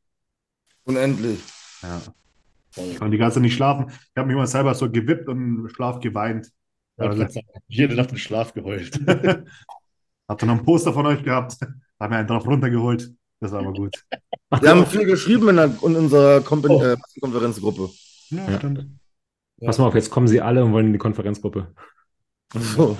[0.85, 1.39] Unendlich.
[1.83, 2.01] Ja.
[2.77, 3.87] Ich konnte die ganze Zeit nicht schlafen.
[3.89, 6.49] Ich habe mich mal selber so gewippt und im Schlaf geweint.
[6.97, 7.25] Also,
[7.67, 8.99] jede Nacht in Schlaf geheult.
[10.27, 11.57] Hab dann noch ein Poster von euch gehabt.
[11.99, 13.11] Hab mir einen drauf runtergeholt.
[13.39, 14.03] Das war aber gut.
[14.61, 16.83] Wir haben viel geschrieben in, der, in unserer Kompen Oh.
[16.83, 17.89] äh, Konferenzgruppe.
[18.29, 18.57] Ja, Ja.
[18.57, 18.87] stimmt.
[19.63, 21.73] Pass mal auf, jetzt kommen sie alle und wollen in die Konferenzgruppe.
[22.53, 22.97] So.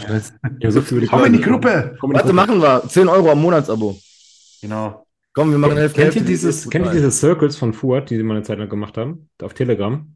[0.59, 1.95] Ja, so viel Komm in die Gruppe!
[1.99, 2.33] Komm in die Warte, Gruppe.
[2.33, 2.83] machen wir.
[2.87, 3.97] 10 Euro am Monatsabo.
[4.61, 5.05] Genau.
[5.33, 6.01] Komm, wir machen Hälfte.
[6.01, 6.29] Kennt ihr Hälfte.
[6.31, 9.29] dieses, kennt ihr diese Circles von Fuad, die sie mal eine Zeit lang gemacht haben?
[9.41, 10.15] Auf Telegram?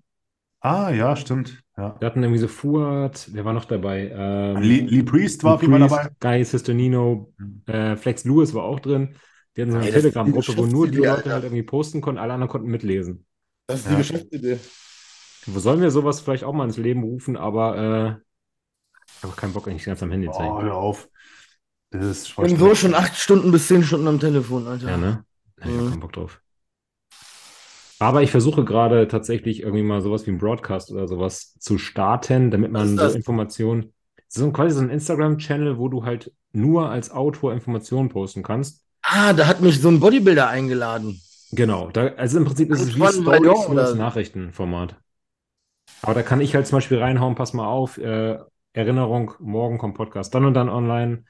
[0.61, 1.61] Ah, ja, stimmt.
[1.77, 1.95] Ja.
[1.99, 4.11] Wir hatten irgendwie so Fuad, wer war noch dabei?
[4.13, 6.09] Ähm, Lee, Lee Priest war auf jeden Fall dabei.
[6.19, 7.33] Guy Sistonino,
[7.65, 9.15] äh, Flex Lewis war auch drin.
[9.55, 11.33] Die hatten so eine die Telegram-Gruppe, wo nur die Leute Alter.
[11.33, 13.25] halt irgendwie posten konnten, alle anderen konnten mitlesen.
[13.67, 13.97] Das ist die Ja.
[13.97, 14.59] Geschäftsidee.
[15.47, 18.21] Wo sollen wir sowas vielleicht auch mal ins Leben rufen, aber äh,
[19.17, 20.61] ich habe keinen Bock, eigentlich ganz am Handy zu Oh, hängen.
[20.63, 21.09] hör auf.
[21.91, 24.89] Das ist Ich bin so schon 8 Stunden bis 10 Stunden am Telefon, Alter.
[24.91, 25.25] Ja, ne?
[25.57, 25.89] Ich hab Mhm.
[25.89, 26.41] keinen Bock drauf.
[27.99, 32.49] Aber ich versuche gerade tatsächlich irgendwie mal sowas wie ein Broadcast oder sowas zu starten,
[32.49, 33.13] damit man so das?
[33.15, 33.93] Informationen,
[34.27, 38.85] so quasi so ein Instagram-Channel, wo du halt nur als Autor Informationen posten kannst.
[39.01, 41.19] Ah, da hat mich so ein Bodybuilder eingeladen.
[41.51, 43.95] Genau, da, also im Prinzip ist es wie Stories, nur das?
[43.95, 44.95] Nachrichtenformat.
[46.01, 48.37] Aber da kann ich halt zum Beispiel reinhauen, pass mal auf, äh,
[48.73, 51.25] Erinnerung, morgen kommt Podcast dann und dann online.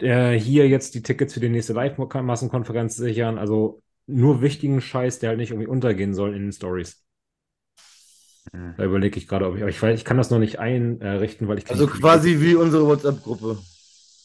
[0.00, 3.38] Äh, hier jetzt die Tickets für die nächste Live-Massenkonferenz sichern.
[3.38, 7.04] Also nur wichtigen Scheiß, der halt nicht irgendwie untergehen soll in den Stories.
[8.52, 8.74] Mhm.
[8.76, 11.48] Da überlege ich gerade, ob ich, aber ich weiß, ich kann das noch nicht einrichten,
[11.48, 13.58] weil ich Also quasi wie unsere WhatsApp-Gruppe.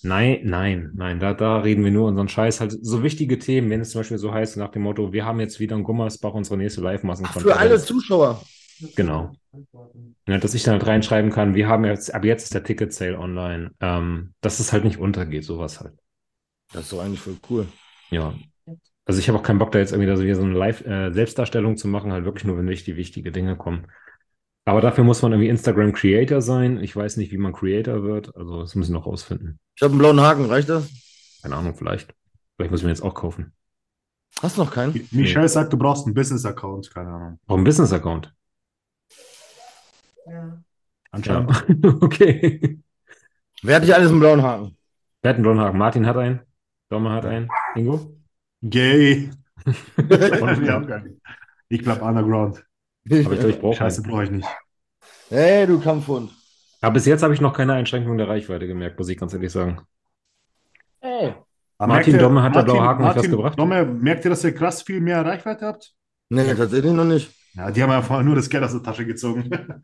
[0.06, 2.60] Nein, nein, nein, da, da reden wir nur unseren Scheiß.
[2.60, 5.40] Halt so wichtige Themen, wenn es zum Beispiel so heißt, nach dem Motto, wir haben
[5.40, 7.56] jetzt wieder in Gummersbach unsere nächste Live-Massenkonferenz.
[7.56, 8.44] für alle Zuschauer.
[8.96, 9.32] Genau.
[10.28, 13.18] Ja, dass ich dann halt reinschreiben kann, wir haben jetzt, ab jetzt ist der Ticket-Sale
[13.18, 13.72] online.
[13.80, 15.94] Ähm, dass es halt nicht untergeht, sowas halt.
[16.74, 17.68] Das ist doch eigentlich voll cool.
[18.10, 18.34] Ja.
[19.06, 21.76] Also ich habe auch keinen Bock, da jetzt irgendwie da so, wieder so eine Live-Selbstdarstellung
[21.76, 23.88] zu machen, halt wirklich nur, wenn wichtige, wichtige Dinge kommen.
[24.66, 26.80] Aber dafür muss man irgendwie Instagram-Creator sein.
[26.80, 28.36] Ich weiß nicht, wie man Creator wird.
[28.36, 29.60] Also das müssen wir noch rausfinden.
[29.76, 30.90] Ich habe einen blauen Haken, reicht das?
[31.42, 32.16] Keine Ahnung, vielleicht.
[32.56, 33.52] Vielleicht muss ich mir jetzt auch kaufen.
[34.42, 35.08] Hast du noch keinen?
[35.12, 36.94] Michelle sagt, du brauchst einen Business-Account.
[36.94, 37.40] Keine Ahnung.
[37.46, 38.34] Auch ein Business-Account.
[40.26, 40.64] Ja.
[41.12, 41.66] Anscheinend.
[41.68, 41.98] Ja.
[42.02, 42.80] okay.
[43.62, 44.78] Wer hat nicht alles einen blauen Haken?
[45.22, 45.78] Wer hat einen blauen Haken?
[45.78, 46.40] Martin hat einen.
[46.90, 47.50] Sommer hat einen.
[47.76, 48.23] Ingo?
[48.64, 49.30] Gay.
[51.70, 52.64] Ich bleib underground.
[53.10, 54.48] Aber ich glaube, ich brauche Scheiße, brauche ich nicht.
[55.30, 56.32] Hey, du Kampfhund.
[56.82, 59.52] Aber bis jetzt habe ich noch keine Einschränkung der Reichweite gemerkt, muss ich ganz ehrlich
[59.52, 59.80] sagen.
[61.00, 61.34] Hey.
[61.80, 63.58] Martin Domme hat der Martin- blaue Haken euch was Martin gebracht?
[63.60, 65.94] Domme, merkt ihr, dass ihr krass viel mehr Reichweite habt?
[66.30, 67.32] Nee, tatsächlich noch nicht.
[67.56, 69.50] Ja, die haben einfach nur das Geld aus der Tasche gezogen.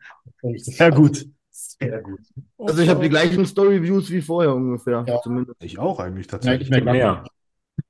[0.57, 1.25] Sehr gut.
[1.49, 2.19] Sehr gut.
[2.57, 5.03] Also ich habe die gleichen Story-Views wie vorher ungefähr.
[5.07, 5.21] Ja.
[5.21, 5.63] Zumindest.
[5.63, 6.67] Ich auch eigentlich Ja, tatsächlich.
[6.67, 7.23] ich merke Mehr.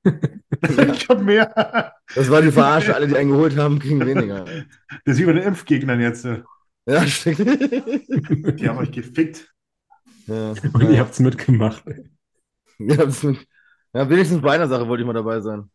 [0.04, 1.94] Ich hab mehr.
[2.14, 2.94] Das war die Verarsche.
[2.94, 4.44] Alle, die einen geholt haben, kriegen weniger.
[5.04, 6.26] Das ist wie bei den Impfgegnern jetzt.
[6.86, 7.38] Ja, stimmt.
[8.60, 9.52] Die haben euch gefickt.
[10.26, 10.50] ja.
[10.72, 11.84] Und ihr habt es mitgemacht.
[12.78, 13.46] Ja, das mit,
[13.92, 15.70] ja, wenigstens bei einer Sache wollte ich mal dabei sein.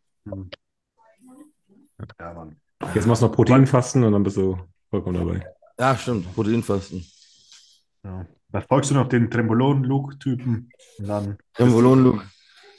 [2.20, 2.56] Ja, Mann.
[2.94, 4.58] Jetzt machst du noch Proteinfasten und dann bist du
[4.90, 5.46] vollkommen dabei.
[5.80, 6.34] Ja, stimmt.
[6.34, 7.06] Proteinfasten.
[8.04, 8.26] Ja.
[8.52, 10.70] Da folgst du noch den Trembolon-Look-Typen.
[11.00, 11.38] Dann.
[11.54, 12.26] Trembolon-Look.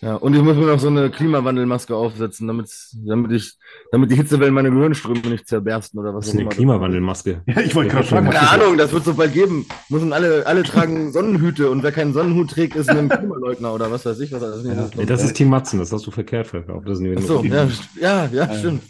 [0.02, 2.70] Ja, und ich muss mir noch so eine Klimawandelmaske aufsetzen, damit,
[3.06, 3.54] damit ich,
[3.90, 6.50] damit die Hitzewellen meine Gehirnströme nicht zerbersten oder was Das ist eine immer.
[6.50, 7.42] Klimawandelmaske.
[7.46, 9.66] Ja, ich wollte gerade sagen, Keine Ahnung, das wird so bald geben.
[9.88, 14.04] Müssen alle, alle tragen Sonnenhüte und wer keinen Sonnenhut trägt, ist ein Klimaleugner oder was
[14.04, 14.96] weiß ich, was alles Ja, ist.
[14.96, 16.86] nee, das ist Team Matzen, das hast du verkehrt verkauft.
[16.88, 17.66] Das sind die Ach so, ja,
[17.98, 18.82] ja, ja, stimmt.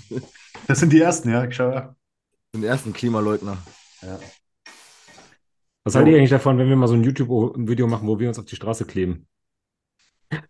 [0.67, 1.49] das sind die ersten, ja.
[1.53, 1.95] Schau, ja.
[2.53, 3.59] Den ersten Klimaleugner.
[5.85, 8.39] Was haltet ihr eigentlich davon, wenn wir mal so ein YouTube-Video machen, wo wir uns
[8.41, 9.27] auf die Straße kleben?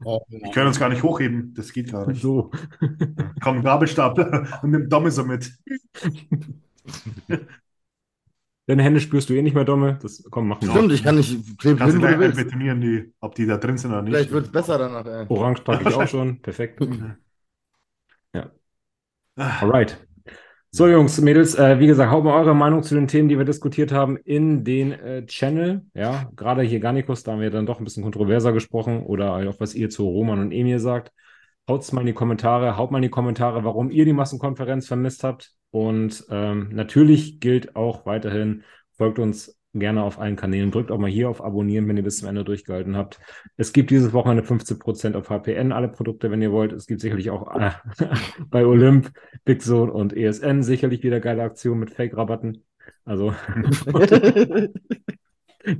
[0.04, 1.52] Oh, Wir können uns gar nicht hochheben.
[1.54, 2.22] Das geht gar nicht.
[2.22, 2.50] So.
[3.42, 5.52] Komm, Gabelstapler und nimm Domme so mit.
[8.68, 9.98] Deine Hände spürst du eh nicht mehr, Domme.
[10.02, 10.70] Das, komm, mach mal.
[10.72, 12.38] Stimmt, ich kann nicht kleben, Kannst hin, du gleich willst.
[12.38, 14.12] einbetonieren, die, ob die da drin sind oder nicht.
[14.14, 15.26] Vielleicht wird es besser danach, ey.
[15.28, 16.40] Orange packe ich auch schon.
[16.42, 16.80] Perfekt.
[19.38, 20.05] Ah, Alright.
[20.76, 23.46] So, Jungs, Mädels, äh, wie gesagt, haut mal eure Meinung zu den Themen, die wir
[23.46, 25.86] diskutiert haben, in den äh, Channel.
[25.94, 29.58] Ja, gerade hier Garnikus, da haben wir dann doch ein bisschen kontroverser gesprochen oder auch
[29.58, 31.12] was ihr zu Roman und Emil sagt.
[31.66, 35.24] Haut's mal in die Kommentare, haut mal in die Kommentare, warum ihr die Massenkonferenz vermisst
[35.24, 35.54] habt.
[35.70, 38.62] Und ähm, natürlich gilt auch weiterhin,
[38.98, 42.18] folgt uns gerne auf allen Kanälen, drückt auch mal hier auf Abonnieren, wenn ihr bis
[42.18, 43.20] zum Ende durchgehalten habt.
[43.56, 46.72] Es gibt dieses Wochenende 15% auf HPN, alle Produkte, wenn ihr wollt.
[46.72, 47.70] Es gibt sicherlich auch äh,
[48.50, 49.10] bei Olymp,
[49.44, 52.64] Big Zone und ESN sicherlich wieder geile Aktionen mit Fake-Rabatten.
[53.04, 53.32] Also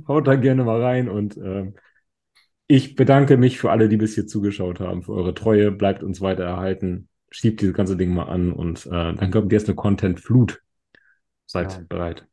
[0.07, 1.75] haut da gerne mal rein und ähm,
[2.67, 5.71] ich bedanke mich für alle, die bis hier zugeschaut haben, für eure Treue.
[5.71, 7.07] Bleibt uns weiter erhalten.
[7.29, 10.61] Schiebt dieses ganze Ding mal an und äh, dann kommt jetzt eine Content-Flut.
[11.45, 11.81] Seid Ja.
[11.87, 12.27] bereit.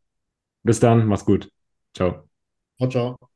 [0.64, 1.50] Bis dann, mach's gut.
[1.94, 2.28] Ciao.
[2.78, 3.33] ciao, ciao.